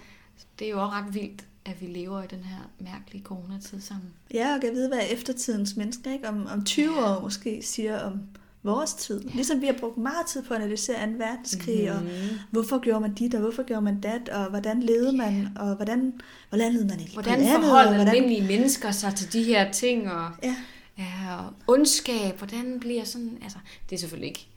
Det 0.60 0.68
er 0.68 0.72
jo 0.72 0.82
også 0.84 0.96
ret 0.96 1.14
vildt, 1.14 1.46
at 1.66 1.82
vi 1.82 1.86
lever 1.86 2.24
i 2.24 2.28
den 2.30 2.44
her 2.44 2.70
mærkelige 2.80 3.24
coronatid 3.24 3.82
sammen. 3.82 4.14
Ja, 4.34 4.56
og 4.56 4.62
kan 4.62 4.74
vide, 4.74 4.88
hvad 4.88 5.00
eftertidens 5.12 5.76
mennesker, 5.76 6.12
ikke? 6.14 6.30
Om, 6.30 6.48
om 6.54 6.64
20 6.66 6.94
Ja. 6.94 7.16
år 7.18 7.22
måske, 7.22 7.60
siger 7.64 8.00
om 8.00 8.20
vores 8.64 8.94
tid. 8.94 9.22
Ja. 9.24 9.30
Ligesom 9.36 9.62
vi 9.62 9.66
har 9.66 9.74
brugt 9.80 9.98
meget 9.98 10.26
tid 10.28 10.44
på 10.44 10.54
at 10.54 10.60
analysere 10.62 11.06
2. 11.08 11.12
verdenskrig, 11.18 11.84
mm. 11.92 11.96
og 11.98 12.04
Mhm. 12.04 12.12
hvorfor 12.52 12.80
gjorde 12.80 13.00
man 13.02 13.14
dit, 13.14 13.34
og 13.34 13.42
hvorfor 13.42 13.64
gjorde 13.64 13.82
man 13.82 14.00
dat, 14.00 14.30
og 14.30 14.50
hvordan 14.50 14.84
levede 14.84 15.18
man, 15.18 15.48
og 15.56 15.76
hvordan, 15.76 16.14
hvordan 16.50 16.72
levede 16.74 16.88
man 16.88 16.98
på 16.98 17.14
Hvordan 17.14 17.40
landet, 17.40 17.56
og 17.56 17.62
forholder 17.64 17.96
hvordan... 17.96 18.08
almindelige 18.16 18.48
mennesker 18.58 18.92
sig 18.92 19.16
til 19.16 19.34
de 19.34 19.44
her 19.44 19.72
ting, 19.72 20.12
og, 20.12 20.32
Ja, 20.44 20.56
ja, 20.98 21.36
og 21.38 21.54
ondskab, 21.68 22.38
hvordan 22.38 22.80
bliver 22.80 23.04
sådan, 23.04 23.38
altså, 23.44 23.58
det 23.90 23.96
er 23.96 24.00
selvfølgelig 24.00 24.28
ikke, 24.28 24.48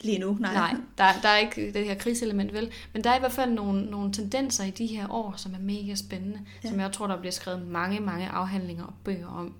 lige 0.00 0.18
nu, 0.18 0.36
nej. 0.40 0.52
nej, 0.54 0.74
der, 0.98 1.04
der 1.22 1.28
er 1.28 1.36
ikke 1.38 1.72
det 1.72 1.84
her 1.84 1.94
krigselement, 1.94 2.52
vel, 2.52 2.70
men 2.92 3.04
der 3.04 3.10
er 3.10 3.16
i 3.16 3.20
hvert 3.20 3.32
fald 3.32 3.50
nogle, 3.52 3.84
nogle 3.86 4.12
tendenser 4.12 4.64
i 4.64 4.70
de 4.70 4.86
her 4.86 5.10
år, 5.12 5.34
som 5.36 5.54
er 5.54 5.58
mega 5.58 5.94
spændende, 5.94 6.40
Ja. 6.64 6.68
som 6.68 6.80
jeg 6.80 6.92
tror, 6.92 7.06
der 7.06 7.18
bliver 7.20 7.32
skrevet 7.32 7.66
mange, 7.66 8.00
mange 8.00 8.28
afhandlinger 8.28 8.84
og 8.84 8.92
bøger 9.04 9.26
om 9.26 9.54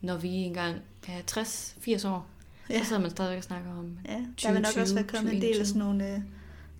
når 0.00 0.16
vi 0.16 0.28
engang 0.28 0.76
er 1.08 1.20
60-80 1.30 2.08
år, 2.08 2.26
ja. 2.70 2.78
Så 2.78 2.84
sidder 2.84 3.02
man 3.02 3.10
stadigvæk 3.10 3.38
og 3.38 3.44
snakker 3.44 3.70
om 3.70 3.98
Ja, 4.08 4.12
der 4.42 4.52
vil 4.52 4.60
nok 4.62 4.76
også 4.76 4.94
være 4.94 5.04
2020, 5.04 5.04
kommet 5.16 5.34
en 5.34 5.40
del 5.40 5.60
af 5.60 5.66
2021. 5.66 5.66
sådan 5.66 5.78
nogle 5.82 6.14
øh, 6.14 6.20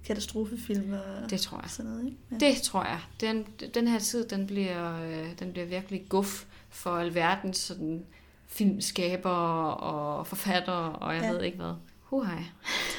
katastrofefilm 0.07 0.93
og 0.93 1.31
Det 1.31 1.41
tror 1.41 1.61
jeg. 1.63 1.71
sådan 1.71 1.91
noget, 1.91 2.05
ikke? 2.07 2.17
Ja. 2.31 2.37
Det 2.53 2.63
tror 2.63 2.85
jeg. 2.85 3.01
Den, 3.21 3.45
den 3.75 3.89
her 3.89 3.99
tid, 3.99 4.29
den 4.29 4.47
bliver, 4.47 5.03
øh, 5.03 5.27
den 5.39 5.53
bliver 5.53 5.67
virkelig 5.67 6.05
guf 6.09 6.45
for 6.71 6.97
alverdens 6.97 7.57
sådan, 7.57 8.03
filmskabere 8.47 9.75
og 9.75 10.27
forfattere, 10.27 10.93
og 10.93 11.15
jeg 11.15 11.23
ja. 11.23 11.31
ved 11.31 11.43
ikke 11.43 11.57
hvad. 11.57 11.73
Huhej. 12.07 12.43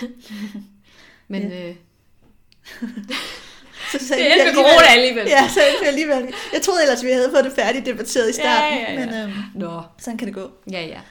Men 1.28 1.42
Ja. 1.42 1.70
øh, 1.70 1.76
Så, 3.92 4.00
så 4.08 4.14
det 4.16 4.48
er 4.48 4.54
corona 4.54 4.88
alligevel. 4.88 5.26
Ja, 5.28 5.48
så 5.50 5.60
endte 5.60 5.82
vi 5.82 5.88
alligevel. 5.88 6.34
Jeg 6.54 6.62
troede 6.62 6.82
ellers, 6.82 7.04
vi 7.04 7.10
havde 7.10 7.30
fået 7.32 7.44
det 7.46 7.54
færdigt 7.54 7.86
debatteret 7.86 8.30
i 8.30 8.34
starten, 8.34 8.78
Ja, 8.80 8.92
ja, 8.94 9.00
ja. 9.02 9.06
men 9.06 9.16
øhm, 9.30 9.34
Nå, 9.56 9.82
sådan 9.98 10.18
kan 10.18 10.28
det 10.28 10.36
gå. 10.36 10.52
ja, 10.72 10.86
ja. 10.86 11.02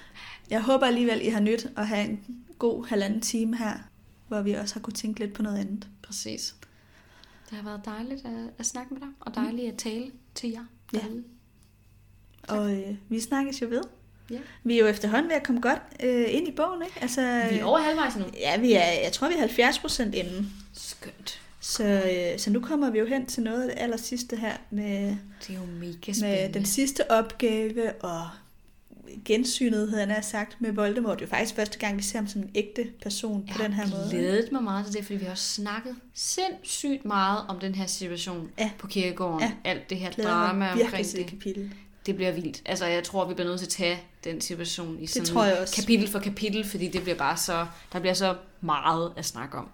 Jeg 0.50 0.62
håber 0.62 0.86
alligevel, 0.86 1.26
I 1.26 1.28
har 1.28 1.40
nyt 1.40 1.66
at 1.76 1.86
have 1.86 2.04
en 2.08 2.20
god 2.58 2.86
halvanden 2.86 3.20
time 3.20 3.56
her, 3.56 3.72
hvor 4.28 4.40
vi 4.42 4.52
også 4.52 4.74
har 4.74 4.80
kunne 4.80 4.92
tænke 4.92 5.20
lidt 5.20 5.32
på 5.34 5.42
noget 5.42 5.58
andet. 5.58 5.88
Præcis. 6.02 6.54
Det 7.50 7.56
har 7.58 7.64
været 7.64 7.80
dejligt 7.84 8.24
at, 8.26 8.50
at 8.58 8.66
snakke 8.66 8.94
med 8.94 9.00
dig, 9.00 9.08
og 9.20 9.34
dejligt 9.34 9.72
at 9.72 9.78
tale 9.78 10.10
til 10.34 10.50
jer. 10.50 10.64
Ja. 10.92 10.98
derude. 10.98 11.24
Og 12.48 12.72
øh, 12.76 12.94
vi 13.08 13.20
snakkes 13.20 13.62
jo 13.62 13.66
ved. 13.66 13.82
Ja. 14.30 14.38
Vi 14.64 14.74
er 14.76 14.80
jo 14.80 14.86
efterhånden 14.86 15.28
ved 15.28 15.36
at 15.36 15.42
komme 15.42 15.60
godt 15.60 15.78
øh, 16.02 16.24
ind 16.28 16.48
i 16.48 16.50
bogen, 16.50 16.82
ikke? 16.82 16.98
Altså, 17.02 17.42
Vi 17.50 17.58
er 17.58 17.64
over 17.64 17.78
halvvejs 17.78 18.16
nu. 18.16 18.24
Ja, 18.40 18.56
vi 18.60 18.72
er, 18.72 18.92
jeg 19.02 19.12
tror, 19.12 19.28
vi 19.28 19.34
er 19.34 19.38
70 19.38 19.78
procent 19.78 20.14
inde. 20.14 20.46
Skønt. 20.74 21.40
Så, 21.60 21.84
øh, 21.84 22.38
så 22.38 22.50
nu 22.50 22.60
kommer 22.60 22.90
vi 22.90 22.98
jo 22.98 23.06
hen 23.06 23.26
til 23.26 23.42
noget 23.42 23.62
af 23.62 23.74
det 23.74 23.82
aller 23.82 23.96
sidste 23.96 24.36
her 24.36 24.52
med, 24.70 25.16
Det 25.46 25.50
er 25.50 25.54
jo 25.54 25.66
mega 25.80 26.12
med 26.20 26.52
den 26.52 26.64
sidste 26.64 27.10
opgave 27.10 27.92
og 27.92 28.28
gensynet, 29.24 29.88
havde 29.90 30.00
jeg 30.02 30.06
nær 30.08 30.20
sagt, 30.20 30.56
med 30.60 30.72
Voldemort. 30.72 31.18
Det 31.18 31.24
er 31.24 31.26
jo 31.26 31.30
faktisk 31.36 31.54
første 31.54 31.78
gang, 31.78 31.96
vi 31.96 32.02
ser 32.02 32.18
ham 32.18 32.28
som 32.28 32.40
en 32.40 32.50
ægte 32.54 32.86
person 33.02 33.44
jeg 33.46 33.56
på 33.56 33.62
den 33.62 33.72
her 33.72 33.86
måde. 33.90 34.02
har 34.02 34.10
glædet 34.10 34.52
mig 34.52 34.62
meget 34.62 34.86
til 34.86 34.94
det, 34.94 35.04
fordi 35.04 35.18
vi 35.18 35.24
har 35.24 35.34
snakket 35.34 35.96
sindssygt 36.14 37.04
meget 37.04 37.40
om 37.48 37.58
den 37.58 37.74
her 37.74 37.86
situation 37.86 38.50
Ja. 38.58 38.70
på 38.78 38.86
kirkegården. 38.86 39.40
Ja. 39.40 39.70
Alt 39.70 39.90
det 39.90 39.98
her 39.98 40.10
Glæder 40.10 40.30
drama 40.30 40.58
mig 40.74 40.84
omkring 40.84 41.06
det. 41.12 41.26
kapitel 41.26 41.72
det 42.06 42.16
bliver 42.16 42.32
vildt. 42.32 42.62
Altså, 42.64 42.86
jeg 42.86 43.04
tror, 43.04 43.28
vi 43.28 43.34
bliver 43.34 43.48
nødt 43.48 43.58
til 43.58 43.66
at 43.66 43.70
tage 43.70 44.02
den 44.24 44.40
situation 44.40 44.98
i 45.00 45.06
sådan 45.06 45.24
det 45.24 45.32
tror 45.32 45.44
jeg 45.44 45.58
også. 45.58 45.74
kapitel 45.76 46.08
for 46.08 46.18
kapitel, 46.18 46.64
fordi 46.64 46.88
det 46.88 47.02
bliver 47.02 47.16
bare 47.16 47.36
så, 47.36 47.66
der 47.92 48.00
bliver 48.00 48.14
så 48.14 48.36
meget 48.60 49.12
at 49.16 49.24
snakke 49.24 49.58
om. 49.58 49.68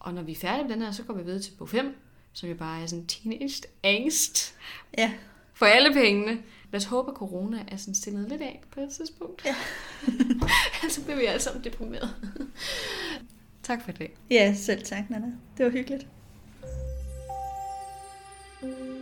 Og 0.00 0.14
når 0.14 0.22
vi 0.22 0.32
er 0.32 0.36
færdige 0.36 0.68
med 0.68 0.74
den 0.74 0.82
her, 0.82 0.92
så 0.92 1.02
går 1.02 1.14
vi 1.14 1.22
videre 1.22 1.42
til 1.42 1.52
bog 1.58 1.68
5, 1.68 1.96
som 2.32 2.48
jo 2.48 2.54
bare 2.54 2.82
er 2.82 2.86
sådan 2.86 3.06
teenage 3.06 3.62
angst. 3.82 4.54
Ja. 4.98 5.12
For 5.54 5.66
alle 5.66 5.92
pengene. 5.92 6.42
Lad 6.72 6.80
os 6.80 6.84
håbe, 6.84 7.10
at 7.10 7.16
corona 7.16 7.64
er 7.68 7.76
sådan 7.76 7.94
stillet 7.94 8.28
lidt 8.28 8.42
af 8.42 8.62
på 8.70 8.80
et 8.80 8.90
tidspunkt. 8.90 9.44
Ja. 9.44 9.54
så 10.90 11.04
bliver 11.04 11.16
vi 11.16 11.24
alle 11.24 11.42
sammen 11.42 11.64
deprimeret. 11.64 12.14
tak 13.62 13.84
for 13.84 13.92
det. 13.92 14.10
Ja, 14.30 14.54
selv 14.54 14.82
tak, 14.82 15.10
Nana. 15.10 15.26
Det 15.58 15.64
var 15.66 15.72
hyggeligt. 15.72 16.06
thank 18.60 18.78
you 18.78 18.95